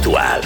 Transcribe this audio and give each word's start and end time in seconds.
aktuál. 0.00 0.40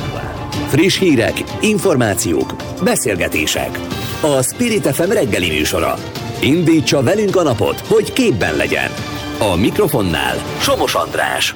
Friss 0.68 0.98
hírek, 0.98 1.42
információk, 1.60 2.54
beszélgetések. 2.82 3.78
A 4.22 4.42
Spirit 4.42 4.86
FM 4.86 5.10
reggeli 5.10 5.48
műsora. 5.48 5.94
Indítsa 6.42 7.02
velünk 7.02 7.36
a 7.36 7.42
napot, 7.42 7.80
hogy 7.80 8.12
képben 8.12 8.56
legyen. 8.56 8.90
A 9.38 9.56
mikrofonnál 9.56 10.36
Somos 10.60 10.94
András. 10.94 11.54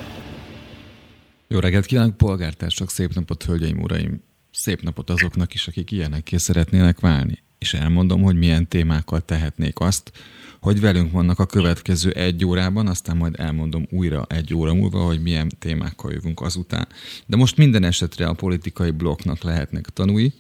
Jó 1.49 1.59
reggelt 1.59 1.87
kívánok, 1.87 2.17
polgártársak, 2.17 2.91
szép 2.91 3.15
napot, 3.15 3.43
hölgyeim, 3.43 3.83
uraim! 3.83 4.23
Szép 4.51 4.83
napot 4.83 5.11
azoknak 5.11 5.55
is, 5.55 5.67
akik 5.67 5.91
ilyenekké 5.91 6.37
szeretnének 6.37 7.01
válni. 7.01 7.43
És 7.59 7.75
elmondom, 7.75 8.23
hogy 8.23 8.37
milyen 8.37 8.69
témákkal 8.69 9.21
tehetnék 9.21 9.81
azt, 9.81 10.13
hogy 10.61 10.81
velünk 10.81 11.13
vannak 11.13 11.39
a 11.39 11.47
következő 11.47 12.11
egy 12.11 12.45
órában, 12.45 12.87
aztán 12.87 13.17
majd 13.17 13.35
elmondom 13.41 13.87
újra 13.91 14.27
egy 14.29 14.55
óra 14.55 14.75
múlva, 14.75 15.05
hogy 15.05 15.23
milyen 15.23 15.49
témákkal 15.59 16.13
jövünk 16.13 16.41
azután. 16.41 16.89
De 17.27 17.37
most 17.37 17.57
minden 17.57 17.85
esetre 17.85 18.27
a 18.27 18.33
politikai 18.33 18.91
blokknak 18.91 19.43
lehetnek 19.43 19.89
tanúi. 19.89 20.33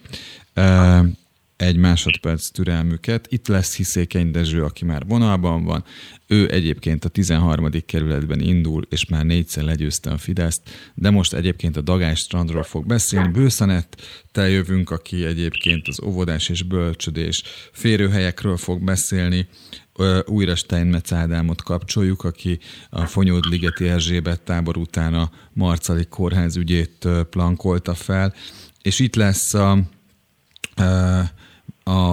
Egy 1.58 1.76
másodperc 1.76 2.48
türelmüket. 2.50 3.26
Itt 3.28 3.48
lesz 3.48 3.76
Hiszékeny 3.76 4.30
Dezső, 4.30 4.64
aki 4.64 4.84
már 4.84 5.04
vonalban 5.06 5.64
van. 5.64 5.84
Ő 6.26 6.50
egyébként 6.52 7.04
a 7.04 7.08
13. 7.08 7.70
kerületben 7.86 8.40
indul, 8.40 8.86
és 8.90 9.06
már 9.06 9.24
négyszer 9.24 9.64
legyőzte 9.64 10.10
a 10.10 10.18
Fideszt, 10.18 10.60
de 10.94 11.10
most 11.10 11.32
egyébként 11.32 11.76
a 11.76 11.80
Dagás 11.80 12.18
strandról 12.18 12.62
fog 12.62 12.86
beszélni. 12.86 13.28
Bőszanettel 13.28 14.48
jövünk, 14.48 14.90
aki 14.90 15.24
egyébként 15.24 15.88
az 15.88 16.02
óvodás 16.02 16.48
és 16.48 16.62
bölcsödés 16.62 17.42
férőhelyekről 17.72 18.56
fog 18.56 18.84
beszélni 18.84 19.48
újra 20.24 20.54
Steinmetz 20.54 21.12
Ádámot 21.12 21.62
kapcsoljuk, 21.62 22.24
aki 22.24 22.58
a 22.90 23.06
Fonyód 23.06 23.44
Ligeti 23.44 23.88
Erzsébet 23.88 24.40
tábor 24.40 24.76
után 24.76 25.14
a 25.14 25.30
Marcali 25.52 26.04
kórház 26.04 26.56
ügyét 26.56 27.08
plankolta 27.30 27.94
fel, 27.94 28.34
és 28.82 28.98
itt 28.98 29.14
lesz 29.14 29.54
a, 29.54 29.70
a 29.70 31.46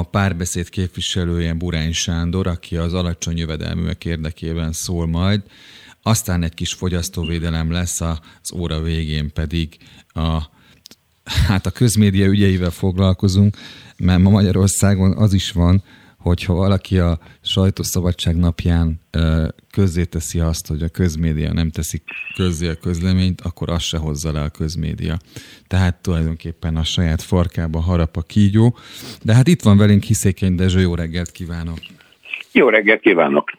párbeszéd 0.04 0.70
képviselője 0.70 1.54
Burány 1.54 1.94
Sándor, 1.94 2.48
aki 2.48 2.76
az 2.76 2.94
alacsony 2.94 3.38
jövedelműek 3.38 4.06
érdekében 4.06 4.72
szól 4.72 5.08
majd, 5.08 5.42
aztán 6.02 6.44
egy 6.44 6.54
kis 6.54 6.74
fogyasztóvédelem 6.74 7.72
lesz, 7.72 8.02
az 8.02 8.20
óra 8.54 8.82
végén 8.82 9.34
pedig 9.34 9.78
a, 10.08 10.42
hát 11.48 11.66
a 11.66 11.72
közmédia 11.72 12.26
ügyeivel 12.26 12.72
foglalkozunk, 12.72 13.58
mert 13.98 14.22
ma 14.22 14.30
Magyarországon 14.30 15.18
az 15.18 15.34
is 15.34 15.52
van, 15.52 15.84
hogyha 16.26 16.54
valaki 16.54 16.98
a 16.98 17.20
sajtószabadság 17.42 18.36
napján 18.36 19.00
közzéteszi 19.72 20.40
azt, 20.40 20.68
hogy 20.68 20.82
a 20.82 20.90
közmédia 20.90 21.54
nem 21.54 21.70
teszik 21.72 22.04
közzé 22.36 22.68
a 22.68 22.76
közleményt, 22.76 23.42
akkor 23.42 23.70
azt 23.70 23.86
se 23.86 23.98
hozza 23.98 24.32
le 24.32 24.42
a 24.42 24.50
közmédia. 24.50 25.18
Tehát 25.68 25.96
tulajdonképpen 26.02 26.76
a 26.76 26.84
saját 26.84 27.22
farkába 27.22 27.80
harap 27.80 28.18
a 28.18 28.22
kígyó. 28.22 28.78
De 29.24 29.34
hát 29.34 29.48
itt 29.48 29.62
van 29.62 29.78
velünk 29.78 30.04
Hiszékeny 30.04 30.56
Dezső, 30.56 30.80
jó 30.80 30.96
reggelt 30.96 31.32
kívánok! 31.32 31.80
Jó 32.52 32.70
reggelt 32.70 33.02
kívánok! 33.02 33.52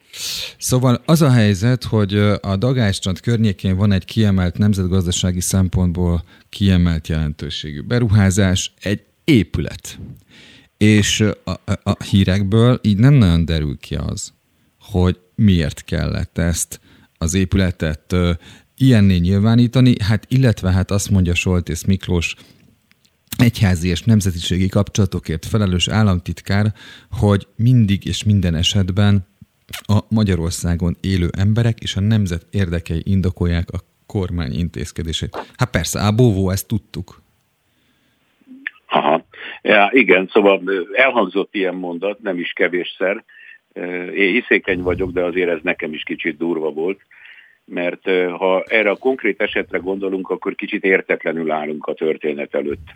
Szóval 0.58 1.02
az 1.04 1.22
a 1.22 1.30
helyzet, 1.30 1.84
hogy 1.84 2.14
a 2.40 2.56
Dagástrand 2.56 3.20
környékén 3.20 3.76
van 3.76 3.92
egy 3.92 4.04
kiemelt 4.04 4.58
nemzetgazdasági 4.58 5.40
szempontból 5.40 6.24
kiemelt 6.48 7.08
jelentőségű 7.08 7.80
beruházás, 7.80 8.72
egy 8.80 9.02
épület. 9.24 9.98
És 10.76 11.20
a, 11.44 11.50
a, 11.50 11.80
a 11.82 12.04
hírekből 12.04 12.80
így 12.82 12.98
nem 12.98 13.14
nagyon 13.14 13.44
derül 13.44 13.76
ki 13.78 13.94
az, 13.94 14.32
hogy 14.80 15.20
miért 15.34 15.84
kellett 15.84 16.38
ezt 16.38 16.80
az 17.18 17.34
épületet 17.34 18.12
uh, 18.12 18.30
ilyenné 18.76 19.16
nyilvánítani, 19.16 19.94
hát 20.02 20.24
illetve 20.28 20.72
hát 20.72 20.90
azt 20.90 21.10
mondja 21.10 21.34
Soltész 21.34 21.84
Miklós, 21.84 22.34
egyházi 23.36 23.88
és 23.88 24.02
nemzetiségi 24.02 24.68
kapcsolatokért 24.68 25.46
felelős 25.46 25.88
államtitkár, 25.88 26.74
hogy 27.10 27.46
mindig 27.56 28.04
és 28.04 28.24
minden 28.24 28.54
esetben 28.54 29.26
a 29.86 30.00
Magyarországon 30.08 30.96
élő 31.00 31.30
emberek 31.36 31.80
és 31.80 31.96
a 31.96 32.00
nemzet 32.00 32.46
érdekei 32.50 33.02
indokolják 33.04 33.70
a 33.70 33.84
kormány 34.06 34.52
intézkedését. 34.52 35.36
Hát 35.56 35.70
persze, 35.70 36.00
a 36.06 36.12
bóvó, 36.12 36.50
ezt 36.50 36.66
tudtuk. 36.66 37.22
Ja, 39.66 39.88
igen, 39.92 40.28
szóval 40.32 40.62
elhangzott 40.92 41.54
ilyen 41.54 41.74
mondat, 41.74 42.22
nem 42.22 42.38
is 42.38 42.52
kevésszer. 42.52 43.24
Én 44.14 44.32
hiszékeny 44.32 44.82
vagyok, 44.82 45.10
de 45.10 45.22
azért 45.22 45.50
ez 45.50 45.58
nekem 45.62 45.92
is 45.92 46.02
kicsit 46.02 46.36
durva 46.36 46.70
volt, 46.70 47.00
mert 47.64 48.10
ha 48.38 48.62
erre 48.62 48.90
a 48.90 48.96
konkrét 48.96 49.40
esetre 49.42 49.78
gondolunk, 49.78 50.30
akkor 50.30 50.54
kicsit 50.54 50.84
értetlenül 50.84 51.50
állunk 51.50 51.86
a 51.86 51.94
történet 51.94 52.54
előtt. 52.54 52.88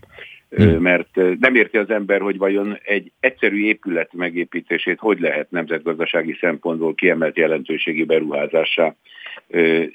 Hmm. 0.51 0.81
Mert 0.81 1.15
nem 1.41 1.55
érti 1.55 1.77
az 1.77 1.91
ember, 1.91 2.21
hogy 2.21 2.39
vajon 2.39 2.79
egy 2.83 3.13
egyszerű 3.21 3.65
épület 3.65 4.13
megépítését 4.13 4.99
hogy 4.99 5.21
lehet 5.21 5.51
nemzetgazdasági 5.51 6.37
szempontból 6.41 6.95
kiemelt 6.95 7.37
jelentőségi 7.37 8.05
beruházássá 8.05 8.95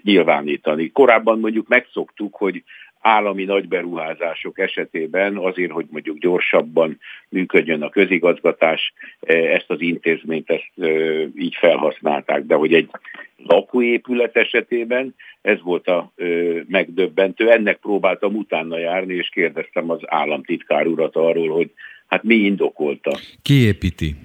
nyilvánítani. 0.01 0.91
Korábban 0.91 1.39
mondjuk 1.39 1.67
megszoktuk, 1.67 2.35
hogy 2.35 2.63
állami 3.05 3.43
nagyberuházások 3.43 4.59
esetében 4.59 5.37
azért, 5.37 5.71
hogy 5.71 5.85
mondjuk 5.89 6.17
gyorsabban 6.17 6.99
működjön 7.29 7.81
a 7.81 7.89
közigazgatás, 7.89 8.93
e, 9.19 9.33
ezt 9.33 9.69
az 9.69 9.81
intézményt 9.81 10.49
ezt 10.49 10.71
e, 10.77 10.89
így 11.37 11.55
felhasználták. 11.55 12.45
De 12.45 12.55
hogy 12.55 12.73
egy 12.73 12.89
lakóépület 13.37 14.35
esetében 14.35 15.15
ez 15.41 15.61
volt 15.61 15.87
a 15.87 16.11
e, 16.15 16.25
megdöbbentő. 16.67 17.51
Ennek 17.51 17.77
próbáltam 17.77 18.35
utána 18.35 18.77
járni, 18.77 19.13
és 19.13 19.29
kérdeztem 19.29 19.89
az 19.89 19.99
államtitkár 20.05 20.87
urat 20.87 21.15
arról, 21.15 21.49
hogy 21.49 21.71
hát 22.07 22.23
mi 22.23 22.35
indokolta. 22.35 23.11
Ki 23.41 23.53
építi? 23.53 24.15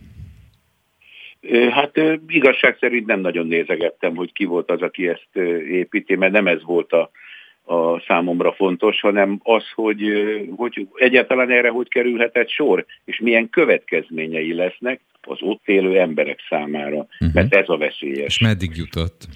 Hát 1.70 2.00
igazság 2.28 2.76
szerint 2.80 3.06
nem 3.06 3.20
nagyon 3.20 3.46
nézegettem, 3.46 4.16
hogy 4.16 4.32
ki 4.32 4.44
volt 4.44 4.70
az, 4.70 4.82
aki 4.82 5.08
ezt 5.08 5.36
építi, 5.70 6.16
mert 6.16 6.32
nem 6.32 6.46
ez 6.46 6.62
volt 6.62 6.92
a 6.92 7.10
a 7.64 8.00
számomra 8.00 8.52
fontos, 8.52 9.00
hanem 9.00 9.40
az, 9.42 9.64
hogy, 9.74 10.02
hogy 10.56 10.86
egyáltalán 10.94 11.50
erre 11.50 11.68
hogy 11.68 11.88
kerülhetett 11.88 12.48
sor, 12.48 12.86
és 13.04 13.18
milyen 13.18 13.50
következményei 13.50 14.54
lesznek 14.54 15.00
az 15.22 15.38
ott 15.40 15.62
élő 15.64 15.98
emberek 15.98 16.38
számára, 16.48 16.96
uh-huh. 16.96 17.32
mert 17.32 17.54
ez 17.54 17.68
a 17.68 17.76
veszélyes. 17.76 18.26
És 18.26 18.38
meddig 18.38 18.76
jutott? 18.76 19.26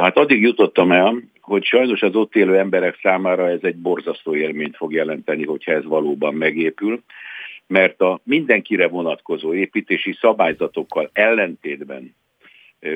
Hát 0.00 0.16
addig 0.16 0.42
jutottam 0.42 0.92
el, 0.92 1.22
hogy 1.40 1.64
sajnos 1.64 2.02
az 2.02 2.14
ott 2.14 2.36
élő 2.36 2.58
emberek 2.58 2.98
számára 3.02 3.50
ez 3.50 3.60
egy 3.62 3.76
borzasztó 3.76 4.34
élményt 4.34 4.76
fog 4.76 4.92
jelenteni, 4.92 5.44
hogyha 5.44 5.72
ez 5.72 5.84
valóban 5.84 6.34
megépül, 6.34 7.02
mert 7.66 8.00
a 8.00 8.20
mindenkire 8.24 8.88
vonatkozó 8.88 9.54
építési 9.54 10.16
szabályzatokkal 10.20 11.10
ellentétben 11.12 12.14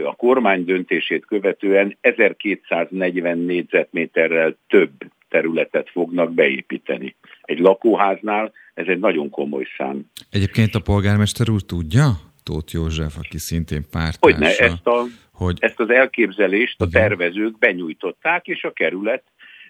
a 0.05 0.15
kormány 0.15 0.65
döntését 0.65 1.27
követően 1.27 1.97
1240 2.01 3.39
négyzetméterrel 3.39 4.57
több 4.69 4.91
területet 5.29 5.91
fognak 5.91 6.33
beépíteni. 6.35 7.17
Egy 7.43 7.59
lakóháznál 7.59 8.53
ez 8.75 8.87
egy 8.87 8.99
nagyon 8.99 9.31
komoly 9.31 9.67
szám. 9.77 10.11
Egyébként 10.31 10.75
a 10.75 10.81
polgármester 10.81 11.51
úr 11.51 11.63
tudja, 11.63 12.05
Tóth 12.43 12.75
József, 12.75 13.17
aki 13.19 13.39
szintén 13.39 13.83
pártársa, 13.91 14.19
hogy 14.21 14.39
ne, 14.39 14.57
ezt, 14.57 14.87
a, 14.87 15.05
hogy... 15.33 15.57
ezt 15.61 15.81
az 15.81 15.91
elképzelést 15.91 16.81
a 16.81 16.89
tervezők 16.89 17.59
benyújtották, 17.59 18.47
és 18.47 18.65
a 18.65 18.73
kerület 18.73 19.23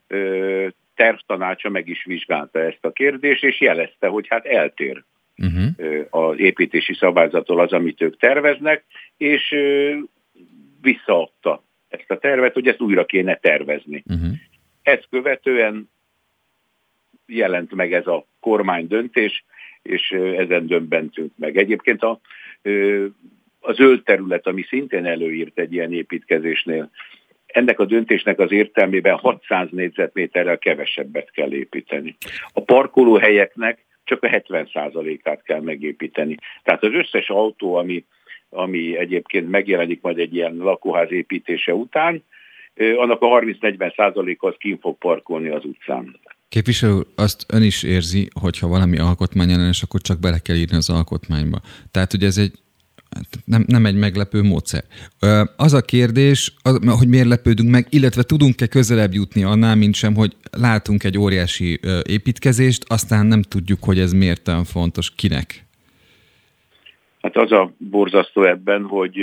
ö, 0.07 0.67
tervtanácsa 0.95 1.71
meg 1.71 1.89
is 1.89 2.05
vizsgálta 2.05 2.59
ezt 2.59 2.85
a 2.85 2.91
kérdést, 2.91 3.45
és 3.45 3.61
jelezte, 3.61 4.07
hogy 4.07 4.27
hát 4.29 4.45
eltér 4.45 5.05
uh-huh. 5.37 6.07
az 6.11 6.39
építési 6.39 6.95
szabályzattól 6.95 7.61
az, 7.61 7.73
amit 7.73 8.03
ők 8.03 8.17
terveznek, 8.17 8.85
és 9.17 9.55
visszaadta 10.81 11.63
ezt 11.89 12.11
a 12.11 12.19
tervet, 12.19 12.53
hogy 12.53 12.67
ezt 12.67 12.81
újra 12.81 13.05
kéne 13.05 13.35
tervezni. 13.35 14.03
Uh-huh. 14.07 14.33
Ezt 14.83 15.07
követően 15.11 15.91
jelent 17.27 17.75
meg 17.75 17.93
ez 17.93 18.07
a 18.07 18.27
kormány 18.41 18.87
döntés, 18.87 19.45
és 19.83 20.11
ezen 20.37 20.67
döbbentünk 20.67 21.33
meg. 21.37 21.57
Egyébként 21.57 22.03
a, 22.03 22.21
a 23.61 23.73
zöld 23.73 24.03
terület, 24.03 24.47
ami 24.47 24.63
szintén 24.63 25.07
előírt 25.07 25.59
egy 25.59 25.73
ilyen 25.73 25.93
építkezésnél, 25.93 26.91
ennek 27.47 27.79
a 27.79 27.85
döntésnek 27.85 28.39
az 28.39 28.53
értelmében 28.53 29.17
600 29.17 29.69
négyzetméterrel 29.71 30.59
kevesebbet 30.59 31.31
kell 31.31 31.53
építeni. 31.53 32.17
A 32.53 32.61
parkolóhelyeknek 32.61 33.85
csak 34.13 34.23
a 34.23 34.29
70%-át 34.29 35.43
kell 35.43 35.61
megépíteni. 35.61 36.37
Tehát 36.63 36.83
az 36.83 36.93
összes 36.93 37.29
autó, 37.29 37.75
ami, 37.75 38.05
ami 38.49 38.97
egyébként 38.97 39.51
megjelenik 39.51 40.01
majd 40.01 40.19
egy 40.19 40.35
ilyen 40.35 40.57
lakóház 40.57 41.13
építése 41.13 41.75
után, 41.75 42.25
annak 42.97 43.23
a 43.23 43.27
30-40%-a 43.27 44.47
az 44.47 44.55
kín 44.59 44.79
fog 44.79 44.99
parkolni 44.99 45.49
az 45.49 45.65
utcán. 45.65 46.17
Képviselő, 46.49 47.01
azt 47.17 47.45
ön 47.53 47.63
is 47.63 47.83
érzi, 47.83 48.29
hogyha 48.41 48.69
valami 48.69 48.99
alkotmányellenes, 48.99 49.83
akkor 49.83 50.01
csak 50.01 50.21
bele 50.21 50.39
kell 50.39 50.57
írni 50.57 50.77
az 50.77 50.91
alkotmányba. 50.91 51.61
Tehát, 51.91 52.11
hogy 52.11 52.23
ez 52.23 52.37
egy 52.39 52.53
nem, 53.45 53.65
nem 53.67 53.87
egy 53.87 53.97
meglepő 53.97 54.43
módszer. 54.43 54.83
Az 55.57 55.73
a 55.73 55.81
kérdés, 55.81 56.53
az, 56.63 56.99
hogy 56.99 57.09
miért 57.09 57.27
lepődünk 57.27 57.71
meg, 57.71 57.87
illetve 57.91 58.23
tudunk-e 58.23 58.67
közelebb 58.67 59.13
jutni 59.13 59.43
annál, 59.43 59.77
mint 59.77 59.95
sem, 59.95 60.15
hogy 60.15 60.37
látunk 60.51 61.05
egy 61.05 61.19
óriási 61.19 61.81
építkezést, 62.09 62.85
aztán 62.87 63.27
nem 63.27 63.43
tudjuk, 63.43 63.79
hogy 63.85 63.99
ez 63.99 64.13
miért 64.13 64.49
olyan 64.49 64.65
fontos, 64.65 65.15
kinek. 65.15 65.65
Hát 67.23 67.37
az 67.37 67.53
a 67.53 67.73
borzasztó 67.79 68.45
ebben, 68.45 68.83
hogy 68.83 69.19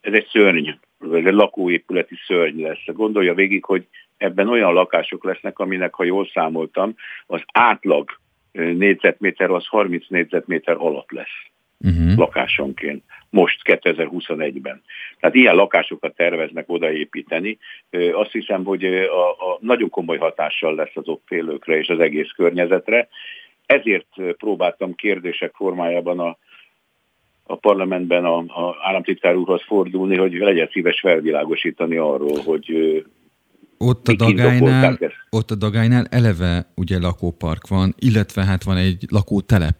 ez 0.00 0.12
egy 0.12 0.28
szörny, 0.32 0.68
ez 1.00 1.24
egy 1.24 1.32
lakóépületi 1.32 2.14
szörny 2.26 2.62
lesz. 2.62 2.84
Gondolja 2.86 3.34
végig, 3.34 3.64
hogy 3.64 3.86
ebben 4.16 4.48
olyan 4.48 4.72
lakások 4.72 5.24
lesznek, 5.24 5.58
aminek, 5.58 5.94
ha 5.94 6.04
jól 6.04 6.30
számoltam, 6.34 6.94
az 7.26 7.40
átlag 7.52 8.10
négyzetméter 8.52 9.50
az 9.50 9.66
30 9.66 10.08
négyzetméter 10.08 10.76
alatt 10.78 11.10
lesz 11.10 11.46
uh-huh. 11.80 12.16
lakásonként, 12.16 13.02
most 13.30 13.60
2021-ben. 13.64 14.82
Tehát 15.20 15.36
ilyen 15.36 15.54
lakásokat 15.54 16.14
terveznek 16.14 16.64
odaépíteni. 16.68 17.58
Azt 18.12 18.32
hiszem, 18.32 18.64
hogy 18.64 18.84
a, 18.84 19.30
a 19.30 19.58
nagyon 19.60 19.90
komoly 19.90 20.18
hatással 20.18 20.74
lesz 20.74 20.94
az 20.94 21.08
ott 21.08 21.22
félőkre 21.26 21.78
és 21.78 21.88
az 21.88 22.00
egész 22.00 22.30
környezetre. 22.36 23.08
Ezért 23.66 24.08
próbáltam 24.36 24.94
kérdések 24.94 25.52
formájában 25.54 26.20
a, 26.20 26.38
a 27.42 27.56
parlamentben 27.56 28.24
a, 28.24 28.36
a 28.36 28.76
államtitkár 28.82 29.36
úrhoz 29.36 29.62
fordulni, 29.66 30.16
hogy 30.16 30.32
legyen 30.32 30.68
szíves 30.72 31.00
felvilágosítani 31.00 31.96
arról, 31.96 32.38
hogy 32.44 33.04
ott 33.78 34.08
a, 34.08 34.14
Dagálynál, 34.14 34.98
ott 35.30 35.50
a 35.50 35.54
Dagálynál 35.54 36.06
eleve 36.10 36.66
ugye 36.74 36.98
lakópark 36.98 37.68
van, 37.68 37.94
illetve 37.98 38.44
hát 38.44 38.62
van 38.62 38.76
egy 38.76 39.04
lakótelep. 39.10 39.76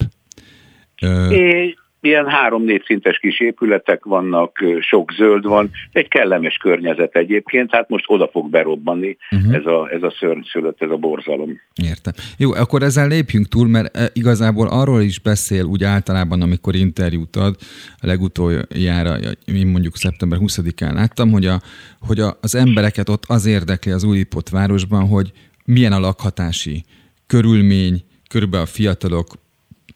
É, 1.30 1.74
ilyen 2.06 2.28
három-négy 2.28 2.82
szintes 2.84 3.18
kis 3.18 3.40
épületek 3.40 4.04
vannak, 4.04 4.64
sok 4.80 5.12
zöld 5.12 5.44
van, 5.44 5.70
egy 5.92 6.08
kellemes 6.08 6.56
környezet 6.56 7.16
egyébként, 7.16 7.70
hát 7.70 7.88
most 7.88 8.04
oda 8.06 8.28
fog 8.28 8.50
berobbanni 8.50 9.16
uh-huh. 9.30 9.54
ez, 9.54 9.66
a, 9.66 9.88
ez 9.92 10.02
a 10.02 10.14
szörnyszülött, 10.18 10.82
ez 10.82 10.90
a 10.90 10.96
borzalom. 10.96 11.60
Értem. 11.82 12.12
Jó, 12.38 12.52
akkor 12.52 12.82
ezzel 12.82 13.08
lépjünk 13.08 13.48
túl, 13.48 13.68
mert 13.68 14.10
igazából 14.12 14.68
arról 14.68 15.00
is 15.00 15.20
beszél 15.20 15.64
úgy 15.64 15.84
általában, 15.84 16.42
amikor 16.42 16.74
interjút 16.74 17.36
ad, 17.36 17.56
a 18.00 18.06
legutoljára, 18.06 19.16
én 19.44 19.66
mondjuk 19.66 19.96
szeptember 19.96 20.38
20-án 20.42 20.92
láttam, 20.92 21.30
hogy, 21.30 21.46
a, 21.46 21.60
hogy 22.00 22.20
a, 22.20 22.38
az 22.40 22.54
embereket 22.54 23.08
ott 23.08 23.24
az 23.26 23.46
érdekli 23.46 23.92
az 23.92 24.04
újipott 24.04 24.48
városban, 24.48 25.08
hogy 25.08 25.32
milyen 25.64 25.92
a 25.92 25.98
lakhatási 25.98 26.84
körülmény, 27.26 28.04
körülbelül 28.28 28.66
a 28.66 28.68
fiatalok 28.68 29.26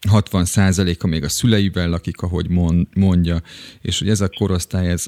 60%-a 0.09 1.07
még 1.07 1.25
a 1.25 1.29
szüleivel 1.29 1.89
lakik, 1.89 2.21
ahogy 2.21 2.49
mondja, 2.95 3.43
és 3.81 3.99
hogy 3.99 4.09
ez 4.09 4.21
a 4.21 4.29
korosztály, 4.29 4.91
ez 4.91 5.05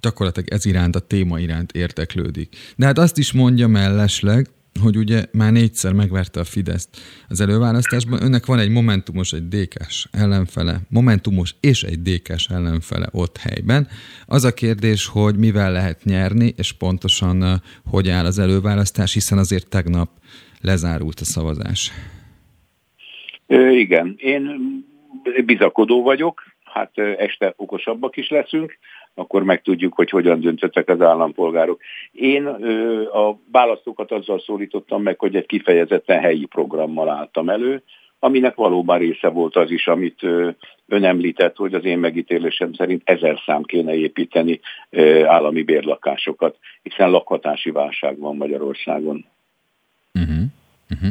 gyakorlatilag 0.00 0.50
ez 0.50 0.64
iránt, 0.64 0.96
a 0.96 1.00
téma 1.00 1.40
iránt 1.40 1.72
érteklődik. 1.72 2.56
De 2.76 2.86
hát 2.86 2.98
azt 2.98 3.18
is 3.18 3.32
mondja 3.32 3.66
mellesleg, 3.66 4.50
hogy 4.80 4.96
ugye 4.96 5.26
már 5.32 5.52
négyszer 5.52 5.92
megverte 5.92 6.40
a 6.40 6.44
Fideszt 6.44 6.88
az 7.28 7.40
előválasztásban, 7.40 8.22
önnek 8.22 8.46
van 8.46 8.58
egy 8.58 8.68
momentumos, 8.68 9.32
egy 9.32 9.48
DK-s 9.48 10.08
ellenfele, 10.10 10.80
momentumos 10.88 11.54
és 11.60 11.82
egy 11.82 12.02
DK-s 12.02 12.46
ellenfele 12.46 13.08
ott 13.10 13.36
helyben. 13.36 13.88
Az 14.26 14.44
a 14.44 14.54
kérdés, 14.54 15.06
hogy 15.06 15.36
mivel 15.36 15.72
lehet 15.72 16.04
nyerni, 16.04 16.54
és 16.56 16.72
pontosan 16.72 17.62
hogy 17.84 18.08
áll 18.08 18.24
az 18.24 18.38
előválasztás, 18.38 19.12
hiszen 19.12 19.38
azért 19.38 19.68
tegnap 19.68 20.10
lezárult 20.60 21.20
a 21.20 21.24
szavazás. 21.24 21.92
Igen, 23.48 24.14
én 24.18 24.60
bizakodó 25.44 26.02
vagyok, 26.02 26.42
hát 26.64 26.98
este 26.98 27.52
okosabbak 27.56 28.16
is 28.16 28.28
leszünk, 28.28 28.78
akkor 29.14 29.42
megtudjuk, 29.42 29.94
hogy 29.94 30.10
hogyan 30.10 30.40
döntöttek 30.40 30.88
az 30.88 31.00
állampolgárok. 31.00 31.80
Én 32.12 32.46
a 33.12 33.38
választókat 33.52 34.12
azzal 34.12 34.40
szólítottam 34.40 35.02
meg, 35.02 35.18
hogy 35.18 35.36
egy 35.36 35.46
kifejezetten 35.46 36.20
helyi 36.20 36.44
programmal 36.44 37.08
álltam 37.08 37.48
elő, 37.48 37.82
aminek 38.18 38.54
valóban 38.54 38.98
része 38.98 39.28
volt 39.28 39.56
az 39.56 39.70
is, 39.70 39.86
amit 39.86 40.22
ön 40.86 41.04
említett, 41.04 41.56
hogy 41.56 41.74
az 41.74 41.84
én 41.84 41.98
megítélésem 41.98 42.72
szerint 42.72 43.02
ezer 43.04 43.40
szám 43.46 43.62
kéne 43.62 43.94
építeni 43.94 44.60
állami 45.24 45.62
bérlakásokat, 45.62 46.56
hiszen 46.82 47.10
lakhatási 47.10 47.70
válság 47.70 48.18
van 48.18 48.36
Magyarországon. 48.36 49.24
Uh-huh. 50.14 50.36
Uh-huh. 50.90 51.10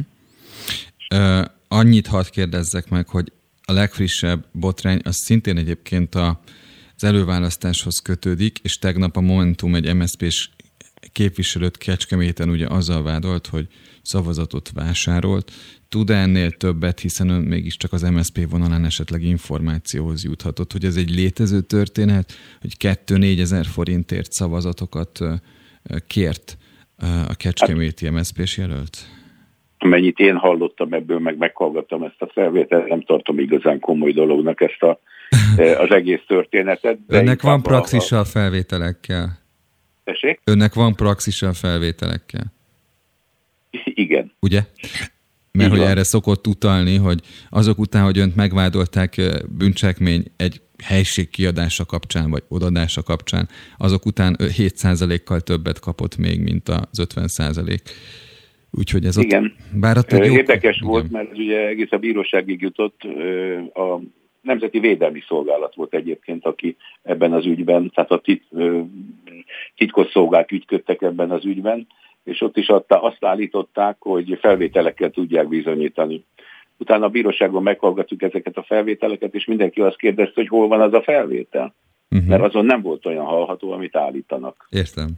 Uh 1.10 1.56
annyit 1.68 2.08
hadd 2.08 2.26
kérdezzek 2.30 2.90
meg, 2.90 3.08
hogy 3.08 3.32
a 3.62 3.72
legfrissebb 3.72 4.46
botrány 4.52 5.00
az 5.04 5.16
szintén 5.16 5.58
egyébként 5.58 6.16
a, 6.16 6.42
az 6.96 7.04
előválasztáshoz 7.04 8.00
kötődik, 8.00 8.60
és 8.62 8.78
tegnap 8.78 9.18
a 9.18 9.22
Momentum 9.22 9.76
egy 9.76 9.96
MSZP-s 9.96 10.50
képviselőt 11.12 11.78
Kecskeméten 11.78 12.50
ugye 12.50 12.68
azzal 12.68 13.04
vádolt, 13.04 13.48
hogy 13.48 13.68
szavazatot 14.02 14.72
vásárolt. 14.74 15.52
Tud 15.90 16.10
ennél 16.10 16.52
többet, 16.52 17.00
hiszen 17.00 17.30
ön 17.30 17.42
mégiscsak 17.42 17.94
az 17.94 18.02
MSZP 18.02 18.50
vonalán 18.50 18.86
esetleg 18.86 19.24
információhoz 19.24 20.24
juthatott, 20.24 20.72
hogy 20.72 20.86
ez 20.86 20.96
egy 20.96 21.10
létező 21.10 21.62
történet, 21.62 22.34
hogy 22.62 22.76
2-4 22.80 23.40
ezer 23.40 23.66
forintért 23.66 24.32
szavazatokat 24.32 25.20
kért 26.08 26.58
a 27.28 27.36
Kecskeméti 27.36 28.10
MSZP-s 28.10 28.58
jelölt? 28.58 29.17
Amennyit 29.88 30.20
én 30.20 30.36
hallottam 30.36 30.94
ebből, 30.94 31.20
meg 31.20 31.38
meghallgattam 31.38 32.04
ezt 32.04 32.22
a 32.22 32.30
felvételt, 32.34 32.88
nem 32.88 33.02
tartom 33.02 33.40
igazán 33.40 33.80
komoly 33.80 34.12
dolognak 34.12 34.62
ezt 34.62 34.82
a, 34.82 35.00
e, 35.58 35.80
az 35.80 35.92
egész 35.92 36.22
történetet. 36.28 36.98
De 37.08 37.18
Önnek 37.18 37.42
van 37.42 37.62
praxisa 37.62 38.20
a 38.20 38.26
felvételekkel? 38.26 39.40
Tessék? 40.04 40.40
Önnek 40.44 40.74
van 40.74 40.96
praxisa 40.96 41.48
a 41.48 41.54
felvételekkel? 41.54 42.54
Igen. 44.04 44.32
Ugye? 44.40 44.62
Mert 45.52 45.70
hogy 45.70 45.80
erre 45.80 46.04
szokott 46.04 46.48
utalni, 46.48 46.96
hogy 46.96 47.20
azok 47.50 47.80
után, 47.80 48.04
hogy 48.04 48.18
önt 48.18 48.36
megvádolták 48.36 49.18
e, 49.18 49.42
bűncselekmény 49.58 50.24
egy 50.38 50.62
helység 50.84 51.30
kiadása 51.30 51.86
kapcsán, 51.86 52.30
vagy 52.30 52.44
odadása 52.48 53.04
kapcsán, 53.04 53.50
azok 53.78 54.06
után 54.06 54.36
7%-kal 54.40 55.42
többet 55.42 55.80
kapott 55.80 56.18
még, 56.18 56.42
mint 56.42 56.70
az 56.70 57.06
50%. 57.16 57.80
Úgyhogy 58.72 59.06
ez 59.06 59.18
Igen. 59.18 59.44
ott 59.44 59.80
várat 59.82 60.14
egy 60.14 60.26
jó... 60.26 60.34
Érdekes 60.34 60.76
Igen. 60.76 60.90
volt, 60.90 61.12
mert 61.12 61.38
ugye 61.38 61.68
egész 61.68 61.92
a 61.92 61.98
bíróságig 61.98 62.62
jutott 62.62 63.02
a 63.74 64.00
Nemzeti 64.42 64.80
Védelmi 64.80 65.24
Szolgálat 65.28 65.76
volt 65.76 65.94
egyébként, 65.94 66.46
aki 66.46 66.78
ebben 67.02 67.34
az 67.34 67.46
ügyben, 67.46 67.92
tehát 67.94 68.12
a 68.12 68.20
tit, 68.20 68.44
titkos 69.76 70.12
szolgák 70.12 70.52
ügyködtek 70.52 71.02
ebben 71.02 71.32
az 71.32 71.46
ügyben, 71.46 71.88
és 72.24 72.42
ott 72.42 72.58
is 72.58 72.68
adta, 72.68 73.02
azt 73.02 73.26
állították, 73.26 73.96
hogy 74.00 74.38
felvételekkel 74.42 75.10
tudják 75.10 75.48
bizonyítani. 75.48 76.24
Utána 76.78 77.06
a 77.06 77.10
bíróságon 77.10 77.64
meghallgattuk 77.64 78.22
ezeket 78.22 78.58
a 78.58 78.64
felvételeket, 78.64 79.36
és 79.36 79.46
mindenki 79.46 79.82
azt 79.82 79.98
kérdezte, 79.98 80.34
hogy 80.36 80.48
hol 80.48 80.68
van 80.68 80.82
az 80.82 80.94
a 80.94 81.02
felvétel. 81.02 81.76
Uh-huh. 82.10 82.28
Mert 82.28 82.44
azon 82.44 82.66
nem 82.66 82.82
volt 82.82 83.06
olyan 83.06 83.26
hallható, 83.26 83.72
amit 83.72 83.96
állítanak. 83.96 84.68
Értem. 84.70 85.10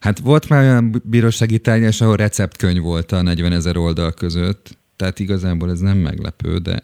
Hát 0.00 0.18
volt 0.18 0.48
már 0.48 0.62
olyan 0.62 1.02
bírósági 1.04 1.58
tárgyás, 1.58 2.00
ahol 2.00 2.16
receptkönyv 2.16 2.82
volt 2.82 3.12
a 3.12 3.22
40 3.22 3.52
ezer 3.52 3.76
oldal 3.76 4.12
között, 4.12 4.78
tehát 4.96 5.18
igazából 5.18 5.70
ez 5.70 5.80
nem 5.80 5.96
meglepő, 5.96 6.58
de 6.58 6.82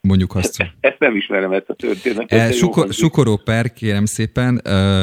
mondjuk 0.00 0.34
azt... 0.34 0.66
Ezt, 0.80 0.98
nem 0.98 1.16
ismerem, 1.16 1.52
ezt 1.52 1.68
a 1.68 1.74
történetet. 1.74 2.38
E, 2.38 2.52
suko, 2.52 2.92
sukoró 2.92 3.36
per, 3.36 3.72
kérem 3.72 4.04
szépen, 4.04 4.60
ö, 4.64 5.02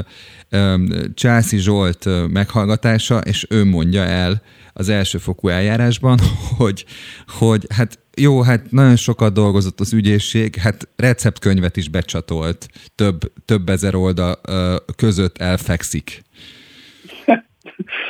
ö, 0.49 0.75
Császi 1.13 1.57
Zsolt 1.57 2.05
meghallgatása, 2.31 3.17
és 3.19 3.45
ő 3.49 3.65
mondja 3.65 4.03
el 4.03 4.41
az 4.73 4.89
elsőfokú 4.89 5.47
eljárásban, 5.47 6.19
hogy, 6.57 6.85
hogy 7.27 7.65
hát 7.69 7.99
jó, 8.19 8.41
hát 8.41 8.71
nagyon 8.71 8.95
sokat 8.95 9.33
dolgozott 9.33 9.79
az 9.79 9.93
ügyészség, 9.93 10.55
hát 10.55 10.89
receptkönyvet 10.95 11.77
is 11.77 11.89
becsatolt, 11.89 12.67
több, 12.95 13.19
több 13.45 13.69
ezer 13.69 13.95
oldal 13.95 14.41
között 14.95 15.37
elfekszik. 15.37 16.23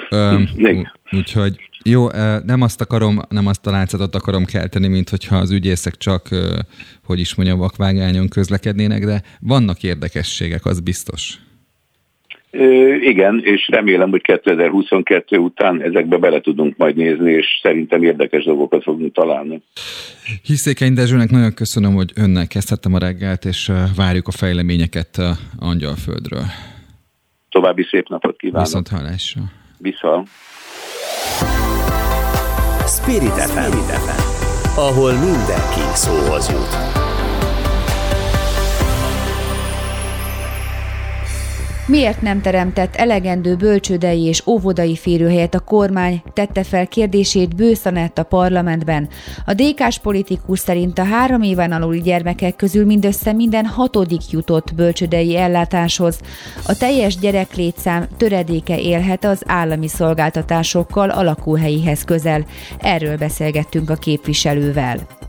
Öm, 0.10 0.48
úgyhogy 1.12 1.56
jó, 1.84 2.10
nem 2.46 2.62
azt 2.62 2.82
akarom, 2.82 3.22
nem 3.30 3.48
azt 3.48 3.68
a 3.68 3.72
látszatot 3.72 4.16
akarom 4.16 4.46
kelteni, 4.46 4.88
mint 4.88 5.10
hogyha 5.10 5.38
az 5.38 5.52
ügyészek 5.52 5.98
csak, 5.98 6.30
hogy 7.04 7.20
is 7.20 7.36
mondjam, 7.36 7.58
vakvágányon 7.58 8.28
közlekednének, 8.28 9.06
de 9.06 9.24
vannak 9.40 9.84
érdekességek, 9.84 10.66
az 10.66 10.80
biztos. 10.80 11.40
Igen, 13.02 13.42
és 13.44 13.68
remélem, 13.72 14.10
hogy 14.10 14.22
2022 14.22 15.38
után 15.38 15.82
ezekbe 15.82 16.18
bele 16.18 16.42
tudunk 16.42 16.78
majd 16.78 16.96
nézni, 16.96 17.32
és 17.32 17.46
szerintem 17.62 18.04
érdekes 18.04 18.44
dolgokat 18.44 18.84
fogunk 18.84 19.14
találni. 19.14 19.62
Hiszékeny 20.44 20.94
Dezsőnek 20.94 21.30
nagyon 21.30 21.54
köszönöm, 21.54 21.94
hogy 21.94 22.12
önnel 22.16 22.48
kezdhettem 22.48 22.94
a 22.94 22.98
reggelt, 22.98 23.46
és 23.46 23.72
várjuk 23.96 24.28
a 24.28 24.32
fejleményeket 24.32 25.22
Angyalföldről. 25.60 26.44
További 27.50 27.88
szép 27.90 28.08
napot 28.10 28.38
kívánok. 28.38 28.68
Viszont 28.68 28.88
hallásra. 28.88 29.42
Viszont. 29.78 30.28
Spirit 32.88 33.38
FM, 33.52 33.78
ahol 34.76 35.12
mindenki 35.12 35.82
szóhoz 35.94 36.50
jut. 36.50 37.07
Miért 41.88 42.22
nem 42.22 42.42
teremtett 42.42 42.96
elegendő 42.96 43.56
bölcsődei 43.56 44.24
és 44.24 44.48
óvodai 44.48 44.96
férőhelyet 44.96 45.54
a 45.54 45.60
kormány, 45.60 46.22
tette 46.34 46.64
fel 46.64 46.88
kérdését 46.88 47.56
Bőszanett 47.56 48.18
a 48.18 48.24
parlamentben. 48.24 49.08
A 49.46 49.54
DK-s 49.54 50.00
politikus 50.00 50.60
szerint 50.60 51.00
a 51.00 51.04
három 51.04 51.42
éven 51.42 51.72
aluli 51.72 52.02
gyermekek 52.02 52.56
közül 52.56 52.86
mindössze 52.86 53.34
minden 53.34 53.66
hatodik 53.66 54.32
jutott 54.32 54.74
bölcsődei 54.76 55.38
ellátáshoz. 55.38 56.20
A 56.66 56.78
teljes 56.78 57.18
gyereklétszám 57.18 58.08
töredéke 58.18 58.80
élhet 58.80 59.26
az 59.26 59.42
állami 59.46 59.88
szolgáltatásokkal 59.88 61.10
a 61.10 61.24
lakóhelyihez 61.24 62.04
közel. 62.04 62.46
Erről 62.78 63.18
beszélgettünk 63.18 63.90
a 63.90 63.96
képviselővel 63.96 65.27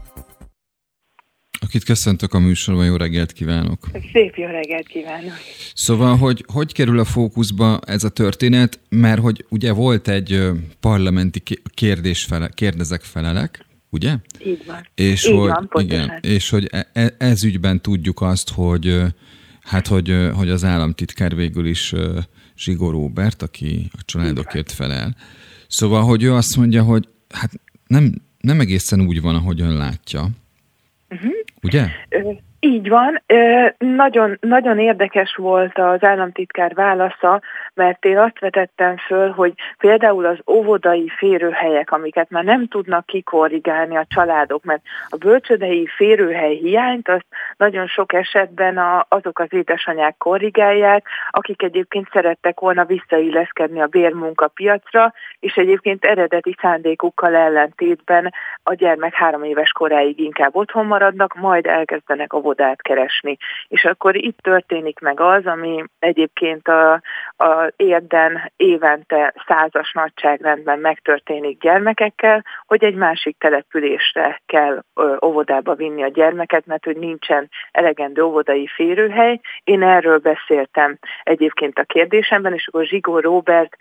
akit 1.60 1.84
köszöntök 1.84 2.34
a 2.34 2.38
műsorban, 2.38 2.86
jó 2.86 2.96
reggelt 2.96 3.32
kívánok! 3.32 3.88
Szép 4.12 4.34
jó 4.36 4.46
reggelt 4.46 4.86
kívánok! 4.86 5.32
Szóval, 5.74 6.16
hogy 6.16 6.44
hogy 6.52 6.72
kerül 6.72 6.98
a 6.98 7.04
fókuszba 7.04 7.80
ez 7.86 8.04
a 8.04 8.08
történet, 8.08 8.80
mert 8.88 9.20
hogy 9.20 9.44
ugye 9.48 9.72
volt 9.72 10.08
egy 10.08 10.42
parlamenti 10.80 11.42
kérdés 11.74 12.24
fele, 12.24 12.48
kérdezek 12.54 13.02
felelek, 13.02 13.66
ugye? 13.90 14.16
Így 14.44 14.62
van. 14.66 14.86
És 14.94 15.26
Így 15.26 15.34
hogy, 15.34 15.48
van, 15.48 15.68
igen, 15.84 16.18
és 16.20 16.50
hogy 16.50 16.68
e, 16.70 16.90
e, 16.92 17.14
ez 17.18 17.44
ügyben 17.44 17.80
tudjuk 17.80 18.20
azt, 18.20 18.50
hogy 18.50 19.02
hát, 19.60 19.86
hogy, 19.86 20.28
hogy 20.34 20.50
az 20.50 20.64
államtitkár 20.64 21.34
végül 21.34 21.66
is 21.66 21.94
Zsigó 22.56 22.90
Róbert, 22.90 23.42
aki 23.42 23.90
a 23.92 24.02
családokért 24.04 24.72
felel. 24.72 25.16
Szóval, 25.68 26.02
hogy 26.02 26.22
ő 26.22 26.34
azt 26.34 26.56
mondja, 26.56 26.82
hogy 26.82 27.08
hát 27.28 27.50
nem, 27.86 28.22
nem 28.40 28.60
egészen 28.60 29.00
úgy 29.00 29.20
van, 29.20 29.34
ahogy 29.34 29.60
ön 29.60 29.76
látja. 29.76 30.30
Ugye? 31.62 31.84
Így 32.60 32.88
van. 32.88 33.22
Nagyon, 33.78 34.38
nagyon 34.40 34.78
érdekes 34.78 35.34
volt 35.36 35.78
az 35.78 36.04
államtitkár 36.04 36.74
válasza, 36.74 37.42
mert 37.78 38.04
én 38.04 38.18
azt 38.18 38.38
vetettem 38.38 38.96
föl, 38.96 39.30
hogy 39.30 39.52
például 39.78 40.26
az 40.26 40.38
óvodai 40.46 41.08
férőhelyek, 41.16 41.92
amiket 41.92 42.30
már 42.30 42.44
nem 42.44 42.68
tudnak 42.68 43.06
kikorrigálni 43.06 43.96
a 43.96 44.06
családok, 44.08 44.64
mert 44.64 44.82
a 45.08 45.16
bölcsödei 45.16 45.86
férőhely 45.86 46.54
hiányt 46.54 47.08
azt 47.08 47.26
nagyon 47.56 47.86
sok 47.86 48.12
esetben 48.12 48.78
a, 48.78 49.06
azok 49.08 49.38
az 49.38 49.52
édesanyák 49.52 50.16
korrigálják, 50.16 51.06
akik 51.30 51.62
egyébként 51.62 52.08
szerettek 52.12 52.60
volna 52.60 52.84
visszailleszkedni 52.84 53.80
a 53.80 53.86
bérmunkapiacra, 53.86 55.12
és 55.40 55.54
egyébként 55.54 56.04
eredeti 56.04 56.56
szándékukkal 56.60 57.34
ellentétben 57.34 58.32
a 58.62 58.74
gyermek 58.74 59.14
három 59.14 59.42
éves 59.42 59.70
koráig 59.70 60.20
inkább 60.20 60.56
otthon 60.56 60.86
maradnak, 60.86 61.34
majd 61.34 61.66
elkezdenek 61.66 62.32
óvodát 62.32 62.82
keresni. 62.82 63.36
És 63.68 63.84
akkor 63.84 64.16
itt 64.16 64.38
történik 64.38 64.98
meg 65.00 65.20
az, 65.20 65.46
ami 65.46 65.84
egyébként 65.98 66.68
a, 66.68 67.00
a 67.38 67.72
érden 67.76 68.52
évente 68.56 69.34
százas 69.46 69.92
nagyságrendben 69.92 70.78
megtörténik 70.78 71.60
gyermekekkel, 71.60 72.44
hogy 72.66 72.84
egy 72.84 72.94
másik 72.94 73.38
településre 73.38 74.40
kell 74.46 74.82
óvodába 75.24 75.74
vinni 75.74 76.02
a 76.02 76.08
gyermeket, 76.08 76.66
mert 76.66 76.84
hogy 76.84 76.96
nincsen 76.96 77.48
elegendő 77.70 78.22
óvodai 78.22 78.66
férőhely. 78.66 79.40
Én 79.64 79.82
erről 79.82 80.18
beszéltem 80.18 80.98
egyébként 81.22 81.78
a 81.78 81.84
kérdésemben, 81.84 82.52
és 82.52 82.66
akkor 82.66 82.84
Zsigó 82.84 83.18
Robert 83.18 83.76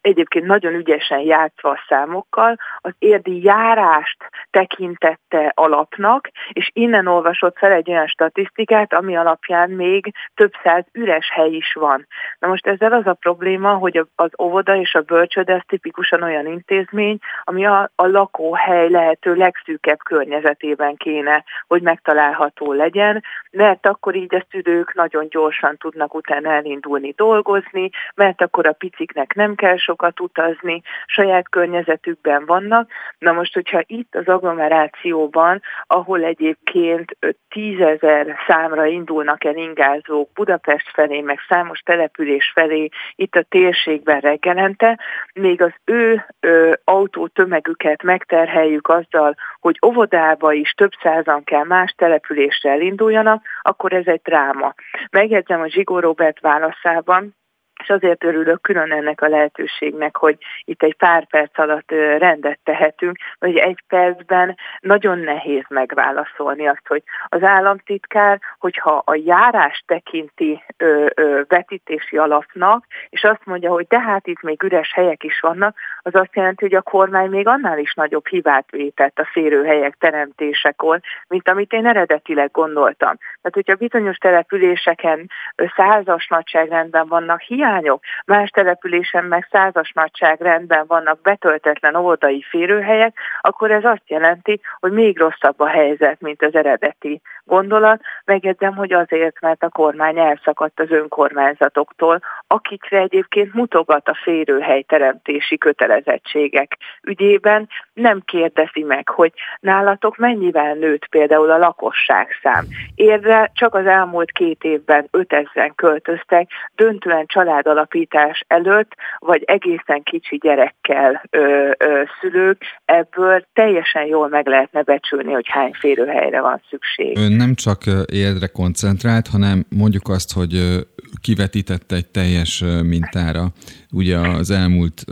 egyébként 0.00 0.46
nagyon 0.46 0.74
ügyesen 0.74 1.20
játszva 1.20 1.70
a 1.70 1.84
számokkal, 1.88 2.56
az 2.76 2.92
érdi 2.98 3.42
járást 3.42 4.16
tekintette 4.50 5.52
alapnak, 5.54 6.30
és 6.52 6.70
innen 6.72 7.06
olvasott 7.06 7.58
fel 7.58 7.72
egy 7.72 7.90
olyan 7.90 8.06
statisztikát, 8.06 8.92
ami 8.92 9.16
alapján 9.16 9.70
még 9.70 10.12
több 10.34 10.52
száz 10.62 10.84
üres 10.92 11.30
hely 11.30 11.50
is 11.50 11.72
van. 11.72 12.06
Na 12.38 12.48
most 12.48 12.61
ezzel 12.66 12.92
az 12.92 13.06
a 13.06 13.12
probléma, 13.12 13.74
hogy 13.74 14.06
az 14.14 14.30
óvoda 14.42 14.76
és 14.76 14.94
a 14.94 15.00
bölcsöde 15.00 15.54
ez 15.54 15.60
tipikusan 15.66 16.22
olyan 16.22 16.46
intézmény, 16.46 17.18
ami 17.44 17.66
a, 17.66 17.90
a 17.94 18.06
lakóhely 18.06 18.90
lehető 18.90 19.34
legszűkebb 19.34 19.98
környezetében 19.98 20.96
kéne, 20.96 21.44
hogy 21.66 21.82
megtalálható 21.82 22.72
legyen, 22.72 23.24
mert 23.50 23.86
akkor 23.86 24.14
így 24.14 24.34
a 24.34 24.44
szülők 24.50 24.94
nagyon 24.94 25.28
gyorsan 25.28 25.76
tudnak 25.76 26.14
utána 26.14 26.52
elindulni 26.52 27.12
dolgozni, 27.16 27.90
mert 28.14 28.42
akkor 28.42 28.66
a 28.66 28.72
piciknek 28.72 29.34
nem 29.34 29.54
kell 29.54 29.76
sokat 29.76 30.20
utazni, 30.20 30.82
saját 31.06 31.48
környezetükben 31.48 32.46
vannak. 32.46 32.90
Na 33.18 33.32
most, 33.32 33.54
hogyha 33.54 33.82
itt 33.86 34.14
az 34.14 34.28
agglomerációban, 34.28 35.62
ahol 35.86 36.24
egyébként 36.24 37.16
tízezer 37.48 38.36
számra 38.46 38.86
indulnak 38.86 39.44
el 39.44 39.56
ingázók 39.56 40.32
Budapest 40.32 40.90
felé, 40.92 41.20
meg 41.20 41.38
számos 41.48 41.80
település 41.80 42.51
felé 42.52 42.88
itt 43.14 43.34
a 43.34 43.42
térségben 43.48 44.20
reggelente, 44.20 44.98
még 45.34 45.62
az 45.62 45.72
ő 45.84 46.24
ö, 46.40 46.72
autó 46.84 47.26
tömegüket 47.26 48.02
megterheljük 48.02 48.88
azzal, 48.88 49.34
hogy 49.60 49.78
óvodába 49.86 50.52
is 50.52 50.70
több 50.70 50.92
százan 51.02 51.44
kell 51.44 51.64
más 51.64 51.94
településre 51.96 52.70
elinduljanak, 52.70 53.44
akkor 53.62 53.92
ez 53.92 54.06
egy 54.06 54.20
dráma. 54.22 54.74
Megjegyzem 55.10 55.60
a 55.60 55.68
Zsigó 55.68 55.98
Robert 55.98 56.40
válaszában, 56.40 57.34
és 57.82 57.88
azért 57.88 58.24
örülök 58.24 58.60
külön 58.60 58.92
ennek 58.92 59.20
a 59.20 59.28
lehetőségnek, 59.28 60.16
hogy 60.16 60.36
itt 60.64 60.82
egy 60.82 60.96
pár 60.96 61.26
perc 61.26 61.58
alatt 61.58 61.90
rendet 62.18 62.58
tehetünk, 62.64 63.16
hogy 63.38 63.56
egy 63.56 63.82
percben 63.88 64.56
nagyon 64.80 65.18
nehéz 65.18 65.64
megválaszolni 65.68 66.66
azt, 66.66 66.86
hogy 66.86 67.02
az 67.28 67.42
államtitkár, 67.42 68.40
hogyha 68.58 69.02
a 69.04 69.14
járás 69.14 69.82
tekinti 69.86 70.62
ö, 70.76 71.06
ö, 71.14 71.40
vetítési 71.48 72.16
alapnak, 72.16 72.86
és 73.10 73.22
azt 73.22 73.44
mondja, 73.44 73.70
hogy 73.70 73.86
de 73.86 74.00
hát 74.00 74.26
itt 74.26 74.42
még 74.42 74.62
üres 74.62 74.92
helyek 74.94 75.24
is 75.24 75.40
vannak, 75.40 75.76
az 76.02 76.14
azt 76.14 76.36
jelenti, 76.36 76.64
hogy 76.64 76.74
a 76.74 76.82
kormány 76.82 77.30
még 77.30 77.46
annál 77.46 77.78
is 77.78 77.94
nagyobb 77.94 78.26
hibát 78.26 78.70
vétett 78.70 79.18
a 79.18 79.28
férőhelyek 79.32 79.96
teremtésekor, 79.98 81.00
mint 81.28 81.48
amit 81.48 81.72
én 81.72 81.86
eredetileg 81.86 82.50
gondoltam. 82.50 83.16
Tehát, 83.16 83.54
hogyha 83.54 83.74
bizonyos 83.74 84.16
településeken 84.16 85.30
százas 85.76 86.26
nagyságrendben 86.28 87.08
vannak 87.08 87.40
hiány, 87.40 87.71
hiányok, 87.72 88.02
más 88.26 88.50
településen 88.50 89.24
meg 89.24 89.48
százas 89.50 89.92
nagyságrendben 89.92 90.84
vannak 90.86 91.20
betöltetlen 91.20 91.94
óvodai 91.94 92.44
férőhelyek, 92.48 93.16
akkor 93.40 93.70
ez 93.70 93.84
azt 93.84 94.02
jelenti, 94.06 94.60
hogy 94.80 94.92
még 94.92 95.18
rosszabb 95.18 95.60
a 95.60 95.66
helyzet, 95.66 96.20
mint 96.20 96.42
az 96.42 96.54
eredeti 96.54 97.20
gondolat. 97.44 98.00
Megjegyzem, 98.24 98.74
hogy 98.74 98.92
azért, 98.92 99.40
mert 99.40 99.62
a 99.62 99.68
kormány 99.68 100.18
elszakadt 100.18 100.80
az 100.80 100.90
önkormányzatoktól, 100.90 102.20
akikre 102.46 102.98
egyébként 102.98 103.54
mutogat 103.54 104.08
a 104.08 104.18
férőhely 104.22 104.82
teremtési 104.82 105.58
kötelezettségek 105.58 106.76
ügyében, 107.02 107.68
nem 107.92 108.20
kérdezi 108.24 108.82
meg, 108.82 109.08
hogy 109.08 109.32
nálatok 109.60 110.16
mennyivel 110.16 110.74
nőtt 110.74 111.06
például 111.06 111.50
a 111.50 111.58
lakosságszám. 111.58 112.64
Érve 112.94 113.50
csak 113.54 113.74
az 113.74 113.86
elmúlt 113.86 114.32
két 114.32 114.64
évben 114.64 115.08
5000 115.10 115.72
költöztek, 115.74 116.50
döntően 116.74 117.26
családalapítás 117.62 118.44
előtt, 118.46 118.92
vagy 119.18 119.42
egészen 119.46 120.02
kicsi 120.02 120.36
gyerekkel 120.36 121.22
ö, 121.30 121.70
ö, 121.78 122.02
szülők, 122.20 122.62
ebből 122.84 123.46
teljesen 123.52 124.06
jól 124.06 124.28
meg 124.28 124.46
lehetne 124.46 124.82
becsülni, 124.82 125.32
hogy 125.32 125.46
hány 125.48 125.72
férőhelyre 125.72 126.40
van 126.40 126.62
szükség. 126.70 127.18
Ön 127.18 127.32
nem 127.32 127.54
csak 127.54 127.82
érdre 128.12 128.46
koncentrált, 128.46 129.26
hanem 129.28 129.64
mondjuk 129.68 130.08
azt, 130.08 130.32
hogy 130.32 130.80
kivetítette 131.20 131.94
egy 131.94 132.06
teljes 132.06 132.64
mintára 132.82 133.44
ugye 133.92 134.18
az 134.18 134.50
elmúlt 134.50 135.04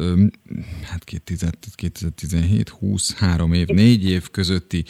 hát 0.90 1.04
2017, 1.74 2.68
20, 2.68 3.18
3 3.18 3.52
év, 3.52 3.66
4 3.66 4.10
év 4.10 4.30
közötti 4.30 4.84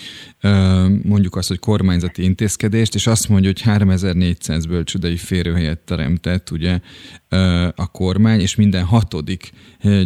mondjuk 1.02 1.36
azt, 1.36 1.48
hogy 1.48 1.58
kormányzati 1.58 2.22
intézkedést, 2.22 2.94
és 2.94 3.06
azt 3.06 3.28
mondja, 3.28 3.48
hogy 3.48 3.62
3400 3.62 4.66
bölcsödei 4.66 5.16
férőhelyet 5.16 5.78
teremtett 5.78 6.50
ugye 6.50 6.78
a 7.74 7.90
kormány, 7.90 8.40
és 8.40 8.54
minden 8.54 8.84
hatodik 8.84 9.50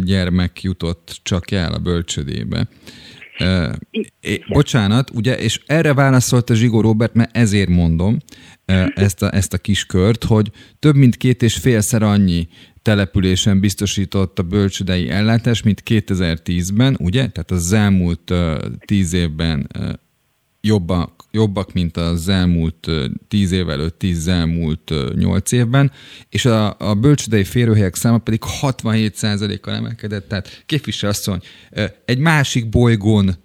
gyermek 0.03 0.61
jutott 0.61 1.19
csak 1.23 1.51
el 1.51 1.73
a 1.73 1.79
bölcsödébe. 1.79 2.67
Uh, 3.39 3.73
bocsánat, 4.47 5.09
ugye, 5.09 5.37
és 5.37 5.61
erre 5.65 5.93
válaszolt 5.93 6.49
a 6.49 6.53
Zsigó 6.53 6.81
Robert, 6.81 7.13
mert 7.13 7.37
ezért 7.37 7.69
mondom 7.69 8.17
ezt, 8.95 9.21
a, 9.21 9.35
ezt 9.35 9.53
a 9.53 9.57
kis 9.57 9.85
kört, 9.85 10.23
hogy 10.23 10.51
több 10.79 10.95
mint 10.95 11.15
két 11.15 11.43
és 11.43 11.55
félszer 11.55 12.03
annyi 12.03 12.47
településen 12.81 13.59
biztosított 13.59 14.39
a 14.39 14.43
bölcsödei 14.43 15.09
ellátás, 15.09 15.61
mint 15.61 15.83
2010-ben, 15.85 16.97
ugye? 16.99 17.27
Tehát 17.27 17.51
az 17.51 17.73
elmúlt 17.73 18.33
tíz 18.85 19.13
évben 19.13 19.67
uh, 19.79 19.89
jobbak, 20.61 21.14
jobbak, 21.35 21.73
mint 21.73 21.97
az 21.97 22.27
elmúlt 22.27 22.87
tíz 23.27 23.51
év 23.51 23.69
előtt, 23.69 23.99
tíz 23.99 24.27
elmúlt 24.27 24.93
nyolc 25.15 25.51
évben, 25.51 25.91
és 26.29 26.45
a, 26.45 26.75
a 26.79 26.93
bölcsödei 26.93 27.43
férőhelyek 27.43 27.95
száma 27.95 28.17
pedig 28.17 28.41
67%-kal 28.61 29.73
emelkedett, 29.73 30.27
tehát 30.27 30.63
képvisel 30.65 31.09
asszony, 31.09 31.39
egy 32.05 32.19
másik 32.19 32.69
bolygón 32.69 33.35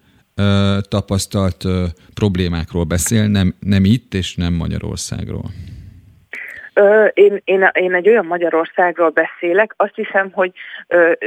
tapasztalt 0.80 1.64
problémákról 2.14 2.84
beszél, 2.84 3.26
nem, 3.26 3.54
nem 3.60 3.84
itt 3.84 4.14
és 4.14 4.34
nem 4.34 4.54
Magyarországról. 4.54 5.52
Én, 7.12 7.40
én, 7.44 7.70
én 7.72 7.94
egy 7.94 8.08
olyan 8.08 8.26
Magyarországról 8.26 9.08
beszélek, 9.08 9.74
azt 9.76 9.94
hiszem, 9.94 10.30
hogy 10.32 10.52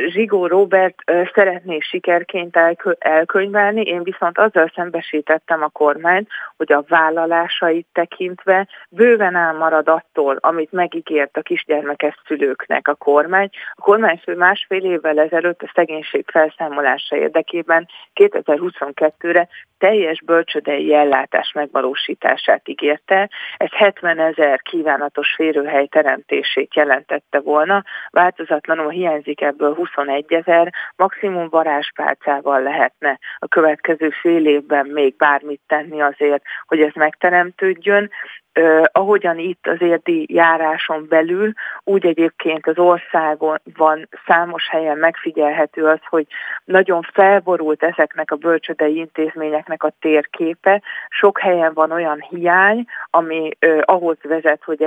Zsigó 0.08 0.48
Robert 0.48 0.96
szeretné 1.34 1.80
sikerként 1.80 2.58
elkönyvelni, 3.00 3.82
én 3.82 4.04
viszont 4.04 4.38
azzal 4.38 4.72
szembesítettem 4.76 5.64
a 5.64 5.68
kormányt, 5.68 6.30
hogy 6.58 6.72
a 6.72 6.84
vállalásait 6.88 7.88
tekintve 7.94 8.68
bőven 8.90 9.36
elmarad 9.36 9.88
attól, 9.88 10.38
amit 10.40 10.72
megígért 10.72 11.38
a 11.38 11.42
kisgyermekes 11.42 12.22
szülőknek 12.26 12.88
a 12.88 12.96
kormány. 12.96 13.50
A 13.74 13.82
kormányfő 13.82 14.36
másfél 14.36 14.84
évvel 14.84 15.20
ezelőtt 15.20 15.62
a 15.62 15.72
szegénység 15.74 16.26
felszámolása 16.28 17.16
érdekében 17.16 17.88
2022-re 18.16 19.48
teljes 19.78 20.22
bölcsödei 20.26 20.94
ellátás 20.94 21.52
megvalósítását 21.54 22.68
ígérte. 22.68 23.30
Ez 23.58 23.72
70 23.72 24.20
ezer 24.20 24.62
kívánatos 24.62 25.36
férőhely 25.44 25.88
teremtését 25.88 26.76
jelentette 26.76 27.40
volna. 27.40 27.84
Változatlanul 28.10 28.90
hiányzik 28.90 29.42
ebből 29.42 29.74
21 29.74 30.34
ezer, 30.34 30.74
maximum 30.96 31.50
varázspálcával 31.50 32.62
lehetne 32.62 33.20
a 33.38 33.48
következő 33.48 34.10
fél 34.10 34.48
évben 34.48 34.86
még 34.86 35.16
bármit 35.16 35.62
tenni 35.68 36.02
azért, 36.02 36.44
hogy 36.66 36.80
ez 36.82 36.92
megteremtődjön 36.94 38.10
eh, 38.54 38.82
ahogyan 38.92 39.38
itt 39.38 39.68
az 39.68 39.82
érdi 39.82 40.26
járáson 40.34 41.06
belül, 41.10 41.54
úgy 41.84 42.06
egyébként 42.06 42.68
az 42.68 42.78
országon 42.78 43.62
van 43.78 44.10
számos 44.26 44.70
helyen 44.70 44.98
megfigyelhető 44.98 45.86
az, 45.86 46.00
hogy 46.10 46.28
nagyon 46.66 47.02
felborult 47.14 47.84
ezeknek 47.84 48.32
a 48.32 48.36
bölcsödei 48.36 48.96
intézményeknek 48.96 49.84
a 49.84 49.94
térképe. 50.00 50.82
Sok 51.10 51.40
helyen 51.40 51.74
van 51.74 51.92
olyan 51.92 52.26
hiány, 52.30 52.86
ami 53.10 53.50
eh, 53.60 53.80
ahhoz 53.82 54.18
vezet, 54.22 54.64
hogy 54.64 54.84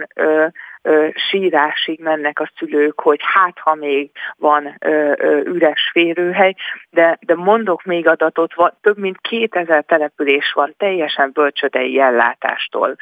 egyszerűen 0.00 0.52
eh, 0.82 1.10
sírásig 1.30 2.00
mennek 2.00 2.40
a 2.40 2.50
szülők, 2.56 3.00
hogy 3.00 3.20
hát 3.22 3.58
ha 3.58 3.74
még 3.74 4.10
van 4.36 4.78
üres 5.44 5.90
férőhely, 5.92 6.54
de, 6.90 7.18
de 7.20 7.34
mondok 7.34 7.84
még 7.84 8.06
adatot, 8.06 8.54
van, 8.54 8.72
több 8.80 8.98
mint 8.98 9.18
2000 9.20 9.84
település 9.84 10.52
van 10.52 10.74
teljesen 10.78 11.30
bölcsödei 11.32 12.00
ellátástól 12.00 12.96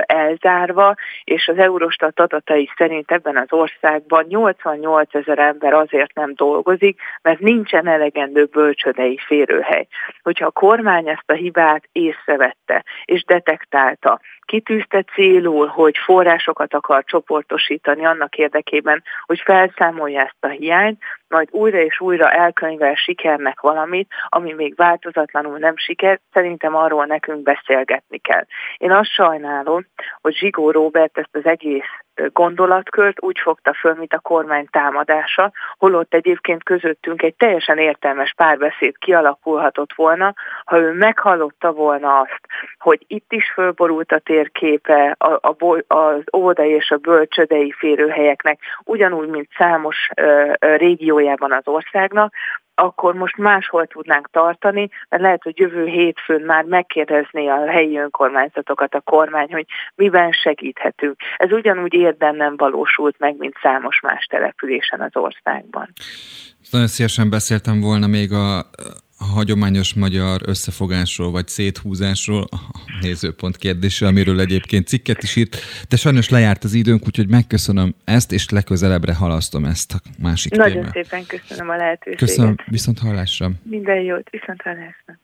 elzárva, 0.00 0.94
és 1.24 1.48
az 1.48 1.58
Eurostat 1.58 2.20
adatai 2.20 2.70
szerint 2.76 3.10
ebben 3.10 3.36
az 3.36 3.52
országban 3.52 4.24
88 4.28 5.14
ezer 5.14 5.38
ember 5.38 5.72
azért 5.72 6.14
nem 6.14 6.32
dolgozik, 6.34 7.00
mert 7.22 7.40
nincsen 7.40 7.86
elegendő 7.86 8.44
bölcsödei 8.44 9.18
férőhely. 9.26 9.86
Hogyha 10.22 10.46
a 10.46 10.50
kormány 10.50 11.08
ezt 11.08 11.30
a 11.30 11.32
hibát 11.32 11.88
észrevette 11.92 12.84
és 13.04 13.24
detektálta, 13.24 14.20
kitűzte 14.44 15.02
célul, 15.02 15.66
hogy 15.66 15.96
forrásokat 16.04 16.74
akar 16.74 17.04
csoportosítani 17.04 18.04
annak 18.04 18.36
érdekében, 18.36 19.02
hogy 19.26 19.40
felszámolja 19.44 20.20
ezt 20.20 20.36
a 20.40 20.48
hiányt, 20.48 21.02
majd 21.34 21.48
újra 21.50 21.78
és 21.78 22.00
újra 22.00 22.30
elkönyvel 22.30 22.94
sikernek 22.94 23.60
valamit, 23.60 24.08
ami 24.28 24.52
még 24.52 24.74
változatlanul 24.76 25.58
nem 25.58 25.76
siker, 25.76 26.20
szerintem 26.32 26.76
arról 26.76 27.04
nekünk 27.04 27.42
beszélgetni 27.42 28.18
kell. 28.18 28.44
Én 28.76 28.90
azt 28.90 29.10
sajnálom, 29.10 29.86
hogy 30.20 30.34
Zsigó 30.34 30.70
Robert 30.70 31.18
ezt 31.18 31.36
az 31.36 31.44
egész 31.46 31.90
gondolatkört 32.32 33.22
úgy 33.22 33.38
fogta 33.38 33.74
föl, 33.74 33.94
mint 33.94 34.12
a 34.12 34.18
kormány 34.18 34.66
támadása, 34.70 35.52
holott 35.78 36.14
egyébként 36.14 36.62
közöttünk 36.62 37.22
egy 37.22 37.34
teljesen 37.34 37.78
értelmes 37.78 38.32
párbeszéd 38.36 38.98
kialakulhatott 38.98 39.92
volna, 39.94 40.34
ha 40.64 40.78
ő 40.78 40.92
meghallotta 40.92 41.72
volna 41.72 42.18
azt, 42.18 42.40
hogy 42.78 43.04
itt 43.06 43.32
is 43.32 43.50
fölborult 43.52 44.12
a 44.12 44.18
térképe 44.18 45.16
a, 45.18 45.32
a, 45.48 45.84
az 45.86 46.22
óvodai 46.36 46.70
és 46.70 46.90
a 46.90 46.96
bölcsödei 46.96 47.72
férőhelyeknek, 47.72 48.58
ugyanúgy, 48.84 49.28
mint 49.28 49.48
számos 49.56 50.08
ö, 50.14 50.52
régiójában 51.24 51.52
az 51.52 51.62
országnak, 51.64 52.34
akkor 52.74 53.14
most 53.14 53.36
máshol 53.36 53.86
tudnánk 53.86 54.30
tartani, 54.30 54.88
mert 55.08 55.22
lehet, 55.22 55.42
hogy 55.42 55.58
jövő 55.58 55.86
hétfőn 55.86 56.40
már 56.40 56.64
megkérdezné 56.64 57.46
a 57.48 57.70
helyi 57.70 57.98
önkormányzatokat 57.98 58.94
a 58.94 59.00
kormány, 59.00 59.52
hogy 59.52 59.66
miben 59.94 60.32
segíthetünk. 60.32 61.16
Ez 61.36 61.52
ugyanúgy 61.52 61.94
érden 61.94 62.34
nem 62.34 62.56
valósult 62.56 63.18
meg, 63.18 63.36
mint 63.36 63.54
számos 63.62 64.00
más 64.00 64.24
településen 64.24 65.00
az 65.00 65.16
országban. 65.16 65.92
Nagyon 66.70 66.86
szívesen 66.86 67.30
beszéltem 67.30 67.80
volna 67.80 68.06
még 68.06 68.32
a 68.32 68.64
hagyományos 69.32 69.94
magyar 69.94 70.40
összefogásról, 70.44 71.30
vagy 71.30 71.48
széthúzásról, 71.48 72.46
a 72.50 72.58
nézőpont 73.00 73.56
kérdése, 73.56 74.06
amiről 74.06 74.40
egyébként 74.40 74.86
cikket 74.86 75.22
is 75.22 75.36
írt, 75.36 75.56
de 75.88 75.96
sajnos 75.96 76.28
lejárt 76.28 76.64
az 76.64 76.74
időnk, 76.74 77.06
úgyhogy 77.06 77.28
megköszönöm 77.28 77.94
ezt, 78.04 78.32
és 78.32 78.48
legközelebbre 78.48 79.14
halasztom 79.14 79.64
ezt 79.64 79.94
a 79.94 79.98
másik 80.18 80.52
Nagyon 80.52 80.72
témát. 80.72 80.92
szépen 80.92 81.26
köszönöm 81.26 81.68
a 81.68 81.76
lehetőséget. 81.76 82.18
Köszönöm, 82.18 82.54
viszont 82.66 82.98
hallásra. 82.98 83.50
Minden 83.62 84.00
jót, 84.00 84.30
viszont 84.30 84.62
hallásra. 84.62 85.18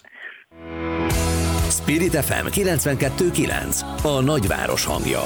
Spirit 1.70 2.16
FM 2.16 2.46
92.9 2.46 3.80
A 4.02 4.20
nagyváros 4.20 4.84
hangja. 4.84 5.20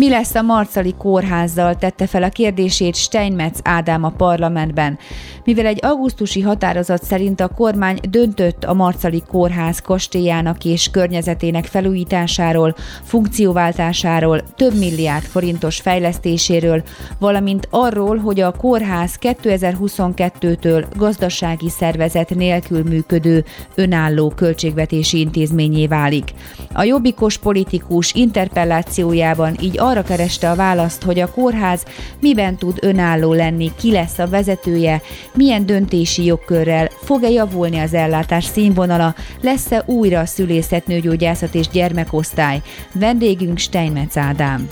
Mi 0.00 0.08
lesz 0.08 0.34
a 0.34 0.42
Marcali 0.42 0.94
kórházzal, 0.98 1.76
tette 1.76 2.06
fel 2.06 2.22
a 2.22 2.28
kérdését 2.28 2.94
Steinmetz 2.94 3.60
Ádám 3.62 4.04
a 4.04 4.10
parlamentben. 4.10 4.98
Mivel 5.44 5.66
egy 5.66 5.78
augusztusi 5.82 6.40
határozat 6.40 7.04
szerint 7.04 7.40
a 7.40 7.48
kormány 7.48 7.98
döntött 8.10 8.64
a 8.64 8.74
Marcali 8.74 9.22
kórház 9.28 9.78
kastélyának 9.78 10.64
és 10.64 10.90
környezetének 10.90 11.64
felújításáról, 11.64 12.74
funkcióváltásáról, 13.02 14.42
több 14.56 14.78
milliárd 14.78 15.24
forintos 15.24 15.80
fejlesztéséről, 15.80 16.82
valamint 17.18 17.68
arról, 17.70 18.16
hogy 18.16 18.40
a 18.40 18.52
kórház 18.52 19.18
2022-től 19.20 20.84
gazdasági 20.96 21.68
szervezet 21.68 22.34
nélkül 22.34 22.82
működő 22.82 23.44
önálló 23.74 24.32
költségvetési 24.36 25.18
intézményé 25.18 25.86
válik. 25.86 26.32
A 26.72 26.82
jobbikos 26.82 27.38
politikus 27.38 28.14
interpellációjában 28.14 29.56
így 29.60 29.78
arra 29.90 30.02
kereste 30.02 30.50
a 30.50 30.54
választ, 30.54 31.02
hogy 31.02 31.20
a 31.20 31.30
kórház 31.30 31.84
miben 32.20 32.56
tud 32.56 32.78
önálló 32.82 33.32
lenni, 33.32 33.70
ki 33.78 33.92
lesz 33.92 34.18
a 34.18 34.28
vezetője, 34.28 35.00
milyen 35.34 35.66
döntési 35.66 36.24
jogkörrel, 36.24 36.88
fog-e 36.88 37.28
javulni 37.30 37.78
az 37.78 37.94
ellátás 37.94 38.44
színvonala, 38.44 39.14
lesz-e 39.40 39.82
újra 39.86 40.18
a 40.18 40.26
szülészet, 40.26 40.86
nőgyógyászat 40.86 41.54
és 41.54 41.68
gyermekosztály. 41.68 42.60
Vendégünk 42.94 43.58
Steinmetz 43.58 44.16
Ádám. 44.16 44.68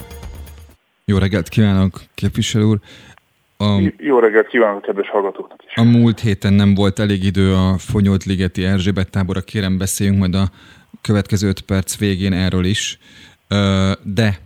Jó 1.04 1.18
reggelt 1.18 1.48
kívánok, 1.48 2.00
képviselő 2.14 2.64
úr! 2.64 2.78
A, 3.56 3.92
Jó 3.96 4.18
reggelt 4.18 4.46
kívánok 4.46 4.82
kedves 4.82 5.08
hallgatóknak 5.08 5.60
is! 5.66 5.72
A 5.74 5.82
múlt 5.82 6.20
héten 6.20 6.52
nem 6.52 6.74
volt 6.74 6.98
elég 6.98 7.24
idő 7.24 7.54
a 7.54 7.78
Fonyót-ligeti 7.78 8.64
Erzsébet 8.64 9.10
tábora, 9.10 9.40
kérem 9.40 9.78
beszéljünk 9.78 10.18
majd 10.18 10.34
a 10.34 10.50
következő 11.00 11.48
öt 11.48 11.60
perc 11.60 11.98
végén 11.98 12.32
erről 12.32 12.64
is. 12.64 12.98
De 14.02 14.38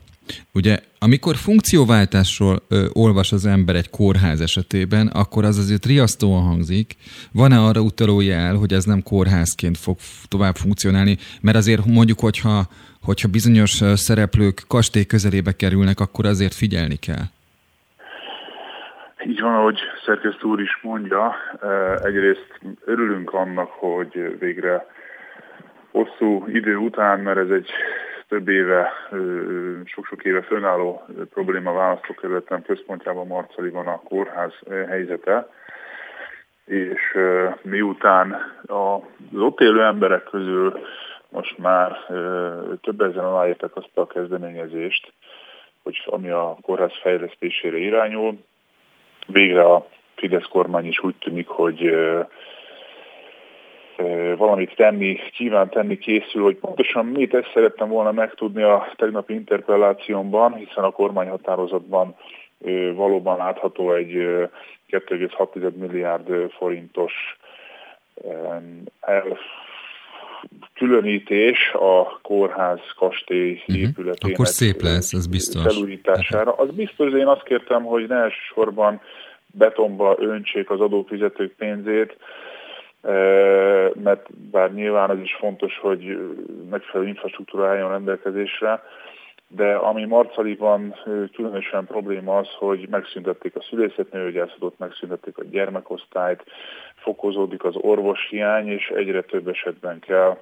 Ugye, 0.55 0.79
amikor 0.99 1.35
funkcióváltásról 1.37 2.57
ö, 2.69 2.87
olvas 2.93 3.33
az 3.33 3.47
ember 3.47 3.75
egy 3.77 3.91
kórház 3.91 4.41
esetében, 4.41 5.07
akkor 5.07 5.45
az 5.45 5.59
azért 5.59 5.87
riasztóan 5.87 6.43
hangzik. 6.43 6.95
Van-e 7.33 7.59
arra 7.59 7.81
utaló 7.81 8.21
jel, 8.21 8.55
hogy 8.55 8.73
ez 8.73 8.85
nem 8.85 9.03
kórházként 9.03 9.77
fog 9.77 9.97
tovább 10.29 10.55
funkcionálni? 10.55 11.17
Mert 11.43 11.57
azért 11.57 11.85
mondjuk, 11.85 12.21
hogyha, 12.21 12.63
hogyha 13.03 13.29
bizonyos 13.29 13.71
szereplők 13.95 14.63
kastély 14.69 15.05
közelébe 15.05 15.53
kerülnek, 15.53 16.01
akkor 16.01 16.27
azért 16.27 16.55
figyelni 16.55 16.97
kell. 16.97 17.25
Így 19.27 19.41
van, 19.41 19.55
ahogy 19.55 19.79
szerkesztő 20.07 20.49
úr 20.49 20.61
is 20.61 20.79
mondja, 20.83 21.35
egyrészt 22.05 22.61
örülünk 22.85 23.33
annak, 23.33 23.71
hogy 23.71 24.37
végre 24.39 24.87
hosszú 25.91 26.45
idő 26.49 26.77
után, 26.77 27.21
mert 27.21 27.39
ez 27.39 27.49
egy 27.51 27.71
több 28.33 28.49
éve, 28.49 28.93
sok-sok 29.85 30.25
éve 30.25 30.43
fönnálló 30.43 31.03
probléma 31.31 31.73
választókerületem 31.73 32.63
központjában 32.63 33.27
Marcaliban 33.27 33.87
a 33.87 34.01
kórház 34.01 34.53
helyzete, 34.89 35.49
és 36.65 37.17
miután 37.63 38.37
az 38.67 39.41
ott 39.41 39.61
élő 39.61 39.85
emberek 39.85 40.25
közül 40.25 40.79
most 41.29 41.59
már 41.59 41.97
több 42.81 43.01
ezen 43.01 43.25
aláírtak 43.25 43.77
azt 43.77 43.91
a 43.95 44.07
kezdeményezést, 44.07 45.13
hogy 45.83 46.03
ami 46.07 46.29
a 46.31 46.57
kórház 46.63 46.99
fejlesztésére 47.03 47.77
irányul, 47.77 48.39
végre 49.27 49.63
a 49.63 49.87
Fidesz 50.15 50.49
kormány 50.51 50.87
is 50.87 51.03
úgy 51.03 51.17
tűnik, 51.19 51.49
hogy 51.49 51.97
valamit 54.37 54.75
tenni, 54.77 55.19
kíván 55.33 55.69
tenni, 55.69 55.99
készül, 55.99 56.43
hogy 56.43 56.57
pontosan 56.57 57.07
mit 57.07 57.35
ezt 57.35 57.51
szerettem 57.55 57.89
volna 57.89 58.13
megtudni 58.13 58.63
a 58.63 58.93
tegnapi 58.97 59.35
interpellációmban, 59.35 60.55
hiszen 60.55 60.85
a 60.85 60.91
kormányhatározatban 60.91 62.17
valóban 62.95 63.37
látható 63.37 63.95
egy 63.95 64.13
2,6 64.91 65.73
milliárd 65.75 66.51
forintos 66.59 67.13
különítés 70.75 71.73
a 71.73 72.21
kórház 72.23 72.81
kastély 72.97 73.53
uh-huh. 73.53 73.77
épületének 73.77 74.35
Akkor 74.35 74.47
szép 74.47 74.81
lesz, 74.81 75.13
ez 75.13 75.27
biztos. 75.27 75.63
felújítására. 75.63 76.53
Az 76.53 76.71
biztos, 76.71 77.11
hogy 77.11 77.21
én 77.21 77.27
azt 77.27 77.43
kértem, 77.43 77.83
hogy 77.83 78.09
ne 78.09 78.17
elsősorban 78.17 79.01
betonba 79.47 80.17
öntsék 80.19 80.71
az 80.71 80.81
adófizetők 80.81 81.53
pénzét, 81.53 82.17
mert 84.03 84.35
bár 84.51 84.73
nyilván 84.73 85.11
az 85.11 85.19
is 85.19 85.35
fontos, 85.35 85.79
hogy 85.79 86.19
megfelelő 86.71 87.09
infrastruktúra 87.09 87.69
álljon 87.69 87.91
rendelkezésre, 87.91 88.83
de 89.49 89.75
ami 89.75 90.05
Marcaliban 90.05 90.95
különösen 91.33 91.85
probléma 91.87 92.37
az, 92.37 92.49
hogy 92.59 92.89
megszüntették 92.91 93.57
a 93.57 93.63
szülészetnőgyászatot, 93.63 94.79
megszüntették 94.79 95.39
a 95.39 95.45
gyermekosztályt, 95.45 96.45
fokozódik 96.95 97.65
az 97.65 97.75
orvoshiány, 97.77 98.69
és 98.69 98.89
egyre 98.89 99.23
több 99.23 99.49
esetben 99.49 99.99
kell 99.99 100.37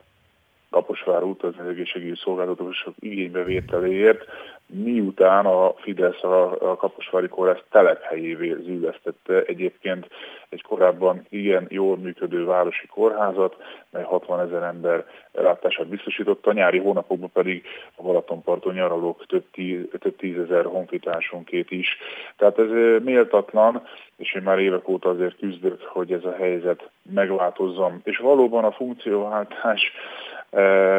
Kaposvár 0.70 1.23
út 1.23 1.42
az 1.42 1.55
egészségügyi 1.68 2.16
szolgáltatások 2.16 2.94
igénybevételéért, 2.99 4.25
miután 4.72 5.46
a 5.46 5.72
Fidesz 5.76 6.22
a, 6.22 6.76
Kaposvári 6.78 7.28
Kórház 7.28 7.62
telephelyévé 7.70 8.56
zűlesztette 8.64 9.42
egyébként 9.42 10.09
egy 10.48 10.62
korábban 10.62 11.26
igen 11.28 11.66
jól 11.68 11.96
működő 11.96 12.44
városi 12.44 12.87
kórházat, 12.87 13.56
mely 13.90 14.02
60 14.02 14.40
ezer 14.40 14.62
ember 14.62 15.04
ellátását 15.33 15.87
biztosította, 15.87 16.50
a 16.50 16.52
nyári 16.52 16.78
hónapokban 16.78 17.30
pedig 17.33 17.64
a 17.96 18.02
Balatonparton 18.02 18.74
nyaralók 18.74 19.26
több, 19.26 19.44
tíz, 19.52 19.85
több 19.98 20.16
tízezer 20.16 20.64
honfitársunkét 20.64 21.70
is. 21.70 21.98
Tehát 22.37 22.59
ez 22.59 22.68
méltatlan, 23.02 23.83
és 24.16 24.35
én 24.35 24.42
már 24.42 24.59
évek 24.59 24.88
óta 24.88 25.09
azért 25.09 25.37
küzdök, 25.37 25.83
hogy 25.83 26.12
ez 26.12 26.24
a 26.24 26.35
helyzet 26.38 26.90
megváltozzon. 27.14 28.00
És 28.04 28.18
valóban 28.18 28.64
a 28.64 28.72
funkcióváltás 28.72 29.92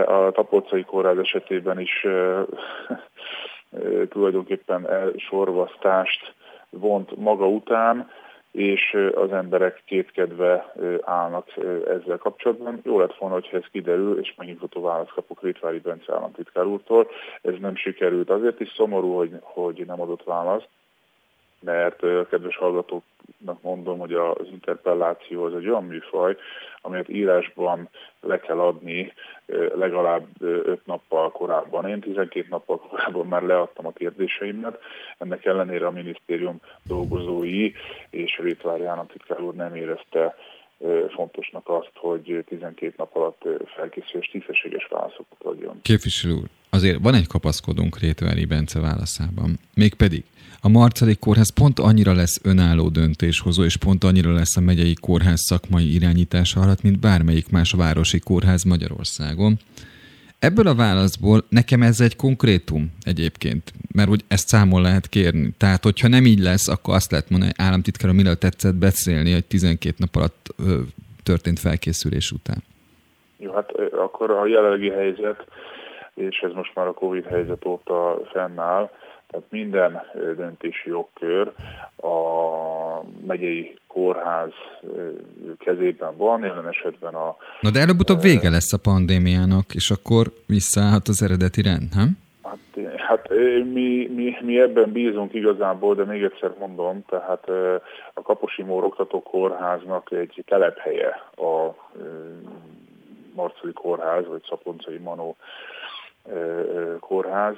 a 0.05 0.31
Tapolcai 0.31 0.83
kórház 0.83 1.17
esetében 1.17 1.79
is 1.79 2.05
tulajdonképpen 4.09 4.87
sorvasztást 5.17 6.33
vont 6.69 7.15
maga 7.15 7.47
után, 7.47 8.09
és 8.51 8.97
az 9.15 9.31
emberek 9.31 9.81
kétkedve 9.85 10.73
állnak 11.01 11.47
ezzel 11.87 12.17
kapcsolatban. 12.17 12.79
Jó 12.83 12.99
lett 12.99 13.15
volna, 13.17 13.35
hogyha 13.35 13.57
ez 13.57 13.65
kiderül, 13.71 14.19
és 14.19 14.33
megnyugtató 14.37 14.81
választ 14.81 15.11
kapok 15.11 15.41
Rétvári 15.41 15.79
Bence 15.79 16.13
államtitkár 16.13 16.65
úrtól. 16.65 17.07
Ez 17.41 17.53
nem 17.59 17.75
sikerült. 17.75 18.29
Azért 18.29 18.59
is 18.59 18.73
szomorú, 18.75 19.15
hogy, 19.15 19.31
hogy 19.41 19.83
nem 19.87 20.01
adott 20.01 20.23
választ, 20.23 20.67
mert 21.61 22.03
a 22.03 22.27
kedves 22.29 22.57
hallgatóknak 22.57 23.61
mondom, 23.61 23.99
hogy 23.99 24.13
az 24.13 24.47
interpelláció 24.51 25.43
az 25.43 25.55
egy 25.55 25.69
olyan 25.69 25.85
műfaj, 25.85 26.37
amelyet 26.81 27.09
írásban 27.09 27.89
le 28.21 28.39
kell 28.39 28.59
adni 28.59 29.13
legalább 29.75 30.27
öt 30.41 30.85
nappal 30.85 31.31
korábban. 31.31 31.87
Én 31.89 31.99
12 31.99 32.47
nappal 32.49 32.79
korábban 32.79 33.27
már 33.27 33.41
leadtam 33.41 33.85
a 33.85 33.91
kérdéseimet, 33.91 34.79
ennek 35.17 35.45
ellenére 35.45 35.85
a 35.85 35.91
minisztérium 35.91 36.59
dolgozói 36.83 37.71
és 38.09 38.37
Rétvári 38.37 38.85
államtitkár 38.85 39.41
úr 39.41 39.53
nem 39.53 39.75
érezte 39.75 40.35
fontosnak 41.09 41.69
azt, 41.69 41.91
hogy 41.95 42.43
12 42.47 42.93
nap 42.97 43.15
alatt 43.15 43.41
felkészül 43.65 44.21
és 44.21 44.27
tisztességes 44.27 44.87
válaszokat 44.89 45.43
adjon. 45.43 45.79
Képviselő 45.81 46.33
úr, 46.33 46.47
azért 46.73 46.99
van 47.01 47.13
egy 47.13 47.27
kapaszkodónk 47.27 47.99
Rétvári 47.99 48.45
Bence 48.45 48.79
válaszában. 48.79 49.59
Mégpedig 49.75 50.23
a 50.61 50.69
Marcadik 50.69 51.19
Kórház 51.19 51.49
pont 51.49 51.79
annyira 51.79 52.13
lesz 52.13 52.39
önálló 52.43 52.89
döntéshozó, 52.89 53.63
és 53.63 53.77
pont 53.77 54.03
annyira 54.03 54.33
lesz 54.33 54.57
a 54.57 54.61
megyei 54.61 54.93
kórház 55.01 55.41
szakmai 55.41 55.93
irányítása 55.93 56.61
alatt, 56.61 56.81
mint 56.81 56.99
bármelyik 56.99 57.49
más 57.49 57.71
városi 57.71 58.19
kórház 58.19 58.63
Magyarországon. 58.63 59.59
Ebből 60.39 60.67
a 60.67 60.75
válaszból 60.75 61.43
nekem 61.49 61.81
ez 61.81 61.99
egy 61.99 62.15
konkrétum 62.15 62.91
egyébként, 63.03 63.73
mert 63.93 64.09
úgy 64.09 64.23
ezt 64.27 64.47
számon 64.47 64.81
lehet 64.81 65.07
kérni. 65.07 65.53
Tehát, 65.57 65.83
hogyha 65.83 66.07
nem 66.07 66.25
így 66.25 66.39
lesz, 66.39 66.67
akkor 66.67 66.93
azt 66.93 67.11
lehet 67.11 67.29
mondani, 67.29 67.51
hogy 67.55 67.65
államtitkára 67.65 68.13
miről 68.13 68.35
tetszett 68.35 68.75
beszélni 68.75 69.33
egy 69.33 69.45
12 69.45 69.95
nap 69.97 70.15
alatt 70.15 70.47
ö, 70.57 70.79
történt 71.23 71.59
felkészülés 71.59 72.31
után. 72.31 72.63
Jó, 73.37 73.53
hát 73.53 73.71
akkor 73.91 74.31
a 74.31 74.47
jelenlegi 74.47 74.89
helyzet, 74.89 75.45
és 76.15 76.37
ez 76.37 76.51
most 76.51 76.75
már 76.75 76.87
a 76.87 76.93
Covid 76.93 77.25
helyzet 77.25 77.65
óta 77.65 78.19
fennáll, 78.31 78.89
tehát 79.31 79.45
minden 79.49 80.01
döntési 80.35 80.89
jogkör 80.89 81.51
a 81.95 82.15
megyei 83.25 83.77
kórház 83.87 84.51
kezében 85.59 86.17
van, 86.17 86.43
jelen 86.43 86.67
esetben 86.67 87.13
a... 87.13 87.35
Na 87.61 87.69
de 87.71 87.79
előbb-utóbb 87.79 88.21
vége 88.21 88.49
lesz 88.49 88.73
a 88.73 88.77
pandémiának, 88.77 89.73
és 89.73 89.91
akkor 89.91 90.27
visszaállhat 90.47 91.07
az 91.07 91.23
eredeti 91.23 91.61
rend, 91.61 91.95
nem? 91.95 92.17
Hát, 92.43 92.57
hát 92.97 93.29
mi, 93.73 94.09
mi, 94.15 94.37
mi 94.41 94.59
ebben 94.59 94.91
bízunk 94.91 95.33
igazából, 95.33 95.95
de 95.95 96.03
még 96.03 96.23
egyszer 96.23 96.53
mondom, 96.59 97.03
tehát 97.07 97.49
a 98.13 98.21
Kaposi 98.21 98.63
Mór 98.63 98.83
Oktató 98.83 99.21
Kórháznak 99.21 100.11
egy 100.11 100.43
telephelye 100.45 101.09
a 101.35 101.75
Marcali 103.35 103.73
Kórház, 103.73 104.27
vagy 104.27 104.41
Szaponcai 104.49 104.97
Manó 104.97 105.35
Kórház, 106.99 107.55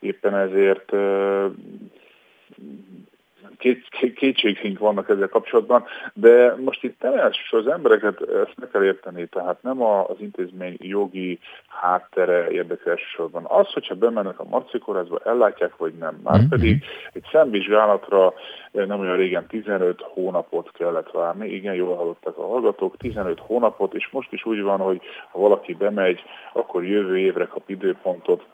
Éppen 0.00 0.34
ezért 0.34 0.90
két, 3.58 3.88
kétségeink 4.14 4.78
vannak 4.78 5.08
ezzel 5.08 5.28
kapcsolatban, 5.28 5.84
de 6.14 6.54
most 6.64 6.82
itt 6.82 6.98
teljes 6.98 7.48
az 7.50 7.66
embereket 7.66 8.20
ezt 8.20 8.54
meg 8.56 8.68
kell 8.72 8.84
érteni, 8.84 9.26
tehát 9.26 9.62
nem 9.62 9.82
az 9.82 10.16
intézmény 10.18 10.76
jogi 10.78 11.38
háttere 11.68 12.50
érdekel 12.50 12.92
elsősorban. 12.92 13.44
Az, 13.48 13.72
hogyha 13.72 13.94
bemennek 13.94 14.40
a 14.40 14.44
marcikorázba, 14.44 15.20
ellátják, 15.24 15.76
vagy 15.76 15.94
nem. 15.94 16.20
Már 16.22 16.38
mm-hmm. 16.38 16.48
pedig 16.48 16.84
egy 17.12 17.26
szemvizsgálatra 17.32 18.34
nem 18.72 19.00
olyan 19.00 19.16
régen 19.16 19.46
15 19.46 20.00
hónapot 20.02 20.70
kellett 20.72 21.10
várni, 21.10 21.48
igen, 21.48 21.74
jól 21.74 21.96
hallottak 21.96 22.38
a 22.38 22.46
hallgatók, 22.46 22.96
15 22.96 23.40
hónapot, 23.40 23.94
és 23.94 24.08
most 24.10 24.32
is 24.32 24.44
úgy 24.44 24.62
van, 24.62 24.78
hogy 24.78 25.00
ha 25.30 25.38
valaki 25.38 25.74
bemegy, 25.74 26.22
akkor 26.52 26.84
jövő 26.84 27.18
évre 27.18 27.46
kap 27.46 27.68
időpontot, 27.68 28.44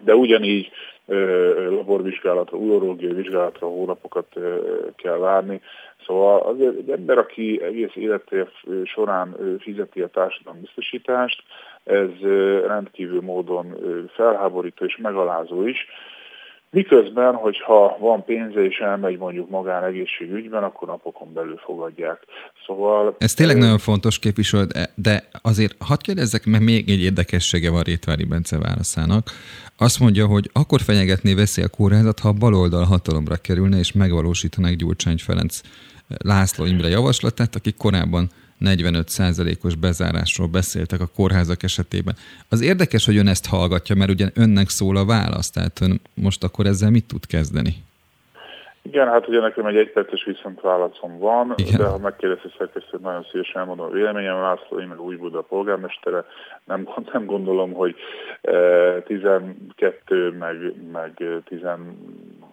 de 0.00 0.14
ugyanígy 0.14 0.70
laborvizsgálatra, 1.70 2.58
urológiai 2.58 3.12
vizsgálatra 3.12 3.66
hónapokat 3.66 4.26
kell 4.96 5.16
várni. 5.16 5.60
Szóval 6.06 6.40
azért 6.40 6.76
egy 6.76 6.90
ember, 6.90 7.18
aki 7.18 7.60
egész 7.62 7.94
élete 7.94 8.48
során 8.84 9.36
fizeti 9.60 10.00
a 10.00 10.06
társadalombiztosítást, 10.06 11.42
ez 11.84 12.08
rendkívül 12.66 13.20
módon 13.20 13.76
felháborító 14.14 14.84
és 14.84 14.96
megalázó 14.96 15.66
is, 15.66 15.86
Miközben, 16.70 17.34
hogyha 17.34 17.96
van 18.00 18.24
pénze 18.24 18.64
és 18.64 18.78
elmegy 18.78 19.18
mondjuk 19.18 19.50
magánegészségügyben, 19.50 20.62
akkor 20.62 20.88
napokon 20.88 21.32
belül 21.32 21.56
fogadják. 21.56 22.18
Szóval... 22.66 23.14
Ez 23.18 23.34
tényleg 23.34 23.56
ö... 23.56 23.58
nagyon 23.58 23.78
fontos 23.78 24.18
képviselő, 24.18 24.66
de 24.94 25.28
azért 25.42 25.74
hadd 25.78 25.98
kérdezzek, 26.00 26.46
mert 26.46 26.64
még 26.64 26.88
egy 26.88 27.02
érdekessége 27.02 27.70
van 27.70 27.82
Rétvári 27.82 28.24
Bence 28.24 28.58
válaszának. 28.58 29.30
Azt 29.78 30.00
mondja, 30.00 30.26
hogy 30.26 30.50
akkor 30.52 30.80
fenyegetné 30.80 31.34
veszély 31.34 31.64
a 31.64 31.68
kórházat, 31.68 32.18
ha 32.18 32.28
a 32.28 32.32
baloldal 32.32 32.84
hatalomra 32.84 33.36
kerülne 33.36 33.78
és 33.78 33.92
megvalósítanák 33.92 34.76
Gyurcsány 34.76 35.18
Ferenc 35.18 35.60
László 36.24 36.64
Imre 36.64 36.88
javaslatát, 36.88 37.54
akik 37.54 37.76
korábban 37.76 38.30
45%-os 38.60 39.74
bezárásról 39.74 40.46
beszéltek 40.46 41.00
a 41.00 41.10
kórházak 41.16 41.62
esetében. 41.62 42.14
Az 42.48 42.60
érdekes, 42.62 43.06
hogy 43.06 43.16
ön 43.16 43.28
ezt 43.28 43.46
hallgatja, 43.46 43.94
mert 43.94 44.10
ugye 44.10 44.28
önnek 44.34 44.68
szól 44.68 44.96
a 44.96 45.04
válasz, 45.04 45.50
tehát 45.50 45.80
ön 45.80 46.00
most 46.14 46.44
akkor 46.44 46.66
ezzel 46.66 46.90
mit 46.90 47.06
tud 47.06 47.26
kezdeni? 47.26 47.74
Igen, 48.82 49.08
hát 49.08 49.28
ugye 49.28 49.40
nekem 49.40 49.66
egy 49.66 49.76
egyperces 49.76 50.24
viszont 50.24 50.60
válaszom 50.60 51.18
van, 51.18 51.54
Igen. 51.56 51.78
de 51.78 51.84
ha 51.84 51.98
megkérdezi 51.98 52.52
szerkesztőt, 52.58 53.00
nagyon 53.00 53.26
szívesen 53.30 53.60
elmondom 53.60 53.86
a 53.86 53.90
véleményem. 53.90 54.40
László, 54.40 54.80
én 54.80 54.86
meg 54.86 55.00
új 55.00 55.16
Buda 55.16 55.40
polgármestere, 55.40 56.24
nem, 56.64 56.88
nem 57.12 57.26
gondolom, 57.26 57.72
hogy 57.72 57.94
eh, 58.40 59.02
12 59.06 60.30
meg, 60.30 60.56
meg 60.92 61.24
10, 61.44 61.58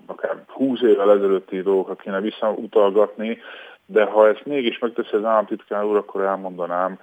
akár 0.05 0.43
20 0.47 0.81
évvel 0.81 1.11
ezelőtti 1.11 1.61
dolgokat 1.61 2.01
kéne 2.01 2.21
visszautalgatni, 2.21 3.37
de 3.85 4.03
ha 4.03 4.27
ezt 4.27 4.45
mégis 4.45 4.79
megteszi 4.79 5.15
az 5.15 5.23
államtitkár 5.23 5.83
úr, 5.83 5.97
akkor 5.97 6.21
elmondanám, 6.21 6.99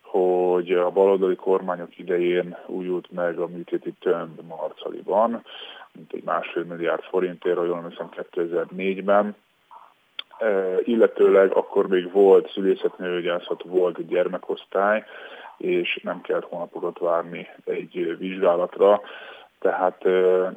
hogy 0.00 0.72
a 0.72 0.90
baloldali 0.90 1.36
kormányok 1.36 1.98
idején 1.98 2.56
újult 2.66 3.10
meg 3.10 3.38
a 3.38 3.46
műtéti 3.46 3.92
tömb 4.00 4.40
Marcaliban, 4.48 5.44
mint 5.92 6.12
egy 6.12 6.24
másfél 6.24 6.64
milliárd 6.64 7.02
forintért, 7.02 7.56
jól 7.56 7.76
emlékszem 7.76 8.08
2004-ben, 8.32 9.36
e, 10.38 10.76
illetőleg 10.84 11.52
akkor 11.52 11.88
még 11.88 12.12
volt 12.12 12.50
szülészetnőgyászat, 12.50 13.62
volt 13.62 14.06
gyermekosztály, 14.06 15.04
és 15.56 16.00
nem 16.02 16.20
kellett 16.20 16.48
hónapokat 16.48 16.98
várni 16.98 17.48
egy 17.64 18.16
vizsgálatra. 18.18 19.00
Tehát 19.58 20.04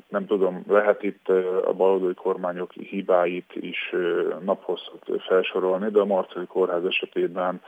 nem 0.08 0.26
tudom, 0.28 0.64
lehet 0.68 1.04
itt 1.04 1.30
a 1.66 1.74
baloldali 1.74 2.14
kormányok 2.14 2.72
hibáit 2.72 3.52
is 3.56 3.96
naphosszat 4.44 5.06
felsorolni, 5.28 5.90
de 5.90 6.00
a 6.00 6.06
Marceli 6.06 6.46
Kórház 6.46 6.86
esetében 6.86 7.62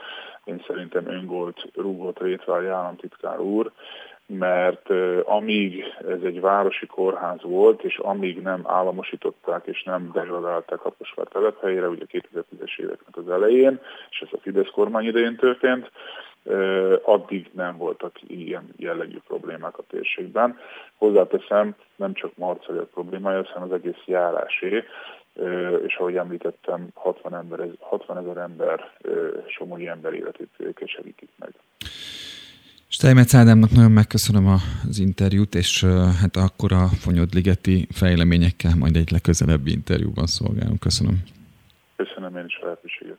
én 0.44 0.64
szerintem 0.66 1.06
öngolt 1.06 1.70
rúgott 1.74 2.20
Rétvári 2.20 2.66
államtitkár 2.66 3.40
úr, 3.40 3.72
mert 4.26 4.90
amíg 5.24 5.84
ez 6.08 6.22
egy 6.24 6.40
városi 6.40 6.86
kórház 6.86 7.42
volt, 7.42 7.82
és 7.82 7.98
amíg 7.98 8.42
nem 8.42 8.60
államosították 8.64 9.66
és 9.66 9.82
nem 9.82 10.10
degradálták 10.12 10.78
Kaposvár 10.78 11.26
telephelyére, 11.26 11.88
ugye 11.88 12.04
2010-es 12.08 12.78
éveknek 12.78 13.16
az 13.16 13.28
elején, 13.28 13.80
és 14.10 14.20
ez 14.20 14.28
a 14.32 14.40
Fidesz 14.40 14.70
kormány 14.72 15.04
idején 15.04 15.36
történt, 15.36 15.90
addig 17.04 17.50
nem 17.52 17.76
voltak 17.76 18.18
ilyen 18.26 18.68
jellegű 18.76 19.18
problémák 19.26 19.78
a 19.78 19.84
térségben. 19.88 20.58
Hozzáteszem, 20.94 21.74
nem 21.96 22.14
csak 22.14 22.36
Marcelia 22.36 22.84
problémája, 22.84 23.48
hanem 23.52 23.68
az 23.68 23.74
egész 23.74 24.02
járásé, 24.06 24.84
és 25.86 25.94
ahogy 25.96 26.16
említettem, 26.16 26.88
60, 26.94 27.34
ember, 27.34 27.68
60 27.78 28.18
ezer 28.18 28.36
ember, 28.36 28.90
somogyi 29.46 29.88
ember 29.88 30.12
életét 30.12 30.74
keserítik 30.74 31.28
meg. 31.38 31.50
Steinmetz 32.88 33.34
Ádámnak 33.34 33.70
nagyon 33.70 33.90
megköszönöm 33.90 34.46
az 34.46 34.98
interjút, 34.98 35.54
és 35.54 35.84
hát 36.20 36.36
akkor 36.36 36.72
a 36.72 36.86
Fonyodligeti 36.86 37.86
fejleményekkel 37.90 38.72
majd 38.78 38.96
egy 38.96 39.10
legközelebbi 39.10 39.70
interjúban 39.70 40.26
szolgálunk. 40.26 40.80
Köszönöm. 40.80 41.22
Köszönöm 41.96 42.36
én 42.36 42.44
is 42.44 42.58
a 42.62 42.64
lehetőséget. 42.64 43.18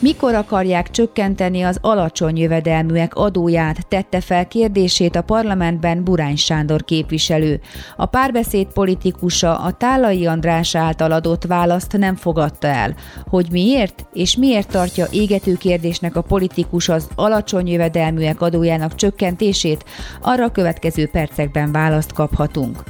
Mikor 0.00 0.34
akarják 0.34 0.90
csökkenteni 0.90 1.62
az 1.62 1.78
alacsony 1.80 2.38
jövedelműek 2.38 3.14
adóját, 3.14 3.86
tette 3.88 4.20
fel 4.20 4.48
kérdését 4.48 5.16
a 5.16 5.22
parlamentben 5.22 6.04
Burány 6.04 6.36
Sándor 6.36 6.84
képviselő. 6.84 7.60
A 7.96 8.06
párbeszéd 8.06 8.66
politikusa 8.66 9.58
a 9.58 9.72
Tálai 9.72 10.26
András 10.26 10.74
által 10.74 11.12
adott 11.12 11.44
választ 11.44 11.96
nem 11.96 12.16
fogadta 12.16 12.66
el. 12.66 12.94
Hogy 13.26 13.46
miért, 13.50 14.06
és 14.12 14.36
miért 14.36 14.68
tartja 14.68 15.06
égető 15.10 15.54
kérdésnek 15.54 16.16
a 16.16 16.22
politikus 16.22 16.88
az 16.88 17.08
alacsony 17.14 17.68
jövedelműek 17.68 18.40
adójának 18.40 18.94
csökkentését, 18.94 19.84
arra 20.22 20.44
a 20.44 20.52
következő 20.52 21.08
percekben 21.08 21.72
választ 21.72 22.12
kaphatunk. 22.12 22.82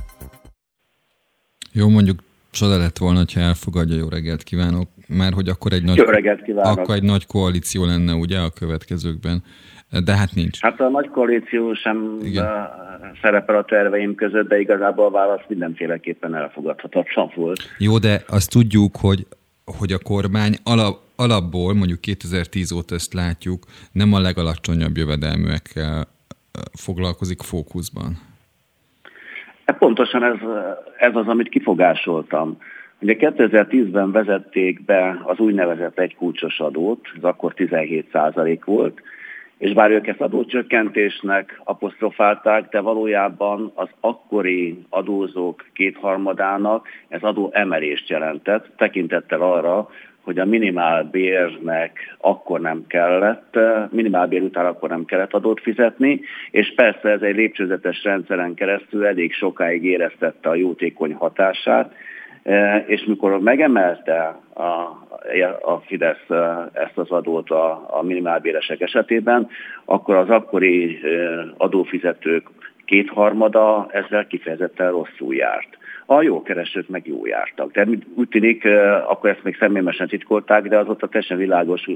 Jó, 1.73 1.88
mondjuk 1.88 2.23
csoda 2.51 2.77
lett 2.77 2.99
volna, 2.99 3.25
ha 3.35 3.40
elfogadja, 3.40 3.96
jó 3.96 4.09
reggelt 4.09 4.42
kívánok, 4.42 4.88
mert 5.11 5.35
hogy 5.35 5.49
akkor 5.49 5.73
egy 5.73 5.85
nagy, 5.85 5.99
akkor 6.57 6.94
egy 6.94 7.03
nagy 7.03 7.27
koalíció 7.27 7.85
lenne 7.85 8.14
ugye 8.14 8.38
a 8.38 8.51
következőkben. 8.51 9.42
De 10.05 10.16
hát 10.16 10.35
nincs. 10.35 10.61
Hát 10.61 10.81
a 10.81 10.88
nagy 10.88 11.09
koalíció 11.09 11.75
sem 11.75 12.18
Igen. 12.23 12.46
szerepel 13.23 13.57
a 13.57 13.64
terveim 13.64 14.14
között, 14.14 14.49
de 14.49 14.61
igazából 14.61 15.05
a 15.07 15.11
válasz 15.11 15.42
mindenféleképpen 15.49 16.35
elfogadhatatlan 16.35 17.33
volt. 17.35 17.61
Jó, 17.79 17.99
de 17.99 18.23
azt 18.29 18.51
tudjuk, 18.51 18.96
hogy, 19.01 19.27
hogy 19.64 19.92
a 19.92 19.99
kormány 19.99 20.55
alap, 20.64 20.99
alapból, 21.16 21.75
mondjuk 21.75 22.01
2010 22.01 22.73
óta 22.73 22.94
ezt 22.94 23.14
látjuk, 23.14 23.64
nem 23.92 24.12
a 24.12 24.20
legalacsonyabb 24.20 24.96
jövedelműekkel 24.96 26.07
foglalkozik 26.73 27.42
fókuszban. 27.42 28.18
Hát 29.66 29.79
pontosan 29.79 30.25
ez, 30.25 30.38
ez 30.99 31.14
az, 31.14 31.27
amit 31.27 31.49
kifogásoltam. 31.49 32.59
Ugye 33.01 33.17
2010-ben 33.19 34.13
vezették 34.13 34.85
be 34.85 35.21
az 35.25 35.39
úgynevezett 35.39 35.99
egykulcsos 35.99 36.61
adót, 36.61 37.07
ez 37.17 37.23
akkor 37.23 37.55
17 37.55 38.07
volt, 38.65 39.01
és 39.59 39.73
bár 39.73 39.91
ők 39.91 40.07
ezt 40.07 40.21
adócsökkentésnek 40.21 41.61
apostrofálták, 41.65 42.69
de 42.69 42.81
valójában 42.81 43.73
az 43.75 43.89
akkori 44.01 44.79
adózók 44.89 45.65
kétharmadának 45.73 46.89
ez 47.09 47.23
adó 47.23 47.51
emelést 47.53 48.09
jelentett, 48.09 48.67
tekintettel 48.77 49.41
arra, 49.41 49.89
hogy 50.21 50.39
a 50.39 50.45
minimálbérnek 50.45 52.17
akkor 52.19 52.61
nem 52.61 52.85
kellett, 52.87 53.59
minimálbér 53.91 54.43
után 54.43 54.67
akkor 54.67 54.89
nem 54.89 55.05
kellett 55.05 55.35
adót 55.35 55.61
fizetni, 55.61 56.21
és 56.51 56.73
persze 56.75 57.09
ez 57.09 57.23
egy 57.23 57.37
lépcsőzetes 57.37 58.05
rendszeren 58.05 58.55
keresztül 58.55 59.07
elég 59.07 59.33
sokáig 59.33 59.85
éreztette 59.85 60.49
a 60.49 60.55
jótékony 60.55 61.15
hatását, 61.15 61.95
és 62.87 63.05
mikor 63.05 63.40
megemelte 63.40 64.38
a, 64.55 64.62
a 65.62 65.83
Fidesz 65.87 66.29
ezt 66.72 66.98
az 66.98 67.11
adót 67.11 67.50
a, 67.50 67.87
a 67.98 68.03
minimálbéresek 68.03 68.81
esetében, 68.81 69.48
akkor 69.85 70.14
az 70.14 70.29
akkori 70.29 71.00
e, 71.03 71.09
adófizetők 71.57 72.48
kétharmada 72.85 73.88
ezzel 73.90 74.26
kifejezetten 74.26 74.90
rosszul 74.90 75.35
járt 75.35 75.79
a 76.12 76.23
jó 76.23 76.42
keresők 76.42 76.88
meg 76.88 77.07
jó 77.07 77.27
jártak. 77.27 77.73
Tehát 77.73 77.88
úgy 78.14 78.29
tűnik, 78.29 78.64
akkor 79.09 79.31
ezt 79.31 79.42
még 79.42 79.57
személyesen 79.59 80.09
titkolták, 80.09 80.68
de 80.68 80.79
az 80.79 80.88
ott 80.88 81.03
a 81.03 81.09
teljesen 81.09 81.37
világos, 81.37 81.88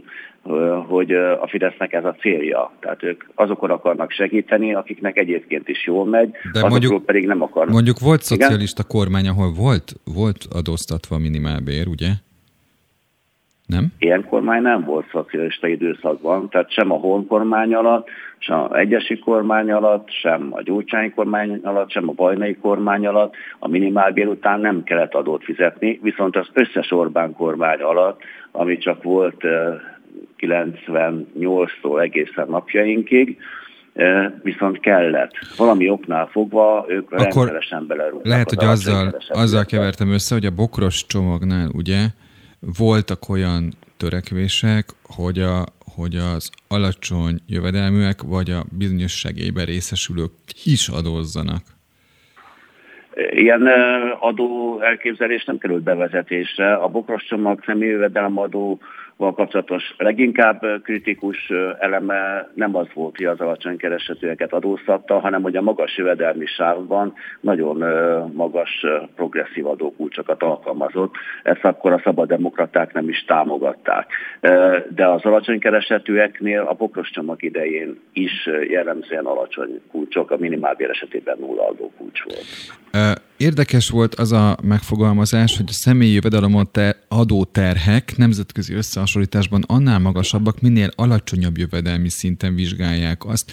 hogy 0.86 1.12
a 1.14 1.46
Fidesznek 1.48 1.92
ez 1.92 2.04
a 2.04 2.16
célja. 2.20 2.72
Tehát 2.80 3.02
ők 3.02 3.24
azokon 3.34 3.70
akarnak 3.70 4.10
segíteni, 4.10 4.74
akiknek 4.74 5.18
egyébként 5.18 5.68
is 5.68 5.86
jól 5.86 6.06
megy, 6.06 6.30
de 6.52 6.68
mondjuk, 6.68 7.04
pedig 7.04 7.26
nem 7.26 7.42
akarnak. 7.42 7.74
Mondjuk 7.74 7.98
volt 7.98 8.22
szocialista 8.22 8.82
Igen? 8.86 9.00
kormány, 9.00 9.28
ahol 9.28 9.52
volt, 9.52 9.92
volt 10.04 10.38
adóztatva 10.50 11.18
minimálbér, 11.18 11.86
ugye? 11.86 12.08
Nem? 13.66 13.92
Ilyen 13.98 14.26
kormány 14.28 14.62
nem 14.62 14.84
volt 14.84 15.08
szocialista 15.10 15.66
időszakban, 15.66 16.48
tehát 16.48 16.72
sem 16.72 16.92
a 16.92 16.96
Hon 16.96 17.26
kormány 17.26 17.74
alatt, 17.74 18.08
sem 18.38 18.58
a 18.58 18.76
Egyesi 18.76 19.18
kormány 19.18 19.70
alatt, 19.70 20.10
sem 20.10 20.48
a 20.50 20.62
Gyurcsány 20.62 21.14
kormány 21.14 21.60
alatt, 21.62 21.90
sem 21.90 22.08
a 22.08 22.12
Bajnai 22.12 22.56
kormány 22.56 23.06
alatt 23.06 23.34
a 23.58 23.68
minimálbér 23.68 24.26
után 24.26 24.60
nem 24.60 24.82
kellett 24.82 25.14
adót 25.14 25.44
fizetni, 25.44 25.98
viszont 26.02 26.36
az 26.36 26.46
összes 26.52 26.90
Orbán 26.90 27.32
kormány 27.32 27.80
alatt, 27.80 28.20
ami 28.52 28.78
csak 28.78 29.02
volt 29.02 29.42
98-tól 30.38 32.00
egészen 32.00 32.46
napjainkig, 32.48 33.36
viszont 34.42 34.80
kellett. 34.80 35.32
Valami 35.56 35.88
oknál 35.88 36.26
fogva 36.26 36.84
ők 36.88 37.12
Akkor 37.12 37.22
rendszeresen 37.24 37.86
belerúgtak. 37.86 38.26
Lehet, 38.26 38.48
hogy 38.48 38.64
azzal, 38.64 39.14
azzal 39.28 39.64
kevertem 39.64 40.10
össze, 40.10 40.34
hogy 40.34 40.46
a 40.46 40.50
bokros 40.50 41.06
csomagnál 41.06 41.68
ugye 41.72 42.06
voltak 42.78 43.28
olyan 43.28 43.72
törekvések, 43.96 44.84
hogy, 45.02 45.38
a, 45.38 45.64
hogy 45.94 46.16
az 46.16 46.50
alacsony 46.68 47.38
jövedelműek 47.46 48.22
vagy 48.22 48.50
a 48.50 48.64
bizonyos 48.78 49.18
segélyben 49.18 49.64
részesülők 49.64 50.32
is 50.64 50.88
adózzanak. 50.88 51.62
Ilyen 53.30 53.66
adó 54.20 54.80
elképzelés 54.80 55.44
nem 55.44 55.58
került 55.58 55.82
bevezetésre. 55.82 56.74
A 56.74 56.88
bokros 56.88 57.24
csomag 57.24 57.62
személyjövedelemadó 57.66 58.80
kapcsolatos 59.16 59.94
leginkább 59.98 60.82
kritikus 60.82 61.52
eleme 61.78 62.48
nem 62.54 62.76
az 62.76 62.86
volt, 62.94 63.16
hogy 63.16 63.26
az 63.26 63.40
alacsony 63.40 63.76
keresetőeket 63.76 64.52
adóztatta, 64.52 65.18
hanem 65.18 65.42
hogy 65.42 65.56
a 65.56 65.62
magas 65.62 65.96
jövedelmi 65.96 66.46
sávban 66.46 67.14
nagyon 67.40 67.76
magas 68.32 68.86
progresszív 69.14 69.66
adókulcsokat 69.66 70.42
alkalmazott. 70.42 71.14
Ezt 71.42 71.64
akkor 71.64 71.92
a 71.92 72.00
szabaddemokraták 72.04 72.92
nem 72.92 73.08
is 73.08 73.24
támogatták. 73.24 74.12
De 74.88 75.06
az 75.06 75.24
alacsony 75.24 75.58
keresetőeknél 75.58 76.60
a 76.60 76.74
bokros 76.74 77.10
csomag 77.10 77.42
idején 77.42 78.00
is 78.12 78.48
jellemzően 78.68 79.24
alacsony 79.24 79.80
kulcsok, 79.90 80.30
a 80.30 80.36
minimálbér 80.36 80.90
esetében 80.90 81.36
nulla 81.38 81.68
adókulcs 81.68 82.22
volt. 82.22 82.46
Érdekes 83.36 83.88
volt 83.88 84.14
az 84.14 84.32
a 84.32 84.58
megfogalmazás, 84.62 85.56
hogy 85.56 85.66
a 85.68 85.72
személyi 85.72 86.12
jövedelem 86.12 86.68
adóterhek 87.08 88.16
nemzetközi 88.16 88.72
összehasonlításban 88.74 89.64
annál 89.66 89.98
magasabbak, 89.98 90.60
minél 90.60 90.90
alacsonyabb 90.94 91.58
jövedelmi 91.58 92.08
szinten 92.08 92.54
vizsgálják 92.54 93.24
azt. 93.24 93.52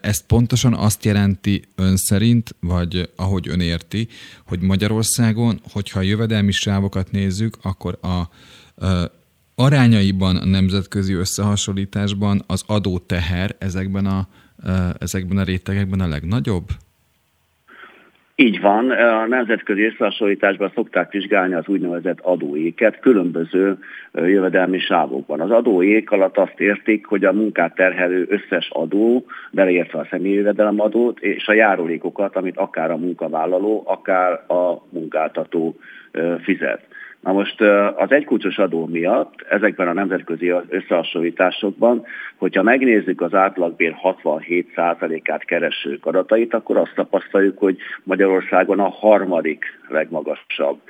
Ezt 0.00 0.26
pontosan 0.26 0.74
azt 0.74 1.04
jelenti 1.04 1.64
ön 1.74 1.96
szerint, 1.96 2.54
vagy 2.60 3.10
ahogy 3.16 3.48
ön 3.48 3.60
érti, 3.60 4.08
hogy 4.46 4.60
Magyarországon, 4.60 5.60
hogyha 5.72 5.98
a 5.98 6.02
jövedelmi 6.02 6.52
sávokat 6.52 7.10
nézzük, 7.10 7.56
akkor 7.62 7.98
a, 8.00 8.06
a 8.06 8.30
arányaiban 9.54 10.36
a 10.36 10.44
nemzetközi 10.44 11.12
összehasonlításban 11.12 12.44
az 12.46 12.62
adóteher 12.66 13.56
ezekben 13.58 14.06
a, 14.06 14.28
ezekben 14.98 15.38
a 15.38 15.42
rétegekben 15.42 16.00
a 16.00 16.06
legnagyobb? 16.06 16.70
Így 18.42 18.60
van, 18.60 18.90
a 18.90 19.26
nemzetközi 19.26 19.84
összehasonlításban 19.84 20.72
szokták 20.74 21.12
vizsgálni 21.12 21.54
az 21.54 21.68
úgynevezett 21.68 22.20
adóéket 22.20 22.98
különböző 23.00 23.78
jövedelmi 24.12 24.78
sávokban. 24.78 25.40
Az 25.40 25.50
adóék 25.50 26.10
alatt 26.10 26.36
azt 26.36 26.60
értik, 26.60 27.06
hogy 27.06 27.24
a 27.24 27.32
munkát 27.32 27.74
terhelő 27.74 28.26
összes 28.28 28.68
adó, 28.72 29.24
beleértve 29.50 29.98
a 29.98 30.06
személyi 30.10 30.34
jövedelemadót, 30.34 31.20
és 31.20 31.48
a 31.48 31.52
járulékokat, 31.52 32.36
amit 32.36 32.56
akár 32.56 32.90
a 32.90 32.96
munkavállaló, 32.96 33.82
akár 33.86 34.32
a 34.32 34.82
munkáltató 34.88 35.76
fizet. 36.42 36.86
Na 37.22 37.32
most 37.32 37.60
az 37.96 38.10
egykulcsos 38.12 38.58
adó 38.58 38.86
miatt 38.86 39.44
ezekben 39.48 39.88
a 39.88 39.92
nemzetközi 39.92 40.52
összehasonlításokban, 40.68 42.04
hogyha 42.36 42.62
megnézzük 42.62 43.20
az 43.20 43.34
átlagbér 43.34 43.94
67%-át 44.02 45.44
keresők 45.44 46.06
adatait, 46.06 46.54
akkor 46.54 46.76
azt 46.76 46.94
tapasztaljuk, 46.94 47.58
hogy 47.58 47.76
Magyarországon 48.02 48.80
a 48.80 48.88
harmadik 48.88 49.64
legmagasabb 49.88 50.80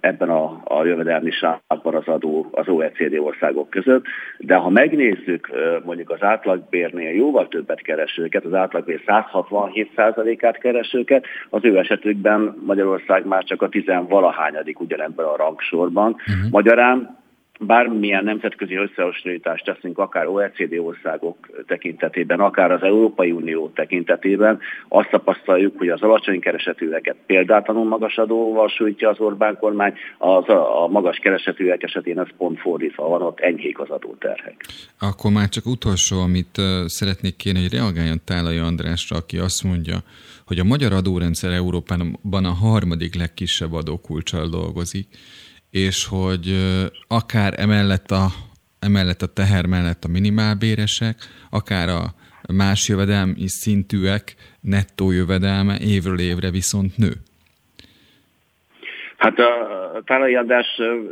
ebben 0.00 0.28
a, 0.28 0.60
a 0.64 0.84
jövedelmi 0.84 1.30
sávban 1.30 1.94
az 1.94 2.06
adó 2.06 2.48
az 2.50 2.68
OECD 2.68 3.14
országok 3.18 3.70
között, 3.70 4.04
de 4.38 4.54
ha 4.54 4.68
megnézzük 4.68 5.50
mondjuk 5.84 6.10
az 6.10 6.22
átlagbérnél 6.22 7.14
jóval 7.14 7.48
többet 7.48 7.82
keresőket, 7.82 8.44
az 8.44 8.54
átlagbér 8.54 9.02
167%-át 9.06 10.58
keresőket, 10.58 11.24
az 11.50 11.64
ő 11.64 11.78
esetükben 11.78 12.56
Magyarország 12.66 13.26
már 13.26 13.44
csak 13.44 13.62
a 13.62 13.68
tizenvalahányadik 13.68 14.80
ugyanebben 14.80 15.26
a 15.26 15.36
rangsorban. 15.36 16.10
Uh-huh. 16.10 16.50
Magyarán 16.50 17.21
bármilyen 17.66 18.24
nemzetközi 18.24 18.74
összehasonlítást 18.74 19.64
teszünk, 19.64 19.98
akár 19.98 20.26
OECD 20.26 20.78
országok 20.78 21.36
tekintetében, 21.66 22.40
akár 22.40 22.70
az 22.70 22.82
Európai 22.82 23.30
Unió 23.30 23.70
tekintetében, 23.74 24.58
azt 24.88 25.10
tapasztaljuk, 25.10 25.78
hogy 25.78 25.88
az 25.88 26.02
alacsony 26.02 26.40
keresetűeket 26.40 27.16
példátlanul 27.26 27.84
magas 27.84 28.16
adóval 28.16 28.68
sújtja 28.68 29.08
az 29.08 29.20
Orbán 29.20 29.56
kormány, 29.60 29.94
az 30.18 30.48
a, 30.48 30.82
a 30.82 30.88
magas 30.88 31.18
keresetűek 31.18 31.82
esetén 31.82 32.18
ez 32.18 32.28
pont 32.36 32.60
fordítva 32.60 33.08
van, 33.08 33.22
ott 33.22 33.40
enyhék 33.40 33.78
az 33.78 33.88
adóterhek. 33.90 34.64
Akkor 34.98 35.30
már 35.32 35.48
csak 35.48 35.66
utolsó, 35.66 36.20
amit 36.20 36.60
szeretnék 36.86 37.36
kérni, 37.36 37.60
hogy 37.60 37.72
reagáljon 37.72 38.20
Tálai 38.24 38.58
Andrásra, 38.58 39.16
aki 39.16 39.38
azt 39.38 39.64
mondja, 39.64 39.96
hogy 40.46 40.58
a 40.58 40.64
magyar 40.64 40.92
adórendszer 40.92 41.52
Európában 41.52 42.44
a 42.44 42.52
harmadik 42.52 43.14
legkisebb 43.14 43.72
adókulcsal 43.72 44.48
dolgozik, 44.48 45.06
és 45.72 46.06
hogy 46.06 46.46
akár 47.08 47.52
emellett 47.56 48.10
a, 48.10 48.26
emellett 48.80 49.22
a 49.22 49.32
teher 49.32 49.66
mellett 49.66 50.04
a 50.04 50.08
minimálbéresek, 50.08 51.16
akár 51.50 51.88
a 51.88 52.04
más 52.52 52.88
jövedelmi 52.88 53.48
szintűek 53.48 54.34
nettó 54.60 55.10
jövedelme 55.10 55.78
évről 55.80 56.18
évre 56.18 56.50
viszont 56.50 56.96
nő. 56.96 57.12
Hát 59.16 59.38
a 59.38 60.02
Tálai 60.04 60.34
András 60.34 60.66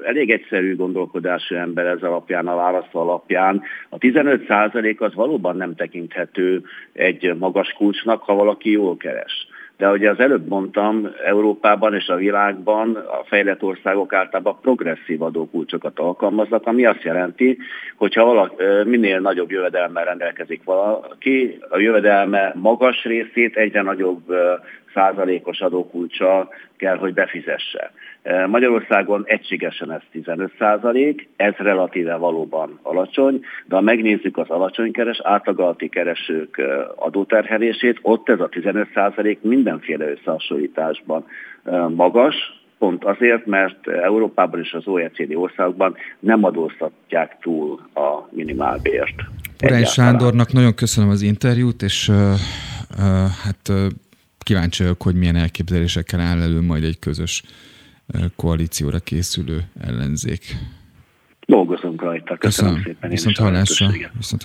elég 0.05 0.31
egyszerű 0.31 0.77
gondolkodású 0.77 1.55
ember 1.55 1.87
ez 1.87 2.03
alapján, 2.03 2.47
a 2.47 2.55
válasz 2.55 2.93
alapján. 2.93 3.63
A 3.89 3.99
15% 3.99 4.99
az 4.99 5.15
valóban 5.15 5.57
nem 5.57 5.75
tekinthető 5.75 6.63
egy 6.93 7.37
magas 7.39 7.73
kulcsnak, 7.77 8.23
ha 8.23 8.35
valaki 8.35 8.71
jól 8.71 8.97
keres 8.97 9.49
de 9.81 9.87
ahogy 9.87 10.07
az 10.07 10.21
előbb 10.21 10.49
mondtam, 10.49 11.09
Európában 11.25 11.95
és 11.95 12.09
a 12.09 12.17
világban 12.17 12.95
a 12.95 13.25
fejlett 13.25 13.63
országok 13.63 14.13
általában 14.13 14.59
progresszív 14.61 15.23
adókulcsokat 15.23 15.99
alkalmaznak, 15.99 16.67
ami 16.67 16.85
azt 16.85 17.03
jelenti, 17.03 17.59
hogyha 17.97 18.25
valaki, 18.25 18.55
minél 18.85 19.21
nagyobb 19.21 19.51
jövedelmmel 19.51 20.05
rendelkezik 20.05 20.65
valaki, 20.65 21.59
a 21.69 21.79
jövedelme 21.79 22.53
magas 22.55 23.05
részét 23.05 23.57
egyre 23.57 23.83
nagyobb 23.83 24.23
százalékos 24.95 25.61
adókulcsa 25.61 26.49
kell, 26.77 26.97
hogy 26.97 27.15
befizesse. 27.15 27.93
E, 28.23 28.47
Magyarországon 28.47 29.23
egységesen 29.27 29.93
ez 29.93 30.01
15 30.11 30.53
százalék, 30.59 31.29
ez 31.37 31.55
relatíve 31.57 32.17
valóban 32.17 32.79
alacsony, 32.83 33.45
de 33.67 33.75
ha 33.75 33.81
megnézzük 33.81 34.37
az 34.37 34.49
alacsony 34.49 34.93
keres, 34.93 35.21
átlagalti 35.23 35.89
keresők 35.89 36.59
e, 36.59 36.87
adóterhelését, 36.97 37.99
ott 38.03 38.29
ez 38.29 38.41
a 38.41 38.49
15 38.49 38.89
százalék 38.95 39.43
mindenféle 39.43 40.11
összehasonlításban 40.11 41.25
e, 41.65 41.79
magas, 41.79 42.61
pont 42.81 43.05
azért, 43.05 43.47
mert 43.47 43.89
Európában 43.89 44.61
és 44.61 44.73
az 44.73 44.87
OECD 44.87 45.35
országokban 45.35 45.97
nem 46.19 46.45
adóztatják 46.45 47.37
túl 47.41 47.81
a 47.95 48.29
minimálbért. 48.31 49.15
Urány 49.63 49.85
Sándornak 49.85 50.53
nagyon 50.53 50.75
köszönöm 50.75 51.11
az 51.11 51.23
interjút, 51.23 51.83
és 51.83 52.09
uh, 52.09 52.17
uh, 52.17 53.29
hát 53.45 53.69
uh, 53.69 53.87
kíváncsi 54.43 54.83
vagyok, 54.83 55.03
hogy 55.03 55.15
milyen 55.15 55.37
elképzelésekkel 55.37 56.21
áll 56.21 56.41
elő 56.41 56.61
majd 56.61 56.85
egy 56.85 56.99
közös 56.99 57.43
koalícióra 58.37 58.99
készülő 58.99 59.65
ellenzék. 59.81 60.57
Dolgozunk 61.47 62.03
rajta. 62.03 62.37
Köszönöm, 62.37 62.75
Köszönöm 62.75 62.83
szépen. 62.83 63.11
Viszont 63.11 63.37
hallásra. 63.37 63.91
Viszont. 64.17 64.43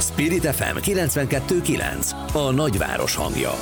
Spirit 0.00 0.46
FM 0.46 0.76
92.9 0.76 2.10
A 2.34 2.50
nagyváros 2.50 3.14
hangja. 3.14 3.52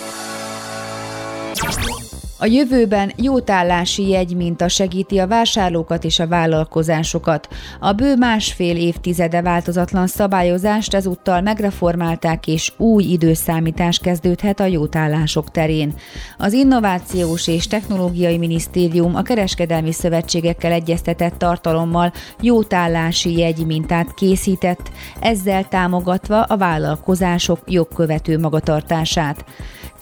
A 2.42 2.46
jövőben 2.46 3.12
jótállási 3.16 4.08
jegyminta 4.08 4.68
segíti 4.68 5.18
a 5.18 5.26
vásárlókat 5.26 6.04
és 6.04 6.18
a 6.18 6.26
vállalkozásokat. 6.26 7.48
A 7.80 7.92
bő 7.92 8.16
másfél 8.16 8.76
évtizede 8.76 9.42
változatlan 9.42 10.06
szabályozást 10.06 10.94
ezúttal 10.94 11.40
megreformálták, 11.40 12.46
és 12.46 12.72
új 12.76 13.04
időszámítás 13.04 13.98
kezdődhet 13.98 14.60
a 14.60 14.64
jótállások 14.64 15.50
terén. 15.50 15.94
Az 16.38 16.52
Innovációs 16.52 17.48
és 17.48 17.66
Technológiai 17.66 18.38
Minisztérium 18.38 19.14
a 19.16 19.22
kereskedelmi 19.22 19.92
szövetségekkel 19.92 20.72
egyeztetett 20.72 21.38
tartalommal 21.38 22.12
jótállási 22.40 23.38
jegymintát 23.38 24.14
készített, 24.14 24.90
ezzel 25.20 25.68
támogatva 25.68 26.42
a 26.42 26.56
vállalkozások 26.56 27.58
jogkövető 27.66 28.38
magatartását. 28.38 29.44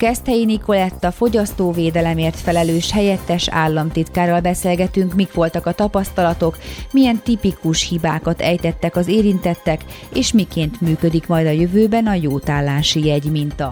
Keszthelyi 0.01 0.45
Nikoletta 0.45 1.11
fogyasztóvédelemért 1.11 2.35
felelős 2.39 2.91
helyettes 2.91 3.47
államtitkárral 3.49 4.41
beszélgetünk, 4.41 5.13
mik 5.13 5.33
voltak 5.33 5.65
a 5.65 5.71
tapasztalatok, 5.71 6.57
milyen 6.91 7.19
tipikus 7.23 7.89
hibákat 7.89 8.41
ejtettek 8.41 8.95
az 8.95 9.07
érintettek, 9.07 9.81
és 10.13 10.33
miként 10.33 10.81
működik 10.81 11.27
majd 11.27 11.45
a 11.45 11.49
jövőben 11.49 12.07
a 12.07 12.13
jótállási 12.13 13.05
jegyminta. 13.05 13.71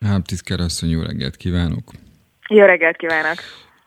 Államtitkár 0.00 0.60
asszony, 0.60 0.90
jó 0.90 1.00
reggelt 1.00 1.36
kívánok! 1.36 1.92
Jó 2.48 2.64
reggelt 2.64 2.96
kívánok! 2.96 3.38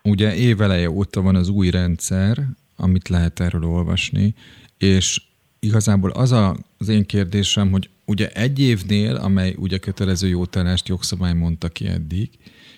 Ugye 0.03 0.35
éveleje 0.35 0.89
óta 0.89 1.21
van 1.21 1.35
az 1.35 1.49
új 1.49 1.69
rendszer, 1.69 2.37
amit 2.75 3.09
lehet 3.09 3.39
erről 3.39 3.63
olvasni, 3.63 4.33
és 4.77 5.21
igazából 5.59 6.09
az 6.09 6.31
a, 6.31 6.55
az 6.77 6.87
én 6.87 7.05
kérdésem, 7.05 7.71
hogy 7.71 7.89
ugye 8.09 8.29
egy 8.29 8.59
évnél, 8.59 9.15
amely 9.15 9.55
ugye 9.57 9.77
kötelező 9.77 10.27
jótállást 10.27 10.87
jogszabály 10.87 11.33
mondta 11.33 11.69
ki 11.69 11.87
eddig, 11.87 12.29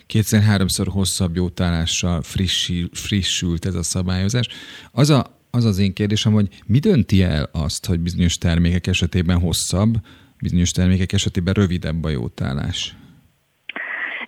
kétszer-háromszor 0.06 0.88
hosszabb 0.88 1.36
jótállással 1.36 2.22
frissül, 2.22 2.88
frissült 2.92 3.64
ez 3.64 3.74
a 3.74 3.82
szabályozás. 3.82 4.48
Az, 4.90 5.10
a, 5.10 5.38
az 5.50 5.64
az 5.64 5.78
én 5.78 5.92
kérdésem, 5.92 6.32
hogy 6.32 6.48
mi 6.66 6.78
dönti 6.78 7.22
el 7.22 7.48
azt, 7.52 7.86
hogy 7.86 8.00
bizonyos 8.00 8.38
termékek 8.38 8.86
esetében 8.86 9.38
hosszabb, 9.38 9.94
bizonyos 10.40 10.70
termékek 10.70 11.12
esetében 11.12 11.54
rövidebb 11.54 12.04
a 12.04 12.08
jótállás? 12.08 12.96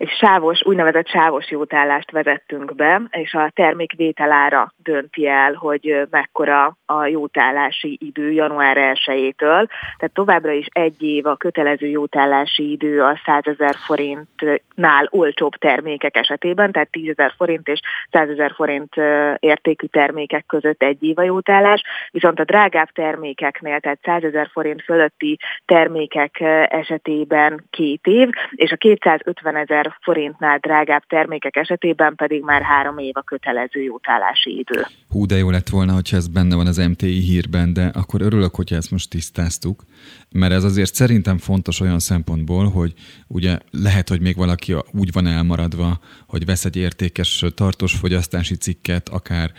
Egy 0.04 0.16
sávos, 0.18 0.64
úgynevezett 0.64 1.08
sávos 1.08 1.50
jótállást 1.50 2.10
vezettünk 2.10 2.74
be, 2.74 3.02
és 3.10 3.34
a 3.34 3.50
termék 3.54 3.92
vételára 3.92 4.72
dönti 4.76 5.28
el, 5.28 5.52
hogy 5.52 6.06
mekkora 6.10 6.76
a 6.86 7.06
jótállási 7.06 7.98
idő 8.00 8.32
január 8.32 8.76
1-től. 8.78 9.68
Tehát 9.96 10.14
továbbra 10.14 10.52
is 10.52 10.66
egy 10.72 11.02
év 11.02 11.26
a 11.26 11.36
kötelező 11.36 11.86
jótállási 11.86 12.70
idő 12.70 13.02
a 13.02 13.20
100 13.24 13.42
ezer 13.46 13.74
forintnál 13.86 15.08
olcsóbb 15.10 15.54
termékek 15.54 16.16
esetében, 16.16 16.72
tehát 16.72 16.90
10 16.90 17.08
ezer 17.08 17.32
forint 17.36 17.68
és 17.68 17.80
100 18.10 18.28
ezer 18.28 18.52
forint 18.54 18.94
értékű 19.38 19.86
termékek 19.86 20.46
között 20.46 20.82
egy 20.82 21.02
év 21.02 21.18
a 21.18 21.22
jótállás, 21.22 21.82
viszont 22.10 22.40
a 22.40 22.44
drágább 22.44 22.88
termékeknél, 22.88 23.80
tehát 23.80 23.98
100 24.02 24.24
ezer 24.24 24.48
forint 24.52 24.82
fölötti 24.82 25.38
termékek 25.64 26.40
esetében 26.68 27.64
két 27.70 28.06
év, 28.06 28.28
és 28.50 28.72
a 28.72 28.76
250 28.76 29.56
ezer 29.56 29.93
forintnál 30.02 30.59
drágább 30.59 31.02
termékek 31.07 31.57
esetében 31.57 32.14
pedig 32.14 32.42
már 32.42 32.62
három 32.62 32.98
év 32.98 33.16
a 33.16 33.22
kötelező 33.22 33.83
jótállási 33.83 34.59
idő. 34.59 34.83
Hú, 35.09 35.26
de 35.26 35.37
jó 35.37 35.50
lett 35.50 35.68
volna, 35.68 35.92
hogyha 35.92 36.16
ez 36.16 36.28
benne 36.28 36.57
van 36.57 36.66
az 36.66 36.76
MTI 36.76 37.18
hírben, 37.20 37.72
de 37.72 37.90
akkor 37.94 38.20
örülök, 38.20 38.54
hogyha 38.54 38.76
ezt 38.76 38.90
most 38.90 39.11
tisztáztuk, 39.11 39.85
mert 40.30 40.52
ez 40.52 40.64
azért 40.64 40.94
szerintem 40.94 41.38
fontos 41.38 41.80
olyan 41.80 41.98
szempontból, 41.98 42.68
hogy 42.68 42.92
ugye 43.28 43.59
lehet, 43.70 44.09
hogy 44.09 44.20
még 44.20 44.37
valaki 44.37 44.74
úgy 44.92 45.12
van 45.12 45.26
elmaradva, 45.26 45.99
hogy 46.26 46.45
vesz 46.45 46.64
egy 46.64 46.76
értékes 46.76 47.45
tartós 47.55 47.95
fogyasztási 47.97 48.57
cikket, 48.57 49.09
akár 49.09 49.51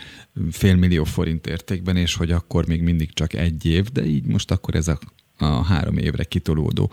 félmillió 0.51 1.03
forint 1.03 1.47
értékben, 1.47 1.95
és 1.95 2.15
hogy 2.15 2.31
akkor 2.31 2.67
még 2.67 2.81
mindig 2.81 3.13
csak 3.13 3.33
egy 3.33 3.65
év, 3.65 3.83
de 3.83 4.03
így 4.05 4.25
most 4.25 4.51
akkor 4.51 4.75
ez 4.75 4.87
a 4.87 4.97
a 5.37 5.63
három 5.63 5.97
évre 5.97 6.23
kitolódó 6.23 6.91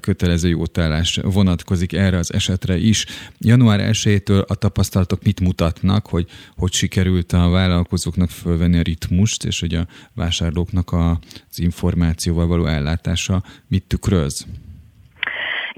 kötelező 0.00 0.48
jótállás 0.48 1.20
vonatkozik 1.22 1.92
erre 1.92 2.18
az 2.18 2.32
esetre 2.32 2.76
is. 2.76 3.06
Január 3.38 3.80
1-től 3.92 4.46
a 4.46 4.54
tapasztalatok 4.54 5.22
mit 5.22 5.40
mutatnak, 5.40 6.06
hogy 6.06 6.26
hogy 6.56 6.72
sikerült 6.72 7.32
a 7.32 7.48
vállalkozóknak 7.48 8.30
fölvenni 8.30 8.78
a 8.78 8.82
ritmust, 8.82 9.44
és 9.44 9.60
hogy 9.60 9.74
a 9.74 9.86
vásárlóknak 10.14 10.92
az 10.92 11.58
információval 11.58 12.46
való 12.46 12.66
ellátása 12.66 13.44
mit 13.68 13.84
tükröz? 13.86 14.46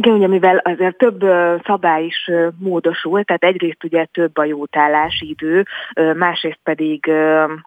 Igen, 0.04 0.16
ugye 0.16 0.26
mivel 0.26 0.56
azért 0.56 0.96
több 0.96 1.24
szabály 1.64 2.04
is 2.04 2.30
módosul, 2.58 3.24
tehát 3.24 3.44
egyrészt 3.44 3.84
ugye 3.84 4.04
több 4.04 4.38
a 4.38 4.44
jótállási 4.44 5.28
idő, 5.28 5.64
másrészt 6.14 6.60
pedig 6.62 7.12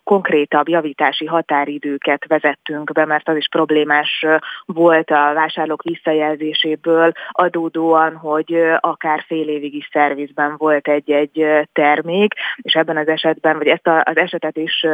konkrétabb 0.03 0.69
javítási 0.69 1.25
határidőket 1.25 2.25
vezettünk 2.27 2.91
be, 2.91 3.05
mert 3.05 3.29
az 3.29 3.35
is 3.35 3.47
problémás 3.49 4.25
volt 4.65 5.09
a 5.09 5.31
vásárlók 5.33 5.83
visszajelzéséből 5.83 7.11
adódóan, 7.31 8.15
hogy 8.15 8.63
akár 8.79 9.23
fél 9.27 9.47
évig 9.47 9.75
is 9.75 9.89
szervizben 9.91 10.55
volt 10.57 10.87
egy-egy 10.87 11.45
termék, 11.73 12.33
és 12.57 12.73
ebben 12.73 12.97
az 12.97 13.07
esetben, 13.07 13.57
vagy 13.57 13.67
ezt 13.67 13.87
az 14.03 14.17
esetet 14.17 14.57
is 14.57 14.85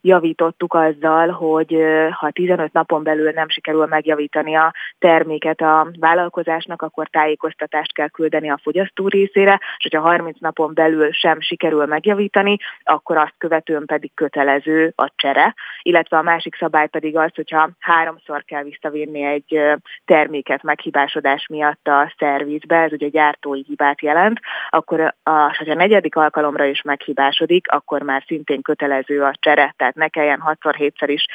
javítottuk 0.00 0.74
azzal, 0.74 1.28
hogy 1.28 1.76
ha 2.10 2.30
15 2.30 2.72
napon 2.72 3.02
belül 3.02 3.30
nem 3.34 3.48
sikerül 3.48 3.86
megjavítani 3.86 4.54
a 4.54 4.74
terméket 4.98 5.60
a 5.60 5.88
vállalkozásnak, 5.98 6.86
akkor 6.88 7.08
tájékoztatást 7.08 7.92
kell 7.92 8.08
küldeni 8.08 8.50
a 8.50 8.60
fogyasztó 8.62 9.08
részére, 9.08 9.60
és 9.76 9.88
hogyha 9.90 10.08
30 10.08 10.38
napon 10.40 10.74
belül 10.74 11.12
sem 11.12 11.40
sikerül 11.40 11.86
megjavítani, 11.86 12.56
akkor 12.82 13.16
azt 13.16 13.34
követően 13.38 13.84
pedig 13.86 14.10
kötelező 14.14 14.92
a 14.96 15.10
csere, 15.16 15.54
illetve 15.82 16.16
a 16.16 16.22
másik 16.22 16.56
szabály 16.56 16.88
pedig 16.88 17.16
az, 17.16 17.30
hogyha 17.34 17.70
háromszor 17.78 18.44
kell 18.44 18.62
visszavinni 18.62 19.22
egy 19.22 19.60
terméket 20.04 20.62
meghibásodás 20.62 21.46
miatt 21.46 21.88
a 21.88 22.12
szervizbe, 22.18 22.76
ez 22.76 22.92
ugye 22.92 23.08
gyártói 23.08 23.62
hibát 23.66 24.02
jelent, 24.02 24.40
akkor 24.70 25.00
a, 25.00 25.30
ha 25.30 25.64
a 25.66 25.74
negyedik 25.74 26.16
alkalomra 26.16 26.64
is 26.64 26.82
meghibásodik, 26.82 27.70
akkor 27.70 28.02
már 28.02 28.22
szintén 28.26 28.62
kötelező 28.62 29.22
a 29.22 29.34
csere, 29.38 29.74
tehát 29.76 29.94
ne 29.94 30.08
kelljen 30.08 30.42
6-7-szer 30.46 31.08
is 31.08 31.26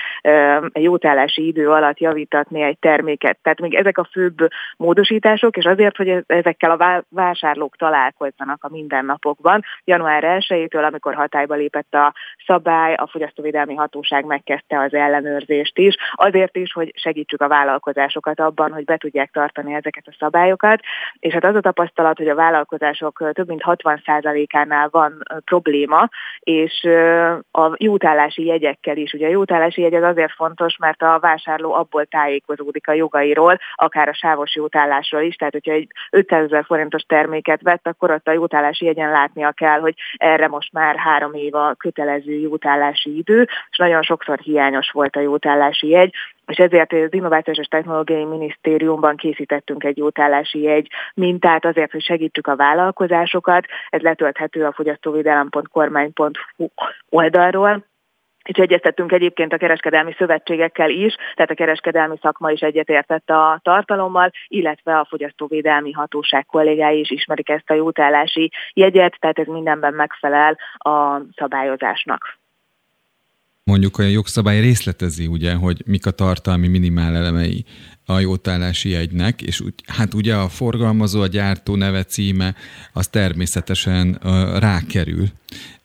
jótállási 0.74 1.48
idő 1.48 1.70
alatt 1.70 2.00
javítatni 2.00 2.62
egy 2.62 2.78
terméket. 2.80 3.38
Tehát 3.42 3.60
még 3.60 3.74
ezek 3.74 3.98
a 3.98 4.08
főbb 4.12 4.38
módosítások, 4.78 5.33
módosítások, 5.34 5.58
és 5.58 5.66
azért, 5.66 5.98
hogy 5.98 6.24
ezekkel 6.28 6.72
a 6.72 7.04
vásárlók 7.10 7.76
találkozzanak 7.76 8.64
a 8.64 8.70
mindennapokban. 8.70 9.62
Január 9.84 10.24
1-től, 10.40 10.88
amikor 10.88 11.14
hatályba 11.14 11.56
lépett 11.56 11.94
a 11.94 12.14
szabály, 12.46 12.94
a 12.94 13.08
Fogyasztóvédelmi 13.08 13.76
Hatóság 13.76 14.26
megkezdte 14.26 14.80
az 14.80 14.94
ellenőrzést 14.94 15.78
is, 15.78 15.96
azért 16.14 16.56
is, 16.56 16.74
hogy 16.74 16.92
segítsük 16.96 17.42
a 17.42 17.48
vállalkozásokat 17.48 18.40
abban, 18.40 18.72
hogy 18.72 18.84
be 18.84 18.98
tudják 18.98 19.32
tartani 19.32 19.74
ezeket 19.74 20.08
a 20.08 20.16
szabályokat, 20.20 20.80
és 21.20 21.34
hát 21.34 21.46
az 21.46 21.56
a 21.56 21.60
tapasztalat, 21.60 22.18
hogy 22.18 22.28
a 22.28 22.36
vállalkozások 22.36 23.32
több 23.34 23.48
mint 23.48 23.64
60%-ánál 23.66 24.88
van 24.92 25.24
probléma, 25.46 26.10
és 26.40 26.88
a 27.52 27.72
jótállási 27.78 28.46
jegyekkel 28.46 28.98
is. 28.98 29.14
Ugye 29.14 29.28
a 29.28 29.30
jótállási 29.30 29.82
jegy 29.82 29.94
az 29.94 30.04
azért 30.04 30.34
fontos, 30.34 30.78
mert 30.78 31.02
a 31.02 31.20
vásárló 31.22 31.74
abból 31.74 32.06
tájékozódik 32.06 32.88
a 32.88 32.94
jogairól, 32.94 33.58
akár 33.76 34.08
a 34.08 34.14
sávos 34.14 34.56
jótállásról 34.56 35.23
is, 35.24 35.36
tehát 35.36 35.54
hogyha 35.54 35.72
egy 35.72 35.88
500 36.10 36.44
ezer 36.44 36.64
forintos 36.66 37.02
terméket 37.02 37.62
vett, 37.62 37.88
akkor 37.88 38.12
ott 38.12 38.28
a 38.28 38.32
jótállási 38.32 38.86
jegyen 38.86 39.12
látnia 39.12 39.52
kell, 39.52 39.80
hogy 39.80 39.94
erre 40.18 40.48
most 40.48 40.74
már 40.74 40.96
három 40.96 41.34
év 41.34 41.56
a 41.56 41.74
kötelező 41.78 42.32
jótállási 42.32 43.18
idő, 43.18 43.48
és 43.70 43.78
nagyon 43.78 44.02
sokszor 44.02 44.40
hiányos 44.40 44.92
volt 44.92 45.16
a 45.16 45.20
jótállási 45.20 45.88
jegy, 45.88 46.14
és 46.46 46.58
ezért 46.58 46.94
az 46.94 47.14
Innovációs 47.14 47.58
és 47.58 47.68
Technológiai 47.68 48.24
Minisztériumban 48.24 49.16
készítettünk 49.16 49.84
egy 49.84 49.98
jótállási 49.98 50.62
jegy 50.62 50.88
mintát 51.14 51.66
azért, 51.66 51.92
hogy 51.92 52.04
segítsük 52.04 52.48
a 52.48 52.56
vállalkozásokat. 52.56 53.66
Ez 53.90 54.02
letölthető 54.02 54.66
a 54.66 54.72
fogyasztóvédelem.kormány.hu 54.72 56.68
oldalról 57.10 57.86
és 58.44 58.58
egyeztettünk 58.58 59.12
egyébként 59.12 59.54
a 59.54 59.58
kereskedelmi 59.58 60.14
szövetségekkel 60.18 60.90
is, 60.90 61.16
tehát 61.36 61.52
a 61.52 61.56
kereskedelmi 61.56 62.16
szakma 62.22 62.52
is 62.52 62.60
egyetértett 62.60 63.30
a 63.30 63.60
tartalommal, 63.64 64.32
illetve 64.48 65.00
a 65.00 65.06
fogyasztóvédelmi 65.10 65.92
hatóság 65.92 66.46
kollégái 66.46 67.00
is 67.00 67.10
ismerik 67.12 67.50
ezt 67.50 67.70
a 67.70 67.74
jótállási 67.74 68.52
jegyet, 68.74 69.18
tehát 69.20 69.40
ez 69.40 69.48
mindenben 69.48 69.94
megfelel 69.94 70.58
a 70.78 71.22
szabályozásnak. 71.36 72.42
Mondjuk 73.66 73.98
a 73.98 74.04
jogszabály 74.04 74.62
részletezi, 74.62 75.28
ugye, 75.28 75.54
hogy 75.54 75.84
mik 75.86 76.06
a 76.06 76.12
tartalmi 76.12 76.68
minimál 76.68 77.16
elemei 77.16 77.66
a 78.06 78.20
jótállási 78.20 78.90
jegynek, 78.90 79.42
és 79.42 79.62
úgy, 79.62 79.74
hát 79.86 80.14
ugye 80.14 80.36
a 80.36 80.50
forgalmazó, 80.50 81.22
a 81.22 81.28
gyártó 81.28 81.76
neve, 81.76 82.04
címe, 82.04 82.56
az 82.94 83.08
természetesen 83.08 84.20
uh, 84.24 84.60
rákerül. 84.60 85.30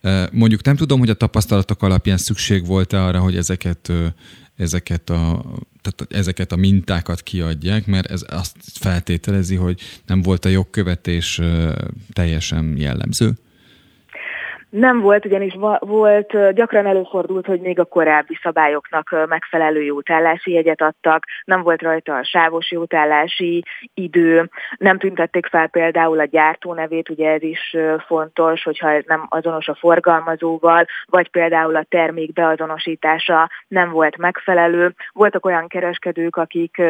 Uh, 0.03 0.33
mondjuk 0.33 0.65
nem 0.65 0.77
tudom, 0.77 0.99
hogy 0.99 1.11
a 1.11 1.15
tapasztalatok 1.15 1.83
alapján 1.83 2.17
szükség 2.17 2.67
volt-e 2.67 3.03
arra, 3.03 3.21
hogy 3.21 3.37
ezeket, 3.37 3.89
uh, 3.89 4.07
ezeket, 4.57 5.11
a, 5.11 5.45
tehát 5.81 6.13
ezeket 6.13 6.53
a 6.53 6.57
mintákat 6.57 7.23
kiadják, 7.23 7.87
mert 7.87 8.11
ez 8.11 8.25
azt 8.29 8.57
feltételezi, 8.63 9.55
hogy 9.55 9.81
nem 10.07 10.23
volt 10.23 10.45
a 10.45 10.49
jogkövetés 10.49 11.41
teljesen 12.13 12.75
jellemző. 12.77 13.39
Nem 14.71 15.01
volt, 15.01 15.25
ugyanis 15.25 15.57
volt, 15.79 16.53
gyakran 16.55 16.87
előfordult, 16.87 17.47
hogy 17.47 17.61
még 17.61 17.79
a 17.79 17.85
korábbi 17.85 18.39
szabályoknak 18.43 19.27
megfelelő 19.29 19.83
jótállási 19.83 20.53
jegyet 20.53 20.83
adtak, 20.83 21.25
nem 21.45 21.63
volt 21.63 21.83
rajta 21.83 22.17
a 22.17 22.25
sávos 22.25 22.71
jótállási 22.71 23.65
idő, 23.95 24.51
nem 24.77 24.99
tüntették 24.99 25.47
fel 25.47 25.67
például 25.67 26.21
a 26.21 26.25
gyártó 26.25 26.75
nevét, 26.75 27.09
ugye 27.09 27.31
ez 27.31 27.43
is 27.43 27.77
fontos, 28.07 28.63
hogyha 28.63 28.91
ez 28.91 29.03
nem 29.07 29.27
azonos 29.29 29.69
a 29.69 29.75
forgalmazóval, 29.75 30.87
vagy 31.05 31.29
például 31.29 31.77
a 31.77 31.87
termék 31.89 32.33
beazonosítása 32.33 33.51
nem 33.69 33.91
volt 33.91 34.17
megfelelő. 34.17 34.95
Voltak 35.13 35.47
olyan 35.47 35.69
kereskedők, 35.69 36.37
akik 36.37 36.83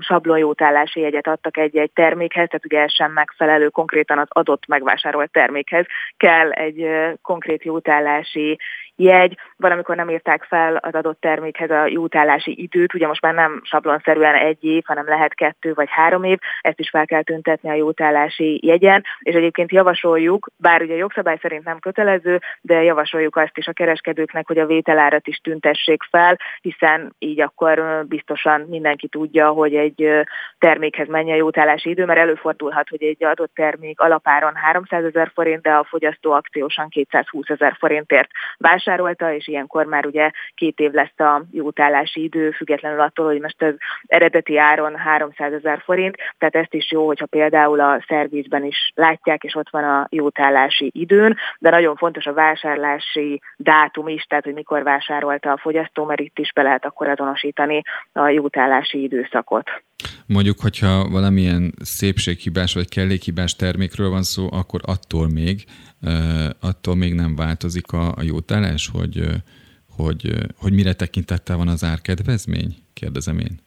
sablonjótállási 0.00 1.00
jegyet 1.00 1.26
adtak 1.26 1.56
egy-egy 1.56 1.90
termékhez, 1.92 2.46
tehát 2.46 2.64
ugye 2.64 2.80
ez 2.80 2.92
sem 2.92 3.12
megfelelő, 3.12 3.68
konkrétan 3.68 4.18
az 4.18 4.28
adott 4.28 4.66
megvásárolt 4.66 5.30
termékhez 5.30 5.86
kell 6.16 6.50
egy 6.50 6.96
konkrét 7.22 7.64
jótállási 7.64 8.58
jegy, 8.98 9.38
valamikor 9.56 9.96
nem 9.96 10.10
írták 10.10 10.44
fel 10.44 10.76
az 10.76 10.94
adott 10.94 11.20
termékhez 11.20 11.70
a 11.70 11.86
jótállási 11.86 12.62
időt, 12.62 12.94
ugye 12.94 13.06
most 13.06 13.22
már 13.22 13.34
nem 13.34 13.60
sablonszerűen 13.64 14.34
egy 14.34 14.64
év, 14.64 14.82
hanem 14.86 15.08
lehet 15.08 15.34
kettő 15.34 15.74
vagy 15.74 15.88
három 15.90 16.24
év, 16.24 16.38
ezt 16.60 16.80
is 16.80 16.90
fel 16.90 17.06
kell 17.06 17.22
tüntetni 17.22 17.70
a 17.70 17.74
jótállási 17.74 18.60
jegyen, 18.66 19.04
és 19.18 19.34
egyébként 19.34 19.72
javasoljuk, 19.72 20.48
bár 20.56 20.82
ugye 20.82 20.94
jogszabály 20.94 21.38
szerint 21.42 21.64
nem 21.64 21.78
kötelező, 21.78 22.40
de 22.60 22.82
javasoljuk 22.82 23.36
azt 23.36 23.58
is 23.58 23.66
a 23.66 23.72
kereskedőknek, 23.72 24.46
hogy 24.46 24.58
a 24.58 24.66
vételárat 24.66 25.26
is 25.26 25.36
tüntessék 25.36 26.02
fel, 26.10 26.38
hiszen 26.60 27.14
így 27.18 27.40
akkor 27.40 28.04
biztosan 28.08 28.60
mindenki 28.60 29.08
tudja, 29.08 29.48
hogy 29.48 29.74
egy 29.74 30.10
termékhez 30.58 31.08
mennyi 31.08 31.32
a 31.32 31.36
jótállási 31.36 31.90
idő, 31.90 32.04
mert 32.04 32.20
előfordulhat, 32.20 32.88
hogy 32.88 33.02
egy 33.02 33.24
adott 33.24 33.54
termék 33.54 34.00
alapáron 34.00 34.54
300 34.54 35.04
ezer 35.04 35.30
forint, 35.34 35.62
de 35.62 35.70
a 35.70 35.84
fogyasztó 35.84 36.32
akciósan 36.32 36.87
220 36.88 37.48
ezer 37.48 37.76
forintért 37.78 38.30
vásárol, 38.58 38.96
vásárolta, 38.98 39.32
és 39.32 39.48
ilyenkor 39.48 39.86
már 39.86 40.06
ugye 40.06 40.30
két 40.54 40.78
év 40.78 40.92
lesz 40.92 41.18
a 41.20 41.42
jótállási 41.50 42.22
idő, 42.22 42.50
függetlenül 42.50 43.00
attól, 43.00 43.26
hogy 43.26 43.40
most 43.40 43.62
az 43.62 43.74
eredeti 44.06 44.58
áron 44.58 44.96
300 44.96 45.52
ezer 45.52 45.80
forint, 45.84 46.16
tehát 46.38 46.54
ezt 46.54 46.74
is 46.74 46.90
jó, 46.90 47.06
hogyha 47.06 47.26
például 47.26 47.80
a 47.80 48.04
szervizben 48.08 48.64
is 48.64 48.92
látják, 48.94 49.44
és 49.44 49.54
ott 49.54 49.70
van 49.70 49.84
a 49.84 50.06
jótállási 50.10 50.90
időn, 50.94 51.36
de 51.58 51.70
nagyon 51.70 51.96
fontos 51.96 52.26
a 52.26 52.32
vásárlási 52.32 53.40
dátum 53.56 54.08
is, 54.08 54.22
tehát 54.22 54.44
hogy 54.44 54.54
mikor 54.54 54.82
vásárolta 54.82 55.52
a 55.52 55.58
fogyasztó, 55.58 56.04
mert 56.04 56.20
itt 56.20 56.38
is 56.38 56.52
be 56.52 56.62
lehet 56.62 56.84
akkor 56.84 57.08
azonosítani 57.08 57.82
a 58.12 58.28
jótállási 58.28 59.02
időszakot. 59.02 59.70
Mondjuk, 60.26 60.60
hogyha 60.60 61.08
valamilyen 61.08 61.74
szépséghibás 61.80 62.74
vagy 62.74 62.88
kellékhibás 62.88 63.56
termékről 63.56 64.08
van 64.08 64.22
szó, 64.22 64.48
akkor 64.52 64.80
attól 64.84 65.28
még 65.28 65.66
attól 66.60 66.94
még 66.94 67.14
nem 67.14 67.34
változik 67.36 67.92
a, 67.92 68.14
a 68.16 68.22
jótállás, 68.22 68.88
hogy, 68.88 69.42
hogy, 69.88 70.34
hogy 70.56 70.72
mire 70.72 70.92
tekintettel 70.92 71.56
van 71.56 71.68
az 71.68 71.84
árkedvezmény? 71.84 72.76
Kérdezem 72.92 73.38
én. 73.38 73.60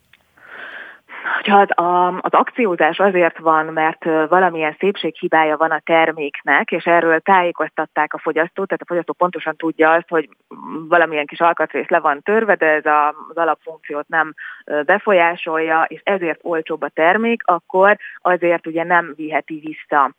Hogyha 1.41 1.59
az, 1.59 1.85
a, 1.85 2.07
az 2.07 2.33
akciózás 2.33 2.99
azért 2.99 3.37
van, 3.37 3.65
mert 3.65 4.03
valamilyen 4.29 4.75
szépséghibája 4.79 5.57
van 5.57 5.71
a 5.71 5.81
terméknek, 5.85 6.71
és 6.71 6.83
erről 6.83 7.19
tájékoztatták 7.19 8.13
a 8.13 8.19
fogyasztót, 8.19 8.67
tehát 8.67 8.81
a 8.81 8.85
fogyasztó 8.87 9.13
pontosan 9.13 9.55
tudja 9.55 9.91
azt, 9.91 10.09
hogy 10.09 10.29
valamilyen 10.87 11.25
kis 11.25 11.39
alkatrész 11.39 11.87
le 11.87 11.99
van 11.99 12.21
törve, 12.21 12.55
de 12.55 12.65
ez 12.65 12.85
a, 12.85 13.07
az 13.07 13.35
alapfunkciót 13.37 14.07
nem 14.07 14.33
befolyásolja, 14.85 15.85
és 15.87 16.01
ezért 16.03 16.39
olcsóbb 16.43 16.81
a 16.81 16.89
termék, 16.89 17.41
akkor 17.45 17.97
azért 18.21 18.67
ugye 18.67 18.83
nem 18.83 19.13
viheti 19.15 19.61
vissza 19.65 20.11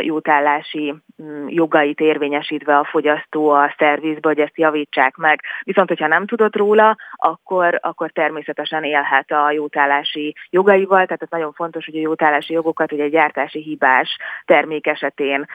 jótállási 0.00 0.94
mm, 1.22 1.46
jogait 1.48 2.00
érvényesítve 2.00 2.78
a 2.78 2.84
fogyasztó 2.84 3.50
a 3.50 3.74
szervizbe, 3.78 4.28
hogy 4.28 4.40
ezt 4.40 4.58
javítsák 4.58 5.16
meg. 5.16 5.40
Viszont, 5.62 5.88
hogyha 5.88 6.06
nem 6.06 6.26
tudott 6.26 6.56
róla, 6.56 6.96
akkor, 7.12 7.78
akkor 7.82 8.10
természetesen 8.10 8.84
élhet 8.84 9.30
a 9.30 9.50
jótállási 9.50 10.34
jogaival, 10.62 11.04
tehát 11.04 11.22
ez 11.22 11.28
nagyon 11.30 11.52
fontos, 11.52 11.84
hogy 11.84 11.96
a 11.96 12.00
jótállási 12.00 12.52
jogokat 12.52 12.92
ugye 12.92 13.02
egy 13.02 13.10
gyártási 13.10 13.62
hibás 13.62 14.16
termék 14.44 14.86
esetén 14.86 15.46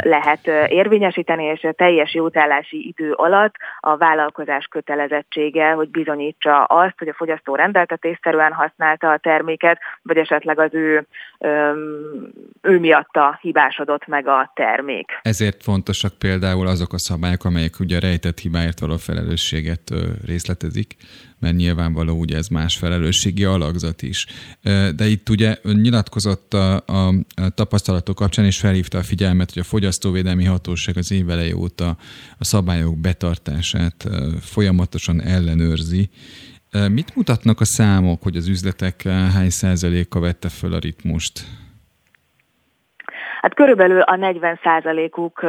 lehet 0.00 0.46
érvényesíteni, 0.68 1.44
és 1.44 1.62
a 1.62 1.72
teljes 1.72 2.14
jótállási 2.14 2.86
idő 2.88 3.12
alatt 3.12 3.54
a 3.80 3.96
vállalkozás 3.96 4.66
kötelezettsége, 4.66 5.70
hogy 5.70 5.90
bizonyítsa 5.90 6.64
azt, 6.64 6.94
hogy 6.98 7.08
a 7.08 7.14
fogyasztó 7.14 7.54
rendeltetésszerűen 7.54 8.52
használta 8.52 9.10
a 9.10 9.18
terméket, 9.18 9.78
vagy 10.02 10.16
esetleg 10.16 10.58
az 10.58 10.74
ő, 10.74 11.06
ő 12.62 12.78
miatta 12.78 13.38
hibásodott 13.40 14.06
meg 14.06 14.26
a 14.26 14.52
termék. 14.54 15.06
Ezért 15.22 15.62
fontosak 15.62 16.12
például 16.18 16.66
azok 16.66 16.92
a 16.92 16.98
szabályok, 16.98 17.44
amelyek 17.44 17.74
ugye 17.80 17.96
a 17.96 18.00
rejtett 18.00 18.38
hibáért 18.38 18.80
való 18.80 18.96
felelősséget 18.96 19.82
részletezik, 20.26 20.94
mert 21.40 21.56
nyilvánvaló 21.56 22.18
ugye 22.18 22.36
ez 22.36 22.48
más 22.48 22.76
felelősségi 22.76 23.44
alakzat 23.44 24.02
is. 24.02 24.26
De 24.96 25.08
itt 25.08 25.28
ugye 25.28 25.58
nyilatkozott 25.62 26.54
a, 26.54 26.74
a, 26.86 27.14
tapasztalatok 27.54 28.14
kapcsán, 28.14 28.44
és 28.44 28.58
felhívta 28.58 28.98
a 28.98 29.02
figyelmet, 29.02 29.52
hogy 29.52 29.62
a 29.62 29.64
Fogyasztóvédelmi 29.64 30.44
Hatóság 30.44 30.96
az 30.96 31.10
év 31.10 31.30
eleje 31.30 31.56
óta 31.56 31.96
a 32.38 32.44
szabályok 32.44 32.98
betartását 32.98 34.08
folyamatosan 34.40 35.22
ellenőrzi. 35.22 36.10
Mit 36.88 37.14
mutatnak 37.14 37.60
a 37.60 37.64
számok, 37.64 38.22
hogy 38.22 38.36
az 38.36 38.46
üzletek 38.46 39.02
hány 39.02 39.50
százaléka 39.50 40.20
vette 40.20 40.48
föl 40.48 40.72
a 40.72 40.78
ritmust? 40.78 41.46
Hát 43.40 43.54
körülbelül 43.54 44.00
a 44.00 44.16
40 44.16 44.58
százalékuk 44.62 45.46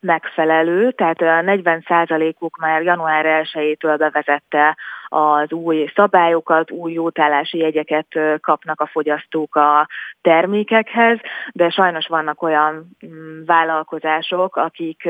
megfelelő, 0.00 0.90
tehát 0.90 1.20
a 1.20 1.40
40 1.42 1.84
százalékuk 1.86 2.56
már 2.56 2.82
január 2.82 3.44
1-től 3.52 3.94
bevezette 3.98 4.76
az 5.08 5.52
új 5.52 5.90
szabályokat, 5.94 6.70
új 6.70 6.92
jótállási 6.92 7.58
jegyeket 7.58 8.06
kapnak 8.40 8.80
a 8.80 8.86
fogyasztók 8.86 9.56
a 9.56 9.88
termékekhez, 10.20 11.18
de 11.52 11.70
sajnos 11.70 12.06
vannak 12.06 12.42
olyan 12.42 12.96
mm, 13.06 13.44
vállalkozások, 13.44 14.56
akik 14.56 15.08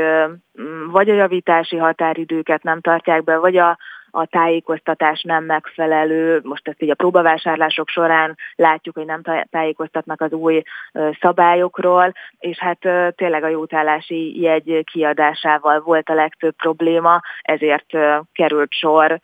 vagy 0.91 1.11
a 1.11 1.15
javítási 1.15 1.77
határidőket 1.77 2.63
nem 2.63 2.81
tartják 2.81 3.25
be, 3.25 3.37
vagy 3.37 3.57
a 3.57 3.79
a 4.19 4.27
tájékoztatás 4.27 5.23
nem 5.23 5.45
megfelelő. 5.45 6.41
Most 6.43 6.69
ezt 6.69 6.83
így 6.83 6.91
a 6.91 6.95
próbavásárlások 6.95 7.89
során 7.89 8.37
látjuk, 8.55 8.95
hogy 8.95 9.07
nem 9.07 9.23
tájékoztatnak 9.51 10.21
az 10.21 10.33
új 10.33 10.63
szabályokról, 11.21 12.13
és 12.39 12.59
hát 12.59 12.79
tényleg 13.15 13.43
a 13.43 13.49
jótállási 13.49 14.41
jegy 14.41 14.85
kiadásával 14.93 15.81
volt 15.81 16.09
a 16.09 16.15
legtöbb 16.15 16.55
probléma, 16.57 17.21
ezért 17.43 17.87
került 18.33 18.73
sor 18.73 19.21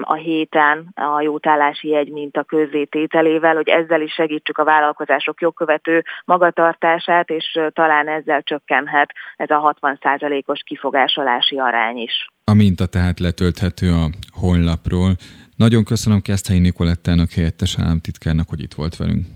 a 0.00 0.14
héten 0.14 0.92
a 0.94 1.20
jótállási 1.20 1.88
jegy 1.88 2.10
minta 2.10 2.42
közzétételével, 2.42 3.54
hogy 3.54 3.68
ezzel 3.68 4.00
is 4.00 4.12
segítsük 4.12 4.58
a 4.58 4.64
vállalkozások 4.64 5.40
jogkövető 5.40 6.04
magatartását, 6.24 7.30
és 7.30 7.58
talán 7.72 8.08
ezzel 8.08 8.42
csökkenhet 8.42 9.12
ez 9.36 9.50
a 9.50 9.76
60%-os 9.80 10.60
kifogásolási 10.64 11.58
arány 11.58 11.96
is. 11.96 12.26
A 12.44 12.54
minta 12.54 12.86
tehát 12.86 13.20
letölthető 13.20 13.92
a 13.92 14.06
honlapról. 14.40 15.10
Nagyon 15.56 15.84
köszönöm 15.84 16.20
Keszthelyi 16.20 16.60
Nikolettának, 16.60 17.30
helyettes 17.30 17.76
államtitkárnak, 17.78 18.48
hogy 18.48 18.60
itt 18.60 18.74
volt 18.74 18.96
velünk. 18.96 19.26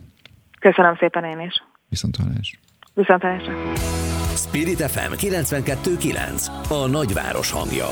Köszönöm 0.61 0.97
szépen 0.97 1.25
én 1.25 1.41
is. 1.41 1.63
Viszont 1.89 2.17
hallás. 2.17 2.61
Viszont 2.95 3.23
hallásra. 3.23 3.75
Spirit 4.37 4.83
FM 4.83 5.13
92.9 5.13 6.47
a 6.69 6.89
nagyváros 6.89 7.51
hangja. 7.51 7.87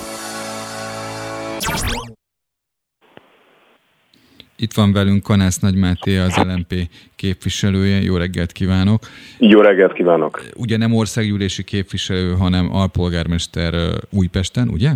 Itt 4.57 4.73
van 4.73 4.93
velünk 4.93 5.23
Kanász 5.23 5.59
Nagymáté, 5.59 6.17
az 6.17 6.37
LMP 6.37 6.89
képviselője. 7.17 8.03
Jó 8.03 8.17
reggelt 8.17 8.53
kívánok! 8.53 9.07
Jó 9.39 9.61
reggelt 9.61 9.93
kívánok! 9.93 10.45
Ugye 10.57 10.77
nem 10.77 10.95
országgyűlési 10.95 11.65
képviselő, 11.65 12.33
hanem 12.33 12.75
alpolgármester 12.75 13.75
Újpesten, 14.11 14.69
ugye? 14.69 14.91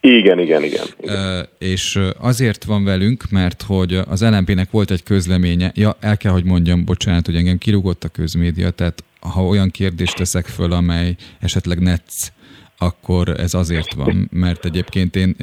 Igen, 0.00 0.38
igen, 0.38 0.62
igen. 0.62 0.86
igen. 1.00 1.48
És 1.58 1.98
azért 2.18 2.64
van 2.64 2.84
velünk, 2.84 3.30
mert 3.30 3.62
hogy 3.62 3.94
az 3.94 4.22
LMP-nek 4.22 4.70
volt 4.70 4.90
egy 4.90 5.02
közleménye, 5.02 5.72
ja, 5.74 5.96
el 6.00 6.16
kell, 6.16 6.32
hogy 6.32 6.44
mondjam, 6.44 6.84
bocsánat, 6.84 7.26
hogy 7.26 7.36
engem 7.36 7.58
kirúgott 7.58 8.04
a 8.04 8.08
közmédia, 8.08 8.70
tehát 8.70 9.04
ha 9.20 9.46
olyan 9.46 9.70
kérdést 9.70 10.16
teszek 10.16 10.46
föl, 10.46 10.72
amely 10.72 11.16
esetleg 11.40 11.78
netsz 11.78 12.32
akkor 12.82 13.28
ez 13.28 13.54
azért 13.54 13.94
van, 13.94 14.28
mert 14.32 14.64
egyébként 14.64 15.16
én, 15.16 15.34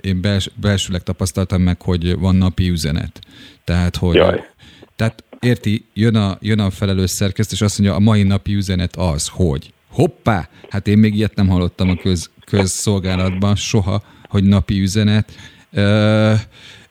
én, 0.00 0.20
bels, 0.20 0.50
belsőleg 0.54 1.02
tapasztaltam 1.02 1.62
meg, 1.62 1.82
hogy 1.82 2.18
van 2.18 2.36
napi 2.36 2.68
üzenet. 2.68 3.20
Tehát, 3.64 3.96
hogy 3.96 4.14
Jaj. 4.14 4.44
tehát 4.96 5.24
érti, 5.40 5.84
jön 5.94 6.14
a, 6.14 6.38
jön 6.40 6.58
a 6.58 6.70
felelős 6.70 7.10
szerkeszt, 7.10 7.52
és 7.52 7.60
azt 7.60 7.78
mondja, 7.78 7.96
a 7.96 8.00
mai 8.00 8.22
napi 8.22 8.54
üzenet 8.54 8.96
az, 8.96 9.28
hogy 9.28 9.72
hoppá, 9.88 10.48
hát 10.70 10.88
én 10.88 10.98
még 10.98 11.14
ilyet 11.14 11.34
nem 11.34 11.48
hallottam 11.48 11.88
a 11.88 11.96
köz, 11.96 12.30
közszolgálatban 12.44 13.56
soha, 13.56 14.02
hogy 14.28 14.44
napi 14.44 14.80
üzenet. 14.80 15.32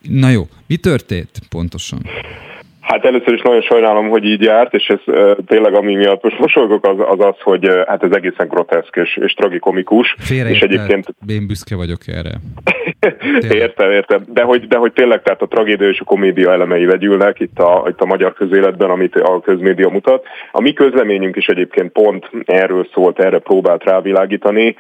Na 0.01 0.29
jó, 0.29 0.49
mi 0.67 0.77
történt 0.77 1.39
pontosan? 1.49 2.05
Hát 2.91 3.05
először 3.05 3.33
is 3.33 3.41
nagyon 3.41 3.61
sajnálom, 3.61 4.09
hogy 4.09 4.23
így 4.23 4.41
járt, 4.41 4.73
és 4.73 4.87
ez 4.87 5.13
tényleg 5.45 5.73
ami 5.73 5.95
miatt 5.95 6.23
most 6.23 6.39
mosolygok 6.39 6.85
az 6.87 6.99
az, 6.99 7.19
az 7.19 7.35
hogy 7.39 7.69
hát 7.87 8.03
ez 8.03 8.11
egészen 8.11 8.47
groteszk 8.47 8.95
és, 8.95 9.17
és 9.17 9.33
tragikomikus. 9.33 10.15
Félre 10.19 10.49
és 10.49 10.59
egyébként... 10.59 11.05
Én 11.27 11.47
büszke 11.47 11.75
vagyok 11.75 11.99
erre. 12.07 12.31
értem, 13.63 13.91
értem. 13.91 14.23
De 14.27 14.41
hogy, 14.41 14.67
de 14.67 14.77
hogy 14.77 14.93
tényleg 14.93 15.21
tehát 15.21 15.41
a 15.41 15.47
tragédia 15.47 15.89
és 15.89 15.99
a 15.99 16.03
komédia 16.03 16.51
elemei 16.51 16.85
vegyülnek 16.85 17.39
itt 17.39 17.59
a, 17.59 17.85
itt 17.89 18.01
a 18.01 18.05
magyar 18.05 18.33
közéletben, 18.33 18.89
amit 18.89 19.15
a 19.15 19.39
közmédia 19.39 19.89
mutat. 19.89 20.25
A 20.51 20.61
mi 20.61 20.73
közleményünk 20.73 21.35
is 21.35 21.45
egyébként 21.45 21.91
pont 21.91 22.29
erről 22.45 22.87
szólt, 22.93 23.19
erre 23.19 23.39
próbált 23.39 23.83
rávilágítani. 23.83 24.75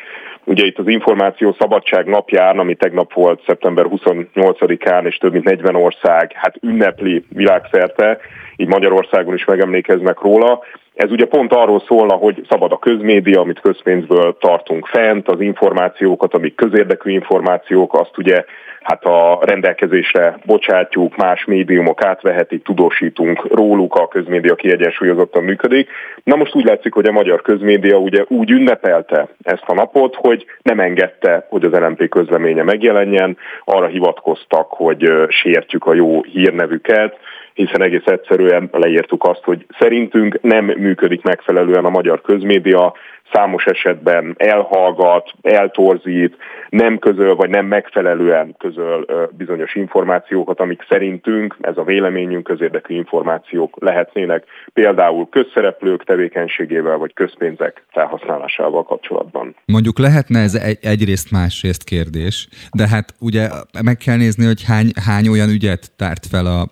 Ugye 0.49 0.65
itt 0.65 0.77
az 0.77 0.87
információ 0.87 1.55
szabadság 1.59 2.05
napján, 2.05 2.59
ami 2.59 2.75
tegnap 2.75 3.13
volt 3.13 3.43
szeptember 3.45 3.85
28-án, 3.89 5.05
és 5.05 5.17
több 5.17 5.31
mint 5.31 5.43
40 5.43 5.75
ország 5.75 6.31
hát 6.35 6.55
ünnepli 6.61 7.25
világszerte, 7.29 8.17
így 8.55 8.67
Magyarországon 8.67 9.33
is 9.33 9.45
megemlékeznek 9.45 10.19
róla. 10.21 10.59
Ez 10.99 11.11
ugye 11.11 11.25
pont 11.25 11.53
arról 11.53 11.83
szólna, 11.87 12.13
hogy 12.13 12.45
szabad 12.49 12.71
a 12.71 12.79
közmédia, 12.79 13.39
amit 13.39 13.59
közpénzből 13.59 14.37
tartunk 14.39 14.85
fent, 14.87 15.27
az 15.27 15.41
információkat, 15.41 16.33
amik 16.33 16.55
közérdekű 16.55 17.11
információk, 17.11 17.93
azt 17.93 18.17
ugye 18.17 18.43
hát 18.81 19.05
a 19.05 19.39
rendelkezésre 19.41 20.39
bocsátjuk, 20.45 21.15
más 21.15 21.45
médiumok 21.45 22.03
átvehetik, 22.03 22.63
tudósítunk 22.63 23.55
róluk, 23.55 23.95
a 23.95 24.07
közmédia 24.07 24.55
kiegyensúlyozottan 24.55 25.43
működik. 25.43 25.89
Na 26.23 26.35
most 26.35 26.55
úgy 26.55 26.65
látszik, 26.65 26.93
hogy 26.93 27.05
a 27.05 27.11
magyar 27.11 27.41
közmédia 27.41 27.97
ugye 27.97 28.23
úgy 28.27 28.51
ünnepelte 28.51 29.27
ezt 29.43 29.63
a 29.65 29.73
napot, 29.73 30.15
hogy 30.15 30.45
nem 30.61 30.79
engedte, 30.79 31.45
hogy 31.49 31.63
az 31.63 31.71
LMP 31.71 32.09
közleménye 32.09 32.63
megjelenjen, 32.63 33.37
arra 33.65 33.87
hivatkoztak, 33.87 34.67
hogy 34.69 35.11
sértjük 35.27 35.85
a 35.85 35.93
jó 35.93 36.21
hírnevüket, 36.23 37.17
hiszen 37.65 37.81
egész 37.81 38.05
egyszerűen 38.05 38.69
leírtuk 38.71 39.23
azt, 39.23 39.43
hogy 39.43 39.65
szerintünk 39.79 40.41
nem 40.41 40.65
működik 40.65 41.21
megfelelően 41.21 41.85
a 41.85 41.89
magyar 41.89 42.21
közmédia, 42.21 42.93
számos 43.33 43.65
esetben 43.65 44.35
elhallgat, 44.37 45.31
eltorzít, 45.41 46.35
nem 46.69 46.97
közöl, 46.97 47.35
vagy 47.35 47.49
nem 47.49 47.65
megfelelően 47.65 48.55
közöl 48.57 49.05
bizonyos 49.37 49.75
információkat, 49.75 50.59
amik 50.59 50.85
szerintünk, 50.89 51.57
ez 51.61 51.77
a 51.77 51.83
véleményünk, 51.83 52.43
közérdekű 52.43 52.95
információk 52.95 53.75
lehetnének, 53.79 54.43
például 54.73 55.29
közszereplők 55.29 56.03
tevékenységével, 56.03 56.97
vagy 56.97 57.13
közpénzek 57.13 57.83
felhasználásával 57.91 58.83
kapcsolatban. 58.83 59.55
Mondjuk 59.65 59.99
lehetne 59.99 60.39
ez 60.39 60.55
egy, 60.55 60.77
egyrészt 60.81 61.31
másrészt 61.31 61.83
kérdés, 61.83 62.47
de 62.71 62.87
hát 62.87 63.13
ugye 63.19 63.47
meg 63.83 63.97
kell 63.97 64.17
nézni, 64.17 64.45
hogy 64.45 64.63
hány, 64.63 64.91
hány 65.05 65.27
olyan 65.27 65.49
ügyet 65.49 65.91
tárt 65.95 66.25
fel 66.25 66.45
a 66.45 66.67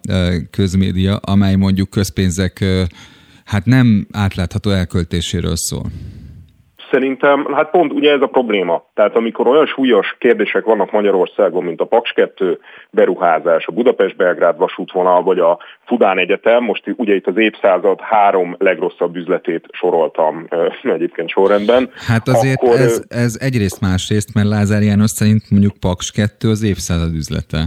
közmédia, 0.52 1.16
amely 1.16 1.56
mondjuk 1.56 1.90
közpénzek 1.90 2.64
hát 3.46 3.66
nem 3.66 4.08
átlátható 4.12 4.70
elköltéséről 4.70 5.56
szól. 5.56 5.86
Szerintem, 6.92 7.54
hát 7.54 7.70
pont 7.70 7.94
ugye 7.94 8.12
ez 8.12 8.22
a 8.22 8.28
probléma. 8.28 8.86
Tehát 8.94 9.16
amikor 9.16 9.48
olyan 9.48 9.66
súlyos 9.66 10.16
kérdések 10.20 10.66
vannak 10.66 10.92
Magyarországon, 10.92 11.64
mint 11.64 11.82
a 11.82 11.86
Paks 11.86 12.12
2 12.12 12.60
beruházás, 12.90 13.66
a 13.68 13.72
Budapest-Belgrád 13.72 14.58
vasútvonal, 14.58 15.24
vagy 15.24 15.40
a 15.40 15.60
Fudán 15.86 16.18
Egyetem, 16.18 16.64
most 16.64 16.84
ugye 16.96 17.16
itt 17.16 17.28
az 17.28 17.38
évszázad 17.38 18.00
három 18.02 18.56
legrosszabb 18.60 19.16
üzletét 19.16 19.66
soroltam 19.72 20.48
egyébként 20.98 21.30
sorrendben. 21.30 21.90
Hát 22.08 22.28
azért 22.28 22.64
akkor, 22.64 22.76
ez, 22.76 23.04
ez 23.08 23.38
egyrészt 23.40 23.82
másrészt, 23.82 24.34
mert 24.34 24.48
Lázár 24.48 24.82
János 24.82 25.10
szerint 25.10 25.52
mondjuk 25.52 25.78
Paks 25.80 26.12
2 26.12 26.50
az 26.50 26.64
évszázad 26.64 27.14
üzlete. 27.14 27.66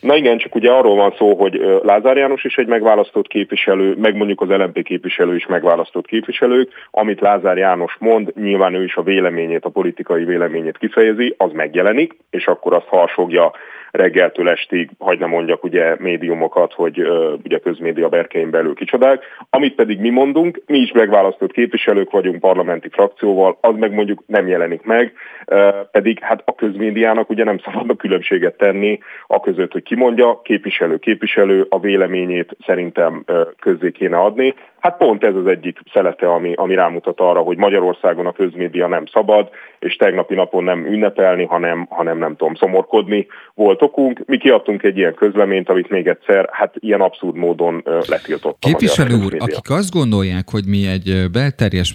Na 0.00 0.16
igen, 0.16 0.38
csak 0.38 0.54
ugye 0.54 0.70
arról 0.70 0.96
van 0.96 1.14
szó, 1.18 1.34
hogy 1.34 1.80
Lázár 1.82 2.16
János 2.16 2.44
is 2.44 2.56
egy 2.56 2.66
megválasztott 2.66 3.26
képviselő, 3.26 3.96
meg 3.96 4.16
mondjuk 4.16 4.40
az 4.40 4.48
LMP 4.48 4.82
képviselő 4.82 5.34
is 5.34 5.46
megválasztott 5.46 6.06
képviselők. 6.06 6.70
Amit 6.90 7.20
Lázár 7.20 7.56
János 7.56 7.96
mond, 7.98 8.32
nyilván 8.36 8.74
ő 8.74 8.84
is 8.84 8.96
a 8.96 9.02
véleményét, 9.02 9.64
a 9.64 9.68
politikai 9.68 10.24
véleményét 10.24 10.78
kifejezi, 10.78 11.34
az 11.36 11.52
megjelenik, 11.52 12.16
és 12.30 12.46
akkor 12.46 12.74
azt 12.74 12.86
harsogja 12.86 13.52
reggeltől 13.90 14.48
estig, 14.48 14.90
hagy 14.98 15.18
nem 15.18 15.28
mondjak 15.28 15.64
ugye 15.64 15.96
médiumokat, 15.98 16.72
hogy 16.72 17.00
uh, 17.00 17.32
ugye 17.44 17.58
közmédia 17.58 18.08
berkein 18.08 18.50
belül 18.50 18.74
kicsodák. 18.74 19.24
Amit 19.50 19.74
pedig 19.74 20.00
mi 20.00 20.10
mondunk, 20.10 20.62
mi 20.66 20.78
is 20.78 20.92
megválasztott 20.92 21.52
képviselők 21.52 22.10
vagyunk 22.10 22.40
parlamenti 22.40 22.88
frakcióval, 22.88 23.58
az 23.60 23.74
meg 23.76 23.92
mondjuk 23.92 24.22
nem 24.26 24.48
jelenik 24.48 24.82
meg, 24.82 25.12
uh, 25.46 25.68
pedig 25.90 26.18
hát 26.20 26.42
a 26.44 26.54
közmédiának 26.54 27.30
ugye 27.30 27.44
nem 27.44 27.58
szabadna 27.58 27.96
különbséget 27.96 28.56
tenni 28.56 28.98
a 29.26 29.40
között, 29.60 29.72
hogy 29.72 29.82
kimondja, 29.82 30.40
képviselő 30.44 30.98
képviselő, 30.98 31.66
a 31.68 31.80
véleményét 31.80 32.56
szerintem 32.66 33.24
közzé 33.58 33.90
kéne 33.90 34.16
adni. 34.16 34.54
Hát 34.78 34.96
pont 34.96 35.24
ez 35.24 35.34
az 35.34 35.46
egyik 35.46 35.78
szelete, 35.92 36.32
ami, 36.32 36.52
ami 36.54 36.74
rámutat 36.74 37.20
arra, 37.20 37.40
hogy 37.40 37.56
Magyarországon 37.56 38.26
a 38.26 38.32
közmédia 38.32 38.86
nem 38.86 39.06
szabad, 39.06 39.48
és 39.78 39.96
tegnapi 39.96 40.34
napon 40.34 40.64
nem 40.64 40.86
ünnepelni, 40.86 41.44
hanem, 41.44 41.86
hanem 41.90 42.18
nem 42.18 42.36
tudom, 42.36 42.54
szomorkodni 42.54 43.26
volt 43.54 43.82
okunk. 43.82 44.22
Mi 44.26 44.36
kiadtunk 44.36 44.82
egy 44.82 44.96
ilyen 44.96 45.14
közleményt, 45.14 45.68
amit 45.68 45.90
még 45.90 46.06
egyszer, 46.06 46.48
hát 46.52 46.74
ilyen 46.78 47.00
abszurd 47.00 47.36
módon 47.36 47.82
letiltott. 48.08 48.56
Képviselő 48.58 49.14
úr, 49.24 49.34
akik 49.38 49.70
azt 49.70 49.92
gondolják, 49.92 50.50
hogy 50.50 50.64
mi 50.66 50.86
egy 50.86 51.30
belterjes 51.32 51.94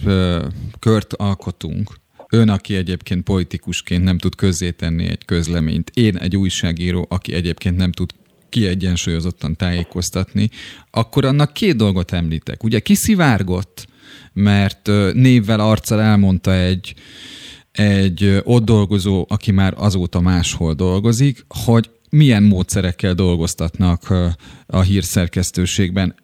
kört 0.80 1.12
alkotunk, 1.16 1.88
Ön, 2.30 2.48
aki 2.48 2.76
egyébként 2.76 3.22
politikusként 3.24 4.04
nem 4.04 4.18
tud 4.18 4.34
közzétenni 4.34 5.08
egy 5.08 5.24
közleményt, 5.24 5.90
én 5.94 6.16
egy 6.16 6.36
újságíró, 6.36 7.06
aki 7.08 7.32
egyébként 7.32 7.76
nem 7.76 7.92
tud 7.92 8.10
kiegyensúlyozottan 8.48 9.56
tájékoztatni, 9.56 10.50
akkor 10.90 11.24
annak 11.24 11.52
két 11.52 11.76
dolgot 11.76 12.12
említek. 12.12 12.62
Ugye 12.62 12.78
kiszivárgott, 12.78 13.86
mert 14.32 14.90
névvel, 15.12 15.60
arccal 15.60 16.00
elmondta 16.00 16.54
egy, 16.54 16.94
egy 17.72 18.40
ott 18.44 18.64
dolgozó, 18.64 19.26
aki 19.28 19.50
már 19.50 19.74
azóta 19.76 20.20
máshol 20.20 20.74
dolgozik, 20.74 21.44
hogy 21.48 21.90
milyen 22.16 22.42
módszerekkel 22.42 23.14
dolgoztatnak 23.14 24.14
a 24.66 24.80
hírszerkesztőségben. 24.80 26.14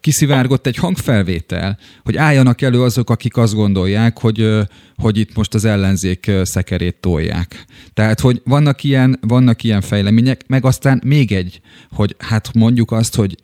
Kiszivárgott 0.00 0.66
egy 0.66 0.76
hangfelvétel, 0.76 1.78
hogy 2.04 2.16
álljanak 2.16 2.62
elő 2.62 2.82
azok, 2.82 3.10
akik 3.10 3.36
azt 3.36 3.54
gondolják, 3.54 4.18
hogy, 4.18 4.48
hogy 4.96 5.18
itt 5.18 5.34
most 5.34 5.54
az 5.54 5.64
ellenzék 5.64 6.30
szekerét 6.42 6.96
tolják. 7.00 7.64
Tehát, 7.94 8.20
hogy 8.20 8.42
vannak 8.44 8.84
ilyen, 8.84 9.18
vannak 9.20 9.62
ilyen 9.62 9.80
fejlemények, 9.80 10.44
meg 10.46 10.64
aztán 10.64 11.00
még 11.04 11.32
egy, 11.32 11.60
hogy 11.90 12.16
hát 12.18 12.54
mondjuk 12.54 12.92
azt, 12.92 13.14
hogy 13.14 13.36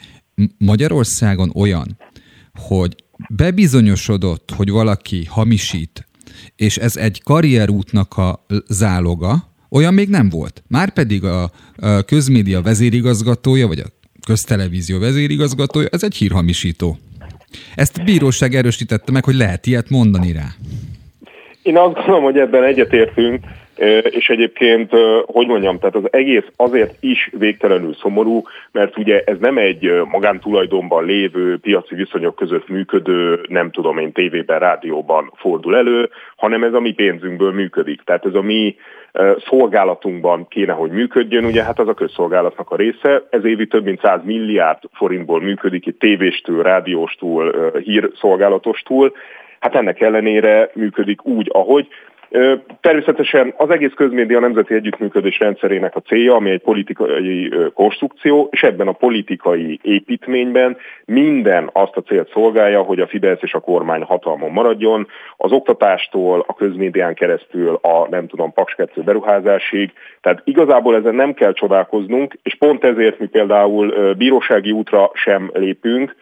Magyarországon 0.59 1.51
olyan, 1.55 1.99
hogy 2.55 2.95
bebizonyosodott, 3.29 4.51
hogy 4.57 4.71
valaki 4.71 5.25
hamisít, 5.25 6.07
és 6.57 6.77
ez 6.77 6.97
egy 6.97 7.23
karrierútnak 7.23 8.17
a 8.17 8.47
záloga, 8.69 9.52
olyan 9.73 9.95
még 9.95 10.09
nem 10.09 10.29
volt. 10.29 10.63
Márpedig 10.69 11.25
a, 11.25 11.43
a 11.43 12.03
közmédia 12.07 12.61
vezérigazgatója, 12.63 13.67
vagy 13.67 13.79
a 13.79 13.89
köztelevízió 14.27 14.99
vezérigazgatója, 14.99 15.89
ez 15.91 16.03
egy 16.03 16.15
hírhamisító. 16.15 16.97
Ezt 17.75 17.99
a 17.99 18.03
bíróság 18.03 18.55
erősítette 18.55 19.13
meg, 19.13 19.25
hogy 19.25 19.35
lehet 19.35 19.67
ilyet 19.67 19.91
mondani 19.91 20.33
rá. 20.33 20.47
Én 21.63 21.77
azt 21.77 21.95
gondolom, 21.95 22.23
hogy 22.23 22.39
ebben 22.39 22.65
egyetértünk, 22.65 23.45
és 24.11 24.29
egyébként, 24.29 24.91
hogy 25.27 25.47
mondjam, 25.47 25.79
tehát 25.79 25.95
az 25.95 26.13
egész 26.13 26.45
azért 26.57 26.95
is 27.01 27.31
végtelenül 27.39 27.95
szomorú, 27.95 28.43
mert 28.73 28.99
ugye 28.99 29.23
ez 29.25 29.37
nem 29.41 29.59
egy 29.59 30.03
magántulajdonban 30.11 31.05
lévő, 31.05 31.59
piaci 31.59 31.95
viszonyok 31.95 32.37
között 32.37 32.69
működő, 32.69 33.41
nem 33.49 33.71
tudom 33.71 33.99
én, 33.99 34.13
tévében, 34.13 34.59
rádióban 34.59 35.33
fordul 35.35 35.77
elő, 35.77 36.11
hanem 36.37 36.65
ez 36.65 36.73
a 36.73 36.81
mi 36.81 36.93
pénzünkből 36.93 37.53
működik. 37.53 38.03
Tehát 38.05 38.25
ez 38.25 38.35
a 38.35 38.43
mi 38.43 38.77
szolgálatunkban 39.49 40.49
kéne, 40.49 40.73
hogy 40.73 40.91
működjön, 40.91 41.45
ugye 41.45 41.63
hát 41.63 41.79
az 41.79 41.89
a 41.89 41.95
közszolgálatnak 41.95 42.71
a 42.71 42.77
része, 42.77 43.23
ez 43.31 43.45
évi 43.45 43.67
több 43.67 43.85
mint 43.85 44.01
100 44.01 44.21
milliárd 44.25 44.79
forintból 44.93 45.41
működik, 45.41 45.87
itt 45.87 45.99
tévéstől, 45.99 46.63
rádióstól, 46.63 47.71
hírszolgálatostól, 47.79 49.13
hát 49.61 49.75
ennek 49.75 50.01
ellenére 50.01 50.71
működik 50.75 51.25
úgy, 51.25 51.49
ahogy. 51.53 51.89
Természetesen 52.81 53.55
az 53.57 53.71
egész 53.71 53.93
közmédia 53.97 54.41
nemzeti 54.41 54.75
együttműködés 54.75 55.39
rendszerének 55.39 55.97
a 55.97 56.01
célja, 56.01 56.35
ami 56.35 56.51
egy 56.51 56.61
politikai 56.61 57.53
konstrukció, 57.75 58.49
és 58.51 58.63
ebben 58.63 58.89
a 58.89 58.93
politikai 58.93 59.79
építményben 59.83 60.77
minden 61.05 61.71
azt 61.73 61.97
a 61.97 62.03
célt 62.03 62.31
szolgálja, 62.33 62.83
hogy 62.83 63.01
a 63.01 63.07
Fidesz 63.07 63.43
és 63.43 63.55
a 63.55 63.61
kormány 63.61 64.03
hatalmon 64.03 64.51
maradjon, 64.51 65.07
az 65.37 65.53
oktatástól, 65.53 66.45
a 66.47 66.55
közmédián 66.55 67.15
keresztül 67.15 67.79
a 67.83 68.09
nem 68.11 68.27
tudom, 68.27 68.53
Paks 68.53 68.75
2 68.75 69.03
beruházásig. 69.03 69.93
Tehát 70.21 70.43
igazából 70.45 70.97
ezen 70.97 71.15
nem 71.15 71.35
kell 71.35 71.53
csodálkoznunk, 71.53 72.39
és 72.43 72.55
pont 72.55 72.85
ezért 72.85 73.19
mi 73.19 73.27
például 73.27 74.15
bírósági 74.15 74.71
útra 74.71 75.11
sem 75.15 75.51
lépünk, 75.55 76.15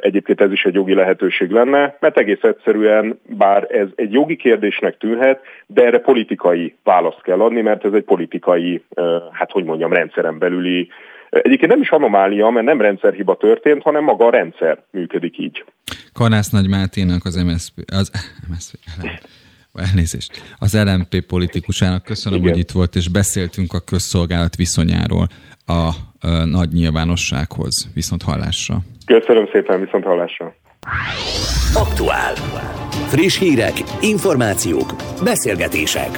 Egyébként 0.00 0.40
ez 0.40 0.52
is 0.52 0.64
egy 0.64 0.74
jogi 0.74 0.94
lehetőség 0.94 1.50
lenne, 1.50 1.96
mert 2.00 2.18
egész 2.18 2.42
egyszerűen, 2.42 3.18
bár 3.26 3.66
ez 3.70 3.86
egy 3.94 4.12
jogi 4.12 4.36
kérdésnek 4.36 4.96
tűnhet, 4.98 5.40
de 5.66 5.84
erre 5.84 5.98
politikai 5.98 6.74
választ 6.84 7.22
kell 7.22 7.40
adni, 7.40 7.60
mert 7.60 7.84
ez 7.84 7.92
egy 7.92 8.04
politikai, 8.04 8.82
hát 9.30 9.50
hogy 9.50 9.64
mondjam, 9.64 9.92
rendszeren 9.92 10.38
belüli 10.38 10.88
Egyébként 11.32 11.70
nem 11.70 11.80
is 11.80 11.90
anomália, 11.90 12.50
mert 12.50 12.66
nem 12.66 12.80
rendszerhiba 12.80 13.36
történt, 13.36 13.82
hanem 13.82 14.04
maga 14.04 14.26
a 14.26 14.30
rendszer 14.30 14.82
működik 14.90 15.38
így. 15.38 15.64
Kanász 16.12 16.50
Nagy 16.50 16.68
Máténak 16.68 17.24
az 17.24 17.34
MSZP, 17.34 17.82
az 17.86 18.10
MSZP, 18.50 18.78
elnézést, 19.74 20.42
az 20.58 20.82
LMP 20.84 21.20
politikusának 21.26 22.02
köszönöm, 22.02 22.38
Igen. 22.38 22.50
hogy 22.50 22.60
itt 22.60 22.70
volt, 22.70 22.94
és 22.94 23.08
beszéltünk 23.08 23.72
a 23.72 23.80
közszolgálat 23.80 24.56
viszonyáról 24.56 25.26
a, 25.66 25.72
a 25.72 26.44
nagy 26.44 26.72
nyilvánossághoz. 26.72 27.90
Viszont 27.94 28.22
hallásra. 28.22 28.82
Köszönöm 29.06 29.48
szépen, 29.52 29.80
viszont 29.80 30.04
hallásra. 30.04 30.54
Aktuál. 31.74 32.34
Friss 33.08 33.38
hírek, 33.38 33.72
információk, 34.00 34.94
beszélgetések. 35.24 36.10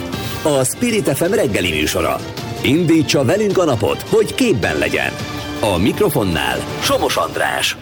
A 0.44 0.64
Spirit 0.64 1.08
FM 1.08 1.32
reggeli 1.32 1.70
műsora. 1.70 2.16
Indítsa 2.64 3.24
velünk 3.24 3.58
a 3.58 3.64
napot, 3.64 4.02
hogy 4.02 4.34
képben 4.34 4.78
legyen. 4.78 5.12
A 5.60 5.78
mikrofonnál 5.78 6.58
Somos 6.80 7.16
András. 7.16 7.76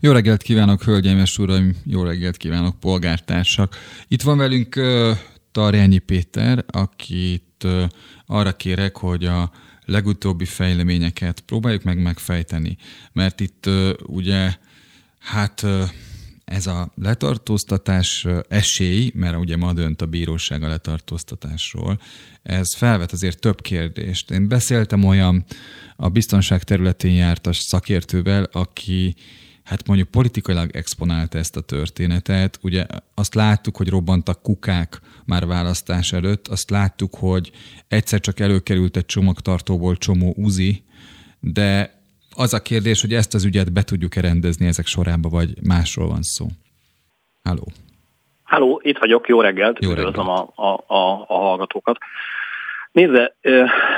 Jó 0.00 0.12
reggelt 0.12 0.42
kívánok, 0.42 0.82
hölgyeim 0.82 1.18
és 1.18 1.38
uraim, 1.38 1.72
jó 1.84 2.02
reggelt 2.02 2.36
kívánok, 2.36 2.80
polgártársak. 2.80 3.76
Itt 4.08 4.22
van 4.22 4.38
velünk 4.38 4.76
uh, 4.76 5.10
Tarjányi 5.52 5.98
Péter, 5.98 6.64
akit 6.66 7.64
uh, 7.64 7.82
arra 8.26 8.52
kérek, 8.52 8.96
hogy 8.96 9.24
a 9.24 9.50
legutóbbi 9.84 10.44
fejleményeket 10.44 11.40
próbáljuk 11.40 11.82
meg 11.82 12.02
megfejteni, 12.02 12.76
mert 13.12 13.40
itt 13.40 13.68
ugye 14.06 14.54
hát 15.18 15.66
ez 16.44 16.66
a 16.66 16.92
letartóztatás 16.94 18.26
esély, 18.48 19.12
mert 19.14 19.36
ugye 19.36 19.56
ma 19.56 19.72
dönt 19.72 20.02
a 20.02 20.06
bíróság 20.06 20.62
a 20.62 20.68
letartóztatásról, 20.68 22.00
ez 22.42 22.74
felvet 22.74 23.12
azért 23.12 23.40
több 23.40 23.60
kérdést. 23.60 24.30
Én 24.30 24.48
beszéltem 24.48 25.04
olyan 25.04 25.44
a 25.96 26.08
biztonság 26.08 26.62
területén 26.62 27.14
jártas 27.14 27.58
szakértővel, 27.58 28.48
aki 28.52 29.14
hát 29.64 29.86
mondjuk 29.86 30.10
politikailag 30.10 30.70
exponálta 30.72 31.38
ezt 31.38 31.56
a 31.56 31.60
történetet. 31.60 32.58
Ugye 32.62 32.84
azt 33.14 33.34
láttuk, 33.34 33.76
hogy 33.76 33.88
robbantak 33.88 34.42
kukák 34.42 35.00
már 35.26 35.46
választás 35.46 36.12
előtt, 36.12 36.48
azt 36.48 36.70
láttuk, 36.70 37.14
hogy 37.18 37.50
egyszer 37.88 38.20
csak 38.20 38.40
előkerült 38.40 38.96
egy 38.96 39.06
csomagtartóból 39.06 39.96
csomó 39.96 40.34
uzi, 40.36 40.82
de 41.40 42.02
az 42.36 42.54
a 42.54 42.62
kérdés, 42.62 43.00
hogy 43.00 43.12
ezt 43.12 43.34
az 43.34 43.44
ügyet 43.44 43.72
be 43.72 43.82
tudjuk-e 43.82 44.20
rendezni 44.20 44.66
ezek 44.66 44.86
sorába, 44.86 45.28
vagy 45.28 45.54
másról 45.62 46.08
van 46.08 46.22
szó. 46.22 46.46
Halló. 47.42 47.66
Halló, 48.42 48.80
itt 48.84 48.98
vagyok, 48.98 49.28
jó 49.28 49.40
reggelt, 49.40 49.78
jó 49.80 49.92
reggelt. 49.92 50.16
a, 50.16 50.52
a, 50.54 50.94
a, 50.94 51.24
a 51.26 51.34
hallgatókat. 51.34 51.98
Nézze, 52.92 53.36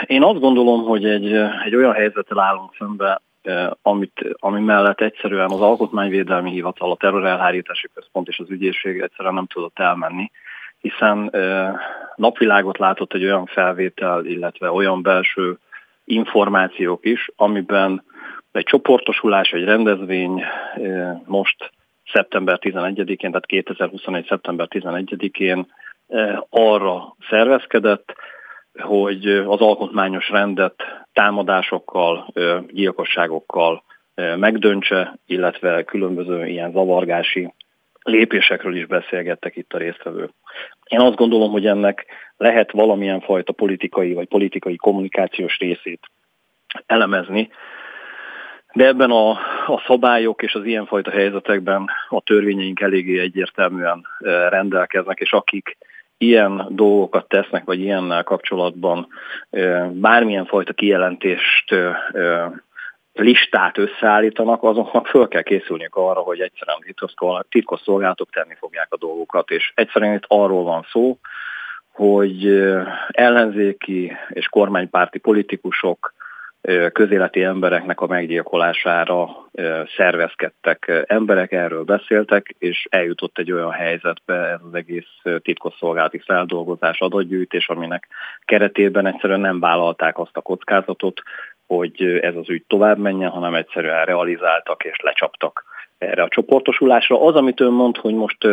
én 0.07 0.23
azt 0.23 0.41
gondolom, 0.41 0.83
hogy 0.83 1.05
egy, 1.05 1.33
egy 1.65 1.75
olyan 1.75 1.93
helyzettel 1.93 2.39
állunk 2.39 2.75
szembe, 2.79 3.23
amit, 3.83 4.21
ami 4.33 4.61
mellett 4.61 5.01
egyszerűen 5.01 5.51
az 5.51 5.61
Alkotmányvédelmi 5.61 6.51
Hivatal, 6.51 6.91
a 6.91 6.97
Terrorelhárítási 6.97 7.89
Központ 7.95 8.29
és 8.29 8.39
az 8.39 8.51
ügyészség 8.51 9.01
egyszerűen 9.01 9.35
nem 9.35 9.47
tudott 9.47 9.79
elmenni, 9.79 10.31
hiszen 10.81 11.31
napvilágot 12.17 12.79
látott 12.79 13.13
egy 13.13 13.25
olyan 13.25 13.47
felvétel, 13.47 14.25
illetve 14.25 14.71
olyan 14.71 15.03
belső 15.03 15.59
információk 16.05 17.05
is, 17.05 17.31
amiben 17.37 18.05
egy 18.53 18.65
csoportosulás, 18.65 19.51
egy 19.51 19.65
rendezvény 19.65 20.45
most 21.25 21.71
szeptember 22.13 22.59
11-én, 22.61 23.31
tehát 23.31 23.47
2021. 23.47 24.27
szeptember 24.27 24.67
11-én 24.71 25.73
arra 26.49 27.17
szervezkedett, 27.29 28.15
hogy 28.79 29.27
az 29.27 29.61
alkotmányos 29.61 30.31
rendet 30.31 30.75
támadásokkal, 31.13 32.27
gyilkosságokkal 32.71 33.83
megdöntse, 34.15 35.19
illetve 35.27 35.83
különböző 35.85 36.47
ilyen 36.47 36.73
zavargási 36.73 37.53
lépésekről 38.03 38.77
is 38.77 38.87
beszélgettek 38.87 39.57
itt 39.57 39.73
a 39.73 39.79
résztvevők. 39.79 40.31
Én 40.85 41.01
azt 41.01 41.17
gondolom, 41.17 41.51
hogy 41.51 41.67
ennek 41.67 42.07
lehet 42.37 42.71
valamilyen 42.71 43.21
fajta 43.21 43.53
politikai 43.53 44.13
vagy 44.13 44.29
politikai 44.29 44.77
kommunikációs 44.77 45.59
részét 45.59 46.01
elemezni, 46.87 47.49
de 48.73 48.87
ebben 48.87 49.11
a, 49.11 49.31
a 49.67 49.83
szabályok 49.87 50.43
és 50.43 50.55
az 50.55 50.65
ilyenfajta 50.65 51.11
helyzetekben 51.11 51.87
a 52.09 52.21
törvényeink 52.21 52.81
eléggé 52.81 53.21
egyértelműen 53.21 54.07
rendelkeznek, 54.49 55.21
és 55.21 55.33
akik 55.33 55.77
ilyen 56.19 56.67
dolgokat 56.71 57.29
tesznek, 57.29 57.65
vagy 57.65 57.81
ilyennel 57.81 58.23
kapcsolatban 58.23 59.09
bármilyen 59.91 60.47
fajta 60.47 60.73
kijelentést, 60.73 61.75
listát 63.13 63.79
összeállítanak, 63.79 64.63
azoknak 64.63 65.07
föl 65.07 65.29
kell 65.29 65.43
készülniük 65.43 65.95
arra, 65.95 66.21
hogy 66.21 66.41
egyszerűen 66.41 67.45
titkos 67.49 67.81
szolgálatok 67.81 68.31
tenni 68.31 68.55
fogják 68.59 68.87
a 68.91 68.97
dolgokat, 68.97 69.51
és 69.51 69.73
egyszerűen 69.75 70.15
itt 70.15 70.25
arról 70.27 70.65
van 70.65 70.87
szó, 70.91 71.19
hogy 71.93 72.47
ellenzéki 73.09 74.17
és 74.29 74.47
kormánypárti 74.49 75.19
politikusok 75.19 76.15
közéleti 76.93 77.43
embereknek 77.43 78.01
a 78.01 78.07
meggyilkolására 78.07 79.29
szervezkedtek 79.97 81.05
emberek, 81.07 81.53
erről 81.53 81.85
beszéltek, 81.85 82.55
és 82.59 82.87
eljutott 82.91 83.39
egy 83.39 83.53
olyan 83.53 83.71
helyzetbe 83.71 84.35
ez 84.35 84.61
az 84.67 84.75
egész 84.75 85.39
titkosszolgálati 85.43 86.19
feldolgozás, 86.19 87.01
adatgyűjtés, 87.01 87.69
aminek 87.69 88.09
keretében 88.45 89.07
egyszerűen 89.07 89.41
nem 89.41 89.61
vállalták 89.61 90.19
azt 90.19 90.37
a 90.37 90.41
kockázatot, 90.41 91.23
hogy 91.67 92.03
ez 92.21 92.37
az 92.37 92.49
ügy 92.49 92.65
tovább 92.67 92.99
menjen, 92.99 93.31
hanem 93.31 93.55
egyszerűen 93.55 94.05
realizáltak 94.05 94.85
és 94.85 95.01
lecsaptak 95.03 95.65
erre 95.99 96.23
a 96.23 96.29
csoportosulásra. 96.29 97.23
Az, 97.23 97.35
amit 97.35 97.61
ön 97.61 97.73
mond, 97.73 97.97
hogy 97.97 98.15
most 98.15 98.45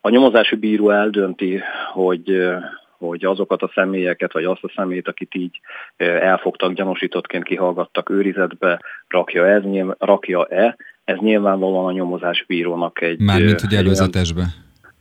a 0.00 0.08
nyomozási 0.08 0.56
bíró 0.56 0.90
eldönti, 0.90 1.62
hogy 1.92 2.48
hogy 2.98 3.24
azokat 3.24 3.62
a 3.62 3.70
személyeket, 3.74 4.32
vagy 4.32 4.44
azt 4.44 4.64
a 4.64 4.72
személyt, 4.74 5.08
akit 5.08 5.34
így 5.34 5.60
elfogtak, 5.96 6.72
gyanúsítottként 6.72 7.44
kihallgattak 7.44 8.10
őrizetbe, 8.10 8.80
rakja 9.08 9.46
ez, 9.46 9.62
rakja-e, 9.98 10.76
ez 11.04 11.16
nyilvánvalóan 11.18 11.86
a 11.86 11.92
nyomozás 11.92 12.44
bírónak 12.46 13.00
egy... 13.00 13.20
Mármint, 13.20 13.60
hogy 13.60 13.74
előzetesbe. 13.74 14.44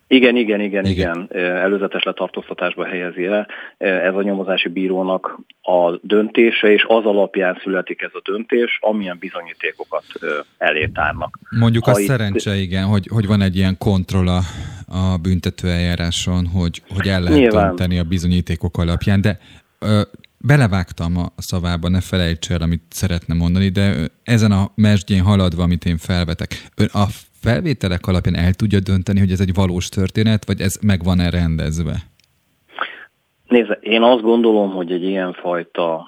Igen, 0.07 0.35
igen, 0.35 0.61
igen, 0.61 0.85
igen, 0.85 1.27
igen. 1.27 1.39
Előzetes 1.55 2.03
letartóztatásba 2.03 2.85
helyezi 2.85 3.25
el. 3.25 3.47
Ez 3.77 4.15
a 4.15 4.21
nyomozási 4.21 4.69
bírónak 4.69 5.39
a 5.61 5.99
döntése, 6.01 6.71
és 6.71 6.85
az 6.87 7.05
alapján 7.05 7.59
születik 7.63 8.01
ez 8.01 8.11
a 8.13 8.21
döntés, 8.31 8.77
amilyen 8.81 9.17
bizonyítékokat 9.19 10.03
elé 10.57 10.85
tárnak. 10.93 11.39
Mondjuk 11.59 11.83
ha 11.85 11.91
a 11.91 11.99
itt... 11.99 12.07
szerencse, 12.07 12.55
igen, 12.55 12.83
hogy, 12.83 13.07
hogy 13.07 13.27
van 13.27 13.41
egy 13.41 13.55
ilyen 13.55 13.77
kontroll 13.77 14.27
a, 14.27 14.41
a 14.87 15.17
büntetőeljáráson, 15.17 16.47
hogy, 16.47 16.81
hogy 16.95 17.07
el 17.07 17.21
lehet 17.21 17.37
Nyilván. 17.37 17.67
dönteni 17.67 17.99
a 17.99 18.03
bizonyítékok 18.03 18.77
alapján, 18.77 19.21
de 19.21 19.37
ö, 19.79 20.01
belevágtam 20.37 21.17
a 21.17 21.27
szavába, 21.37 21.89
ne 21.89 22.01
felejts 22.01 22.51
el, 22.51 22.61
amit 22.61 22.83
szeretne 22.89 23.33
mondani, 23.33 23.69
de 23.69 23.93
ezen 24.23 24.51
a 24.51 24.71
mesdjén 24.75 25.23
haladva, 25.23 25.63
amit 25.63 25.85
én 25.85 25.97
felvetek, 25.97 26.67
ön 26.75 26.89
a 26.93 27.05
felvételek 27.41 28.07
alapján 28.07 28.35
el 28.35 28.53
tudja 28.53 28.79
dönteni, 28.79 29.19
hogy 29.19 29.31
ez 29.31 29.39
egy 29.39 29.53
valós 29.53 29.89
történet, 29.89 30.45
vagy 30.45 30.61
ez 30.61 30.79
meg 30.81 31.03
van-e 31.03 31.29
rendezve? 31.29 31.95
Nézd, 33.47 33.77
én 33.79 34.01
azt 34.01 34.21
gondolom, 34.21 34.71
hogy 34.71 34.91
egy 34.91 35.03
ilyenfajta 35.03 36.05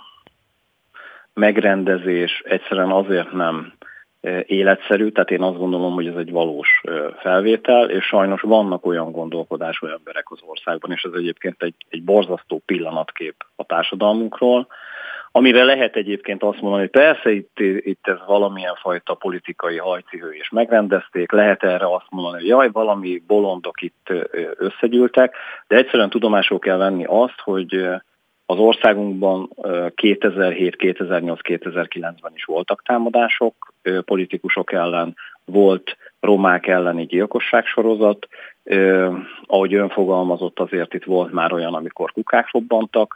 megrendezés 1.34 2.42
egyszerűen 2.46 2.92
azért 2.92 3.32
nem 3.32 3.74
e, 4.22 4.44
életszerű, 4.48 5.10
tehát 5.10 5.32
én 5.32 5.42
azt 5.42 5.58
gondolom, 5.58 5.94
hogy 5.94 6.08
ez 6.08 6.16
egy 6.16 6.32
valós 6.32 6.82
e, 6.84 6.92
felvétel, 7.22 7.90
és 7.90 8.06
sajnos 8.06 8.42
vannak 8.42 8.86
olyan 8.86 9.12
gondolkodású 9.12 9.88
emberek 9.88 10.32
az 10.32 10.40
országban, 10.46 10.92
és 10.92 11.02
ez 11.04 11.12
egyébként 11.16 11.64
egy, 11.64 11.76
egy 11.90 12.04
borzasztó 12.04 12.62
pillanatkép 12.66 13.36
a 13.56 13.64
társadalmunkról, 13.64 14.68
Amire 15.32 15.64
lehet 15.64 15.96
egyébként 15.96 16.44
azt 16.44 16.62
mondani, 16.62 16.82
hogy 16.82 16.92
persze 16.92 17.32
itt, 17.32 17.60
itt 17.60 18.08
ez 18.08 18.18
valamilyen 18.26 18.76
fajta 18.76 19.14
politikai 19.14 19.78
hajcihő 19.78 20.32
és 20.32 20.50
megrendezték, 20.50 21.32
lehet 21.32 21.64
erre 21.64 21.94
azt 21.94 22.10
mondani, 22.10 22.36
hogy 22.38 22.48
jaj, 22.48 22.70
valami 22.72 23.24
bolondok 23.28 23.82
itt 23.82 24.14
összegyűltek, 24.58 25.36
de 25.68 25.76
egyszerűen 25.76 26.10
tudomásul 26.10 26.60
kell 26.60 26.78
venni 26.78 27.06
azt, 27.08 27.40
hogy 27.44 27.74
az 28.46 28.58
országunkban 28.58 29.50
2007, 29.96 30.76
2008, 30.76 31.40
2009-ben 31.44 32.32
is 32.36 32.44
voltak 32.44 32.84
támadások 32.86 33.74
politikusok 34.06 34.72
ellen, 34.72 35.16
volt 35.46 35.98
romák 36.20 36.68
elleni 36.68 37.06
gyilkosságsorozat, 37.06 38.28
ahogy 39.46 39.74
ön 39.74 39.90
fogalmazott, 39.90 40.60
azért 40.60 40.94
itt 40.94 41.04
volt 41.04 41.32
már 41.32 41.54
olyan, 41.54 41.74
amikor 41.74 42.12
kukák 42.12 42.52
robbantak, 42.52 43.16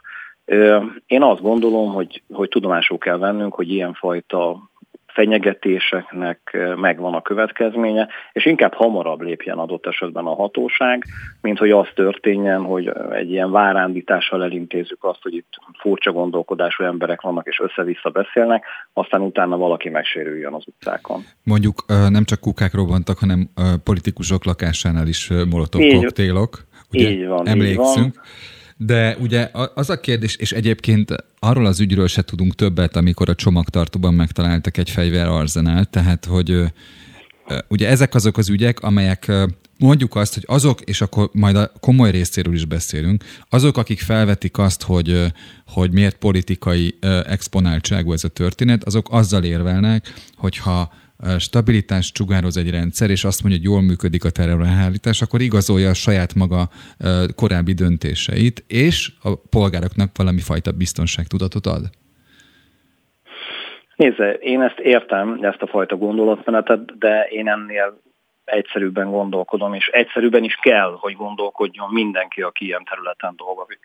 én 1.06 1.22
azt 1.22 1.42
gondolom, 1.42 1.92
hogy, 1.92 2.22
hogy 2.32 2.48
tudomásul 2.48 2.98
kell 2.98 3.18
vennünk, 3.18 3.54
hogy 3.54 3.70
ilyenfajta 3.70 4.72
fenyegetéseknek 5.06 6.58
megvan 6.76 7.14
a 7.14 7.22
következménye, 7.22 8.08
és 8.32 8.46
inkább 8.46 8.72
hamarabb 8.74 9.20
lépjen 9.20 9.58
adott 9.58 9.86
esetben 9.86 10.24
a 10.26 10.34
hatóság, 10.34 11.04
mint 11.40 11.58
hogy 11.58 11.70
az 11.70 11.86
történjen, 11.94 12.62
hogy 12.62 12.92
egy 13.12 13.30
ilyen 13.30 13.50
várándítással 13.50 14.42
elintézzük 14.42 15.04
azt, 15.04 15.22
hogy 15.22 15.34
itt 15.34 15.52
furcsa 15.78 16.12
gondolkodású 16.12 16.84
emberek 16.84 17.20
vannak 17.20 17.46
és 17.46 17.60
össze-vissza 17.60 18.10
beszélnek, 18.10 18.64
aztán 18.92 19.20
utána 19.20 19.56
valaki 19.56 19.88
megsérüljön 19.88 20.52
az 20.52 20.64
utcákon. 20.66 21.20
Mondjuk 21.44 21.84
nem 21.86 22.24
csak 22.24 22.40
kukák 22.40 22.74
robbantak, 22.74 23.18
hanem 23.18 23.48
politikusok 23.84 24.44
lakásánál 24.44 25.06
is 25.06 25.30
molotov 25.50 25.82
koktélok. 26.00 26.58
Ugye 26.92 27.10
így 27.10 27.26
van, 27.26 27.48
emlékszünk. 27.48 28.06
Így 28.06 28.14
van. 28.14 28.52
De 28.76 29.16
ugye 29.20 29.50
az 29.74 29.90
a 29.90 30.00
kérdés, 30.00 30.36
és 30.36 30.52
egyébként 30.52 31.14
arról 31.38 31.66
az 31.66 31.80
ügyről 31.80 32.06
se 32.06 32.22
tudunk 32.22 32.54
többet, 32.54 32.96
amikor 32.96 33.28
a 33.28 33.34
csomagtartóban 33.34 34.14
megtaláltak 34.14 34.76
egy 34.76 34.90
fegyverarzenál, 34.90 35.84
tehát 35.84 36.24
hogy 36.24 36.62
ugye 37.68 37.88
ezek 37.88 38.14
azok 38.14 38.38
az 38.38 38.48
ügyek, 38.48 38.80
amelyek 38.80 39.32
mondjuk 39.78 40.16
azt, 40.16 40.34
hogy 40.34 40.44
azok, 40.46 40.80
és 40.80 41.00
akkor 41.00 41.30
majd 41.32 41.56
a 41.56 41.72
komoly 41.80 42.10
részéről 42.10 42.54
is 42.54 42.64
beszélünk, 42.64 43.24
azok, 43.48 43.76
akik 43.76 44.00
felvetik 44.00 44.58
azt, 44.58 44.82
hogy, 44.82 45.32
hogy 45.66 45.92
miért 45.92 46.16
politikai 46.16 46.98
exponáltságú 47.26 48.12
ez 48.12 48.24
a 48.24 48.28
történet, 48.28 48.84
azok 48.84 49.06
azzal 49.10 49.44
érvelnek, 49.44 50.12
hogyha 50.36 50.92
stabilitást 51.38 52.14
csugároz 52.14 52.56
egy 52.56 52.70
rendszer, 52.70 53.10
és 53.10 53.24
azt 53.24 53.42
mondja, 53.42 53.60
hogy 53.60 53.70
jól 53.70 53.82
működik 53.82 54.24
a 54.24 54.30
terrorelhárítás, 54.30 55.22
akkor 55.22 55.40
igazolja 55.40 55.88
a 55.88 55.94
saját 55.94 56.34
maga 56.34 56.68
korábbi 57.34 57.72
döntéseit, 57.72 58.64
és 58.66 59.10
a 59.22 59.34
polgároknak 59.50 60.10
valami 60.16 60.40
fajta 60.40 60.72
biztonságtudatot 60.72 61.66
ad. 61.66 61.90
Nézze, 63.96 64.32
én 64.32 64.62
ezt 64.62 64.78
értem, 64.78 65.38
ezt 65.42 65.62
a 65.62 65.66
fajta 65.66 65.96
gondolatmenetet, 65.96 66.98
de 66.98 67.26
én 67.30 67.48
ennél 67.48 68.02
egyszerűbben 68.44 69.10
gondolkodom, 69.10 69.74
és 69.74 69.86
egyszerűbben 69.86 70.44
is 70.44 70.54
kell, 70.54 70.96
hogy 71.00 71.14
gondolkodjon 71.16 71.88
mindenki, 71.92 72.42
aki 72.42 72.64
ilyen 72.64 72.84
területen 72.84 73.34
dolgozik. 73.36 73.78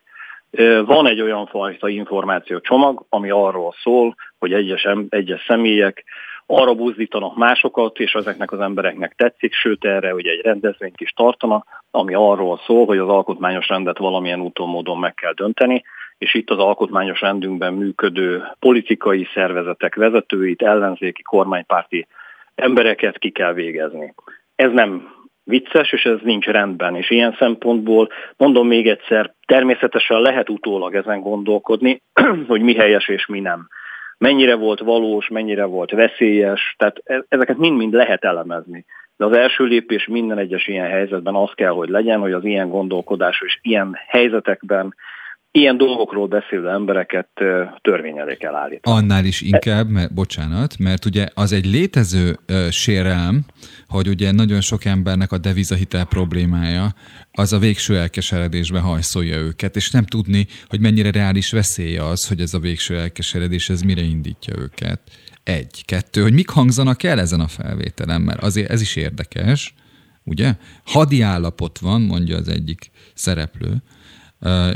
Van 0.86 1.07
egy 1.07 1.21
olyan 1.21 1.45
fajta 1.45 1.89
információcsomag, 1.89 3.05
ami 3.09 3.30
arról 3.30 3.75
szól, 3.84 4.15
hogy 4.38 4.53
egyes, 4.53 4.88
egyes 5.09 5.43
személyek 5.47 6.03
arra 6.52 6.74
buzdítanak 6.74 7.36
másokat, 7.36 8.00
és 8.00 8.14
ezeknek 8.14 8.52
az 8.52 8.60
embereknek 8.60 9.16
tetszik, 9.16 9.54
sőt 9.54 9.86
erre 9.86 10.14
ugye 10.14 10.32
egy 10.32 10.41
rendezvényt 10.41 11.02
is 11.02 11.12
tartanak, 11.12 11.66
ami 11.91 12.14
arról 12.14 12.60
szól, 12.66 12.86
hogy 12.86 12.97
az 12.97 13.08
alkotmányos 13.08 13.68
rendet 13.68 13.97
valamilyen 13.97 14.41
úton 14.41 14.70
módon 14.70 14.97
meg 14.97 15.14
kell 15.14 15.34
dönteni, 15.34 15.84
és 16.18 16.34
itt 16.34 16.50
az 16.50 16.58
alkotmányos 16.58 17.22
rendünkben 17.22 17.74
működő 17.74 18.43
politikai 18.60 19.28
szervezetek 19.34 19.95
vezetőit, 19.95 20.62
ellenzéki, 20.62 21.22
kormánypárti 21.22 22.08
embereket 22.56 23.18
ki 23.18 23.30
kell 23.30 23.54
végezni. 23.54 24.14
Ez 24.56 24.72
nem 24.72 25.18
vicces, 25.43 25.91
és 25.91 26.04
ez 26.04 26.20
nincs 26.24 26.45
rendben, 26.45 26.95
és 26.95 27.10
ilyen 27.10 27.36
szempontból 27.39 28.10
mondom 28.38 28.68
még 28.68 28.88
egyszer, 28.88 29.34
természetesen 29.45 30.22
lehet 30.22 30.50
utólag 30.50 30.95
ezen 30.95 31.22
gondolkodni, 31.22 32.02
hogy 32.47 32.62
mi 32.62 32.76
helyes 32.76 33.08
és 33.08 33.26
mi 33.26 33.39
nem 33.39 33.68
mennyire 34.20 34.55
volt 34.55 34.80
valós, 34.80 35.28
mennyire 35.28 35.65
volt 35.65 35.91
veszélyes, 35.91 36.76
tehát 36.78 37.01
e, 37.03 37.26
ezeket 37.28 37.57
mind-mind 37.57 37.93
lehet 37.93 38.24
elemezni. 38.24 38.86
De 39.17 39.26
az 39.26 39.32
első 39.32 39.63
lépés 39.63 40.07
minden 40.07 40.38
egyes 40.38 40.67
ilyen 40.67 40.88
helyzetben 40.88 41.36
az 41.36 41.51
kell, 41.53 41.72
hogy 41.72 41.89
legyen, 41.89 42.20
hogy 42.20 42.32
az 42.32 42.45
ilyen 42.45 42.70
gondolkodás 42.70 43.41
és 43.45 43.59
ilyen 43.61 43.95
helyzetekben 44.07 44.95
ilyen 45.52 45.78
dolgokról 45.78 46.28
beszélő 46.28 46.70
embereket 46.70 47.30
törvény 47.82 48.18
elé 48.18 48.36
kell 48.36 48.56
állítani. 48.56 48.97
Annál 48.97 49.26
is 49.26 49.41
inkább, 49.41 49.89
mert, 49.89 50.14
bocsánat, 50.14 50.78
mert 50.80 51.06
ugye 51.06 51.28
az 51.34 51.52
egy 51.52 51.66
létező 51.66 52.38
uh, 52.47 52.70
sérelem, 52.70 53.41
hogy 53.88 54.08
ugye 54.08 54.32
nagyon 54.32 54.62
sok 54.62 54.86
embernek 54.86 55.32
a 55.32 55.38
devizahitel 55.38 56.06
problémája 56.06 56.88
az 57.32 57.54
a 57.54 57.60
végső 57.60 57.97
elkeseredésbe 57.97 58.80
hajszolja 58.80 59.38
őket, 59.38 59.76
és 59.76 59.91
nem 59.91 60.06
tudni, 60.06 60.47
hogy 60.68 60.80
mennyire 60.80 61.12
reális 61.12 61.52
veszélye 61.52 62.06
az, 62.06 62.28
hogy 62.28 62.39
ez 62.41 62.54
a 62.54 62.60
végső 62.60 62.97
elkeseredés, 62.97 63.70
ez 63.70 63.82
mire 63.82 64.02
indítja 64.02 64.54
őket. 64.58 65.02
Egy. 65.43 65.86
Kettő, 65.86 66.22
hogy 66.22 66.34
mik 66.34 66.50
hangzanak 66.50 67.04
el 67.04 67.20
ezen 67.20 67.39
a 67.39 67.47
felvételen, 67.47 68.22
mert 68.22 68.43
azért 68.43 68.70
ez 68.70 68.82
is 68.82 68.95
érdekes, 68.95 69.74
ugye? 70.24 70.54
Hadi 70.86 71.22
állapot 71.22 71.80
van, 71.80 72.02
mondja 72.02 72.38
az 72.38 72.47
egyik 72.47 72.91
szereplő, 73.14 73.74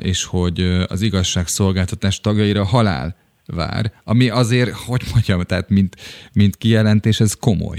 és 0.01 0.25
hogy 0.25 0.59
az 0.87 1.01
igazságszolgáltatás 1.01 2.19
tagjaira 2.19 2.65
halál 2.65 3.15
vár, 3.55 3.85
ami 4.03 4.29
azért, 4.29 4.71
hogy 4.87 5.01
mondjam, 5.13 5.41
tehát 5.41 5.69
mint, 5.69 5.95
mint 6.33 6.55
kijelentés, 6.55 7.19
ez 7.19 7.33
komoly. 7.33 7.77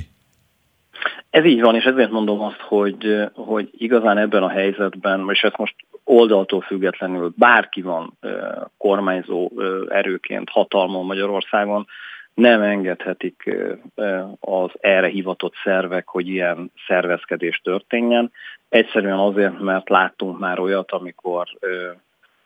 Ez 1.30 1.44
így 1.44 1.60
van, 1.60 1.74
és 1.74 1.84
ezért 1.84 2.10
mondom 2.10 2.40
azt, 2.40 2.60
hogy, 2.60 3.28
hogy 3.34 3.68
igazán 3.72 4.18
ebben 4.18 4.42
a 4.42 4.48
helyzetben, 4.48 5.26
és 5.30 5.42
ezt 5.42 5.56
most 5.56 5.74
oldaltól 6.04 6.60
függetlenül 6.60 7.32
bárki 7.36 7.82
van 7.82 8.18
kormányzó 8.76 9.50
erőként 9.88 10.50
hatalmon 10.50 11.06
Magyarországon, 11.06 11.86
nem 12.34 12.62
engedhetik 12.62 13.56
az 14.40 14.70
erre 14.80 15.08
hivatott 15.08 15.54
szervek, 15.64 16.08
hogy 16.08 16.28
ilyen 16.28 16.72
szervezkedés 16.86 17.60
történjen. 17.64 18.30
Egyszerűen 18.74 19.18
azért, 19.18 19.60
mert 19.60 19.88
láttunk 19.88 20.38
már 20.38 20.58
olyat, 20.58 20.92
amikor 20.92 21.46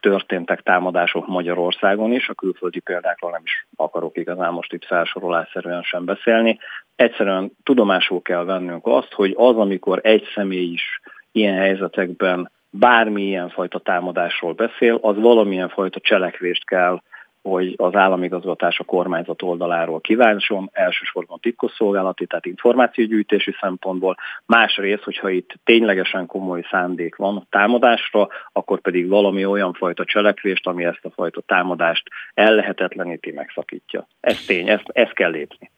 történtek 0.01 0.61
támadások 0.61 1.26
Magyarországon 1.26 2.12
is, 2.12 2.29
a 2.29 2.35
külföldi 2.35 2.81
példákról 2.81 3.31
nem 3.31 3.41
is 3.45 3.66
akarok 3.76 4.16
igazán 4.16 4.53
most 4.53 4.72
itt 4.72 4.85
felsorolásszerűen 4.85 5.83
sem 5.83 6.05
beszélni. 6.05 6.59
Egyszerűen 6.97 7.51
tudomásul 7.62 8.22
kell 8.22 8.45
vennünk 8.45 8.87
azt, 8.87 9.12
hogy 9.12 9.35
az, 9.37 9.57
amikor 9.57 10.01
egy 10.03 10.29
személy 10.35 10.72
is 10.72 11.01
ilyen 11.33 11.57
helyzetekben 11.57 12.51
bármilyen 12.70 13.49
fajta 13.49 13.79
támadásról 13.79 14.53
beszél, 14.53 14.99
az 15.03 15.16
valamilyen 15.16 15.68
fajta 15.68 16.01
cselekvést 16.01 16.66
kell 16.66 17.01
hogy 17.49 17.75
az 17.77 17.95
államigazgatás 17.95 18.79
a 18.79 18.85
kormányzat 18.85 19.43
oldaláról 19.43 20.01
kívánson, 20.01 20.71
elsősorban 20.73 21.39
titkosszolgálati, 21.41 22.27
tehát 22.27 22.47
információgyűjtési 22.47 23.55
szempontból. 23.61 24.17
Másrészt, 24.47 25.03
hogyha 25.03 25.31
itt 25.31 25.55
ténylegesen 25.65 26.27
komoly 26.27 26.67
szándék 26.71 27.17
van 27.17 27.37
a 27.37 27.47
támadásra, 27.51 28.29
akkor 28.53 28.81
pedig 28.81 29.09
valami 29.09 29.45
olyan 29.45 29.73
fajta 29.73 30.05
cselekvést, 30.05 30.67
ami 30.67 30.85
ezt 30.85 31.05
a 31.05 31.11
fajta 31.11 31.41
támadást 31.41 32.03
ellehetetleníti, 32.35 33.33
megszakítja. 33.33 34.09
Ez 34.21 34.45
tény, 34.45 34.69
ezt, 34.69 34.89
ezt 34.93 35.13
kell 35.13 35.31
lépni. 35.31 35.71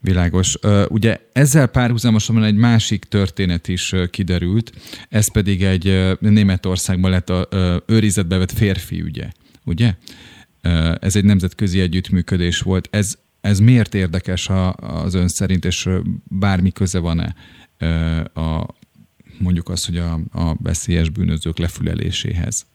Világos. 0.00 0.58
Ugye 0.88 1.16
ezzel 1.32 1.66
párhuzamosan 1.66 2.44
egy 2.44 2.56
másik 2.56 3.04
történet 3.04 3.68
is 3.68 3.94
kiderült, 4.10 4.72
ez 5.08 5.32
pedig 5.32 5.62
egy 5.62 6.16
Németországban 6.20 7.10
lett 7.10 7.28
a 7.28 7.46
őrizetbe 7.86 8.38
vett 8.38 8.50
férfi 8.50 9.00
ügye, 9.00 9.26
ugye? 9.64 9.90
Ez 11.00 11.16
egy 11.16 11.24
nemzetközi 11.24 11.80
együttműködés 11.80 12.60
volt. 12.60 12.88
Ez, 12.90 13.18
ez 13.40 13.58
miért 13.58 13.94
érdekes 13.94 14.48
a, 14.48 14.72
az 14.72 15.14
ön 15.14 15.28
szerint, 15.28 15.64
és 15.64 15.88
bármi 16.24 16.72
köze 16.72 17.00
van-e 17.00 17.34
a, 18.34 18.66
mondjuk 19.38 19.68
az, 19.68 19.86
hogy 19.86 19.96
a, 19.96 20.12
a 20.40 20.54
veszélyes 20.62 21.10
bűnözők 21.10 21.58
lefüleléséhez? 21.58 22.66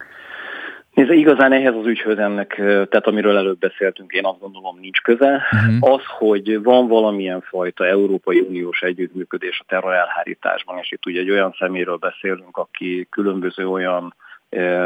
Nézd, 0.93 1.11
igazán 1.11 1.51
ehhez 1.51 1.75
az 1.75 1.85
ügyhöz 1.85 2.17
ennek, 2.17 2.53
tehát 2.55 3.07
amiről 3.07 3.37
előbb 3.37 3.59
beszéltünk, 3.59 4.11
én 4.11 4.25
azt 4.25 4.39
gondolom 4.39 4.79
nincs 4.79 5.01
köze. 5.01 5.41
Uh-huh. 5.51 5.93
Az, 5.93 6.01
hogy 6.17 6.63
van 6.63 6.87
valamilyen 6.87 7.41
fajta 7.41 7.85
Európai 7.85 8.39
Uniós 8.39 8.81
együttműködés 8.81 9.59
a 9.59 9.65
terror 9.67 9.93
elhárításban, 9.93 10.77
és 10.81 10.91
itt 10.91 11.05
ugye 11.05 11.19
egy 11.19 11.29
olyan 11.29 11.55
szeméről 11.59 11.97
beszélünk, 11.97 12.57
aki 12.57 13.07
különböző 13.09 13.67
olyan 13.67 14.15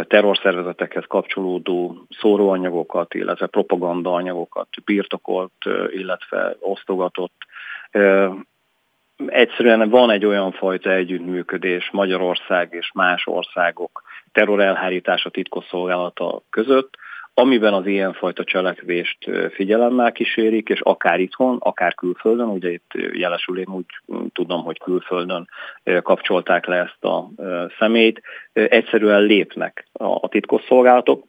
terrorszervezetekhez 0.08 1.04
kapcsolódó 1.08 2.06
szóróanyagokat, 2.10 3.14
illetve 3.14 3.48
propagandaanyagokat 3.48 4.68
birtokolt, 4.86 5.52
illetve 5.92 6.56
osztogatott. 6.60 7.46
Egyszerűen 9.26 9.90
van 9.90 10.10
egy 10.10 10.26
olyan 10.26 10.52
fajta 10.52 10.92
együttműködés 10.92 11.90
Magyarország 11.92 12.74
és 12.74 12.92
más 12.94 13.28
országok 13.28 14.04
terrorelhárítása 14.32 15.30
titkosszolgálata 15.30 16.42
között, 16.50 16.98
amiben 17.38 17.74
az 17.74 17.86
ilyenfajta 17.86 18.44
cselekvést 18.44 19.18
figyelemmel 19.52 20.12
kísérik, 20.12 20.70
és 20.70 20.82
akár 20.82 21.20
itthon, 21.20 21.58
akár 21.60 21.94
külföldön, 21.94 22.48
ugye 22.48 22.72
itt 22.72 22.92
jelesül 23.14 23.60
én 23.60 23.70
úgy 23.70 23.86
tudom, 24.34 24.64
hogy 24.64 24.80
külföldön 24.80 25.48
kapcsolták 26.02 26.66
le 26.66 26.76
ezt 26.76 27.04
a 27.04 27.30
szemét, 27.80 28.22
egyszerűen 28.54 29.22
lépnek 29.22 29.88
a 29.94 30.28
titkosszolgálatok, 30.28 31.24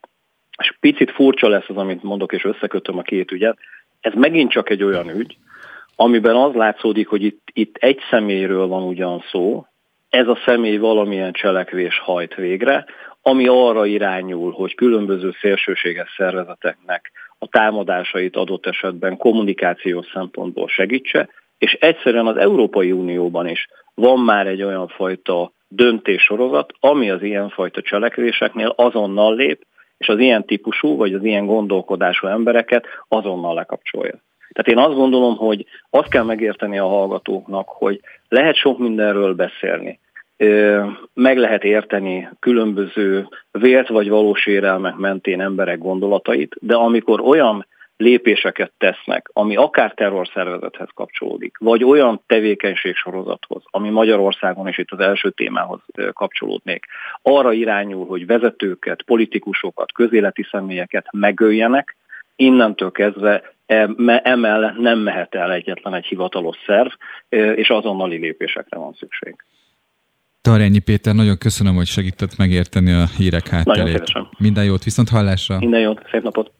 és 0.59 0.77
picit 0.81 1.11
furcsa 1.11 1.49
lesz 1.49 1.69
az, 1.69 1.77
amit 1.77 2.03
mondok, 2.03 2.33
és 2.33 2.45
összekötöm 2.45 2.99
a 2.99 3.03
két 3.03 3.31
ügyet, 3.31 3.59
ez 4.01 4.13
megint 4.15 4.51
csak 4.51 4.71
egy 4.71 4.83
olyan 4.83 5.09
ügy, 5.09 5.37
amiben 5.97 6.37
az 6.37 6.55
látszódik, 6.55 7.09
hogy 7.09 7.23
itt, 7.25 7.49
itt 7.53 7.77
egy 7.77 7.99
személyről 8.11 8.67
van 8.67 8.83
ugyan 8.83 9.25
szó, 9.31 9.67
ez 10.09 10.29
a 10.29 10.39
személy 10.45 10.77
valamilyen 10.77 11.33
cselekvés 11.33 11.99
hajt 11.99 12.35
végre, 12.35 12.85
ami 13.29 13.47
arra 13.47 13.87
irányul, 13.87 14.53
hogy 14.53 14.75
különböző 14.75 15.33
szélsőséges 15.41 16.15
szervezeteknek 16.17 17.13
a 17.39 17.47
támadásait 17.47 18.37
adott 18.37 18.67
esetben 18.67 19.17
kommunikációs 19.17 20.07
szempontból 20.13 20.69
segítse, 20.69 21.29
és 21.59 21.73
egyszerűen 21.73 22.27
az 22.27 22.37
Európai 22.37 22.93
Unióban 22.93 23.49
is 23.49 23.69
van 23.95 24.21
már 24.21 24.47
egy 24.47 24.63
olyan 24.63 24.89
fajta 24.89 25.53
döntéssorozat, 25.69 26.73
ami 26.81 27.11
az 27.11 27.23
ilyenfajta 27.23 27.83
cselekvéseknél 27.83 28.73
azonnal 28.77 29.35
lép, 29.35 29.67
és 29.99 30.09
az 30.09 30.19
ilyen 30.19 30.45
típusú, 30.45 30.97
vagy 30.97 31.15
az 31.15 31.25
ilyen 31.25 31.47
gondolkodású 31.47 32.27
embereket 32.27 32.87
azonnal 33.09 33.55
lekapcsolja. 33.55 34.23
Tehát 34.53 34.71
én 34.71 34.79
azt 34.79 34.97
gondolom, 34.97 35.37
hogy 35.37 35.67
azt 35.91 36.09
kell 36.09 36.25
megérteni 36.25 36.79
a 36.79 36.87
hallgatóknak, 36.87 37.69
hogy 37.69 38.01
lehet 38.29 38.57
sok 38.57 38.79
mindenről 38.79 39.35
beszélni, 39.35 40.01
meg 41.15 41.39
lehet 41.39 41.65
érteni 41.65 42.29
különböző 42.41 43.29
vélt 43.51 43.89
vagy 43.89 44.09
valós 44.09 44.47
érelmek 44.47 44.97
mentén 44.97 45.41
emberek 45.41 45.79
gondolatait, 45.79 46.57
de 46.61 46.75
amikor 46.75 47.21
olyan 47.21 47.67
lépéseket 47.97 48.73
tesznek, 48.79 49.31
ami 49.33 49.57
akár 49.57 49.93
terrorszervezethez 49.95 50.89
kapcsolódik, 50.95 51.57
vagy 51.59 51.85
olyan 51.85 52.21
tevékenységsorozathoz, 52.27 53.63
ami 53.65 53.91
Magyarországon 53.91 54.69
is 54.69 54.79
itt 54.79 54.91
az 54.91 54.99
első 54.99 55.31
témához 55.31 55.81
kapcsolódnék, 56.13 56.85
arra 57.23 57.53
irányul, 57.53 58.07
hogy 58.07 58.27
vezetőket, 58.27 59.03
politikusokat, 59.03 59.93
közéleti 59.93 60.47
személyeket 60.51 61.07
megöljenek, 61.13 61.97
innentől 62.37 62.91
kezdve 62.91 63.55
emellett 64.23 64.77
nem 64.79 64.99
mehet 64.99 65.35
el 65.35 65.53
egyetlen 65.53 65.95
egy 65.95 66.07
hivatalos 66.07 66.57
szerv, 66.67 66.91
és 67.59 67.71
azonnali 67.71 68.17
lépésekre 68.17 68.79
van 68.79 68.93
szükség. 68.93 69.37
Tarjányi 70.47 70.79
Péter, 70.79 71.15
nagyon 71.15 71.39
köszönöm, 71.39 71.75
hogy 71.75 71.87
segített 71.87 72.37
megérteni 72.37 72.93
a 72.93 73.07
hírek 73.07 73.49
hátterét. 73.49 74.13
Minden 74.39 74.65
jót, 74.65 74.85
viszont 74.85 75.09
hallásra! 75.09 75.59
Minden 75.59 75.81
jót, 75.81 76.01
szép 76.11 76.23
napot! 76.23 76.51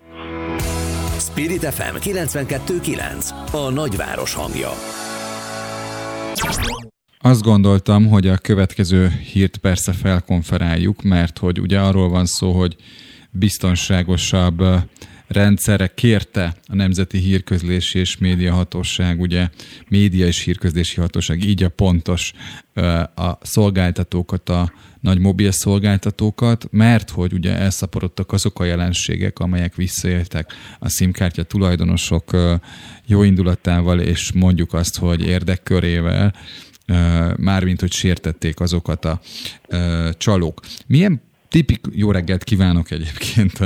Spirit 1.19 1.65
FM 1.65 1.97
92.9 1.97 3.31
A 3.53 3.71
nagyváros 3.71 4.35
hangja. 4.35 4.69
Azt 7.19 7.43
gondoltam, 7.43 8.09
hogy 8.09 8.27
a 8.27 8.37
következő 8.37 9.09
hírt 9.33 9.57
persze 9.57 9.93
felkonferáljuk, 9.93 11.03
mert 11.03 11.39
hogy 11.39 11.61
ugye 11.61 11.81
arról 11.81 12.09
van 12.09 12.25
szó, 12.25 12.53
hogy 12.53 12.77
biztonságosabb 13.31 14.63
rendszerre 15.29 15.87
kérte 15.95 16.57
a 16.67 16.75
Nemzeti 16.75 17.19
Hírközlési 17.19 17.99
és 17.99 18.17
Médiahatóság, 18.17 19.21
ugye 19.21 19.49
média 19.89 20.27
és 20.27 20.43
hírközlési 20.43 21.01
hatóság, 21.01 21.45
így 21.45 21.63
a 21.63 21.69
pontos 21.69 22.33
a 23.15 23.39
szolgáltatókat, 23.43 24.49
a 24.49 24.73
nagy 25.01 25.19
mobil 25.19 25.51
szolgáltatókat, 25.51 26.69
mert 26.71 27.11
hogy 27.11 27.33
ugye 27.33 27.57
elszaporodtak 27.57 28.33
azok 28.33 28.61
a 28.61 28.65
jelenségek, 28.65 29.39
amelyek 29.39 29.75
visszaéltek 29.75 30.53
a 30.79 30.89
SIM-kártya 30.89 31.43
tulajdonosok 31.43 32.37
jó 33.07 33.23
indulatával, 33.23 34.01
és 34.01 34.33
mondjuk 34.33 34.73
azt, 34.75 34.99
hogy 34.99 35.27
érdekkörével, 35.27 36.35
mármint, 37.37 37.81
hogy 37.81 37.93
sértették 37.93 38.61
azokat 38.61 39.05
a 39.05 39.21
csalók. 40.13 40.61
Milyen 40.87 41.23
tipik, 41.49 41.87
jó 41.93 42.11
reggelt 42.11 42.45
kívánok 42.45 42.91
egyébként! 42.91 43.59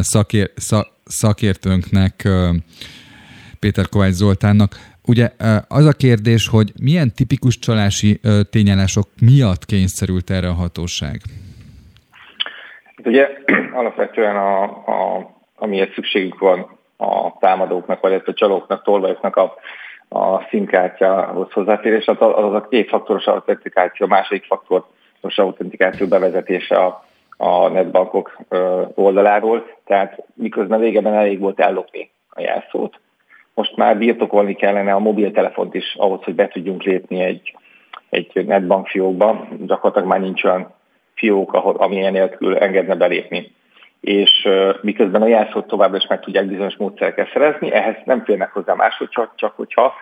Szakér, 0.00 0.50
szak, 0.56 0.86
szakértőnknek, 1.04 2.28
Péter 3.60 3.88
Kovács 3.88 4.12
Zoltánnak. 4.12 4.72
Ugye 5.06 5.30
az 5.68 5.86
a 5.86 5.92
kérdés, 5.92 6.48
hogy 6.48 6.72
milyen 6.82 7.12
tipikus 7.14 7.58
csalási 7.58 8.20
tényállások 8.50 9.06
miatt 9.20 9.64
kényszerült 9.64 10.30
erre 10.30 10.48
a 10.48 10.52
hatóság? 10.52 11.20
Ugye 13.04 13.28
alapvetően 13.80 14.36
a, 14.36 14.62
a, 14.62 15.30
amiért 15.56 15.94
szükségük 15.94 16.38
van 16.38 16.78
a 16.96 17.38
támadóknak, 17.38 18.00
vagy 18.00 18.22
a 18.26 18.32
csalóknak, 18.32 18.82
tolvajoknak 18.82 19.36
a, 19.36 19.54
a 20.08 20.46
színkártyához 20.50 21.52
hozzáférés, 21.52 22.06
az, 22.06 22.16
az 22.20 22.54
a 22.54 22.66
kétfaktoros 22.70 23.24
autentikáció, 23.26 24.06
a 24.06 24.08
második 24.08 24.44
faktoros 24.44 25.38
autentikáció 25.38 26.06
bevezetése 26.06 26.74
a, 26.76 27.04
a 27.40 27.68
netbankok 27.68 28.38
oldaláról, 28.94 29.66
tehát 29.84 30.22
miközben 30.34 30.80
régebben 30.80 31.14
elég 31.14 31.40
volt 31.40 31.60
ellopni 31.60 32.10
a 32.28 32.40
jelszót, 32.40 33.00
most 33.54 33.76
már 33.76 33.98
birtokolni 33.98 34.54
kellene 34.54 34.92
a 34.94 34.98
mobiltelefont 34.98 35.74
is 35.74 35.94
ahhoz, 35.98 36.22
hogy 36.22 36.34
be 36.34 36.48
tudjunk 36.48 36.82
lépni 36.82 37.20
egy, 37.20 37.56
egy 38.10 38.46
netbank 38.46 38.86
fiókba. 38.86 39.48
Gyakorlatilag 39.66 40.08
már 40.08 40.20
nincs 40.20 40.44
olyan 40.44 40.74
fiók, 41.14 41.54
amilyen 41.54 42.12
nélkül 42.12 42.56
engedne 42.56 42.94
belépni. 42.94 43.52
És 44.00 44.48
miközben 44.80 45.22
a 45.22 45.26
jelszót 45.26 45.66
továbbra 45.66 45.96
is 45.96 46.06
meg 46.06 46.20
tudják 46.20 46.46
bizonyos 46.46 46.76
módszerekkel 46.76 47.28
szerezni, 47.32 47.72
ehhez 47.72 47.96
nem 48.04 48.24
férnek 48.24 48.52
hozzá 48.52 48.74
máshogy, 48.74 49.08
csak, 49.08 49.32
csak 49.36 49.56
hogyha 49.56 49.92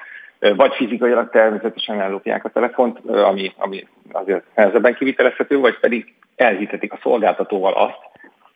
vagy 0.56 0.74
fizikailag 0.74 1.30
természetesen 1.30 2.00
ellopják 2.00 2.44
a 2.44 2.48
telefont, 2.48 2.98
ami, 3.06 3.52
ami 3.56 3.86
azért 4.12 4.44
nehezebben 4.54 4.94
kivitelezhető, 4.94 5.58
vagy 5.58 5.78
pedig 5.78 6.14
elhitetik 6.36 6.92
a 6.92 6.98
szolgáltatóval 7.02 7.72
azt, 7.72 7.98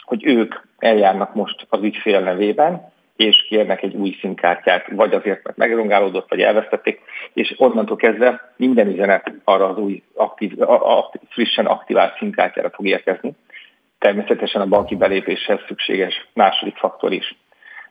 hogy 0.04 0.26
ők 0.26 0.54
eljárnak 0.78 1.34
most 1.34 1.66
az 1.68 1.82
ügyfél 1.82 2.20
nevében, 2.20 2.92
és 3.16 3.46
kérnek 3.48 3.82
egy 3.82 3.94
új 3.94 4.16
színkártyát, 4.20 4.86
vagy 4.90 5.14
azért, 5.14 5.44
mert 5.44 5.56
megrongálódott, 5.56 6.28
vagy 6.28 6.40
elvesztették, 6.40 7.00
és 7.32 7.54
onnantól 7.56 7.96
kezdve 7.96 8.52
minden 8.56 8.86
üzenet 8.88 9.32
arra 9.44 9.68
az 9.68 9.76
új 9.76 10.02
aktív, 10.14 10.62
a, 10.62 10.98
a, 10.98 11.10
frissen 11.28 11.66
aktivált 11.66 12.16
színkártyára 12.18 12.70
fog 12.70 12.86
érkezni. 12.86 13.32
Természetesen 13.98 14.60
a 14.60 14.66
banki 14.66 14.96
belépéshez 14.96 15.60
szükséges 15.66 16.28
második 16.34 16.76
faktor 16.76 17.12
is. 17.12 17.36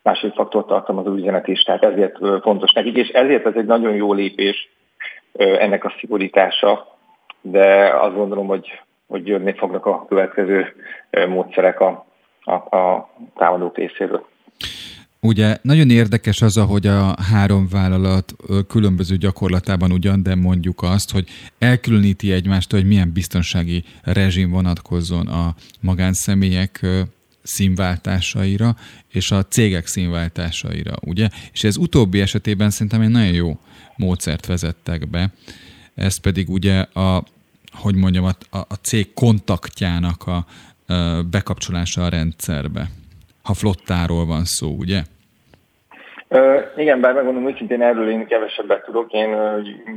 Második 0.04 0.36
faktor 0.36 0.66
tartalmazó 0.66 1.14
üzenet 1.14 1.48
is, 1.48 1.62
tehát 1.62 1.84
ezért 1.84 2.18
fontos 2.42 2.72
nekik, 2.72 2.96
és 2.96 3.08
ezért 3.08 3.46
ez 3.46 3.54
egy 3.56 3.66
nagyon 3.66 3.96
jó 3.96 4.14
lépés 4.14 4.70
ennek 5.34 5.86
a 5.86 5.94
szigorítása, 6.00 6.98
de 7.42 7.94
azt 8.00 8.16
gondolom, 8.16 8.48
hogy, 8.48 8.68
hogy 9.08 9.28
jönni 9.28 9.54
fognak 9.54 9.86
a 9.86 10.06
következő 10.08 10.76
módszerek 11.28 11.80
a, 11.80 12.06
a, 12.44 12.78
a 12.78 13.10
támadók 13.36 13.78
részéről. 13.78 14.26
Ugye 15.24 15.58
nagyon 15.62 15.90
érdekes 15.90 16.42
az, 16.42 16.66
hogy 16.70 16.88
a 16.88 17.16
három 17.32 17.68
vállalat 17.72 18.34
különböző 18.68 19.16
gyakorlatában 19.16 19.92
ugyan, 19.92 20.24
de 20.24 20.36
mondjuk 20.36 20.82
azt, 20.82 21.12
hogy 21.12 21.26
elkülöníti 21.60 22.32
egymást, 22.32 22.72
hogy 22.72 22.86
milyen 22.86 23.12
biztonsági 23.14 23.84
rezsim 24.04 24.52
vonatkozzon 24.52 25.28
a 25.28 25.54
magánszemélyek 25.82 26.86
színváltásaira 27.44 28.70
és 29.12 29.32
a 29.32 29.44
cégek 29.44 29.86
színváltásaira, 29.86 30.94
ugye? 31.06 31.28
És 31.54 31.64
ez 31.64 31.78
utóbbi 31.78 32.22
esetében 32.22 32.70
szerintem 32.70 33.02
egy 33.02 33.10
nagyon 33.10 33.34
jó 33.34 33.60
módszert 33.96 34.46
vezettek 34.46 35.10
be. 35.10 35.28
Ez 35.96 36.20
pedig 36.20 36.50
ugye 36.50 36.80
a, 36.80 37.24
hogy 37.72 37.96
mondjam, 37.96 38.26
a, 38.26 38.58
a 38.58 38.76
cég 38.82 39.14
kontaktjának 39.14 40.28
a, 40.28 40.46
a 40.94 41.24
bekapcsolása 41.24 42.04
a 42.06 42.10
rendszerbe 42.10 42.90
ha 43.44 43.54
flottáról 43.54 44.26
van 44.26 44.44
szó, 44.44 44.68
ugye? 44.78 45.02
Uh, 46.28 46.62
igen, 46.78 47.02
bár 47.02 47.14
megmondom 47.14 47.48
őszintén, 47.48 47.82
erről 47.82 48.10
én 48.10 48.28
kevesebbet 48.28 48.84
tudok. 48.84 49.12
Én 49.12 49.36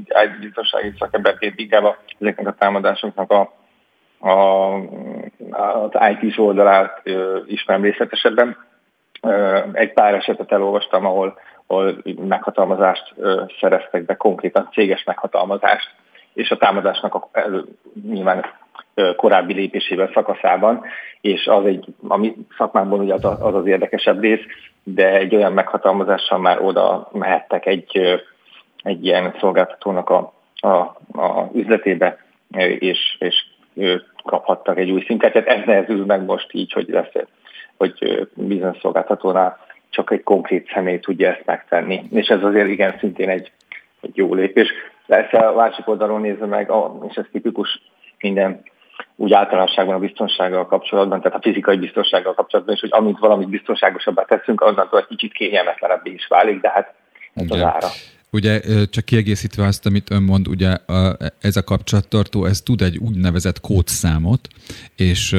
egy 0.08 0.38
biztonsági 0.40 0.92
szakemberként 0.98 1.58
inkább 1.58 1.96
ezeknek 2.20 2.46
a 2.46 2.54
támadásoknak 2.58 3.30
a, 3.30 3.52
a, 4.24 4.74
az 5.50 5.90
IT-s 6.10 6.38
oldalát 6.38 7.02
ismerem 7.46 7.82
részletesebben. 7.82 8.56
Egy 9.72 9.92
pár 9.92 10.14
esetet 10.14 10.52
elolvastam, 10.52 11.06
ahol, 11.06 11.38
ahol 11.66 11.96
meghatalmazást 12.28 13.14
szereztek 13.60 14.04
be, 14.04 14.16
konkrétan 14.16 14.68
céges 14.72 15.04
meghatalmazást, 15.04 15.90
és 16.34 16.50
a 16.50 16.56
támadásnak 16.56 17.14
a, 17.14 17.30
nyilván 18.08 18.44
korábbi 19.16 19.52
lépésében, 19.52 20.10
szakaszában, 20.14 20.84
és 21.20 21.46
az 21.46 21.64
egy, 21.64 21.86
ami 22.08 22.34
szakmámban 22.56 23.00
ugye 23.00 23.14
az, 23.14 23.24
az 23.24 23.54
az 23.54 23.66
érdekesebb 23.66 24.20
rész, 24.20 24.42
de 24.82 25.10
egy 25.10 25.34
olyan 25.34 25.52
meghatalmazással 25.52 26.38
már 26.38 26.62
oda 26.62 27.08
mehettek 27.12 27.66
egy, 27.66 28.20
egy 28.82 29.04
ilyen 29.04 29.34
szolgáltatónak 29.38 30.10
a, 30.10 30.32
a, 30.54 30.68
a 31.12 31.50
üzletébe, 31.54 32.18
és, 32.78 33.16
és 33.18 33.44
kaphattak 34.24 34.78
egy 34.78 34.90
új 34.90 35.04
szintet. 35.06 35.32
Tehát 35.32 35.48
ez 35.48 35.66
nehezül 35.66 36.04
meg 36.04 36.24
most 36.24 36.48
így, 36.52 36.72
hogy 36.72 36.88
lesz, 36.88 37.12
hogy 37.76 38.28
bizonyos 38.34 38.78
szolgáltatónál 38.80 39.58
csak 39.90 40.10
egy 40.10 40.22
konkrét 40.22 40.70
személy 40.74 40.98
tudja 40.98 41.30
ezt 41.30 41.44
megtenni. 41.44 42.02
És 42.10 42.28
ez 42.28 42.42
azért 42.42 42.68
igen 42.68 42.96
szintén 42.98 43.28
egy, 43.28 43.52
egy 44.00 44.16
jó 44.16 44.34
lépés. 44.34 44.68
Persze 45.06 45.38
a 45.38 45.54
másik 45.54 45.88
oldalról 45.88 46.20
nézve 46.20 46.46
meg, 46.46 46.72
és 47.08 47.16
ez 47.16 47.24
tipikus 47.32 47.82
minden 48.20 48.62
úgy 49.16 49.32
általánosságban 49.32 49.94
a 49.94 49.98
biztonsággal 49.98 50.66
kapcsolatban, 50.66 51.20
tehát 51.20 51.38
a 51.38 51.42
fizikai 51.42 51.76
biztonsággal 51.76 52.34
kapcsolatban 52.34 52.74
is, 52.74 52.80
hogy 52.80 52.92
amit 52.92 53.18
valamit 53.18 53.48
biztonságosabbá 53.48 54.22
teszünk, 54.22 54.60
onnantól 54.60 54.98
egy 54.98 55.06
kicsit 55.06 55.32
kényelmetlenebbé 55.32 56.10
is 56.10 56.26
válik, 56.26 56.60
de 56.60 56.70
hát 56.70 56.94
ez 57.34 57.50
az 57.50 57.62
ára. 57.62 57.88
Ugye 58.34 58.60
csak 58.90 59.04
kiegészítve 59.04 59.64
azt, 59.64 59.86
amit 59.86 60.10
ön 60.10 60.22
mond, 60.22 60.48
ugye 60.48 60.70
ez 61.40 61.56
a 61.56 61.64
kapcsolattartó, 61.64 62.44
ez 62.44 62.60
tud 62.60 62.80
egy 62.80 62.98
úgynevezett 62.98 63.60
kódszámot, 63.60 64.48
és 64.96 65.36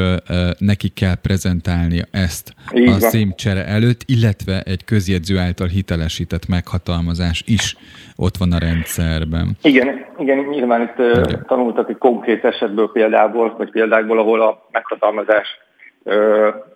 neki 0.57 0.89
kell 0.89 1.15
prezentálni 1.21 2.01
ezt 2.11 2.53
Így 2.73 2.87
a 2.87 2.99
szímcsere 2.99 3.65
előtt, 3.65 4.01
illetve 4.05 4.61
egy 4.61 4.83
közjegyző 4.83 5.37
által 5.37 5.67
hitelesített 5.67 6.47
meghatalmazás 6.47 7.43
is 7.45 7.77
ott 8.15 8.37
van 8.37 8.51
a 8.51 8.57
rendszerben. 8.57 9.47
Igen, 9.61 10.05
igen 10.19 10.37
nyilván 10.37 10.81
itt 10.81 10.97
igen. 10.97 11.45
tanultak 11.47 11.89
egy 11.89 11.97
konkrét 11.97 12.43
esetből 12.45 12.91
példából, 12.91 13.55
vagy 13.57 13.69
példákból, 13.69 14.19
ahol 14.19 14.41
a 14.41 14.67
meghatalmazás 14.71 15.47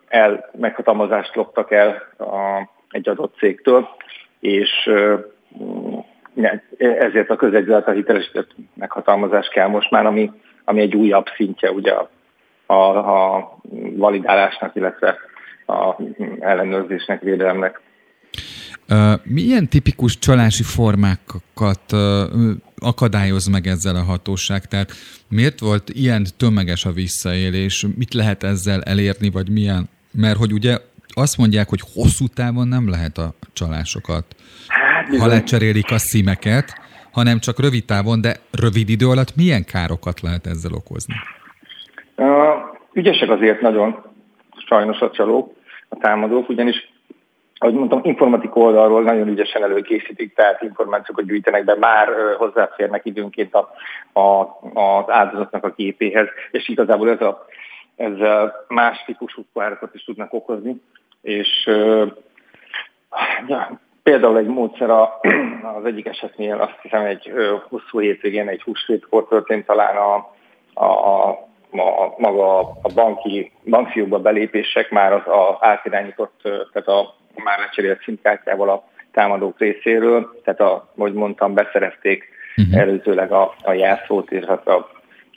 el, 0.08 0.50
meghatalmazást 0.60 1.36
loptak 1.36 1.72
el 1.72 1.88
a, 2.18 2.70
egy 2.90 3.10
adott 3.10 3.36
cégtől, 3.38 3.88
és 4.40 4.90
ezért 6.78 7.30
a 7.30 7.36
közegyzet 7.36 7.88
a 7.88 7.92
hitelesített 7.92 8.56
meghatalmazás 8.74 9.48
kell 9.48 9.68
most 9.68 9.92
már, 9.92 10.06
ami, 10.06 10.32
ami 10.64 10.82
egy 10.82 10.96
újabb 10.96 11.26
szintje 11.36 11.72
ugye 11.72 11.92
a, 11.92 12.10
a, 12.74 12.98
a 13.36 13.58
validálásnak, 13.96 14.76
illetve 14.76 15.18
a 15.66 16.02
ellenőrzésnek, 16.40 17.22
védelemnek. 17.22 17.82
Milyen 19.24 19.68
tipikus 19.68 20.20
csalási 20.20 20.64
formákat 20.64 21.82
akadályoz 22.80 23.48
meg 23.48 23.68
ezzel 23.68 23.96
a 23.96 24.04
hatóság? 24.04 24.66
Tehát 24.66 24.92
miért 25.28 25.60
volt 25.60 25.90
ilyen 25.90 26.26
tömeges 26.38 26.86
a 26.86 26.92
visszaélés? 26.92 27.86
Mit 27.98 28.14
lehet 28.14 28.44
ezzel 28.44 28.82
elérni, 28.82 29.30
vagy 29.30 29.50
milyen? 29.50 29.90
Mert 30.12 30.38
hogy 30.38 30.54
ugye 30.54 30.78
azt 31.08 31.38
mondják, 31.38 31.70
hogy 31.70 31.82
hosszú 31.94 32.28
távon 32.28 32.68
nem 32.68 32.90
lehet 32.90 33.18
a 33.18 33.34
csalásokat 33.54 34.36
ha 35.20 35.28
lecserélik 35.28 35.92
a 35.92 35.98
szímeket, 35.98 36.74
hanem 37.12 37.40
csak 37.40 37.60
rövid 37.60 37.86
távon, 37.86 38.22
de 38.22 38.36
rövid 38.52 38.90
idő 38.90 39.08
alatt 39.08 39.36
milyen 39.36 39.66
károkat 39.66 40.22
lehet 40.22 40.46
ezzel 40.46 40.72
okozni? 40.74 41.14
Uh, 42.16 42.28
ügyesek 42.94 43.30
azért 43.30 43.62
nagyon 43.62 44.04
sajnos 44.68 45.00
a 45.00 45.12
csalók, 45.12 45.54
a 45.90 45.96
támadók, 45.96 46.50
ugyanis 46.50 46.90
ahogy 47.62 47.74
mondtam, 47.74 48.02
informatik 48.04 48.56
oldalról 48.56 49.04
nagyon 49.04 49.28
ügyesen 49.28 49.64
előkészítik, 49.64 50.34
tehát 50.36 50.62
információkat 50.62 51.26
gyűjtenek 51.26 51.66
be, 51.66 51.76
már 51.76 52.08
hozzáférnek 52.38 53.06
időnként 53.06 53.54
a, 53.54 53.70
a, 54.20 54.42
az 54.74 55.04
áldozatnak 55.08 55.64
a 55.64 55.74
képéhez, 55.74 56.28
és 56.52 56.70
igazából 56.70 57.10
ez 57.10 57.22
a, 57.22 57.46
ezzel 57.96 58.66
más 58.68 59.04
típusú 59.06 59.46
károkat 59.54 59.96
is 59.96 60.04
tudnak 60.04 60.34
okozni, 60.34 60.82
és 61.22 61.70
ja, 63.48 63.80
Például 64.10 64.38
egy 64.38 64.48
módszer 64.48 64.90
az 64.90 65.86
egyik 65.86 66.06
esetnél 66.06 66.60
azt 66.60 66.80
hiszem 66.82 67.06
egy 67.06 67.32
hosszú 67.70 68.00
hétvégén, 68.00 68.48
egy 68.48 68.62
húsvétkor 68.62 69.28
történt 69.28 69.66
talán 69.66 69.96
a, 69.96 70.16
a, 70.74 70.86
a, 70.86 72.16
maga 72.18 72.60
a 72.60 72.90
banki, 72.96 73.52
bankfiókba 73.66 74.20
belépések 74.20 74.90
már 74.92 75.14
az 75.14 75.28
a 75.28 75.58
átirányított, 75.60 76.40
tehát 76.42 76.88
a 76.88 77.16
már 77.44 77.60
lecserélt 77.60 78.02
szintkártyával 78.04 78.70
a 78.70 78.84
támadók 79.12 79.60
részéről, 79.60 80.40
tehát 80.44 80.60
a, 80.60 80.92
ahogy 80.98 81.14
mondtam, 81.14 81.54
beszerezték 81.54 82.30
uh-huh. 82.58 82.82
előzőleg 82.82 83.32
a, 83.32 83.54
a 83.64 83.72
jelszót, 83.72 84.30
hát 84.48 84.68
a, 84.68 84.90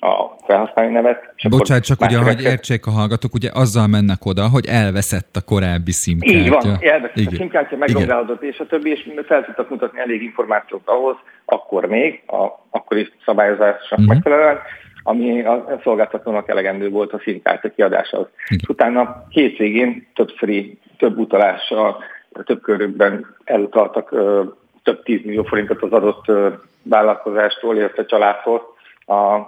a 0.05 0.37
felhasználói 0.47 0.93
nevet. 0.93 1.35
Bocsánat, 1.49 1.85
csak 1.85 2.01
ugye, 2.01 2.19
hogy 2.19 2.43
értsék 2.43 2.87
a 2.87 2.91
hallgatók, 2.91 3.35
ugye 3.35 3.51
azzal 3.55 3.87
mennek 3.87 4.25
oda, 4.25 4.49
hogy 4.49 4.67
elveszett 4.67 5.37
a 5.37 5.41
korábbi 5.41 5.93
szimkártya. 5.93 6.39
Így 6.39 6.49
van, 6.49 6.79
elveszett 6.81 7.17
Igen. 7.17 7.33
a 7.33 7.37
szimkártya, 7.37 7.77
megrongálódott, 7.77 8.43
és 8.43 8.59
a 8.59 8.67
többi, 8.67 8.91
és 8.91 9.09
fel 9.27 9.45
tudtak 9.45 9.71
mutatni 9.71 10.01
elég 10.01 10.23
információt 10.23 10.83
ahhoz, 10.85 11.17
akkor 11.45 11.85
még, 11.87 12.23
a, 12.27 12.47
akkor 12.71 12.97
is 12.97 13.13
szabályozásnak 13.25 13.99
uh-huh. 13.99 14.15
megfelelően, 14.15 14.59
ami 15.03 15.43
a 15.43 15.81
szolgáltatónak 15.83 16.49
elegendő 16.49 16.89
volt 16.89 17.13
a 17.13 17.21
szimkártya 17.25 17.69
kiadásához. 17.69 18.27
És 18.49 18.69
utána 18.69 19.27
hétvégén 19.29 20.07
többszöri, 20.15 20.79
több 20.99 21.19
utalással, 21.19 22.05
több 22.45 22.61
körükben 22.61 23.37
elutaltak 23.45 24.13
ö, 24.13 24.43
több 24.83 25.03
tízmillió 25.03 25.43
forintot 25.43 25.83
az 25.83 25.93
adott 25.93 26.29
ö, 26.29 26.49
vállalkozástól, 26.83 27.77
illetve 27.77 28.05
családtól, 28.05 28.72
a, 29.07 29.41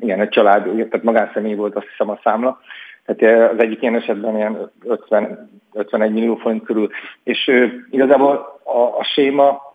igen, 0.00 0.20
egy 0.20 0.28
család, 0.28 0.62
tehát 0.62 1.02
magánszemély 1.02 1.54
volt 1.54 1.76
azt 1.76 1.88
hiszem 1.88 2.10
a 2.10 2.20
számla, 2.22 2.60
tehát 3.04 3.52
az 3.52 3.58
egyik 3.58 3.82
ilyen 3.82 3.94
esetben 3.94 4.36
ilyen 4.36 4.70
50, 4.84 5.50
51 5.72 6.12
millió 6.12 6.34
forint 6.34 6.64
körül, 6.64 6.90
és 7.24 7.50
igazából 7.90 8.60
a, 8.64 8.78
a 8.98 9.04
séma 9.04 9.74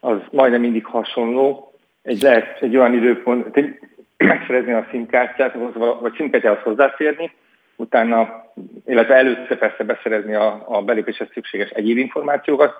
az 0.00 0.18
majdnem 0.30 0.60
mindig 0.60 0.84
hasonló, 0.84 1.72
egy 2.02 2.20
lehet 2.20 2.62
egy 2.62 2.76
olyan 2.76 2.94
időpont, 2.94 3.56
egy, 3.56 3.78
megszerezni 4.16 4.72
a 4.72 4.86
szimkártyát, 4.90 5.56
vagy 6.00 6.14
szimkártyához 6.16 6.62
hozzáférni, 6.62 7.32
utána, 7.76 8.44
illetve 8.86 9.14
először 9.14 9.58
persze 9.58 9.84
beszerezni 9.84 10.34
a, 10.34 10.62
a 10.66 10.82
belépéshez 10.82 11.28
szükséges 11.32 11.70
egyéb 11.70 11.96
információkat, 11.96 12.74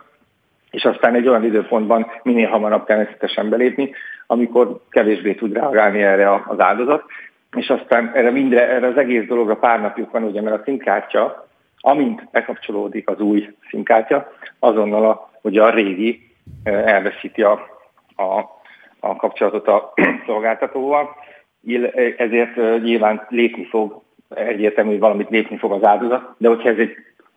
és 0.70 0.84
aztán 0.84 1.14
egy 1.14 1.28
olyan 1.28 1.44
időpontban 1.44 2.06
minél 2.22 2.48
hamarabb 2.48 2.86
természetesen 2.86 3.48
belépni, 3.48 3.94
amikor 4.32 4.80
kevésbé 4.90 5.34
tud 5.34 5.52
reagálni 5.52 6.02
erre 6.02 6.42
az 6.46 6.60
áldozat, 6.60 7.04
és 7.56 7.68
aztán 7.68 8.10
erre, 8.14 8.30
mindre, 8.30 8.68
erre 8.68 8.86
az 8.86 8.96
egész 8.96 9.26
dologra 9.26 9.56
pár 9.56 9.80
napjuk 9.80 10.10
van, 10.10 10.22
ugye, 10.22 10.40
mert 10.40 10.60
a 10.60 10.62
színkártya, 10.64 11.48
amint 11.76 12.28
bekapcsolódik 12.30 13.08
az 13.08 13.20
új 13.20 13.54
színkártya, 13.70 14.32
azonnal 14.58 15.10
a, 15.10 15.30
ugye 15.42 15.62
a 15.62 15.70
régi 15.70 16.30
elveszíti 16.64 17.42
a, 17.42 17.52
a, 18.16 18.44
a 19.00 19.16
kapcsolatot 19.16 19.68
a 19.68 19.92
szolgáltatóval, 20.26 21.16
ezért 22.16 22.82
nyilván 22.82 23.26
lépni 23.28 23.64
fog, 23.64 24.02
egyértelmű, 24.34 24.90
hogy 24.90 25.00
valamit 25.00 25.30
lépni 25.30 25.56
fog 25.56 25.72
az 25.72 25.84
áldozat, 25.84 26.34
de 26.38 26.48
hogyha 26.48 26.68
ez 26.68 26.78
egy 26.78 26.96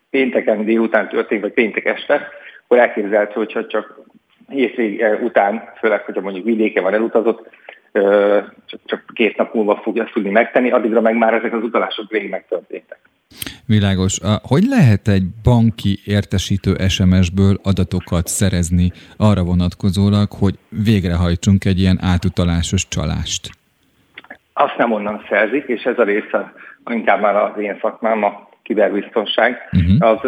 pénteken 0.10 0.66
délután 0.66 1.10
történik, 1.10 1.44
vagy 1.44 1.54
péntek 1.54 1.86
este, 1.86 2.28
akkor 2.64 2.80
elképzelhető, 2.80 3.34
hogyha 3.34 3.68
csak 3.68 4.00
hétvége 4.48 5.14
után, 5.16 5.64
főleg, 5.80 6.02
hogyha 6.02 6.22
mondjuk 6.22 6.46
vidéke 6.46 6.82
van 6.82 6.94
elutazott, 6.94 7.50
csak, 8.66 8.80
csak 8.86 9.04
két 9.14 9.38
nap 9.38 9.54
múlva 9.54 9.80
fogja 9.84 10.04
ezt 10.04 10.14
tudni 10.14 10.30
megtenni, 10.30 10.72
addigra 10.72 11.02
meg 11.02 11.18
már 11.18 11.34
ezek 11.34 11.54
az 11.54 11.64
utalások 11.64 12.12
rég 12.12 12.30
megtörténtek. 12.30 13.00
Világos. 13.66 14.20
Hogy 14.42 14.64
lehet 14.64 15.08
egy 15.08 15.24
banki 15.44 16.00
értesítő 16.06 16.76
SMS-ből 16.88 17.60
adatokat 17.64 18.28
szerezni 18.28 18.92
arra 19.18 19.44
vonatkozólag, 19.44 20.28
hogy 20.40 20.54
végrehajtsunk 20.86 21.66
egy 21.66 21.80
ilyen 21.80 21.98
átutalásos 22.02 22.88
csalást? 22.88 23.50
Azt 24.54 24.78
nem 24.78 24.92
onnan 24.92 25.26
szerzik, 25.30 25.64
és 25.68 25.84
ez 25.84 26.00
a 26.00 26.04
része 26.04 26.54
inkább 26.92 27.22
már 27.22 27.36
az 27.36 27.62
én 27.62 27.78
szakmám, 27.82 28.24
a 28.24 28.50
kiberbiztonság. 28.64 29.58
Uh-huh. 29.72 30.10
Az 30.10 30.20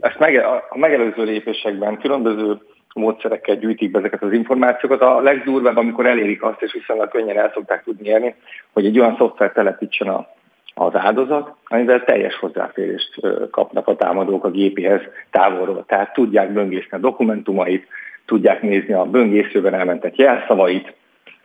ezt 0.00 0.18
mege, 0.18 0.46
a 0.46 0.78
megelőző 0.78 1.24
lépésekben 1.24 1.98
különböző 1.98 2.58
módszerekkel 2.96 3.56
gyűjtik 3.56 3.90
be 3.90 3.98
ezeket 3.98 4.22
az 4.22 4.32
információkat. 4.32 5.00
A 5.00 5.20
legdurvább, 5.20 5.76
amikor 5.76 6.06
elérik 6.06 6.42
azt, 6.42 6.62
és 6.62 6.72
viszonylag 6.72 7.08
könnyen 7.08 7.38
el 7.38 7.50
szokták 7.54 7.82
tudni 7.82 8.08
érni, 8.08 8.34
hogy 8.72 8.86
egy 8.86 8.98
olyan 8.98 9.16
szoftver 9.16 9.52
telepítsen 9.52 10.08
a, 10.08 10.26
az 10.74 10.94
áldozat, 10.94 11.54
amivel 11.64 12.04
teljes 12.04 12.36
hozzáférést 12.36 13.20
kapnak 13.50 13.88
a 13.88 13.96
támadók 13.96 14.44
a 14.44 14.50
gépéhez 14.50 15.00
távolról. 15.30 15.84
Tehát 15.86 16.12
tudják 16.12 16.52
böngészni 16.52 16.96
a 16.96 17.00
dokumentumait, 17.00 17.86
tudják 18.26 18.62
nézni 18.62 18.92
a 18.92 19.04
böngészőben 19.04 19.74
elmentett 19.74 20.16
jelszavait, 20.16 20.94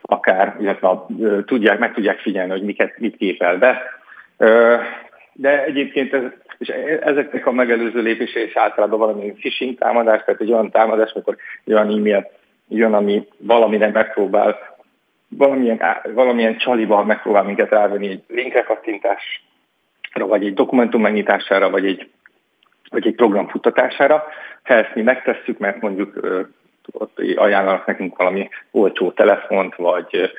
akár, 0.02 0.56
illetve 0.60 1.04
tudják, 1.46 1.78
meg 1.78 1.94
tudják 1.94 2.18
figyelni, 2.18 2.50
hogy 2.50 2.62
miket, 2.62 2.98
mit 2.98 3.16
képel 3.16 3.58
be. 3.58 3.82
De 5.32 5.64
egyébként 5.64 6.12
ez 6.12 6.22
és 6.62 6.68
ezeknek 7.00 7.46
a 7.46 7.52
megelőző 7.52 8.00
lépése 8.00 8.44
is 8.44 8.56
általában 8.56 8.98
valami 8.98 9.32
phishing 9.32 9.78
támadás, 9.78 10.24
tehát 10.24 10.40
egy 10.40 10.52
olyan 10.52 10.70
támadás, 10.70 11.12
amikor 11.12 11.36
olyan 11.66 11.90
e-mail 11.90 12.30
jön, 12.68 12.94
ami 12.94 13.28
valamire 13.38 13.90
megpróbál, 13.90 14.76
valamilyen, 15.28 15.80
valamilyen 16.14 16.58
csalival 16.58 17.04
megpróbál 17.04 17.42
minket 17.42 17.70
rávenni 17.70 18.08
egy 18.08 18.22
linkre 18.28 18.62
kattintásra, 18.62 20.26
vagy 20.26 20.46
egy 20.46 20.54
dokumentum 20.54 21.00
megnyitására, 21.00 21.70
vagy 21.70 21.86
egy, 21.86 22.10
vagy 22.90 23.06
egy 23.06 23.14
program 23.14 23.48
futtatására. 23.48 24.24
Ha 24.62 24.74
ezt 24.74 24.94
mi 24.94 25.02
megtesszük, 25.02 25.58
mert 25.58 25.80
mondjuk 25.80 26.20
ott 26.92 27.18
ajánlanak 27.36 27.86
nekünk 27.86 28.16
valami 28.16 28.48
olcsó 28.70 29.10
telefont, 29.10 29.74
vagy 29.76 30.32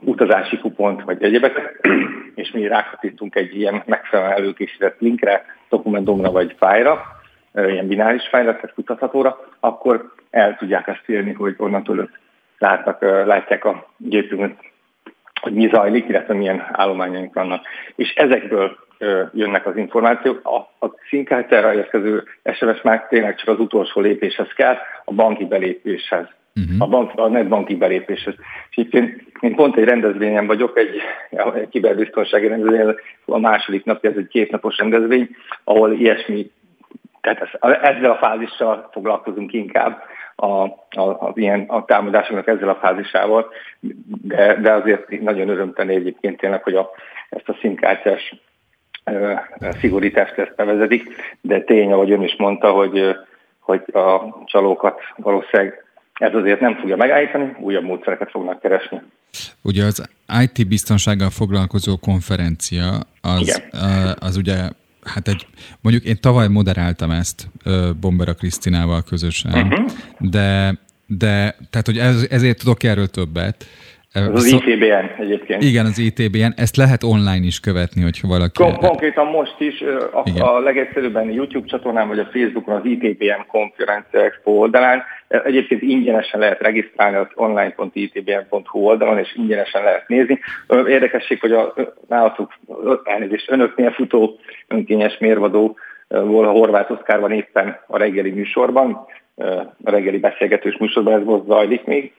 utazási 0.00 0.58
kupont, 0.58 1.02
vagy 1.02 1.22
egyebeket, 1.22 1.86
és 2.34 2.50
mi 2.50 2.66
rákattintunk 2.66 3.34
egy 3.34 3.56
ilyen 3.56 3.82
megfelelően 3.86 4.36
előkészített 4.36 5.00
linkre, 5.00 5.44
dokumentumra 5.68 6.30
vagy 6.30 6.54
fájra, 6.58 7.02
ilyen 7.54 7.86
bináris 7.86 8.28
fájra, 8.28 8.54
tehát 8.54 8.74
kutathatóra, 8.74 9.38
akkor 9.60 10.12
el 10.30 10.56
tudják 10.56 10.86
ezt 10.86 11.02
írni, 11.06 11.32
hogy 11.32 11.54
onnantól 11.58 12.10
látnak, 12.58 13.00
látják 13.00 13.64
a 13.64 13.88
gépünkön, 13.96 14.56
hogy 15.40 15.52
mi 15.52 15.68
zajlik, 15.72 16.08
illetve 16.08 16.34
milyen 16.34 16.68
állományaink 16.72 17.34
vannak. 17.34 17.66
És 17.96 18.14
ezekből 18.14 18.78
jönnek 19.32 19.66
az 19.66 19.76
információk. 19.76 20.46
A, 20.46 20.86
a 20.86 20.94
színkártyára 21.08 21.74
érkező 21.74 22.24
SMS 22.52 22.82
már 22.82 23.06
tényleg 23.08 23.36
csak 23.36 23.48
az 23.48 23.60
utolsó 23.60 24.00
lépéshez 24.00 24.52
kell, 24.52 24.76
a 25.04 25.12
banki 25.12 25.44
belépéshez. 25.44 26.26
Uh-huh. 26.54 26.82
A, 26.82 26.86
bank, 26.86 27.10
a 27.14 27.28
netbanki 27.28 27.76
belépéshez. 27.76 28.34
És 28.70 28.76
itt 28.76 28.94
én, 28.94 29.54
pont 29.54 29.76
egy 29.76 29.84
rendezvényen 29.84 30.46
vagyok, 30.46 30.78
egy, 30.78 31.00
egy 31.54 31.68
kiberbiztonsági 31.68 32.46
rendezvény, 32.46 32.94
a 33.26 33.38
második 33.38 33.84
napja, 33.84 34.10
ez 34.10 34.16
egy 34.16 34.28
kétnapos 34.28 34.78
rendezvény, 34.78 35.28
ahol 35.64 35.92
ilyesmi, 35.92 36.50
tehát 37.20 37.40
ez, 37.40 37.72
ezzel 37.82 38.10
a 38.10 38.16
fázissal 38.16 38.88
foglalkozunk 38.92 39.52
inkább, 39.52 40.02
a, 40.40 40.46
a, 40.90 41.00
a, 41.00 41.32
ilyen, 41.34 41.64
a 41.68 41.84
támadásoknak 41.84 42.46
ezzel 42.46 42.68
a 42.68 42.78
fázisával, 42.80 43.52
de, 44.22 44.54
de 44.54 44.72
azért 44.72 45.20
nagyon 45.20 45.48
örömteni 45.48 45.94
egyébként 45.94 46.38
tényleg, 46.40 46.62
hogy 46.62 46.74
a, 46.74 46.90
ezt 47.28 47.48
a 47.48 47.56
színkártyás 47.60 48.34
szigorítást 49.80 50.38
ezt 50.38 50.54
bevezetik, 50.56 51.02
de 51.40 51.60
tény, 51.60 51.92
ahogy 51.92 52.10
ön 52.10 52.22
is 52.22 52.36
mondta, 52.38 52.70
hogy, 52.70 53.16
hogy 53.58 53.82
a 53.92 54.20
csalókat 54.44 55.00
valószínűleg 55.16 55.84
ez 56.18 56.34
azért 56.34 56.60
nem 56.60 56.76
fogja 56.76 56.96
megállítani, 56.96 57.56
újabb 57.60 57.84
módszereket 57.84 58.30
fognak 58.30 58.60
keresni. 58.60 59.02
Ugye 59.62 59.84
az 59.84 60.08
IT 60.42 60.68
biztonsággal 60.68 61.30
foglalkozó 61.30 61.96
konferencia, 61.96 63.00
az, 63.20 63.62
az 64.18 64.36
ugye 64.36 64.56
hát 65.04 65.28
egy, 65.28 65.46
mondjuk 65.80 66.04
én 66.04 66.16
tavaly 66.20 66.48
moderáltam 66.48 67.10
ezt 67.10 67.48
Bombera 68.00 68.34
Krisztinával 68.34 69.02
közösen, 69.02 69.52
uh-huh. 69.52 69.86
de, 70.18 70.74
de 71.06 71.56
tehát, 71.70 71.86
hogy 71.86 71.98
ez, 71.98 72.26
ezért 72.30 72.58
tudok 72.58 72.82
erről 72.82 73.06
többet, 73.06 73.64
ez 74.22 74.34
az 74.34 74.52
ITBN 74.52 75.22
egyébként. 75.22 75.62
Igen, 75.62 75.86
az 75.86 75.98
ITBN. 75.98 76.52
Ezt 76.56 76.76
lehet 76.76 77.02
online 77.02 77.46
is 77.46 77.60
követni, 77.60 78.02
hogyha 78.02 78.28
valaki... 78.28 78.62
Kon- 78.62 78.76
konkrétan 78.78 79.26
most 79.26 79.54
is 79.58 79.82
a, 80.12 80.44
a 80.44 80.58
legegyszerűbben 80.58 81.30
YouTube 81.30 81.66
csatornán 81.66 82.08
vagy 82.08 82.18
a 82.18 82.28
Facebookon 82.32 82.74
az 82.74 82.84
ITBN 82.84 83.46
konferencia 83.46 84.24
expo 84.24 84.50
oldalán. 84.50 85.02
Egyébként 85.28 85.82
ingyenesen 85.82 86.40
lehet 86.40 86.60
regisztrálni 86.60 87.16
az 87.16 87.26
online.itbn.hu 87.34 88.78
oldalon, 88.78 89.18
és 89.18 89.34
ingyenesen 89.36 89.82
lehet 89.82 90.08
nézni. 90.08 90.38
Érdekesség, 90.86 91.40
hogy 91.40 91.52
a 91.52 91.74
nálatok 92.08 92.52
elnézést 93.04 93.50
önöknél 93.50 93.90
futó 93.90 94.38
önkényes 94.68 95.18
mérvadó 95.18 95.76
volt 96.08 96.48
a 96.48 96.50
Horváth 96.50 96.90
Oszkár 96.90 97.20
van 97.20 97.32
éppen 97.32 97.80
a 97.86 97.98
reggeli 97.98 98.30
műsorban, 98.30 99.06
a 99.84 99.90
reggeli 99.90 100.18
beszélgetős 100.18 100.76
műsorban 100.76 101.12
ez 101.12 101.24
most 101.24 101.44
zajlik 101.46 101.84
még 101.84 102.12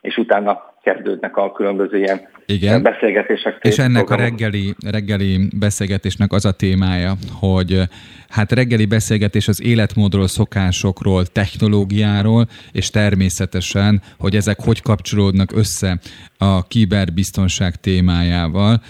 és 0.00 0.16
utána 0.16 0.74
kezdődnek 0.86 1.36
a 1.36 1.52
különböző 1.52 1.98
ilyen 1.98 2.20
Igen. 2.46 2.82
beszélgetések. 2.82 3.58
És 3.60 3.78
ennek 3.78 4.10
a 4.10 4.16
reggeli, 4.16 4.74
reggeli 4.90 5.48
beszélgetésnek 5.58 6.32
az 6.32 6.44
a 6.44 6.52
témája, 6.52 7.12
hogy 7.40 7.82
hát 8.28 8.52
reggeli 8.52 8.86
beszélgetés 8.86 9.48
az 9.48 9.62
életmódról, 9.62 10.26
szokásokról, 10.26 11.26
technológiáról, 11.26 12.46
és 12.72 12.90
természetesen, 12.90 14.02
hogy 14.18 14.36
ezek 14.36 14.60
hogy 14.60 14.82
kapcsolódnak 14.82 15.52
össze 15.56 15.98
a 16.38 16.66
kiberbiztonság 16.66 17.80
témájával, 17.80 18.82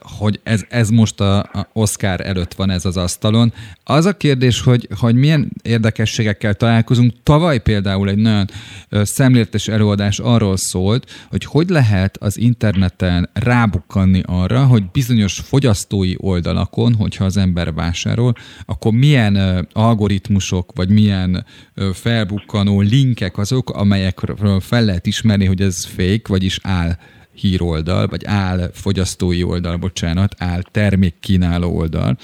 hogy 0.00 0.40
ez, 0.42 0.64
ez 0.68 0.88
most 0.88 1.20
a, 1.20 1.38
a 1.38 1.68
Oscar 1.72 2.20
előtt 2.20 2.54
van 2.54 2.70
ez 2.70 2.84
az 2.84 2.96
asztalon. 2.96 3.52
Az 3.84 4.04
a 4.04 4.16
kérdés, 4.16 4.60
hogy, 4.60 4.88
hogy 4.98 5.14
milyen 5.14 5.52
érdekességekkel 5.62 6.54
találkozunk. 6.54 7.12
Tavaly 7.22 7.58
például 7.58 8.08
egy 8.08 8.18
nagyon 8.18 8.46
szemléltes 8.90 9.68
előadás 9.68 10.18
arról 10.18 10.56
szólt, 10.56 11.10
hogy 11.30 11.44
hogy 11.44 11.68
lehet 11.68 12.16
az 12.16 12.38
interneten 12.38 13.30
rábukkanni 13.32 14.20
arra, 14.26 14.64
hogy 14.64 14.90
bizonyos 14.90 15.40
fogyasztói 15.44 16.14
oldalakon, 16.16 16.94
hogyha 16.94 17.24
az 17.24 17.36
ember 17.36 17.72
vásárol, 17.72 18.34
akkor 18.66 18.92
milyen 18.92 19.66
algoritmusok, 19.72 20.72
vagy 20.74 20.88
milyen 20.88 21.44
felbukkanó 21.92 22.80
linkek 22.80 23.38
azok, 23.38 23.70
amelyekről 23.70 24.60
fel 24.60 24.84
lehet 24.84 25.06
ismerni, 25.06 25.44
hogy 25.44 25.60
ez 25.60 25.84
fake, 25.84 26.22
vagyis 26.28 26.51
áll 26.62 26.90
híroldal, 27.34 28.06
vagy 28.06 28.22
áll 28.26 28.58
fogyasztói 28.72 29.42
oldal, 29.42 29.76
bocsánat, 29.76 30.34
áll 30.38 30.60
termékkínáló 30.70 31.76
oldal. 31.76 32.16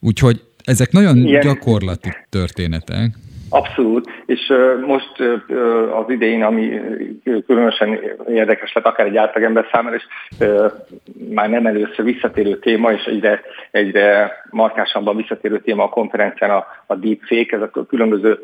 Úgyhogy 0.00 0.40
ezek 0.64 0.92
nagyon 0.92 1.16
Igen. 1.16 1.40
gyakorlati 1.40 2.08
történetek. 2.28 3.14
Abszolút, 3.48 4.10
és 4.26 4.52
most 4.86 5.12
az 5.94 6.10
idején, 6.10 6.42
ami 6.42 6.80
különösen 7.46 7.98
érdekes 8.28 8.72
lett 8.72 8.84
akár 8.84 9.06
egy 9.06 9.16
átlagember 9.16 9.66
számára, 9.72 9.96
és 9.96 10.04
már 11.30 11.50
nem 11.50 11.66
először 11.66 12.04
visszatérő 12.04 12.58
téma, 12.58 12.92
és 12.92 13.04
egyre, 13.04 13.40
egyre 13.70 14.32
markásabban 14.50 15.16
visszatérő 15.16 15.60
téma 15.60 15.84
a 15.84 15.88
konferencián 15.88 16.50
a, 16.50 16.66
a 16.86 16.94
deepfake, 16.94 17.56
ezek 17.56 17.76
a 17.76 17.86
különböző 17.86 18.38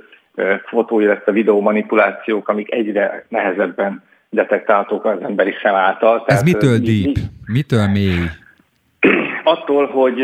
fotó, 0.65 1.01
illetve 1.01 1.33
videó 1.33 1.61
manipulációk, 1.61 2.49
amik 2.49 2.73
egyre 2.73 3.25
nehezebben 3.29 4.03
detektálhatók 4.31 5.05
az 5.05 5.23
emberi 5.23 5.55
szem 5.63 5.75
által. 5.75 6.25
Ez 6.27 6.43
mitől 6.43 6.79
deep? 6.79 7.17
Mitől 7.47 7.87
mély? 7.87 8.25
Attól, 9.45 9.87
hogy 9.87 10.21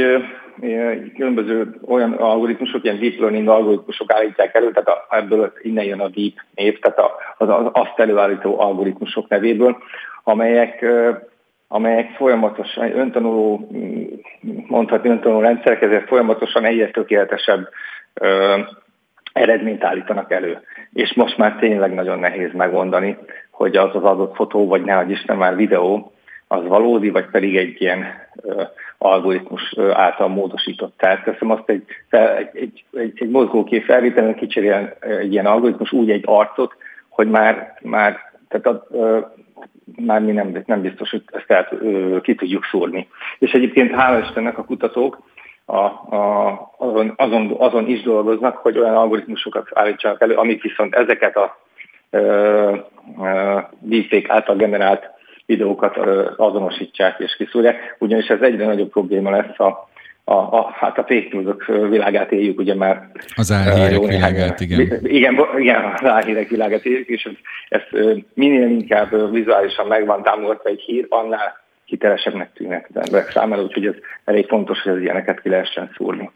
különböző 1.14 1.80
olyan 1.86 2.12
algoritmusok, 2.12 2.84
ilyen 2.84 2.98
deep 2.98 3.18
learning 3.18 3.48
algoritmusok 3.48 4.12
állítják 4.12 4.54
elő, 4.54 4.70
tehát 4.70 4.88
a, 4.88 5.16
ebből 5.16 5.52
innen 5.62 5.84
jön 5.84 6.00
a 6.00 6.08
deep 6.08 6.32
név, 6.54 6.78
tehát 6.78 6.98
az, 7.38 7.48
az 7.48 7.70
azt 7.72 7.98
előállító 7.98 8.60
algoritmusok 8.60 9.28
nevéből, 9.28 9.76
amelyek 10.24 10.84
amelyek 11.68 12.10
folyamatosan 12.10 12.98
öntanuló, 12.98 13.68
mondhatni 14.66 15.08
öntanuló 15.08 15.40
rendszerek, 15.40 15.82
ezért 15.82 16.06
folyamatosan 16.06 16.64
egyre 16.64 16.90
tökéletesebb 16.90 17.68
ö, 18.14 18.58
eredményt 19.32 19.84
állítanak 19.84 20.32
elő. 20.32 20.60
És 20.92 21.14
most 21.14 21.36
már 21.36 21.56
tényleg 21.56 21.94
nagyon 21.94 22.18
nehéz 22.18 22.52
megmondani, 22.52 23.16
hogy 23.56 23.76
az 23.76 23.94
az 23.94 24.02
adott 24.02 24.34
fotó, 24.34 24.66
vagy 24.66 24.84
ne 24.84 25.04
Isten 25.04 25.36
már 25.36 25.56
videó, 25.56 26.12
az 26.48 26.66
valódi, 26.66 27.10
vagy 27.10 27.26
pedig 27.30 27.56
egy 27.56 27.80
ilyen 27.80 28.04
ö, 28.42 28.62
algoritmus 28.98 29.74
által 29.92 30.28
módosított. 30.28 30.94
Tehát 30.96 31.24
teszem 31.24 31.50
azt 31.50 31.68
egy, 31.68 31.84
egy, 32.10 32.48
egy, 32.52 32.84
egy, 32.92 33.12
egy 33.14 33.28
mozgókép 33.28 33.84
felvételen 33.84 34.34
kicserél 34.34 34.96
egy 35.00 35.32
ilyen 35.32 35.46
algoritmus 35.46 35.92
úgy 35.92 36.10
egy 36.10 36.22
arcot, 36.26 36.76
hogy 37.08 37.30
már, 37.30 37.78
már, 37.82 38.32
tehát 38.48 38.66
a, 38.66 38.86
ö, 38.90 39.18
már 40.06 40.20
mi 40.20 40.32
nem, 40.32 40.62
nem 40.66 40.80
biztos, 40.80 41.10
hogy 41.10 41.22
ezt 41.32 41.50
el, 41.50 41.68
ö, 41.80 42.20
ki 42.20 42.34
tudjuk 42.34 42.64
szúrni. 42.64 43.08
És 43.38 43.52
egyébként 43.52 43.94
hála 43.94 44.18
Istennek 44.18 44.58
a 44.58 44.64
kutatók 44.64 45.18
a, 45.64 45.76
a, 45.76 46.74
azon, 46.78 47.12
azon, 47.16 47.54
azon 47.58 47.86
is 47.86 48.02
dolgoznak, 48.02 48.56
hogy 48.56 48.78
olyan 48.78 48.96
algoritmusokat 48.96 49.68
állítsanak 49.74 50.20
elő, 50.20 50.34
amik 50.34 50.62
viszont 50.62 50.94
ezeket 50.94 51.36
a 51.36 51.65
deepfake 53.80 54.32
által 54.32 54.56
generált 54.56 55.14
videókat 55.46 55.96
azonosítják 56.36 57.18
és 57.18 57.36
kiszúrják, 57.36 57.96
ugyanis 57.98 58.26
ez 58.26 58.40
egyre 58.40 58.66
nagyobb 58.66 58.90
probléma 58.90 59.30
lesz 59.30 59.58
a, 59.58 59.88
a, 60.24 60.34
a, 60.34 60.74
hát 60.74 60.98
a 60.98 61.02
fake 61.02 61.28
news 61.30 61.88
világát 61.88 62.32
éljük, 62.32 62.58
ugye 62.58 62.74
már... 62.74 63.10
Az 63.34 63.52
álhírek 63.52 64.00
uh, 64.00 64.08
világát, 64.08 64.60
igen. 64.60 64.80
Igen, 65.02 65.36
igen, 65.56 65.92
az 65.94 66.08
álhírek 66.08 66.48
világát 66.48 66.84
éljük, 66.84 67.08
és 67.08 67.24
ez, 67.24 67.32
ez 67.68 68.00
minél 68.34 68.68
inkább 68.68 69.32
vizuálisan 69.32 69.86
megvan 69.86 70.22
támogatva 70.22 70.68
egy 70.68 70.80
hír, 70.80 71.06
annál 71.08 71.65
hitelesebbnek 71.86 72.52
tűnnek 72.52 72.88
az 72.94 73.06
emberek 73.06 73.30
számára, 73.30 73.62
úgyhogy 73.62 73.86
ez 73.86 73.94
elég 74.24 74.46
fontos, 74.46 74.80
hogy 74.80 74.92
az 74.92 75.00
ilyeneket 75.00 75.40
ki 75.40 75.48
lehessen 75.48 75.90
szúrni. 75.96 76.30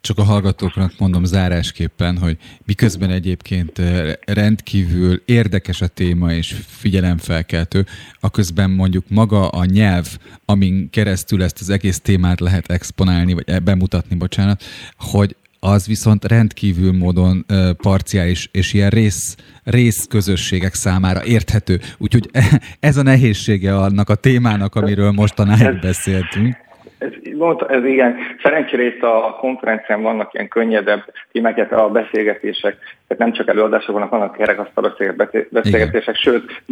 Csak 0.00 0.18
a 0.18 0.22
hallgatóknak 0.22 0.92
mondom 0.98 1.24
zárásképpen, 1.24 2.18
hogy 2.18 2.36
miközben 2.66 3.10
egyébként 3.10 3.78
eh, 3.78 4.12
rendkívül 4.26 5.22
érdekes 5.24 5.80
a 5.80 5.86
téma 5.86 6.32
és 6.32 6.54
figyelemfelkeltő, 6.66 7.84
a 8.20 8.30
közben 8.30 8.70
mondjuk 8.70 9.04
maga 9.08 9.48
a 9.48 9.64
nyelv, 9.64 10.06
amin 10.44 10.90
keresztül 10.90 11.42
ezt 11.42 11.60
az 11.60 11.70
egész 11.70 12.00
témát 12.00 12.40
lehet 12.40 12.70
exponálni, 12.70 13.32
vagy 13.32 13.62
bemutatni, 13.62 14.16
bocsánat, 14.16 14.62
hogy 14.98 15.36
az 15.64 15.86
viszont 15.86 16.24
rendkívül 16.24 16.92
módon 16.92 17.46
parciális 17.76 18.48
és 18.52 18.72
ilyen 18.72 18.90
rész, 18.90 19.36
rész 19.62 20.06
közösségek 20.08 20.74
számára 20.74 21.24
érthető. 21.24 21.80
Úgyhogy 21.98 22.30
ez 22.80 22.96
a 22.96 23.02
nehézsége 23.02 23.76
annak 23.76 24.08
a 24.08 24.14
témának, 24.14 24.74
amiről 24.74 25.12
mostanáig 25.12 25.80
beszéltünk. 25.80 26.63
Ez, 27.04 27.12
ez 27.68 27.84
igen. 27.84 28.16
Szerencsére 28.42 28.82
itt 28.82 29.02
a 29.02 29.36
konferencián 29.40 30.02
vannak 30.02 30.34
ilyen 30.34 30.48
könnyedebb 30.48 31.04
témáket, 31.32 31.72
a 31.72 31.88
beszélgetések, 31.88 32.76
tehát 33.08 33.22
nem 33.22 33.32
csak 33.32 33.48
előadások 33.48 33.94
vannak, 33.94 34.10
vannak 34.10 34.36
kerekasztalos 34.36 34.92
beszélgetések, 35.50 36.18
igen. 36.20 36.42
sőt, 36.42 36.62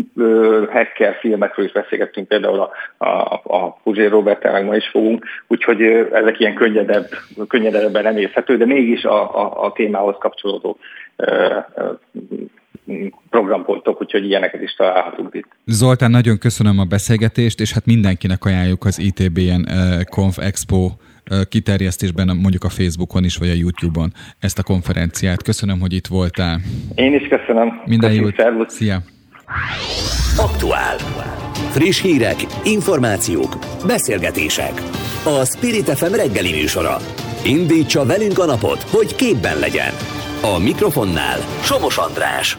hacker 0.70 1.14
filmekről 1.14 1.64
is 1.64 1.72
beszélgettünk, 1.72 2.28
például 2.28 2.60
a, 2.60 2.70
a, 3.04 3.40
a 3.44 3.70
Puzsé 3.82 4.06
Robert 4.06 4.42
meg 4.52 4.64
ma 4.64 4.76
is 4.76 4.88
fogunk, 4.88 5.24
úgyhogy 5.46 5.82
ezek 6.12 6.40
ilyen 6.40 6.54
könnyedebb, 6.54 7.08
könnyedebben 7.48 8.02
nem 8.02 8.16
érthető, 8.16 8.56
de 8.56 8.66
mégis 8.66 9.04
a, 9.04 9.40
a, 9.40 9.64
a 9.64 9.72
témához 9.72 10.16
kapcsolódó 10.18 10.78
programpontok, 13.30 14.00
úgyhogy 14.00 14.24
ilyeneket 14.24 14.62
is 14.62 14.74
találhatunk 14.74 15.34
itt. 15.34 15.48
Zoltán, 15.66 16.10
nagyon 16.10 16.38
köszönöm 16.38 16.78
a 16.78 16.84
beszélgetést, 16.84 17.60
és 17.60 17.72
hát 17.72 17.86
mindenkinek 17.86 18.44
ajánljuk 18.44 18.84
az 18.84 18.98
ITBN 18.98 19.68
Conf 20.04 20.38
Expo 20.38 20.90
kiterjesztésben 21.48 22.36
mondjuk 22.36 22.64
a 22.64 22.68
Facebookon 22.68 23.24
is, 23.24 23.36
vagy 23.36 23.48
a 23.48 23.54
YouTube-on 23.54 24.12
ezt 24.38 24.58
a 24.58 24.62
konferenciát. 24.62 25.42
Köszönöm, 25.42 25.80
hogy 25.80 25.92
itt 25.92 26.06
voltál. 26.06 26.60
Én 26.94 27.14
is 27.14 27.28
köszönöm. 27.28 27.82
Minden 27.84 28.12
jót. 28.12 28.34
Szia. 28.66 29.02
Aktuál. 30.36 30.96
Friss 31.70 32.00
hírek, 32.00 32.36
információk, 32.64 33.58
beszélgetések. 33.86 34.72
A 35.24 35.44
Spirit 35.44 35.90
FM 35.90 36.14
reggeli 36.14 36.50
műsora. 36.50 36.96
Indítsa 37.44 38.04
velünk 38.04 38.38
a 38.38 38.44
napot, 38.44 38.82
hogy 38.82 39.14
képben 39.14 39.58
legyen. 39.58 39.92
A 40.42 40.58
mikrofonnál 40.58 41.38
Somos 41.62 41.96
András. 41.96 42.58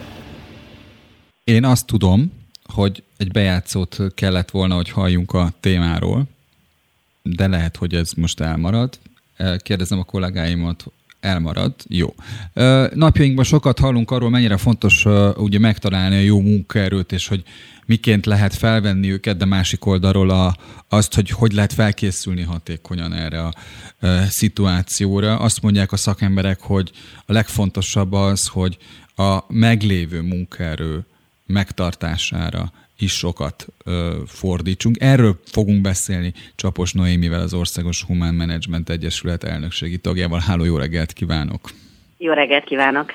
Én 1.44 1.64
azt 1.64 1.86
tudom, 1.86 2.32
hogy 2.64 3.02
egy 3.16 3.32
bejátszót 3.32 3.98
kellett 4.14 4.50
volna, 4.50 4.74
hogy 4.74 4.90
halljunk 4.90 5.32
a 5.32 5.52
témáról, 5.60 6.24
de 7.22 7.46
lehet, 7.46 7.76
hogy 7.76 7.94
ez 7.94 8.12
most 8.12 8.40
elmarad. 8.40 8.98
Kérdezem 9.58 9.98
a 9.98 10.04
kollégáimat, 10.04 10.84
elmarad. 11.20 11.74
Jó. 11.88 12.14
Napjainkban 12.94 13.44
sokat 13.44 13.78
hallunk 13.78 14.10
arról, 14.10 14.30
mennyire 14.30 14.56
fontos 14.56 15.04
ugye 15.36 15.58
megtalálni 15.58 16.16
a 16.16 16.20
jó 16.20 16.40
munkaerőt, 16.40 17.12
és 17.12 17.28
hogy 17.28 17.42
miként 17.86 18.26
lehet 18.26 18.54
felvenni 18.54 19.12
őket, 19.12 19.36
de 19.36 19.44
másik 19.44 19.86
oldalról 19.86 20.30
a, 20.30 20.56
azt, 20.88 21.14
hogy 21.14 21.30
hogy 21.30 21.52
lehet 21.52 21.72
felkészülni 21.72 22.42
hatékonyan 22.42 23.12
erre 23.12 23.42
a, 23.42 23.54
a 24.00 24.06
szituációra. 24.28 25.38
Azt 25.38 25.62
mondják 25.62 25.92
a 25.92 25.96
szakemberek, 25.96 26.60
hogy 26.60 26.90
a 27.26 27.32
legfontosabb 27.32 28.12
az, 28.12 28.46
hogy 28.46 28.78
a 29.16 29.38
meglévő 29.48 30.20
munkaerő 30.20 31.04
megtartására 31.46 32.72
is 32.98 33.12
sokat 33.12 33.66
ö, 33.84 34.22
fordítsunk. 34.26 34.96
Erről 35.00 35.40
fogunk 35.44 35.80
beszélni 35.80 36.32
Csapos 36.54 36.92
Noémivel, 36.92 37.40
az 37.40 37.54
Országos 37.54 38.02
Humán 38.02 38.34
Management 38.34 38.90
Egyesület 38.90 39.44
elnökségi 39.44 39.98
tagjával. 39.98 40.40
Háló, 40.40 40.64
jó 40.64 40.76
reggelt 40.76 41.12
kívánok! 41.12 41.70
Jó 42.18 42.32
reggelt 42.32 42.64
kívánok! 42.64 43.12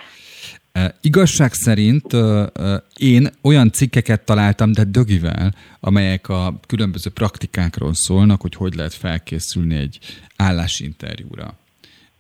E, 0.72 0.96
igazság 1.02 1.54
szerint 1.54 2.14
e, 2.14 2.52
én 2.98 3.30
olyan 3.42 3.72
cikkeket 3.72 4.26
találtam, 4.26 4.72
de 4.72 4.84
dögivel, 4.84 5.56
amelyek 5.80 6.30
a 6.30 6.60
különböző 6.68 7.10
praktikákról 7.10 7.94
szólnak, 7.94 8.42
hogy 8.42 8.56
hogy 8.56 8.76
lehet 8.76 8.94
felkészülni 8.94 9.76
egy 9.76 10.00
állásinterjúra. 10.36 11.58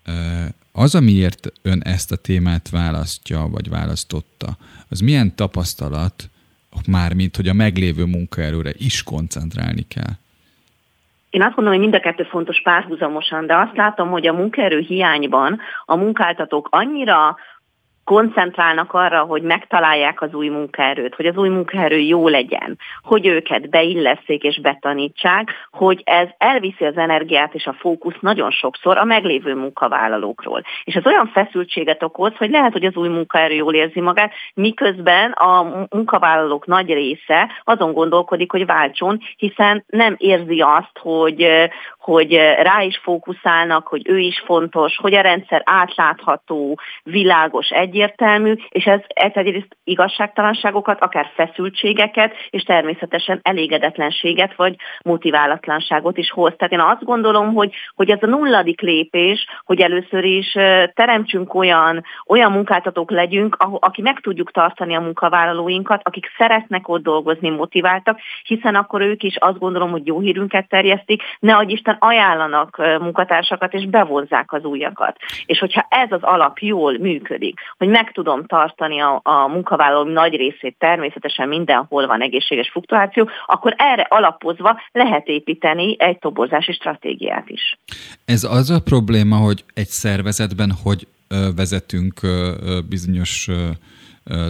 E, 0.03 0.13
az, 0.71 0.95
amiért 0.95 1.51
ön 1.61 1.81
ezt 1.83 2.11
a 2.11 2.15
témát 2.15 2.69
választja, 2.69 3.47
vagy 3.51 3.69
választotta, 3.69 4.47
az 4.89 4.99
milyen 4.99 5.35
tapasztalat, 5.35 6.29
már 6.87 7.13
mint 7.13 7.35
hogy 7.35 7.47
a 7.47 7.53
meglévő 7.53 8.05
munkaerőre 8.05 8.71
is 8.77 9.03
koncentrálni 9.03 9.87
kell? 9.87 10.13
Én 11.29 11.41
azt 11.41 11.55
gondolom, 11.55 11.79
hogy 11.79 11.89
mind 11.89 12.01
a 12.03 12.05
kettő 12.09 12.23
fontos 12.23 12.61
párhuzamosan, 12.61 13.45
de 13.45 13.55
azt 13.55 13.75
látom, 13.75 14.09
hogy 14.09 14.27
a 14.27 14.33
munkaerő 14.33 14.79
hiányban 14.79 15.59
a 15.85 15.95
munkáltatók 15.95 16.67
annyira 16.71 17.37
koncentrálnak 18.09 18.93
arra, 18.93 19.21
hogy 19.21 19.41
megtalálják 19.41 20.21
az 20.21 20.33
új 20.33 20.47
munkaerőt, 20.47 21.15
hogy 21.15 21.25
az 21.25 21.37
új 21.37 21.49
munkaerő 21.49 21.97
jó 21.97 22.27
legyen, 22.27 22.77
hogy 23.03 23.27
őket 23.27 23.69
beilleszék 23.69 24.43
és 24.43 24.59
betanítsák, 24.61 25.67
hogy 25.71 26.01
ez 26.05 26.27
elviszi 26.37 26.85
az 26.85 26.97
energiát 26.97 27.53
és 27.53 27.65
a 27.65 27.75
fókusz 27.79 28.19
nagyon 28.19 28.51
sokszor 28.51 28.97
a 28.97 29.03
meglévő 29.03 29.55
munkavállalókról. 29.55 30.61
És 30.83 30.95
ez 30.95 31.05
olyan 31.05 31.27
feszültséget 31.27 32.03
okoz, 32.03 32.35
hogy 32.37 32.49
lehet, 32.49 32.71
hogy 32.71 32.85
az 32.85 32.95
új 32.95 33.07
munkaerő 33.07 33.53
jól 33.53 33.73
érzi 33.73 34.01
magát, 34.01 34.31
miközben 34.53 35.31
a 35.31 35.85
munkavállalók 35.89 36.65
nagy 36.65 36.93
része 36.93 37.51
azon 37.63 37.93
gondolkodik, 37.93 38.51
hogy 38.51 38.65
váltson, 38.65 39.19
hiszen 39.37 39.83
nem 39.87 40.15
érzi 40.17 40.59
azt, 40.59 40.97
hogy, 40.99 41.47
hogy 42.09 42.33
rá 42.61 42.81
is 42.81 42.97
fókuszálnak, 43.03 43.87
hogy 43.87 44.01
ő 44.05 44.17
is 44.19 44.43
fontos, 44.45 44.97
hogy 44.97 45.13
a 45.13 45.21
rendszer 45.21 45.61
átlátható, 45.65 46.79
világos, 47.03 47.69
egyértelmű, 47.69 48.53
és 48.69 48.85
ez 48.85 48.99
egyrészt 49.13 49.77
igazságtalanságokat, 49.83 51.01
akár 51.01 51.31
feszültségeket, 51.35 52.33
és 52.49 52.63
természetesen 52.63 53.39
elégedetlenséget 53.41 54.55
vagy 54.55 54.75
motiválatlanságot 55.03 56.17
is 56.17 56.31
hoz. 56.31 56.53
Tehát 56.57 56.73
én 56.73 56.79
azt 56.79 57.03
gondolom, 57.03 57.53
hogy, 57.53 57.73
hogy 57.95 58.09
ez 58.09 58.19
a 58.21 58.27
nulladik 58.27 58.81
lépés, 58.81 59.47
hogy 59.65 59.79
először 59.79 60.23
is 60.23 60.51
teremtsünk 60.93 61.53
olyan, 61.53 62.03
olyan 62.27 62.51
munkáltatók 62.51 63.11
legyünk, 63.11 63.55
aki 63.79 64.01
meg 64.01 64.19
tudjuk 64.19 64.51
tartani 64.51 64.95
a 64.95 65.01
munkavállalóinkat, 65.01 66.01
akik 66.03 66.25
szeretnek 66.37 66.87
ott 66.87 67.03
dolgozni, 67.03 67.49
motiváltak, 67.49 68.19
hiszen 68.43 68.75
akkor 68.75 69.01
ők 69.01 69.23
is 69.23 69.35
azt 69.35 69.59
gondolom, 69.59 69.91
hogy 69.91 70.07
jó 70.07 70.19
hírünket 70.19 70.67
terjesztik, 70.69 71.21
ne 71.39 71.55
adj 71.55 71.71
Isten 71.71 71.97
ajánlanak 71.99 72.77
munkatársakat, 72.99 73.73
és 73.73 73.85
bevonzák 73.85 74.53
az 74.53 74.63
újakat. 74.63 75.17
És 75.45 75.59
hogyha 75.59 75.87
ez 75.89 76.11
az 76.11 76.23
alap 76.23 76.57
jól 76.57 76.97
működik, 76.97 77.59
hogy 77.77 77.87
meg 77.87 78.11
tudom 78.11 78.45
tartani 78.45 78.99
a, 78.99 79.19
a 79.23 79.47
munkavállaló 79.47 80.09
nagy 80.09 80.35
részét, 80.35 80.75
természetesen 80.77 81.47
mindenhol 81.47 82.07
van 82.07 82.21
egészséges 82.21 82.69
fluktuáció, 82.69 83.29
akkor 83.45 83.73
erre 83.77 84.05
alapozva 84.09 84.81
lehet 84.91 85.27
építeni 85.27 85.95
egy 85.99 86.19
toborzási 86.19 86.71
stratégiát 86.71 87.49
is. 87.49 87.79
Ez 88.25 88.43
az 88.43 88.69
a 88.69 88.79
probléma, 88.79 89.35
hogy 89.35 89.63
egy 89.73 89.87
szervezetben 89.87 90.71
hogy 90.83 91.07
vezetünk 91.55 92.19
bizonyos 92.89 93.49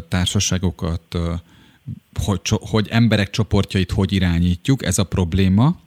társaságokat, 0.10 1.02
hogy, 2.24 2.42
hogy 2.50 2.88
emberek 2.90 3.30
csoportjait 3.30 3.92
hogy 3.92 4.12
irányítjuk, 4.12 4.86
ez 4.86 4.98
a 4.98 5.04
probléma, 5.04 5.80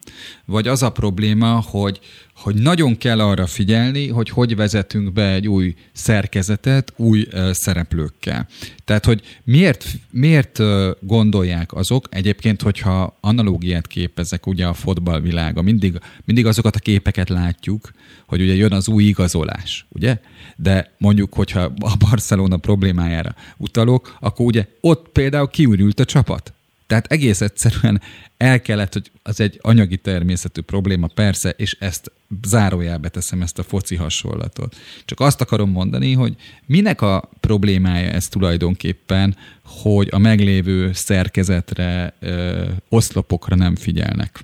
vagy 0.44 0.68
az 0.68 0.82
a 0.82 0.92
probléma, 0.92 1.60
hogy, 1.60 2.00
hogy 2.42 2.54
nagyon 2.54 2.98
kell 2.98 3.20
arra 3.20 3.46
figyelni, 3.46 4.08
hogy 4.08 4.28
hogy 4.28 4.56
vezetünk 4.56 5.12
be 5.12 5.32
egy 5.32 5.48
új 5.48 5.74
szerkezetet 5.92 6.92
új 6.96 7.26
szereplőkkel. 7.50 8.46
Tehát, 8.84 9.04
hogy 9.04 9.22
miért, 9.44 9.84
miért 10.10 10.60
gondolják 11.00 11.72
azok, 11.72 12.08
egyébként, 12.10 12.62
hogyha 12.62 13.18
analógiát 13.20 13.86
képezek 13.86 14.46
ugye 14.46 14.66
a 14.66 14.74
fotballvilága, 14.74 15.62
mindig, 15.62 15.98
mindig 16.24 16.46
azokat 16.46 16.76
a 16.76 16.78
képeket 16.78 17.28
látjuk, 17.28 17.90
hogy 18.26 18.40
ugye 18.40 18.54
jön 18.54 18.72
az 18.72 18.88
új 18.88 19.04
igazolás, 19.04 19.86
ugye? 19.88 20.18
De 20.56 20.92
mondjuk, 20.98 21.34
hogyha 21.34 21.60
a 21.60 21.96
Barcelona 21.98 22.56
problémájára 22.56 23.34
utalok, 23.56 24.16
akkor 24.20 24.46
ugye 24.46 24.66
ott 24.80 25.08
például 25.08 25.48
kiürült 25.48 26.00
a 26.00 26.04
csapat. 26.04 26.52
Tehát 26.92 27.12
egész 27.12 27.40
egyszerűen 27.40 28.00
el 28.36 28.60
kellett, 28.60 28.92
hogy 28.92 29.10
az 29.22 29.40
egy 29.40 29.58
anyagi 29.62 29.96
természetű 29.96 30.60
probléma, 30.60 31.06
persze, 31.06 31.50
és 31.50 31.76
ezt 31.80 32.12
zárójelbe 32.44 33.08
teszem 33.08 33.42
ezt 33.42 33.58
a 33.58 33.62
foci 33.62 33.96
hasonlatot. 33.96 34.76
Csak 35.04 35.20
azt 35.20 35.40
akarom 35.40 35.70
mondani, 35.70 36.12
hogy 36.12 36.36
minek 36.66 37.00
a 37.00 37.30
problémája 37.40 38.10
ez 38.10 38.28
tulajdonképpen, 38.28 39.36
hogy 39.64 40.08
a 40.10 40.18
meglévő 40.18 40.92
szerkezetre, 40.92 42.14
ö, 42.20 42.64
oszlopokra 42.88 43.56
nem 43.56 43.76
figyelnek. 43.76 44.40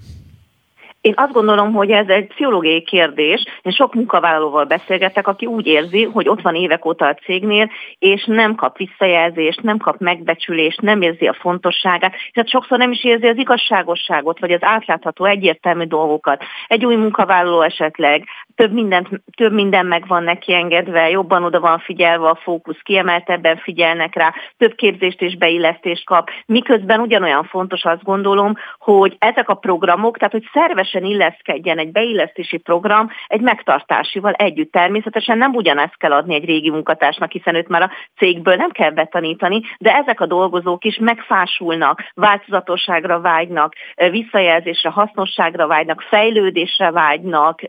Én 1.01 1.13
azt 1.17 1.33
gondolom, 1.33 1.73
hogy 1.73 1.91
ez 1.91 2.09
egy 2.09 2.27
pszichológiai 2.27 2.83
kérdés. 2.83 3.45
Én 3.63 3.73
sok 3.73 3.95
munkavállalóval 3.95 4.65
beszélgetek, 4.65 5.27
aki 5.29 5.47
úgy 5.47 5.67
érzi, 5.67 6.05
hogy 6.05 6.29
ott 6.29 6.41
van 6.41 6.55
évek 6.55 6.85
óta 6.85 7.07
a 7.07 7.15
cégnél, 7.15 7.71
és 7.99 8.25
nem 8.25 8.55
kap 8.55 8.77
visszajelzést, 8.77 9.63
nem 9.63 9.79
kap 9.79 9.99
megbecsülést, 9.99 10.81
nem 10.81 11.03
érzi 11.03 11.27
a 11.27 11.37
fontosságát, 11.41 12.15
tehát 12.33 12.51
sokszor 12.51 12.79
nem 12.79 12.93
is 12.93 13.05
érzi 13.05 13.27
az 13.27 13.37
igazságosságot, 13.37 14.39
vagy 14.39 14.53
az 14.53 14.63
átlátható, 14.63 15.25
egyértelmű 15.25 15.85
dolgokat. 15.85 16.45
Egy 16.67 16.85
új 16.85 16.97
munkavállaló 16.97 17.61
esetleg 17.61 18.25
több, 18.59 18.73
mindent, 18.73 19.09
több 19.37 19.53
minden 19.53 19.87
meg 19.87 20.07
van 20.07 20.23
neki 20.23 20.55
engedve, 20.55 21.11
jobban 21.11 21.45
oda 21.45 21.61
van 21.61 21.79
figyelve 21.79 22.29
a 22.29 22.39
fókusz, 22.43 22.81
kiemeltebben 22.83 23.57
figyelnek 23.57 24.15
rá, 24.15 24.35
több 24.57 24.75
képzést 24.75 25.23
és 25.23 25.37
beillesztést 25.37 26.05
kap, 26.05 26.31
miközben 26.47 27.01
ugyanolyan 27.01 27.45
fontos 27.45 27.85
azt 27.85 28.03
gondolom, 28.03 28.55
hogy 28.79 29.17
ezek 29.19 29.49
a 29.49 29.55
programok, 29.55 30.19
tehát 30.19 30.33
hogy 30.33 30.49
szervesen 30.53 31.05
illeszkedjen 31.05 31.79
egy 31.79 31.93
beillesztési 31.93 32.57
program 32.57 33.11
egy 33.27 33.41
megtartásival 33.41 34.33
együtt. 34.33 34.73
Természetesen 34.73 35.39
nem 35.39 35.55
ugyanezt 35.55 35.97
kell 35.97 36.13
adni 36.13 36.35
egy 36.35 36.45
régi 36.45 36.71
munkatársnak, 36.71 37.33
hiszen 37.33 37.55
őt 37.55 37.69
már 37.69 37.83
a 37.83 37.91
cégből 38.17 38.55
nem 38.55 38.71
kell 38.71 38.91
betanítani, 38.91 39.61
de 39.79 39.95
ezek 39.95 40.21
a 40.21 40.27
dolgozók 40.27 40.85
is 40.85 40.99
megfásulnak, 41.01 42.03
változatosságra 42.15 43.21
vágynak, 43.21 43.73
visszajelzésre, 44.11 44.91
hasznosságra 44.91 45.67
vágynak, 45.67 46.01
fejlődésre 46.01 46.91
vágynak, 46.91 47.61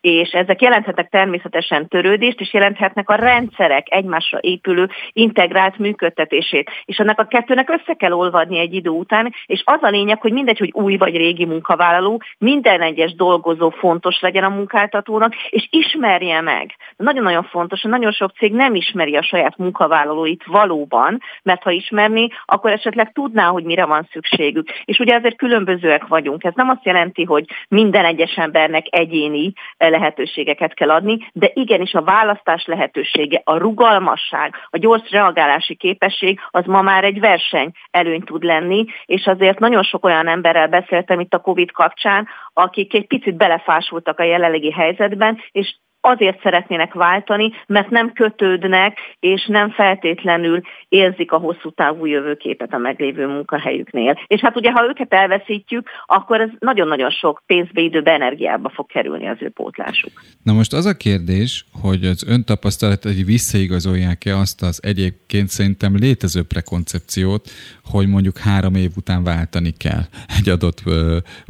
és 0.00 0.16
ezek 0.20 0.62
jelenthetnek 0.62 1.08
természetesen 1.08 1.88
törődést, 1.88 2.40
és 2.40 2.52
jelenthetnek 2.52 3.10
a 3.10 3.14
rendszerek 3.14 3.86
egymásra 3.90 4.38
épülő 4.40 4.88
integrált 5.12 5.78
működtetését. 5.78 6.70
És 6.84 6.98
annak 6.98 7.18
a 7.18 7.26
kettőnek 7.26 7.70
össze 7.70 7.94
kell 7.94 8.12
olvadni 8.12 8.58
egy 8.58 8.74
idő 8.74 8.90
után, 8.90 9.34
és 9.46 9.62
az 9.64 9.82
a 9.82 9.88
lényeg, 9.88 10.20
hogy 10.20 10.32
mindegy, 10.32 10.58
hogy 10.58 10.70
új 10.72 10.96
vagy 10.96 11.16
régi 11.16 11.44
munkavállaló, 11.44 12.22
minden 12.38 12.80
egyes 12.80 13.14
dolgozó 13.14 13.70
fontos 13.70 14.20
legyen 14.20 14.44
a 14.44 14.48
munkáltatónak, 14.48 15.34
és 15.48 15.66
ismerje 15.70 16.40
meg. 16.40 16.74
Nagyon-nagyon 16.96 17.42
fontos, 17.42 17.80
hogy 17.80 17.90
nagyon 17.90 18.12
sok 18.12 18.30
cég 18.36 18.52
nem 18.52 18.74
ismeri 18.74 19.16
a 19.16 19.22
saját 19.22 19.56
munkavállalóit 19.56 20.44
valóban, 20.46 21.20
mert 21.42 21.62
ha 21.62 21.70
ismerni, 21.70 22.28
akkor 22.44 22.70
esetleg 22.70 23.12
tudná, 23.12 23.46
hogy 23.46 23.64
mire 23.64 23.84
van 23.84 24.08
szükségük. 24.12 24.68
És 24.84 24.98
ugye 24.98 25.14
ezért 25.14 25.36
különbözőek 25.36 26.06
vagyunk. 26.06 26.44
Ez 26.44 26.52
nem 26.54 26.68
azt 26.68 26.84
jelenti, 26.84 27.24
hogy 27.24 27.44
minden 27.68 28.04
egyes 28.04 28.36
embernek 28.36 28.86
egyéni 28.90 29.52
eh, 29.76 29.90
lehetőségeket 30.08 30.74
kell 30.74 30.90
adni, 30.90 31.30
de 31.32 31.50
igenis 31.54 31.92
a 31.92 32.02
választás 32.02 32.64
lehetősége, 32.66 33.40
a 33.44 33.56
rugalmasság, 33.56 34.54
a 34.70 34.78
gyors 34.78 35.10
reagálási 35.10 35.74
képesség 35.74 36.40
az 36.50 36.64
ma 36.66 36.82
már 36.82 37.04
egy 37.04 37.20
verseny 37.20 37.70
előny 37.90 38.22
tud 38.22 38.42
lenni, 38.42 38.84
és 39.04 39.26
azért 39.26 39.58
nagyon 39.58 39.82
sok 39.82 40.04
olyan 40.04 40.28
emberrel 40.28 40.68
beszéltem 40.68 41.20
itt 41.20 41.34
a 41.34 41.38
COVID 41.38 41.70
kapcsán, 41.70 42.28
akik 42.52 42.94
egy 42.94 43.06
picit 43.06 43.36
belefásultak 43.36 44.18
a 44.18 44.24
jelenlegi 44.24 44.72
helyzetben, 44.72 45.38
és 45.50 45.76
azért 46.08 46.42
szeretnének 46.42 46.92
váltani, 46.94 47.52
mert 47.66 47.90
nem 47.90 48.12
kötődnek, 48.12 48.98
és 49.20 49.46
nem 49.46 49.70
feltétlenül 49.70 50.60
érzik 50.88 51.32
a 51.32 51.38
hosszú 51.38 51.70
távú 51.70 52.06
jövőképet 52.06 52.72
a 52.72 52.78
meglévő 52.78 53.26
munkahelyüknél. 53.26 54.18
És 54.26 54.40
hát 54.40 54.56
ugye, 54.56 54.70
ha 54.70 54.86
őket 54.88 55.12
elveszítjük, 55.12 55.88
akkor 56.06 56.40
ez 56.40 56.48
nagyon-nagyon 56.58 57.10
sok 57.10 57.42
pénzbe, 57.46 57.80
időbe, 57.80 58.12
energiába 58.12 58.68
fog 58.68 58.86
kerülni 58.86 59.28
az 59.28 59.36
ő 59.40 59.48
pótlásuk. 59.48 60.12
Na 60.42 60.52
most 60.52 60.72
az 60.72 60.86
a 60.86 60.96
kérdés, 60.96 61.64
hogy 61.82 62.04
az 62.04 62.24
ön 62.28 62.44
tapasztalatai 62.44 63.22
visszaigazolják-e 63.22 64.36
azt 64.36 64.62
az 64.62 64.80
egyébként 64.82 65.48
szerintem 65.48 65.96
létező 65.96 66.42
prekoncepciót, 66.42 67.48
hogy 67.84 68.08
mondjuk 68.08 68.38
három 68.38 68.74
év 68.74 68.90
után 68.96 69.24
váltani 69.24 69.70
kell 69.70 70.02
egy 70.38 70.48
adott, 70.48 70.82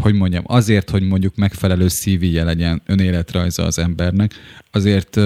hogy 0.02 0.14
mondjam, 0.14 0.44
azért, 0.46 0.90
hogy 0.90 1.02
mondjuk 1.02 1.36
megfelelő 1.36 1.88
szívije 1.88 2.44
legyen 2.44 2.82
önéletrajza 2.86 3.62
az 3.62 3.78
embernek, 3.78 4.30
azért, 4.70 5.16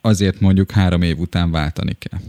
azért 0.00 0.40
mondjuk 0.40 0.70
három 0.70 1.02
év 1.02 1.18
után 1.18 1.50
váltani 1.50 1.96
kell. 1.98 2.20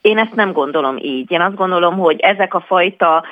Én 0.00 0.18
ezt 0.18 0.34
nem 0.34 0.52
gondolom 0.52 0.96
így. 0.96 1.30
Én 1.30 1.40
azt 1.40 1.54
gondolom, 1.54 1.98
hogy 1.98 2.20
ezek 2.20 2.54
a 2.54 2.60
fajta, 2.60 3.24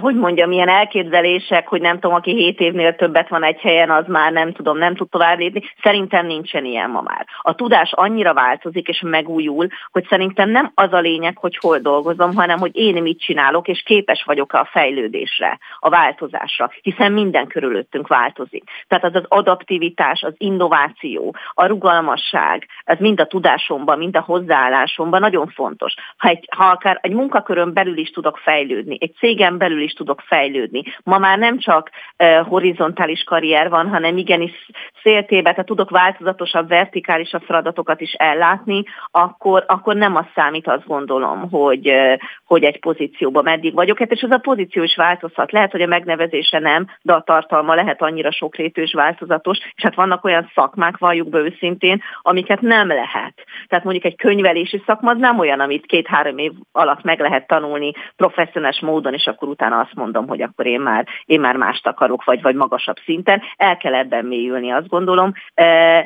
hogy 0.00 0.14
mondjam, 0.14 0.52
ilyen 0.52 0.68
elképzelések, 0.68 1.68
hogy 1.68 1.80
nem 1.80 1.98
tudom, 1.98 2.16
aki 2.16 2.34
7 2.34 2.60
évnél 2.60 2.94
többet 2.94 3.28
van 3.28 3.44
egy 3.44 3.60
helyen, 3.60 3.90
az 3.90 4.04
már 4.06 4.32
nem 4.32 4.52
tudom, 4.52 4.78
nem 4.78 4.94
tud 4.94 5.08
tovább 5.08 5.38
lépni. 5.38 5.62
Szerintem 5.82 6.26
nincsen 6.26 6.64
ilyen 6.64 6.90
ma 6.90 7.00
már. 7.00 7.26
A 7.40 7.54
tudás 7.54 7.92
annyira 7.92 8.34
változik 8.34 8.88
és 8.88 9.00
megújul, 9.00 9.66
hogy 9.90 10.06
szerintem 10.08 10.50
nem 10.50 10.70
az 10.74 10.92
a 10.92 10.98
lényeg, 10.98 11.38
hogy 11.38 11.58
hol 11.60 11.78
dolgozom, 11.78 12.34
hanem 12.34 12.58
hogy 12.58 12.76
én 12.76 13.02
mit 13.02 13.20
csinálok, 13.20 13.68
és 13.68 13.82
képes 13.82 14.22
vagyok 14.24 14.52
a 14.52 14.68
fejlődésre, 14.70 15.58
a 15.78 15.88
változásra, 15.88 16.70
hiszen 16.82 17.12
minden 17.12 17.46
körülöttünk 17.46 18.06
változik. 18.06 18.64
Tehát 18.88 19.04
az 19.04 19.14
az 19.14 19.24
adaptivitás, 19.28 20.22
az 20.22 20.34
innováció, 20.36 21.36
a 21.54 21.66
rugalmasság, 21.66 22.66
ez 22.84 22.98
mind 22.98 23.20
a 23.20 23.26
tudásomban, 23.26 23.98
mind 23.98 24.16
a 24.16 24.20
hozzáállásomban 24.20 25.20
nagyon 25.20 25.48
fontos. 25.48 25.94
Ha, 26.16 26.28
egy, 26.28 26.48
ha 26.56 26.64
akár 26.64 26.98
egy 27.02 27.12
munkakörön 27.12 27.72
belül 27.72 27.96
is 27.96 28.10
tudok 28.10 28.36
fejlődni, 28.36 28.96
egy 29.00 29.14
cégen 29.18 29.58
belül 29.58 29.80
is 29.80 29.92
tudok 29.92 30.20
fejlődni. 30.26 30.82
Ma 31.02 31.18
már 31.18 31.38
nem 31.38 31.58
csak 31.58 31.90
uh, 32.18 32.46
horizontális 32.46 33.22
karrier 33.22 33.68
van, 33.68 33.88
hanem 33.88 34.16
igenis 34.16 34.68
széltébe, 35.02 35.50
tehát 35.50 35.66
tudok 35.66 35.90
változatosabb, 35.90 36.68
vertikálisabb 36.68 37.42
feladatokat 37.42 38.00
is 38.00 38.12
ellátni, 38.12 38.84
akkor, 39.10 39.64
akkor 39.66 39.94
nem 39.94 40.16
az 40.16 40.24
számít, 40.34 40.68
azt 40.68 40.86
gondolom, 40.86 41.50
hogy, 41.50 41.90
uh, 41.90 42.16
hogy 42.44 42.64
egy 42.64 42.80
pozícióban 42.80 43.44
meddig 43.44 43.74
vagyok. 43.74 43.98
Hát 43.98 44.12
és 44.12 44.20
ez 44.20 44.30
a 44.30 44.38
pozíció 44.38 44.82
is 44.82 44.96
változhat. 44.96 45.52
Lehet, 45.52 45.70
hogy 45.70 45.82
a 45.82 45.86
megnevezése 45.86 46.58
nem, 46.58 46.86
de 47.02 47.12
a 47.12 47.22
tartalma 47.22 47.74
lehet 47.74 48.02
annyira 48.02 48.30
sokrétű 48.30 48.82
és 48.82 48.92
változatos, 48.92 49.58
és 49.58 49.82
hát 49.82 49.94
vannak 49.94 50.24
olyan 50.24 50.50
szakmák, 50.54 50.98
valljuk 50.98 51.28
be 51.28 51.38
őszintén, 51.38 52.02
amiket 52.22 52.60
nem 52.60 52.88
lehet. 52.88 53.34
Tehát 53.68 53.84
mondjuk 53.84 54.04
egy 54.04 54.16
könyvelési 54.16 54.82
szakma 54.86 55.10
az 55.10 55.18
nem 55.18 55.38
olyan, 55.38 55.60
amit 55.60 55.86
két-három 55.88 56.38
év 56.38 56.52
alatt 56.72 57.02
meg 57.02 57.20
lehet 57.20 57.46
tanulni 57.46 57.92
professzionális 58.16 58.80
módon, 58.80 59.14
és 59.14 59.26
akkor 59.26 59.48
utána 59.48 59.78
azt 59.78 59.94
mondom, 59.94 60.28
hogy 60.28 60.42
akkor 60.42 60.66
én 60.66 60.80
már, 60.80 61.06
én 61.24 61.40
már 61.40 61.56
mást 61.56 61.86
akarok, 61.86 62.24
vagy, 62.24 62.42
vagy 62.42 62.54
magasabb 62.54 62.96
szinten. 63.04 63.42
El 63.56 63.76
kell 63.76 63.94
ebben 63.94 64.24
mélyülni, 64.24 64.70
azt 64.70 64.88
gondolom. 64.88 65.32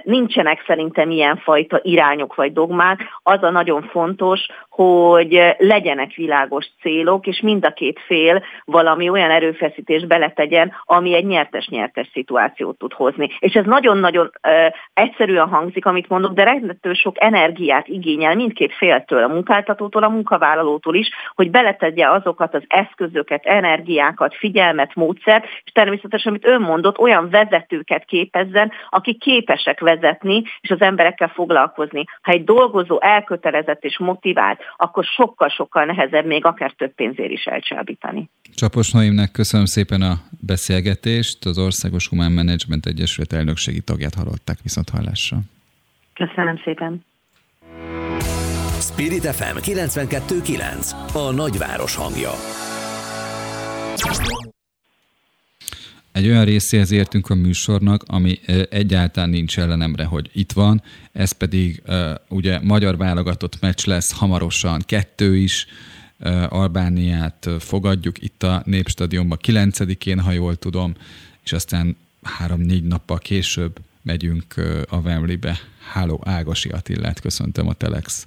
Nincsenek 0.03 0.65
szerintem 0.67 1.11
ilyenfajta 1.11 1.81
irányok 1.83 2.35
vagy 2.35 2.53
dogmák. 2.53 3.01
Az 3.23 3.43
a 3.43 3.51
nagyon 3.51 3.83
fontos, 3.83 4.47
hogy 4.69 5.55
legyenek 5.59 6.15
világos 6.15 6.67
célok, 6.81 7.27
és 7.27 7.41
mind 7.41 7.65
a 7.65 7.71
két 7.73 8.01
fél 8.07 8.43
valami 8.65 9.09
olyan 9.09 9.31
erőfeszítést 9.31 10.07
beletegyen, 10.07 10.73
ami 10.85 11.15
egy 11.15 11.27
nyertes-nyertes 11.27 12.11
szituációt 12.13 12.79
tud 12.79 12.93
hozni. 12.93 13.29
És 13.39 13.55
ez 13.55 13.65
nagyon-nagyon 13.65 14.31
egyszerűen 14.95 15.49
hangzik, 15.49 15.87
amit 15.87 16.09
mondok, 16.09 16.33
de 16.33 16.45
rendető 16.45 16.93
sok 16.93 17.23
energiát 17.23 17.89
igényel 17.89 18.35
mindkét 18.35 18.75
féltől, 18.75 19.31
a 19.72 19.72
munkáltatótól, 19.73 20.03
a 20.03 20.09
munkavállalótól 20.09 20.94
is, 20.94 21.09
hogy 21.35 21.51
beletegye 21.51 22.09
azokat 22.09 22.55
az 22.55 22.62
eszközöket, 22.66 23.44
energiákat, 23.44 24.35
figyelmet, 24.35 24.94
módszert, 24.94 25.44
és 25.65 25.73
természetesen, 25.73 26.32
amit 26.32 26.47
ön 26.47 26.61
mondott, 26.61 26.99
olyan 26.99 27.31
vezetőket 27.31 28.05
képezzen, 28.05 28.73
akik 28.90 29.20
képesek 29.20 29.81
vezetni, 29.81 30.43
és 30.61 30.70
az 30.70 30.81
emberekkel 30.81 31.28
foglalkozni. 31.28 32.05
Ha 32.23 32.32
egy 32.32 32.44
dolgozó 32.44 33.01
elkötelezett 33.01 33.85
és 33.85 33.99
motivált, 33.99 34.61
akkor 34.77 35.05
sokkal-sokkal 35.05 35.85
nehezebb 35.85 36.27
még 36.27 36.44
akár 36.44 36.73
több 36.73 36.94
pénzért 36.94 37.31
is 37.31 37.44
elcsábítani. 37.44 38.31
Csapos 38.55 38.93
Noémnek 38.93 39.31
köszönöm 39.31 39.66
szépen 39.66 40.03
a 40.03 40.15
beszélgetést. 40.47 41.44
Az 41.44 41.59
Országos 41.59 42.09
Humán 42.09 42.32
Management 42.32 42.86
Egyesület 42.86 43.32
elnökségi 43.32 43.81
tagját 43.81 44.15
hallották 44.15 44.59
viszont 44.62 44.89
hallásra. 44.89 45.36
Köszönöm 46.15 46.61
szépen. 46.65 47.05
Spirit 48.93 49.27
FM 49.27 49.56
92.9 49.56 51.14
A 51.14 51.31
nagyváros 51.31 51.94
hangja. 51.94 52.31
Egy 56.12 56.27
olyan 56.27 56.44
részéhez 56.44 56.90
értünk 56.90 57.31
a 57.31 57.35
műsornak, 57.35 58.02
ami 58.06 58.40
egyáltalán 58.70 59.31
nincs 59.31 59.59
ellenemre, 59.59 60.05
hogy 60.05 60.31
itt 60.32 60.52
van, 60.52 60.82
ez 61.12 61.32
pedig 61.32 61.82
ugye 62.28 62.60
magyar 62.62 62.97
válogatott 62.97 63.60
meccs 63.60 63.86
lesz 63.86 64.12
hamarosan, 64.12 64.82
kettő 64.86 65.36
is, 65.36 65.66
Albániát 66.48 67.48
fogadjuk 67.59 68.23
itt 68.23 68.43
a 68.43 68.62
Népstadionban 68.64 69.39
9-én, 69.43 70.20
ha 70.20 70.32
jól 70.32 70.56
tudom, 70.56 70.94
és 71.44 71.52
aztán 71.52 71.97
három-négy 72.23 72.85
nappal 72.85 73.19
később 73.19 73.78
megyünk 74.02 74.55
a 74.89 74.97
Wembleybe. 74.97 75.59
Háló 75.93 76.23
Ágasi 76.24 76.69
Attillát 76.69 77.20
köszöntöm 77.20 77.69
a 77.69 77.73
Telex 77.73 78.27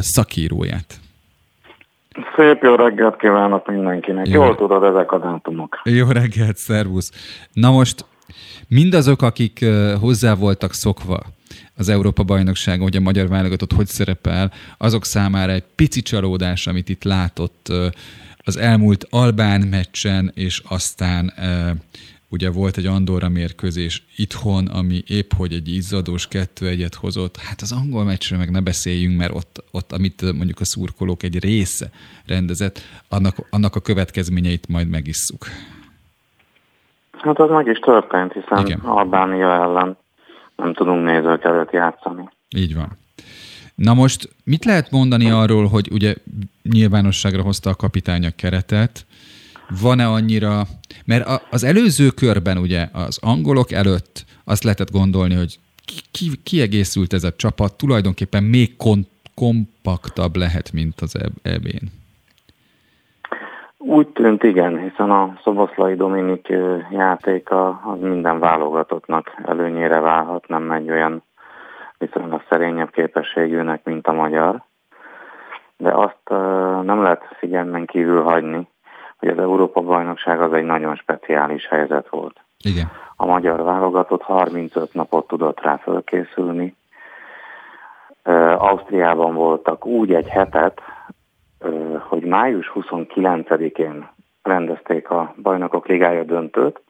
szakíróját. 0.00 1.00
Szép 2.36 2.62
jó 2.62 2.74
reggelt 2.74 3.16
kívánok 3.16 3.66
mindenkinek. 3.66 4.28
Jó. 4.28 4.44
Jól 4.44 4.56
tudod 4.56 4.84
ezek 4.84 5.12
a 5.12 5.18
dátumok. 5.18 5.80
Jó 5.84 6.06
reggelt, 6.10 6.56
szervusz. 6.56 7.10
Na 7.52 7.70
most 7.70 8.04
mindazok, 8.68 9.22
akik 9.22 9.64
hozzá 10.00 10.34
voltak 10.34 10.72
szokva 10.72 11.20
az 11.76 11.88
Európa-bajnokságon, 11.88 12.82
hogy 12.82 12.96
a 12.96 13.00
magyar 13.00 13.28
válogatott 13.28 13.72
hogy 13.72 13.86
szerepel, 13.86 14.52
azok 14.78 15.04
számára 15.04 15.52
egy 15.52 15.64
pici 15.74 16.02
csalódás, 16.02 16.66
amit 16.66 16.88
itt 16.88 17.04
látott 17.04 17.72
az 18.44 18.56
elmúlt 18.56 19.06
Albán 19.10 19.60
meccsen, 19.60 20.30
és 20.34 20.62
aztán 20.68 21.32
ugye 22.32 22.50
volt 22.50 22.76
egy 22.76 22.86
Andorra 22.86 23.28
mérkőzés 23.28 24.04
itthon, 24.16 24.66
ami 24.66 25.02
épp 25.06 25.30
hogy 25.36 25.52
egy 25.52 25.68
izzadós 25.68 26.28
kettő 26.28 26.66
egyet 26.66 26.94
hozott. 26.94 27.36
Hát 27.36 27.60
az 27.60 27.72
angol 27.72 28.04
meccsről 28.04 28.38
meg 28.38 28.50
ne 28.50 28.60
beszéljünk, 28.60 29.18
mert 29.18 29.34
ott, 29.34 29.64
ott 29.70 29.92
amit 29.92 30.22
mondjuk 30.22 30.60
a 30.60 30.64
szurkolók 30.64 31.22
egy 31.22 31.38
része 31.40 31.86
rendezett, 32.26 32.78
annak, 33.08 33.34
annak 33.50 33.76
a 33.76 33.80
következményeit 33.80 34.68
majd 34.68 34.88
megisszuk. 34.88 35.44
Hát 37.12 37.38
az 37.38 37.50
meg 37.50 37.66
is 37.66 37.78
történt, 37.78 38.32
hiszen 38.32 38.66
Igen. 38.66 38.78
Albánia 38.78 39.52
ellen 39.52 39.96
nem 40.56 40.74
tudunk 40.74 41.04
nézők 41.04 41.44
előtt 41.44 41.70
játszani. 41.70 42.28
Így 42.56 42.74
van. 42.74 42.88
Na 43.74 43.94
most 43.94 44.28
mit 44.44 44.64
lehet 44.64 44.90
mondani 44.90 45.30
arról, 45.30 45.66
hogy 45.66 45.88
ugye 45.92 46.14
nyilvánosságra 46.62 47.42
hozta 47.42 47.70
a 47.70 47.74
kapitány 47.74 48.26
a 48.26 48.30
keretet, 48.36 49.06
van-e 49.82 50.06
annyira, 50.06 50.62
mert 51.04 51.42
az 51.50 51.64
előző 51.64 52.08
körben 52.08 52.58
ugye 52.58 52.88
az 52.92 53.18
angolok 53.22 53.72
előtt 53.72 54.24
azt 54.44 54.64
lehetett 54.64 54.90
gondolni, 54.90 55.34
hogy 55.34 55.58
ki, 56.10 56.26
kiegészült 56.44 57.12
ez 57.12 57.24
a 57.24 57.36
csapat, 57.36 57.76
tulajdonképpen 57.76 58.42
még 58.42 58.76
kon, 58.76 59.06
kompaktabb 59.34 60.36
lehet, 60.36 60.72
mint 60.72 61.00
az 61.00 61.18
EB-n. 61.42 61.86
Úgy 63.78 64.08
tűnt, 64.08 64.42
igen, 64.42 64.78
hiszen 64.78 65.10
a 65.10 65.38
Szoboszlai 65.44 65.94
Dominik 65.94 66.48
játéka 66.90 67.68
az 67.68 68.00
minden 68.00 68.38
válogatottnak 68.38 69.34
előnyére 69.44 70.00
válhat, 70.00 70.48
nem 70.48 70.70
egy 70.70 70.90
olyan 70.90 71.22
viszonylag 71.98 72.42
szerényebb 72.48 72.90
képességűnek, 72.90 73.84
mint 73.84 74.06
a 74.06 74.12
magyar. 74.12 74.62
De 75.76 75.90
azt 75.90 76.28
nem 76.84 77.02
lehet 77.02 77.36
figyelmen 77.38 77.86
kívül 77.86 78.22
hagyni, 78.22 78.68
hogy 79.22 79.30
az 79.30 79.38
Európa-bajnokság 79.38 80.40
az 80.40 80.52
egy 80.52 80.64
nagyon 80.64 80.96
speciális 80.96 81.66
helyzet 81.68 82.08
volt. 82.08 82.40
Igen. 82.58 82.90
A 83.16 83.26
magyar 83.26 83.62
válogatott 83.62 84.22
35 84.22 84.94
napot 84.94 85.26
tudott 85.26 85.60
rá 85.60 85.76
fölkészülni. 85.76 86.74
Ausztriában 88.56 89.34
voltak 89.34 89.86
úgy 89.86 90.14
egy 90.14 90.28
hetet, 90.28 90.80
hogy 91.98 92.22
május 92.22 92.72
29-én 92.74 94.08
rendezték 94.42 95.10
a 95.10 95.34
Bajnokok 95.42 95.86
Ligája 95.86 96.24
döntőt, 96.24 96.80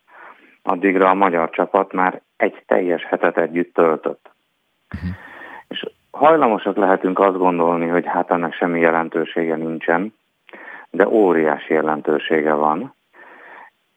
addigra 0.63 1.11
a 1.11 1.15
magyar 1.15 1.51
csapat 1.51 1.93
már 1.93 2.21
egy 2.37 2.63
teljes 2.67 3.05
hetet 3.05 3.39
együtt 3.39 3.75
töltött. 3.75 4.31
Uh-huh. 4.95 5.11
És 5.69 5.87
hajlamosak 6.11 6.77
lehetünk 6.77 7.19
azt 7.19 7.39
gondolni, 7.39 7.87
hogy 7.87 8.07
hát 8.07 8.31
ennek 8.31 8.55
semmi 8.55 8.81
jelentősége 8.81 9.57
nincsen, 9.57 10.15
de 10.93 11.09
óriási 11.09 11.74
jelentősége 11.74 12.52
van, 12.52 12.94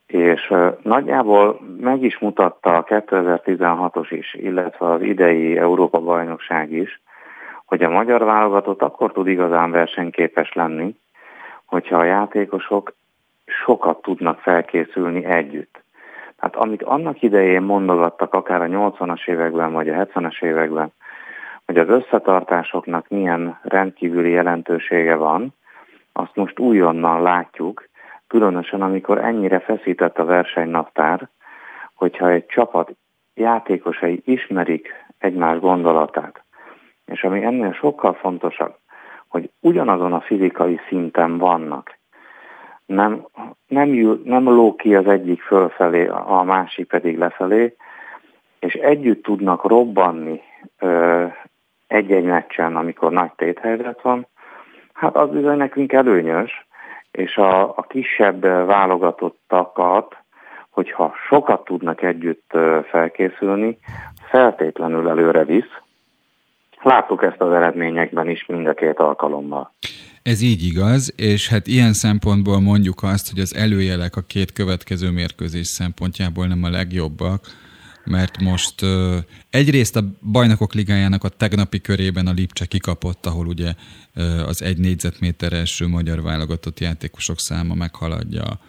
és 0.07 0.53
nagyjából 0.81 1.59
meg 1.80 2.03
is 2.03 2.19
mutatta 2.19 2.77
a 2.77 2.84
2016-os 2.84 4.07
is, 4.09 4.34
illetve 4.34 4.85
az 4.85 5.01
idei 5.01 5.57
Európa-bajnokság 5.57 6.72
is, 6.72 7.01
hogy 7.65 7.84
a 7.84 7.89
magyar 7.89 8.23
válogatott 8.23 8.81
akkor 8.81 9.11
tud 9.11 9.27
igazán 9.27 9.72
versenyképes 9.72 10.53
lenni, 10.53 10.95
hogyha 11.65 11.97
a 11.97 12.03
játékosok 12.03 12.93
sokat 13.45 14.01
tudnak 14.01 14.39
felkészülni 14.39 15.26
együtt. 15.26 15.84
Tehát 16.39 16.55
amit 16.55 16.84
annak 16.84 17.22
idején 17.22 17.61
mondogattak, 17.61 18.34
akár 18.34 18.61
a 18.61 18.65
80-as 18.65 19.27
években 19.27 19.73
vagy 19.73 19.89
a 19.89 20.05
70-es 20.05 20.43
években, 20.43 20.93
hogy 21.65 21.77
az 21.77 21.89
összetartásoknak 21.89 23.07
milyen 23.07 23.59
rendkívüli 23.63 24.30
jelentősége 24.30 25.15
van, 25.15 25.53
azt 26.18 26.36
most 26.36 26.60
újonnan 26.60 27.22
látjuk, 27.22 27.90
különösen 28.28 28.82
amikor 28.82 29.18
ennyire 29.18 29.60
feszített 29.60 30.18
a 30.18 30.26
versenynaptár, 30.26 31.30
hogyha 31.94 32.30
egy 32.30 32.46
csapat 32.46 32.96
játékosai 33.34 34.22
ismerik 34.26 35.06
egymás 35.18 35.60
gondolatát, 35.60 36.44
és 37.06 37.24
ami 37.24 37.44
ennél 37.44 37.74
sokkal 37.74 38.14
fontosabb, 38.14 38.76
hogy 39.28 39.50
ugyanazon 39.60 40.14
a 40.14 40.22
fizikai 40.22 40.80
szinten 40.88 41.38
vannak, 41.38 41.98
nem, 42.86 43.28
nem, 43.68 43.94
jül, 43.94 44.22
nem 44.24 44.44
ló 44.44 44.76
ki 44.76 44.96
az 44.96 45.08
egyik 45.08 45.42
fölfelé, 45.42 46.08
a 46.08 46.44
másik 46.44 46.88
pedig 46.88 47.18
lefelé, 47.18 47.76
és 48.60 48.74
együtt 48.74 49.24
tudnak 49.24 49.68
robbanni 49.68 50.42
egy-egy 51.88 52.24
meccsen, 52.24 52.76
amikor 52.76 53.12
nagy 53.12 53.32
téthelyzet 53.36 54.02
van, 54.02 54.28
Hát 54.95 55.15
az 55.15 55.30
bizony 55.30 55.57
nekünk 55.57 55.93
előnyös, 55.93 56.65
és 57.11 57.38
a, 57.38 57.77
a 57.77 57.85
kisebb 57.89 58.41
válogatottakat, 58.41 60.15
hogyha 60.69 61.13
sokat 61.27 61.63
tudnak 61.63 62.01
együtt 62.01 62.51
felkészülni, 62.89 63.77
feltétlenül 64.30 65.09
előre 65.09 65.43
visz, 65.43 65.72
láttuk 66.81 67.23
ezt 67.23 67.41
az 67.41 67.51
eredményekben 67.51 68.30
is 68.30 68.45
mind 68.45 68.67
a 68.67 68.73
két 68.73 68.99
alkalommal. 68.99 69.72
Ez 70.23 70.41
így 70.41 70.63
igaz, 70.63 71.13
és 71.17 71.49
hát 71.49 71.67
ilyen 71.67 71.93
szempontból 71.93 72.59
mondjuk 72.59 73.03
azt, 73.03 73.30
hogy 73.31 73.39
az 73.39 73.55
előjelek 73.55 74.15
a 74.15 74.22
két 74.27 74.53
következő 74.53 75.11
mérkőzés 75.11 75.67
szempontjából 75.67 76.47
nem 76.47 76.63
a 76.63 76.69
legjobbak, 76.69 77.39
mert 78.06 78.41
most 78.41 78.82
uh, 78.82 79.15
egyrészt 79.49 79.95
a 79.95 80.03
bajnokok 80.32 80.73
ligájának 80.73 81.23
a 81.23 81.30
tegnapi 81.30 81.82
körében 81.82 82.27
a 82.27 82.32
Lipcse 82.32 82.65
kikapott, 82.65 83.26
ahol 83.26 83.48
ugye 83.48 83.73
uh, 84.15 84.48
az 84.48 84.61
egy 84.61 84.77
négyzetméteres 84.77 85.84
magyar 85.88 86.22
válogatott 86.22 86.80
játékosok 86.80 87.40
száma 87.40 87.73
meghaladja 87.73 88.60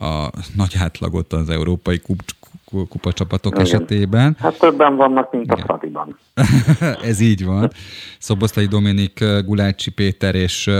a 0.00 0.30
nagy 0.56 0.74
átlagot 0.78 1.32
az 1.32 1.48
európai 1.48 1.98
kup, 1.98 2.22
kupacsapatok 2.64 3.52
Igen. 3.52 3.64
esetében. 3.64 4.36
Hát 4.38 4.58
többen 4.58 4.96
vannak, 4.96 5.32
mint 5.32 5.44
Igen. 5.44 5.58
a 5.58 5.62
Fradiban. 5.62 6.18
Ez 7.10 7.20
így 7.20 7.44
van. 7.44 7.70
Szoboszlai 8.18 8.66
Dominik, 8.66 9.24
Gulácsi 9.44 9.90
Péter 9.90 10.34
és 10.34 10.70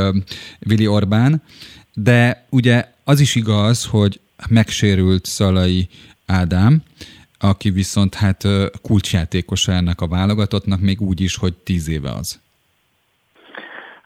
Vili 0.59 0.87
Orbán. 0.87 1.43
De 1.95 2.47
ugye 2.51 2.89
az 3.05 3.20
is 3.20 3.35
igaz, 3.35 3.85
hogy 3.85 4.20
megsérült 4.49 5.24
Szalai 5.24 5.89
Ádám, 6.27 6.82
aki 7.41 7.71
viszont 7.71 8.15
hát 8.15 8.43
kulcsjátékosa 8.83 9.73
ennek 9.73 10.01
a 10.01 10.09
válogatottnak, 10.09 10.81
még 10.81 11.01
úgy 11.01 11.21
is, 11.21 11.37
hogy 11.37 11.55
tíz 11.65 11.89
éve 11.89 12.11
az. 12.11 12.41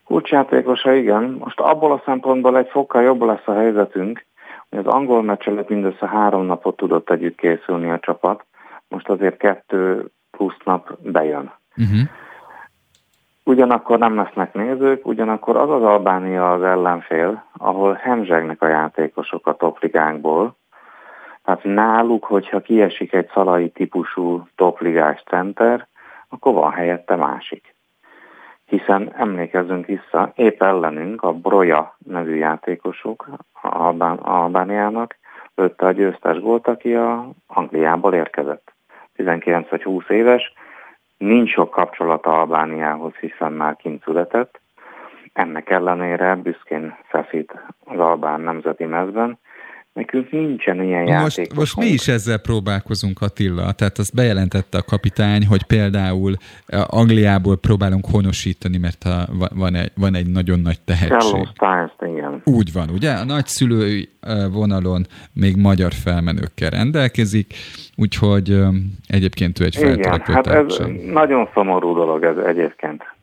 Kulcsjátékosa, 0.05 0.93
igen. 0.93 1.37
Most 1.39 1.61
abból 1.61 1.93
a 1.93 2.03
szempontból 2.05 2.59
egy 2.59 2.69
fokkal 2.71 3.03
jobb 3.03 3.23
lesz 3.23 3.47
a 3.47 3.55
helyzetünk, 3.55 4.25
hogy 4.71 4.79
az 4.79 4.87
angol 4.87 5.23
meccs 5.23 5.47
előtt 5.47 5.69
mindössze 5.69 6.09
három 6.09 6.47
napot 6.47 6.77
tudott 6.77 7.11
együtt 7.11 7.37
készülni 7.37 7.91
a 7.91 7.99
csapat, 7.99 8.45
most 8.89 9.09
azért 9.09 9.37
kettő 9.37 10.11
plusz 10.31 10.57
nap 10.65 10.99
bejön. 11.03 11.53
Uh-huh. 11.77 12.01
Ugyanakkor 13.45 13.99
nem 13.99 14.17
lesznek 14.17 14.55
nézők, 14.55 15.07
ugyanakkor 15.07 15.57
az 15.57 15.71
az 15.71 15.83
Albánia 15.83 16.53
az 16.53 16.63
ellenfél, 16.63 17.45
ahol 17.57 17.93
hemzsegnek 17.93 18.63
a 18.63 18.69
játékosok 18.69 19.47
a 19.47 19.57
topligánkból, 19.57 20.57
tehát 21.45 21.65
náluk, 21.65 22.25
hogyha 22.25 22.61
kiesik 22.61 23.13
egy 23.13 23.31
szalai 23.33 23.71
típusú 23.71 24.49
topligás 24.55 25.23
center, 25.27 25.87
akkor 26.29 26.55
van 26.55 26.73
helyette 26.73 27.17
másik. 27.17 27.75
Hiszen 28.65 29.13
emlékezzünk 29.17 29.87
vissza, 29.87 30.33
épp 30.35 30.63
ellenünk 30.63 31.23
a 31.23 31.33
Broja 31.33 31.97
nevű 31.99 32.35
játékosuk 32.35 33.29
Albán, 33.63 34.17
Albániának 34.17 35.17
lőtte 35.55 35.87
a 35.87 35.93
győztes 35.93 36.41
gólt, 36.41 36.67
aki 36.67 36.95
a 36.95 37.29
Angliából 37.47 38.15
érkezett. 38.15 38.73
19 39.15 39.69
vagy 39.69 39.83
20 39.83 40.09
éves, 40.09 40.53
nincs 41.17 41.51
sok 41.51 41.71
kapcsolata 41.71 42.41
Albániához, 42.41 43.15
hiszen 43.15 43.53
már 43.53 43.77
kint 43.77 44.03
született. 44.03 44.61
Ennek 45.33 45.71
ellenére 45.71 46.35
büszkén 46.35 46.97
feszít 47.09 47.53
az 47.85 47.99
albán 47.99 48.41
nemzeti 48.41 48.85
mezben, 48.85 49.39
Nekünk 49.95 50.31
nincsen 50.31 50.83
ilyen 50.83 51.07
játék. 51.07 51.55
Most 51.55 51.77
mi 51.77 51.87
is 51.87 52.09
ezzel 52.09 52.39
próbálkozunk, 52.39 53.21
Attila. 53.21 53.73
Tehát 53.73 53.99
azt 53.99 54.15
bejelentette 54.15 54.79
a 54.79 54.83
kapitány, 54.83 55.47
hogy 55.47 55.65
például 55.65 56.35
eh, 56.67 56.81
Angliából 56.87 57.57
próbálunk 57.57 58.07
honosítani, 58.11 58.79
mert 58.79 59.05
a, 59.05 59.27
van, 59.55 59.75
egy, 59.75 59.91
van 59.97 60.15
egy 60.15 60.27
nagyon 60.27 60.61
nagy 60.61 60.81
tehetség. 60.81 61.49
igen. 62.01 62.41
Úgy 62.45 62.73
van, 62.73 62.91
ugye? 62.91 63.13
A 63.13 63.25
nagyszülői 63.25 64.09
eh, 64.21 64.53
vonalon 64.53 65.03
még 65.33 65.57
magyar 65.57 65.93
felmenőkkel 65.93 66.71
rendelkezik, 66.71 67.55
úgyhogy 67.97 68.51
eh, 68.51 68.69
egyébként 69.07 69.61
ő 69.61 69.65
egy 69.65 69.77
feltörekvő 69.77 70.33
hát 70.33 70.47
ez 70.47 70.79
nagyon 71.13 71.49
szomorú 71.55 71.95
dolog 71.95 72.25
ez 72.25 72.37
egyébként. 72.37 73.14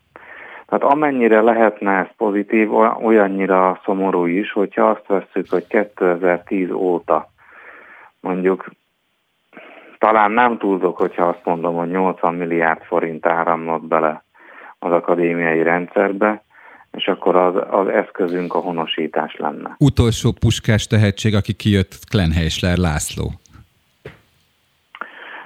Tehát 0.72 0.93
amennyire 0.93 1.41
lehetne 1.41 1.91
ez 1.91 2.07
pozitív, 2.18 2.73
olyannyira 3.03 3.81
szomorú 3.84 4.26
is, 4.26 4.52
hogyha 4.52 4.89
azt 4.89 5.07
veszük, 5.07 5.49
hogy 5.49 5.68
2010 5.68 6.72
óta 6.72 7.31
mondjuk 8.19 8.69
talán 9.98 10.31
nem 10.31 10.57
túlzok, 10.57 10.98
hogyha 10.98 11.27
azt 11.27 11.41
mondom, 11.43 11.76
hogy 11.76 11.89
80 11.89 12.34
milliárd 12.34 12.81
forint 12.81 13.26
áramlott 13.26 13.84
bele 13.84 14.23
az 14.80 14.91
akadémiai 14.91 15.64
rendszerbe, 15.64 16.43
és 16.91 17.07
akkor 17.07 17.35
az, 17.35 17.56
az 17.69 17.88
eszközünk 17.88 18.53
a 18.53 18.60
honosítás 18.60 19.35
lenne. 19.35 19.76
Utolsó 19.77 20.31
puskás 20.39 20.88
tehetség, 20.88 21.35
aki 21.35 21.53
kijött 21.53 21.99
Klenheisler 22.10 22.77
László. 22.77 23.31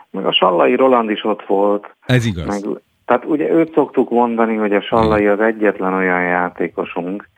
Meg 0.10 0.26
a 0.26 0.34
Sallai 0.34 0.76
Roland 0.76 1.10
is 1.10 1.24
ott 1.24 1.46
volt. 1.46 1.96
Ez 2.06 2.26
igaz. 2.26 2.46
Meg 2.46 2.80
tehát 3.06 3.26
ugye 3.26 3.50
őt 3.50 3.74
szoktuk 3.74 4.10
mondani, 4.10 4.56
hogy 4.56 4.74
a 4.74 4.82
Sallai 4.82 5.28
az 5.28 5.40
egyetlen 5.40 5.94
olyan 5.94 6.24
játékosunk, 6.24 7.30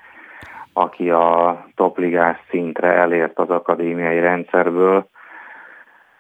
aki 0.74 1.10
a 1.10 1.66
topligás 1.76 2.38
szintre 2.50 2.88
elért 2.88 3.40
az 3.40 3.50
akadémiai 3.50 4.20
rendszerből, 4.20 5.08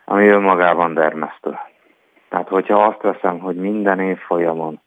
ami 0.05 0.27
önmagában 0.27 0.93
dermesztő. 0.93 1.57
Tehát 2.29 2.47
hogyha 2.47 2.83
azt 2.83 3.01
veszem, 3.01 3.39
hogy 3.39 3.55
minden 3.55 3.99
év 3.99 4.17
folyamon 4.17 4.79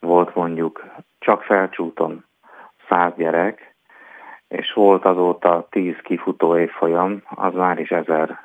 volt 0.00 0.34
mondjuk 0.34 0.84
csak 1.18 1.42
felcsúton 1.42 2.24
száz 2.88 3.12
gyerek, 3.16 3.74
és 4.48 4.72
volt 4.72 5.04
azóta 5.04 5.66
tíz 5.70 5.96
kifutó 6.02 6.58
évfolyam, 6.58 7.22
az 7.24 7.54
már 7.54 7.78
is 7.78 7.90
ezer 7.90 8.38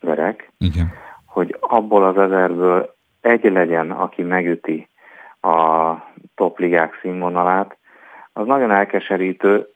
gyerek, 0.00 0.52
Igen. 0.58 0.92
hogy 1.26 1.56
abból 1.60 2.04
az 2.04 2.18
ezerből 2.18 2.94
egy 3.20 3.52
legyen, 3.52 3.90
aki 3.90 4.22
megüti 4.22 4.88
a 5.42 5.94
topligák 6.34 6.98
színvonalát, 7.00 7.76
az 8.32 8.46
nagyon 8.46 8.70
elkeserítő, 8.70 9.68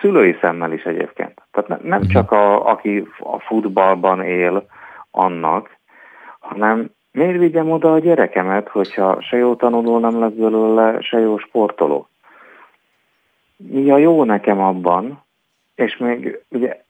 szülői 0.00 0.36
szemmel 0.40 0.72
is 0.72 0.82
egyébként. 0.82 1.42
Tehát 1.50 1.82
nem 1.82 2.00
mhm. 2.00 2.08
csak 2.08 2.32
a, 2.32 2.70
aki 2.70 3.08
a 3.18 3.38
futballban 3.38 4.22
él 4.22 4.66
annak, 5.10 5.76
hanem 6.38 6.90
miért 7.12 7.38
vigyem 7.38 7.70
oda 7.70 7.92
a 7.92 7.98
gyerekemet, 7.98 8.68
hogyha 8.68 9.20
se 9.20 9.36
jó 9.36 9.54
tanuló 9.54 9.98
nem 9.98 10.20
lesz 10.20 10.32
belőle, 10.32 11.00
se 11.00 11.18
jó 11.18 11.38
sportoló. 11.38 12.08
Mi 13.56 13.90
a 13.90 13.98
jó 13.98 14.24
nekem 14.24 14.60
abban, 14.60 15.22
és 15.74 15.96
még 15.96 16.44
ugye 16.48 16.82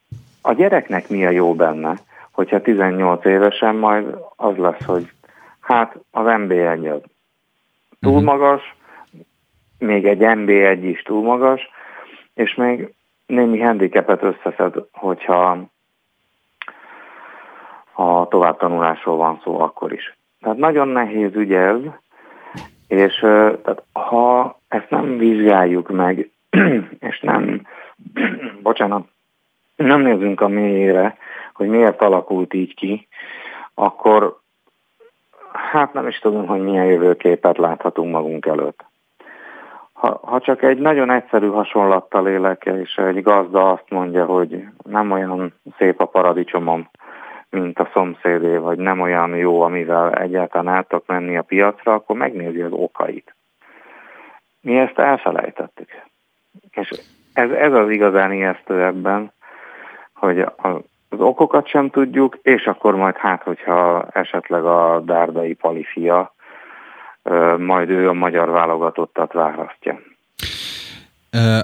a 0.43 0.53
gyereknek 0.53 1.09
mi 1.09 1.27
a 1.27 1.31
jó 1.31 1.55
benne, 1.55 1.94
hogyha 2.32 2.61
18 2.61 3.24
évesen 3.24 3.74
majd 3.74 4.16
az 4.36 4.57
lesz, 4.57 4.85
hogy 4.85 5.12
hát 5.61 5.97
az 6.11 6.24
NB1 6.27 6.94
az 6.94 7.01
túl 8.02 8.12
uh-huh. 8.12 8.26
magas, 8.26 8.74
még 9.78 10.06
egy 10.06 10.18
MB1 10.20 10.78
is 10.82 11.02
túl 11.02 11.22
magas, 11.22 11.70
és 12.34 12.54
még 12.54 12.94
némi 13.26 13.60
handicapet 13.60 14.22
összeszed, 14.22 14.74
hogyha 14.92 15.58
a 17.92 18.28
továbbtanulásról 18.28 19.16
van 19.16 19.40
szó 19.44 19.60
akkor 19.60 19.92
is. 19.92 20.16
Tehát 20.40 20.56
nagyon 20.56 20.88
nehéz 20.88 21.34
ügy 21.34 21.52
ez, 21.52 21.80
és 22.88 23.18
tehát 23.18 23.82
ha 23.92 24.58
ezt 24.68 24.90
nem 24.90 25.18
vizsgáljuk 25.18 25.90
meg, 25.90 26.30
és 27.10 27.20
nem, 27.20 27.66
bocsánat, 28.62 29.08
nem 29.76 30.00
nézünk 30.00 30.40
a 30.40 30.48
mélyére, 30.48 31.16
hogy 31.54 31.68
miért 31.68 32.00
alakult 32.00 32.54
így 32.54 32.74
ki, 32.74 33.08
akkor 33.74 34.40
hát 35.52 35.92
nem 35.92 36.08
is 36.08 36.18
tudom, 36.18 36.46
hogy 36.46 36.60
milyen 36.60 36.84
jövőképet 36.86 37.58
láthatunk 37.58 38.12
magunk 38.12 38.46
előtt. 38.46 38.84
Ha, 39.92 40.20
ha 40.22 40.40
csak 40.40 40.62
egy 40.62 40.78
nagyon 40.78 41.10
egyszerű 41.10 41.46
hasonlattal 41.46 42.28
élek, 42.28 42.64
és 42.64 42.94
egy 42.94 43.22
gazda 43.22 43.70
azt 43.70 43.90
mondja, 43.90 44.24
hogy 44.24 44.64
nem 44.84 45.10
olyan 45.10 45.54
szép 45.78 46.00
a 46.00 46.04
paradicsomom, 46.04 46.88
mint 47.50 47.78
a 47.78 47.90
szomszédé, 47.92 48.56
vagy 48.56 48.78
nem 48.78 49.00
olyan 49.00 49.36
jó, 49.36 49.60
amivel 49.60 50.12
egyáltalán 50.12 50.74
át 50.74 50.88
tudok 50.88 51.06
menni 51.06 51.36
a 51.36 51.42
piacra, 51.42 51.94
akkor 51.94 52.16
megnézi 52.16 52.60
az 52.60 52.72
okait. 52.72 53.34
Mi 54.60 54.78
ezt 54.78 54.98
elfelejtettük. 54.98 55.88
És 56.70 56.90
ez, 57.32 57.50
ez 57.50 57.72
az 57.72 57.90
igazán 57.90 58.32
ijesztő 58.32 58.84
ebben, 58.84 59.32
hogy 60.14 60.40
a, 60.40 60.80
az 61.12 61.20
okokat 61.20 61.68
sem 61.68 61.90
tudjuk, 61.90 62.39
és 62.43 62.64
akkor 62.64 62.94
majd 62.94 63.16
hát, 63.16 63.43
hogyha 63.43 64.09
esetleg 64.12 64.64
a 64.64 65.02
Dárdai 65.05 65.55
Pali 65.55 65.84
fia, 65.93 66.34
majd 67.59 67.90
ő 67.90 68.09
a 68.09 68.12
magyar 68.12 68.51
válogatottat 68.51 69.32
választja. 69.32 70.01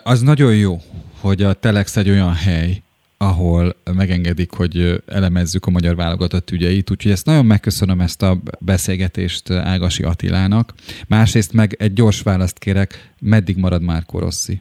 Az 0.02 0.20
nagyon 0.20 0.54
jó, 0.54 0.74
hogy 1.20 1.42
a 1.42 1.52
Telex 1.52 1.96
egy 1.96 2.10
olyan 2.10 2.34
hely, 2.34 2.82
ahol 3.18 3.72
megengedik, 3.96 4.50
hogy 4.56 5.02
elemezzük 5.06 5.66
a 5.66 5.70
magyar 5.70 5.96
válogatott 5.96 6.50
ügyeit, 6.50 6.90
úgyhogy 6.90 7.12
ezt 7.12 7.26
nagyon 7.26 7.46
megköszönöm 7.46 8.00
ezt 8.00 8.22
a 8.22 8.36
beszélgetést 8.60 9.50
Ágasi 9.50 10.02
Attilának. 10.02 10.72
Másrészt 11.08 11.52
meg 11.52 11.76
egy 11.78 11.92
gyors 11.92 12.22
választ 12.22 12.58
kérek, 12.58 13.12
meddig 13.20 13.56
marad 13.56 13.82
Márko 13.82 14.18
Rossi? 14.18 14.60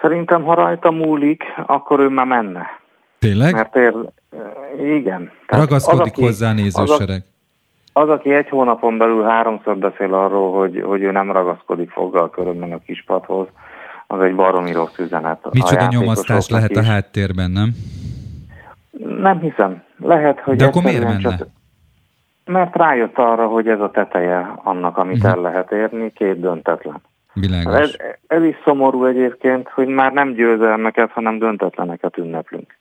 Szerintem, 0.00 0.42
ha 0.42 0.54
rajta 0.54 0.90
múlik, 0.90 1.42
akkor 1.66 2.00
ő 2.00 2.08
már 2.08 2.26
menne. 2.26 2.66
Tényleg? 3.18 3.54
Mert 3.54 3.76
ér, 3.76 3.94
igen. 4.78 5.30
Tehát 5.46 5.64
Ragaszkodik 5.64 6.00
az, 6.00 6.08
aki, 6.08 6.22
hozzá 6.22 6.52
nézősereg. 6.52 7.22
Az, 7.92 8.08
aki 8.08 8.34
egy 8.34 8.48
hónapon 8.48 8.98
belül 8.98 9.22
háromszor 9.22 9.76
beszél 9.76 10.14
arról, 10.14 10.58
hogy, 10.58 10.82
hogy 10.86 11.02
ő 11.02 11.10
nem 11.10 11.32
ragaszkodik 11.32 11.90
foggal 11.90 12.30
körömben 12.30 12.72
a 12.72 12.78
kispadhoz, 12.78 13.46
az 14.06 14.20
egy 14.20 14.34
baromi 14.34 14.72
rossz 14.72 14.98
üzenet. 14.98 15.52
Micsoda 15.52 15.86
nyomasztás 15.90 16.48
lehet 16.48 16.70
is. 16.70 16.76
a 16.76 16.82
háttérben, 16.82 17.50
nem? 17.50 17.70
Nem 19.20 19.40
hiszem. 19.40 19.82
Lehet, 19.96 20.40
hogy 20.40 20.56
De 20.56 20.64
akkor 20.64 20.82
miért 20.82 21.04
menne? 21.04 21.20
Csak, 21.20 21.46
mert 22.44 22.76
rájött 22.76 23.18
arra, 23.18 23.46
hogy 23.46 23.68
ez 23.68 23.80
a 23.80 23.90
teteje 23.90 24.52
annak, 24.64 24.96
amit 24.98 25.16
uh-huh. 25.16 25.32
el 25.32 25.40
lehet 25.40 25.72
érni, 25.72 26.12
két 26.12 26.40
döntetlen. 26.40 27.00
Világos. 27.32 27.74
Ez, 27.74 27.94
ez 28.26 28.42
is 28.42 28.56
szomorú 28.64 29.04
egyébként, 29.04 29.68
hogy 29.68 29.86
már 29.86 30.12
nem 30.12 30.32
győzelmeket, 30.32 31.10
hanem 31.10 31.38
döntetleneket 31.38 32.18
ünneplünk. 32.18 32.78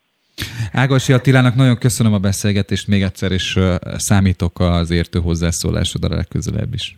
Ágosi 0.73 1.13
Attilának 1.13 1.55
nagyon 1.55 1.77
köszönöm 1.77 2.13
a 2.13 2.17
beszélgetést 2.17 2.87
még 2.87 3.01
egyszer, 3.01 3.31
és 3.31 3.59
számítok 3.81 4.59
az 4.59 4.91
értő 4.91 5.19
hozzászólásodra 5.19 6.15
legközelebb 6.15 6.73
is. 6.73 6.97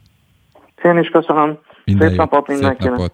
Én 0.83 0.97
is 0.97 1.09
köszönöm. 1.09 1.59
Minden 1.85 2.09
Szép 2.09 2.17
napot 2.17 2.47
mindenkinek. 2.47 2.81
Szép 2.81 2.91
napot. 2.91 3.13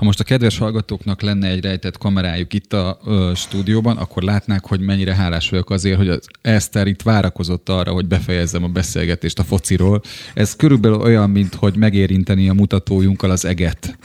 Ha 0.00 0.06
most 0.06 0.20
a 0.20 0.24
kedves 0.24 0.58
hallgatóknak 0.58 1.22
lenne 1.22 1.48
egy 1.48 1.64
rejtett 1.64 1.98
kamerájuk 1.98 2.52
itt 2.52 2.72
a 2.72 2.98
ö, 3.06 3.32
stúdióban, 3.34 3.96
akkor 3.96 4.22
látnák, 4.22 4.66
hogy 4.66 4.80
mennyire 4.80 5.14
hálás 5.14 5.50
vagyok 5.50 5.70
azért, 5.70 5.96
hogy 5.96 6.08
az 6.08 6.26
Eszter 6.42 6.86
itt 6.86 7.02
várakozott 7.02 7.68
arra, 7.68 7.92
hogy 7.92 8.06
befejezzem 8.06 8.64
a 8.64 8.68
beszélgetést 8.68 9.38
a 9.38 9.44
fociról. 9.44 10.02
Ez 10.34 10.56
körülbelül 10.56 11.00
olyan, 11.00 11.30
mint 11.30 11.54
hogy 11.54 11.76
megérinteni 11.76 12.48
a 12.48 12.52
mutatójunkkal 12.52 13.30
az 13.30 13.44
eget. 13.44 13.98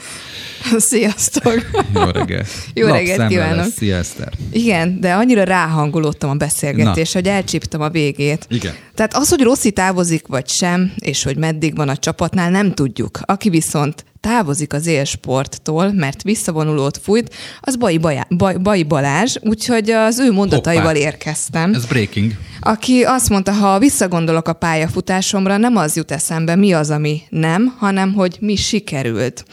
Sziasztok! 0.78 1.70
Jó 1.94 2.04
reggelt! 2.04 2.48
Jó 2.74 2.86
reggelt 2.86 3.28
kívánok! 3.28 3.72
Szia, 3.76 3.96
Eszter. 3.96 4.32
Igen, 4.52 5.00
de 5.00 5.12
annyira 5.12 5.42
ráhangolódtam 5.42 6.30
a 6.30 6.34
beszélgetés, 6.34 7.12
hogy 7.12 7.26
elcsíptem 7.26 7.80
a 7.80 7.88
végét. 7.88 8.46
Igen. 8.48 8.74
Tehát 8.94 9.14
az, 9.14 9.28
hogy 9.28 9.40
Rossi 9.40 9.72
távozik 9.72 10.26
vagy 10.26 10.48
sem, 10.48 10.92
és 10.96 11.22
hogy 11.22 11.36
meddig 11.36 11.76
van 11.76 11.88
a 11.88 11.96
csapatnál, 11.96 12.50
nem 12.50 12.74
tudjuk. 12.74 13.20
Aki 13.22 13.48
viszont 13.48 14.04
távozik 14.26 14.72
az 14.72 14.86
élsporttól, 14.86 15.92
mert 15.92 16.22
visszavonulót 16.22 16.98
fújt, 17.02 17.34
az 17.60 17.76
Bai, 17.76 17.98
Bajá, 17.98 18.26
Baj, 18.36 18.56
Bai 18.56 18.82
Balázs, 18.82 19.36
úgyhogy 19.40 19.90
az 19.90 20.18
ő 20.18 20.32
mondataival 20.32 20.84
Hoppá. 20.84 20.98
érkeztem. 20.98 21.74
Ez 21.74 21.86
breaking. 21.86 22.32
Aki 22.60 23.02
azt 23.02 23.28
mondta, 23.28 23.52
ha 23.52 23.78
visszagondolok 23.78 24.48
a 24.48 24.52
pályafutásomra, 24.52 25.56
nem 25.56 25.76
az 25.76 25.96
jut 25.96 26.10
eszembe, 26.10 26.56
mi 26.56 26.72
az, 26.72 26.90
ami 26.90 27.22
nem, 27.28 27.74
hanem 27.78 28.14
hogy 28.14 28.36
mi 28.40 28.56
sikerült. 28.56 29.44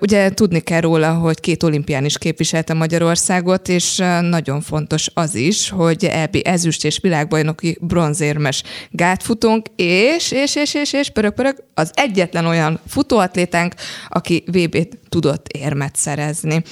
Ugye 0.00 0.30
tudni 0.30 0.60
kell 0.60 0.80
róla, 0.80 1.12
hogy 1.12 1.40
két 1.40 1.62
olimpián 1.62 2.04
is 2.04 2.18
képviselte 2.18 2.74
Magyarországot, 2.74 3.68
és 3.68 4.02
nagyon 4.20 4.60
fontos 4.60 5.10
az 5.14 5.34
is, 5.34 5.70
hogy 5.70 6.04
EB 6.04 6.36
ezüst 6.42 6.84
és 6.84 6.98
világbajnoki 7.02 7.78
bronzérmes 7.80 8.62
gátfutónk, 8.90 9.66
és, 9.76 10.30
és, 10.30 10.56
és, 10.56 10.74
és, 10.74 10.92
és, 10.92 11.10
pörög, 11.10 11.34
pörög, 11.34 11.64
az 11.74 11.90
egyetlen 11.94 12.46
olyan 12.46 12.80
futóatlétánk, 12.86 13.69
aki 14.08 14.44
VB-t 14.46 14.98
tudott 15.08 15.48
érmet 15.48 15.96
szerezni. 15.96 16.62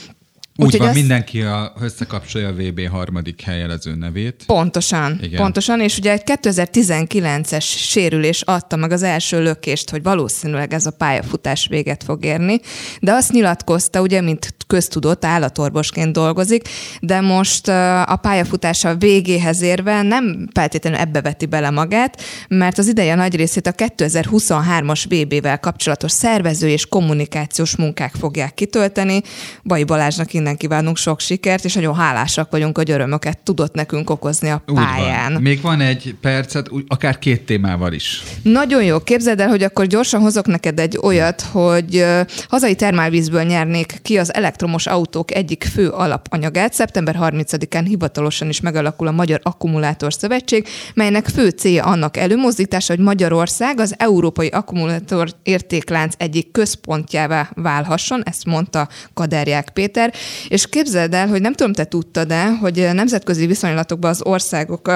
Úgy 0.61 0.65
Úgyhogy 0.65 0.81
van, 0.81 0.89
azt... 0.89 0.99
mindenki 0.99 1.43
a, 1.43 1.73
összekapcsolja 1.81 2.49
a 2.49 2.53
VB 2.53 2.89
harmadik 2.89 3.41
helyelező 3.41 3.95
nevét. 3.95 4.43
Pontosan, 4.47 5.19
Igen. 5.23 5.41
pontosan, 5.41 5.81
és 5.81 5.99
ugye 5.99 6.13
egy 6.13 6.23
2019-es 6.25 7.65
sérülés 7.65 8.43
adta 8.43 8.77
meg 8.77 8.93
az 8.93 9.03
első 9.03 9.43
lökést, 9.43 9.91
hogy 9.91 10.03
valószínűleg 10.03 10.73
ez 10.73 10.87
a 10.87 10.91
pályafutás 10.91 11.67
véget 11.67 12.05
fog 12.05 12.25
érni, 12.25 12.61
de 13.01 13.13
azt 13.13 13.33
nyilatkozta, 13.33 14.01
ugye, 14.01 14.21
mint 14.21 14.55
köztudott, 14.69 15.25
állatorvosként 15.25 16.13
dolgozik, 16.13 16.69
de 17.01 17.21
most 17.21 17.69
a 18.05 18.19
pályafutása 18.23 18.97
végéhez 18.97 19.63
érve 19.63 20.03
nem 20.03 20.49
feltétlenül 20.55 20.99
ebbe 20.99 21.21
veti 21.21 21.47
bele 21.47 21.71
magát, 21.71 22.23
mert 22.49 22.79
az 22.79 22.87
ideje 22.87 23.15
nagy 23.15 23.37
részét 23.37 23.67
a 23.67 23.73
2023-as 23.73 25.05
VB-vel 25.09 25.61
kapcsolatos 25.61 26.13
szervező 26.13 26.69
és 26.69 26.87
kommunikációs 26.87 27.77
munkák 27.77 28.15
fogják 28.15 28.55
kitölteni. 28.55 29.21
Baj 29.65 29.85
Balázsnak 29.85 30.35
innen 30.35 30.48
kívánunk 30.57 30.97
sok 30.97 31.21
sikert, 31.21 31.65
és 31.65 31.75
nagyon 31.75 31.95
hálásak 31.95 32.51
vagyunk, 32.51 32.77
hogy 32.77 32.91
örömöket 32.91 33.39
tudott 33.39 33.75
nekünk 33.75 34.11
okozni 34.11 34.49
a 34.49 34.63
pályán. 34.75 35.33
Van. 35.33 35.43
Még 35.43 35.61
van 35.61 35.81
egy 35.81 36.15
percet, 36.21 36.69
akár 36.87 37.19
két 37.19 37.47
témával 37.47 37.93
is. 37.93 38.23
Nagyon 38.43 38.85
jó. 38.85 38.99
Képzeld 38.99 39.41
el, 39.41 39.49
hogy 39.49 39.63
akkor 39.63 39.87
gyorsan 39.87 40.21
hozok 40.21 40.47
neked 40.47 40.79
egy 40.79 40.99
olyat, 41.03 41.41
hogy 41.41 42.05
hazai 42.49 42.75
termálvízből 42.75 43.43
nyernék 43.43 43.99
ki 44.03 44.19
az 44.19 44.35
elektromos 44.35 44.87
autók 44.87 45.35
egyik 45.35 45.65
fő 45.65 45.89
alapanyagát. 45.89 46.73
Szeptember 46.73 47.17
30-án 47.21 47.85
hivatalosan 47.87 48.49
is 48.49 48.61
megalakul 48.61 49.07
a 49.07 49.11
Magyar 49.11 49.41
Akkumulátor 49.43 50.13
Szövetség, 50.13 50.67
melynek 50.95 51.27
fő 51.27 51.49
célja 51.49 51.85
annak 51.85 52.17
előmozdítása, 52.17 52.95
hogy 52.95 53.05
Magyarország 53.05 53.81
az 53.81 53.95
európai 53.97 54.47
akkumulátor 54.49 55.29
értéklánc 55.43 56.15
egyik 56.19 56.51
központjává 56.51 57.51
válhasson, 57.55 58.23
ezt 58.25 58.45
mondta 58.45 58.89
Kaderják 59.15 59.71
Péter, 59.71 60.13
és 60.49 60.67
képzeld 60.67 61.15
el, 61.15 61.29
hogy 61.29 61.41
nem 61.41 61.53
tudom, 61.53 61.73
te 61.73 61.85
tudtad-e, 61.85 62.47
hogy 62.47 62.89
nemzetközi 62.93 63.47
viszonylatokban 63.47 64.11
az 64.11 64.23
országok 64.23 64.93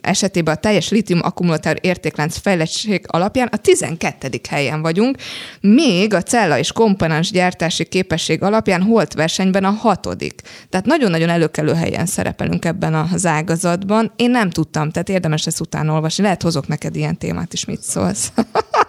esetében 0.00 0.54
a 0.54 0.56
teljes 0.56 0.88
litium 0.88 1.20
akkumulátor 1.22 1.76
értéklánc 1.80 2.36
fejlettség 2.36 3.04
alapján 3.06 3.48
a 3.52 3.56
12. 3.56 4.30
helyen 4.48 4.82
vagyunk, 4.82 5.16
még 5.60 6.14
a 6.14 6.22
cella 6.22 6.58
és 6.58 6.72
komponens 6.72 7.30
gyártási 7.30 7.84
képesség 7.84 8.42
alapján 8.42 8.82
holt 8.82 9.14
versenyben 9.14 9.64
a 9.64 9.70
hatodik. 9.70 10.40
Tehát 10.68 10.86
nagyon-nagyon 10.86 11.28
előkelő 11.28 11.74
helyen 11.74 12.06
szerepelünk 12.06 12.64
ebben 12.64 12.94
az 12.94 13.26
ágazatban. 13.26 14.12
Én 14.16 14.30
nem 14.30 14.50
tudtam, 14.50 14.90
tehát 14.90 15.08
érdemes 15.08 15.46
ezt 15.46 15.60
utána 15.60 15.92
olvasni. 15.92 16.22
Lehet 16.22 16.42
hozok 16.42 16.66
neked 16.66 16.96
ilyen 16.96 17.18
témát 17.18 17.52
is, 17.52 17.64
mit 17.64 17.82
szólsz. 17.82 18.32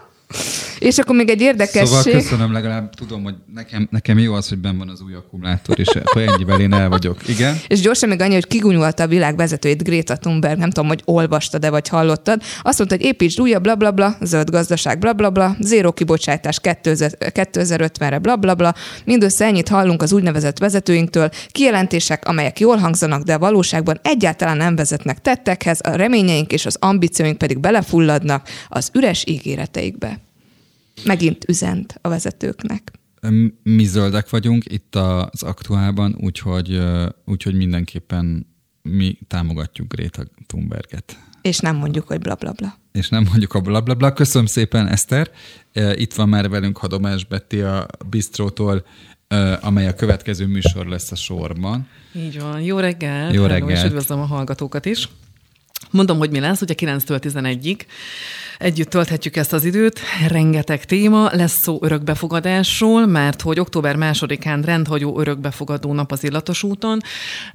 És 0.80 0.98
akkor 0.98 1.16
még 1.16 1.30
egy 1.30 1.42
érdekesség. 1.42 1.88
Szóval 1.88 2.22
köszönöm, 2.22 2.52
legalább 2.52 2.94
tudom, 2.94 3.24
hogy 3.24 3.36
nekem, 3.54 3.88
nekem 3.92 4.18
jó 4.18 4.34
az, 4.34 4.50
hogy 4.50 4.58
benn 4.58 4.78
van 4.78 4.90
az 4.90 5.02
új 5.02 5.14
akkumulátor, 5.14 5.80
és 5.80 5.88
akkor 5.88 6.22
ennyivel 6.22 6.60
én 6.60 6.74
el 6.74 6.90
vagyok. 6.90 7.28
Igen? 7.28 7.60
És 7.68 7.80
gyorsan 7.80 8.10
még 8.10 8.22
annyi, 8.22 8.34
hogy 8.34 8.48
kigunyolta 8.48 9.04
a 9.04 9.08
világ 9.08 9.36
vezetőjét 9.36 9.84
Greta 9.84 10.16
Thunberg, 10.18 10.60
nem 10.60 10.70
tudom, 10.70 10.88
hogy 10.88 11.02
olvastad-e 11.06 11.70
vagy 11.70 11.88
hallottad. 11.88 12.42
Azt 12.62 12.78
mondta, 12.78 12.96
hogy 12.96 13.06
építsd 13.06 13.40
újabb, 13.40 13.64
blablabla, 13.64 14.08
bla, 14.08 14.16
bla, 14.18 14.28
zöld 14.28 14.50
gazdaság, 14.50 15.00
blablabla, 15.00 15.48
bla, 15.48 15.56
bla, 15.58 15.68
zéró 15.68 15.92
kibocsátás 15.92 16.60
2050-re, 16.64 18.20
blablabla. 18.20 18.56
Bla, 18.56 18.74
Mindössze 19.06 19.46
ennyit 19.46 19.68
hallunk 19.68 20.02
az 20.02 20.14
úgynevezett 20.14 20.58
vezetőinktől, 20.58 21.30
kijelentések, 21.52 22.28
amelyek 22.28 22.60
jól 22.60 22.78
hangzanak, 22.78 23.24
de 23.24 23.34
a 23.34 23.40
valóságban 23.40 24.00
egyáltalán 24.04 24.58
nem 24.58 24.76
vezetnek 24.76 25.22
tettekhez, 25.22 25.80
a 25.84 25.96
reményeink 25.96 26.52
és 26.52 26.66
az 26.66 26.78
ambícióink 26.80 27.38
pedig 27.38 27.60
belefulladnak 27.60 28.48
az 28.68 28.90
üres 28.94 29.24
ígéreteikbe 29.28 30.19
megint 31.06 31.46
üzent 31.48 32.00
a 32.02 32.10
vezetőknek. 32.10 32.92
Mi 33.64 33.84
zöldek 33.84 34.30
vagyunk 34.30 34.64
itt 34.66 34.96
az 34.96 35.44
aktuálban, 35.44 36.16
úgyhogy, 36.20 36.82
úgyhogy 37.26 37.56
mindenképpen 37.56 38.48
mi 38.82 39.18
támogatjuk 39.28 39.94
Greta 39.94 40.24
Thunberget. 40.48 41.18
És 41.42 41.60
nem 41.60 41.76
mondjuk, 41.76 42.08
hogy 42.08 42.20
blablabla. 42.20 42.52
Bla, 42.52 42.68
bla. 42.92 43.00
És 43.02 43.10
nem 43.10 43.24
mondjuk 43.24 43.54
a 43.54 43.60
blablabla. 43.60 43.94
Bla, 43.94 44.08
bla. 44.08 44.14
Köszönöm 44.14 44.48
szépen, 44.48 44.88
Eszter. 44.88 45.32
Itt 45.94 46.14
van 46.14 46.30
már 46.30 46.50
velünk 46.50 46.78
Hadomás 46.78 47.26
Betty 47.26 47.62
a 47.62 47.88
Bistrótól, 48.10 48.86
amely 49.62 49.88
a 49.88 49.94
következő 49.94 50.46
műsor 50.46 50.86
lesz 50.86 51.12
a 51.12 51.16
sorban. 51.16 51.88
Így 52.16 52.40
van. 52.40 52.62
Jó 52.62 52.80
reggel. 52.80 53.34
Jó 53.34 53.46
reggel. 53.46 53.70
És 53.70 53.84
üdvözlöm 53.84 54.20
a 54.20 54.26
hallgatókat 54.26 54.86
is. 54.86 55.10
Mondom, 55.92 56.18
hogy 56.18 56.30
mi 56.30 56.40
lesz, 56.40 56.62
ugye 56.62 56.74
9-től 56.78 57.20
11-ig. 57.22 57.80
Együtt 58.60 58.90
tölthetjük 58.90 59.36
ezt 59.36 59.54
az 59.54 59.64
időt, 59.64 60.00
rengeteg 60.28 60.86
téma, 60.86 61.30
lesz 61.32 61.58
szó 61.62 61.78
örökbefogadásról, 61.82 63.06
mert 63.06 63.42
hogy 63.42 63.60
október 63.60 63.96
másodikán 63.96 64.62
rendhagyó 64.62 65.20
örökbefogadó 65.20 65.94
nap 65.94 66.12
az 66.12 66.24
Illatos 66.24 66.64
úton, 66.64 67.02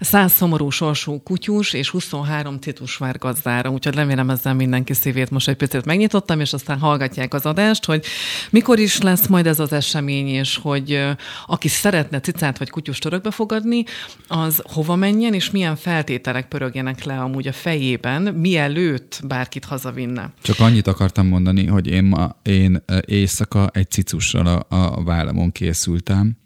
100 0.01 0.33
szomorú 0.33 0.71
sorsú 0.71 1.23
kutyus 1.23 1.73
és 1.73 1.89
23 1.89 2.59
titus 2.59 2.97
vár 2.97 3.19
gazdára, 3.19 3.71
úgyhogy 3.71 3.95
remélem 3.95 4.31
ezzel 4.31 4.55
mindenki 4.55 4.95
szívét 4.95 5.31
most 5.31 5.49
egy 5.49 5.57
picit 5.57 5.85
megnyitottam, 5.85 6.41
és 6.41 6.53
aztán 6.53 6.79
hallgatják 6.79 7.35
az 7.35 7.47
adást, 7.47 7.85
hogy 7.85 8.05
mikor 8.51 8.79
is 8.79 9.01
lesz 9.01 9.27
majd 9.27 9.47
ez 9.47 9.59
az 9.59 9.73
esemény, 9.73 10.29
és 10.29 10.59
hogy 10.63 11.03
aki 11.47 11.69
szeretne 11.69 12.21
cicát 12.21 12.59
vagy 12.59 12.71
kutyust 12.71 13.05
örökbefogadni, 13.05 13.85
az 14.29 14.63
hova 14.73 14.97
menjen, 14.97 15.35
és 15.35 15.51
milyen 15.51 15.77
feltételek 15.77 16.49
pörögjenek 16.49 17.05
le 17.05 17.19
amúgy 17.21 17.47
a 17.47 17.53
fejében, 17.53 18.24
mielőtt 18.33 19.21
bárkit 19.27 19.65
hazavinne. 19.65 20.33
Csak 20.43 20.61
annyit 20.61 20.87
akartam 20.87 21.27
mondani, 21.27 21.67
hogy 21.67 21.87
én, 21.87 22.05
ma, 22.05 22.37
én 22.43 22.85
éjszaka 23.07 23.71
egy 23.73 23.91
cicussal 23.91 24.47
a, 24.47 24.67
a 24.69 25.03
vállamon 25.03 25.53
készültem. 25.53 26.37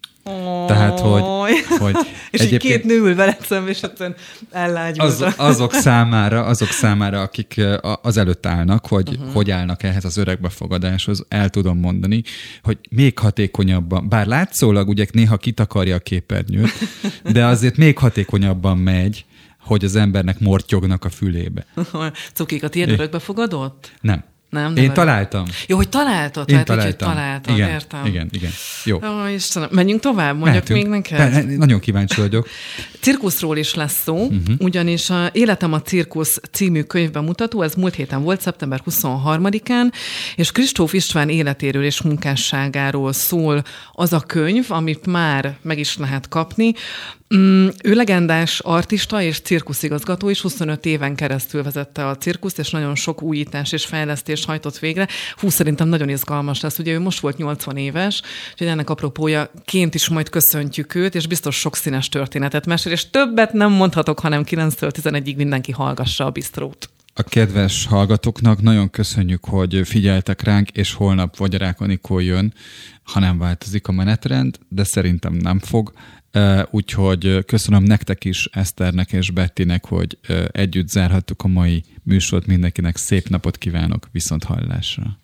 Tehát, 0.66 1.00
hogy... 1.00 1.22
hogy 1.78 1.96
és 2.30 2.40
egyébként... 2.40 2.74
két 2.74 2.84
nő 2.84 2.98
ül 2.98 3.14
veled 3.14 3.40
szemben, 3.40 3.68
és 3.68 3.80
egyszerűen 3.80 4.16
az, 4.96 5.24
azok, 5.36 5.72
számára, 5.72 6.44
azok 6.44 6.68
számára, 6.68 7.20
akik 7.20 7.60
az 8.02 8.16
előtt 8.16 8.46
állnak, 8.46 8.86
hogy 8.86 9.08
uh-huh. 9.08 9.32
hogy 9.32 9.50
állnak 9.50 9.82
ehhez 9.82 10.04
az 10.04 10.16
öregbefogadáshoz, 10.16 11.24
el 11.28 11.48
tudom 11.48 11.78
mondani, 11.78 12.22
hogy 12.62 12.78
még 12.90 13.18
hatékonyabban, 13.18 14.08
bár 14.08 14.26
látszólag 14.26 14.88
ugye 14.88 15.06
néha 15.12 15.36
kitakarja 15.36 15.94
a 15.94 15.98
képernyőt, 15.98 16.72
de 17.32 17.44
azért 17.44 17.76
még 17.76 17.98
hatékonyabban 17.98 18.78
megy, 18.78 19.24
hogy 19.68 19.84
az 19.84 19.96
embernek 19.96 20.40
mortyognak 20.40 21.04
a 21.04 21.08
fülébe. 21.08 21.66
Cukik, 22.34 22.62
a 22.62 22.68
tiéd 22.68 22.90
örökbefogadott? 22.90 23.92
Nem. 24.00 24.24
Nem, 24.50 24.72
nem 24.72 24.84
Én 24.84 24.92
találtam. 24.92 25.44
Jó, 25.66 25.76
hogy 25.76 25.88
találtad, 25.88 26.48
Én 26.48 26.64
tehát 26.64 26.66
találtam. 26.66 26.90
Így, 26.90 27.06
hogy 27.06 27.14
találtad, 27.14 27.56
igen, 27.56 27.68
értem. 27.68 28.06
Igen, 28.06 28.28
igen. 28.32 28.50
Jó. 28.84 28.96
Ó, 28.96 29.26
Istenem, 29.26 29.68
menjünk 29.72 30.00
tovább, 30.00 30.38
mondjak 30.38 30.68
Mehetünk. 30.68 30.80
még 30.80 30.88
neked. 30.88 31.46
Ne, 31.46 31.56
nagyon 31.56 31.80
kíváncsi 31.80 32.20
vagyok. 32.20 32.48
Cirkuszról 33.00 33.56
is 33.56 33.74
lesz 33.74 34.02
szó, 34.02 34.16
uh-huh. 34.16 34.54
ugyanis 34.58 35.10
a 35.10 35.30
Életem 35.32 35.72
a 35.72 35.82
cirkusz 35.82 36.40
című 36.52 36.82
könyvben 36.82 37.24
mutató, 37.24 37.62
ez 37.62 37.74
múlt 37.74 37.94
héten 37.94 38.22
volt, 38.22 38.40
szeptember 38.40 38.80
23-án, 38.90 39.92
és 40.36 40.52
Kristóf 40.52 40.92
István 40.92 41.28
életéről 41.28 41.84
és 41.84 42.02
munkásságáról 42.02 43.12
szól 43.12 43.62
az 43.92 44.12
a 44.12 44.20
könyv, 44.20 44.66
amit 44.68 45.06
már 45.06 45.56
meg 45.62 45.78
is 45.78 45.96
lehet 45.96 46.28
kapni. 46.28 46.74
Mm, 47.36 47.68
ő 47.84 47.94
legendás 47.94 48.60
artista 48.60 49.22
és 49.22 49.40
cirkuszigazgató, 49.40 50.30
és 50.30 50.40
25 50.40 50.86
éven 50.86 51.14
keresztül 51.14 51.62
vezette 51.62 52.06
a 52.06 52.16
cirkuszt, 52.16 52.58
és 52.58 52.70
nagyon 52.70 52.94
sok 52.94 53.22
újítás 53.22 53.72
és 53.72 53.84
fejlesztés 53.84 54.44
hajtott 54.44 54.78
végre. 54.78 55.08
Hú, 55.36 55.48
szerintem 55.48 55.88
nagyon 55.88 56.08
izgalmas 56.08 56.60
lesz. 56.60 56.78
Ugye 56.78 56.92
ő 56.92 57.00
most 57.00 57.20
volt 57.20 57.36
80 57.36 57.76
éves, 57.76 58.22
úgyhogy 58.52 58.66
ennek 58.66 58.90
apropója 58.90 59.50
ként 59.64 59.94
is 59.94 60.08
majd 60.08 60.28
köszöntjük 60.28 60.94
őt, 60.94 61.14
és 61.14 61.26
biztos 61.26 61.56
sok 61.58 61.76
színes 61.76 62.08
történetet 62.08 62.66
mesél, 62.66 62.92
és 62.92 63.10
többet 63.10 63.52
nem 63.52 63.72
mondhatok, 63.72 64.20
hanem 64.20 64.42
9-től 64.46 64.90
11-ig 65.02 65.36
mindenki 65.36 65.72
hallgassa 65.72 66.24
a 66.24 66.30
bistrót. 66.30 66.88
A 67.14 67.22
kedves 67.22 67.86
hallgatóknak 67.86 68.62
nagyon 68.62 68.90
köszönjük, 68.90 69.44
hogy 69.44 69.80
figyeltek 69.84 70.42
ránk, 70.42 70.70
és 70.70 70.92
holnap 70.92 71.36
vagy 71.36 71.56
Anikó 71.78 72.18
jön, 72.18 72.54
ha 73.02 73.20
nem 73.20 73.38
változik 73.38 73.88
a 73.88 73.92
menetrend, 73.92 74.58
de 74.68 74.84
szerintem 74.84 75.32
nem 75.32 75.58
fog. 75.58 75.92
Úgyhogy 76.70 77.44
köszönöm 77.44 77.82
nektek 77.82 78.24
is, 78.24 78.48
Eszternek 78.52 79.12
és 79.12 79.30
Bettinek, 79.30 79.84
hogy 79.84 80.18
együtt 80.52 80.88
zárhattuk 80.88 81.42
a 81.42 81.48
mai 81.48 81.84
műsort. 82.02 82.46
Mindenkinek 82.46 82.96
szép 82.96 83.28
napot 83.28 83.58
kívánok, 83.58 84.08
viszont 84.12 84.44
hallásra. 84.44 85.18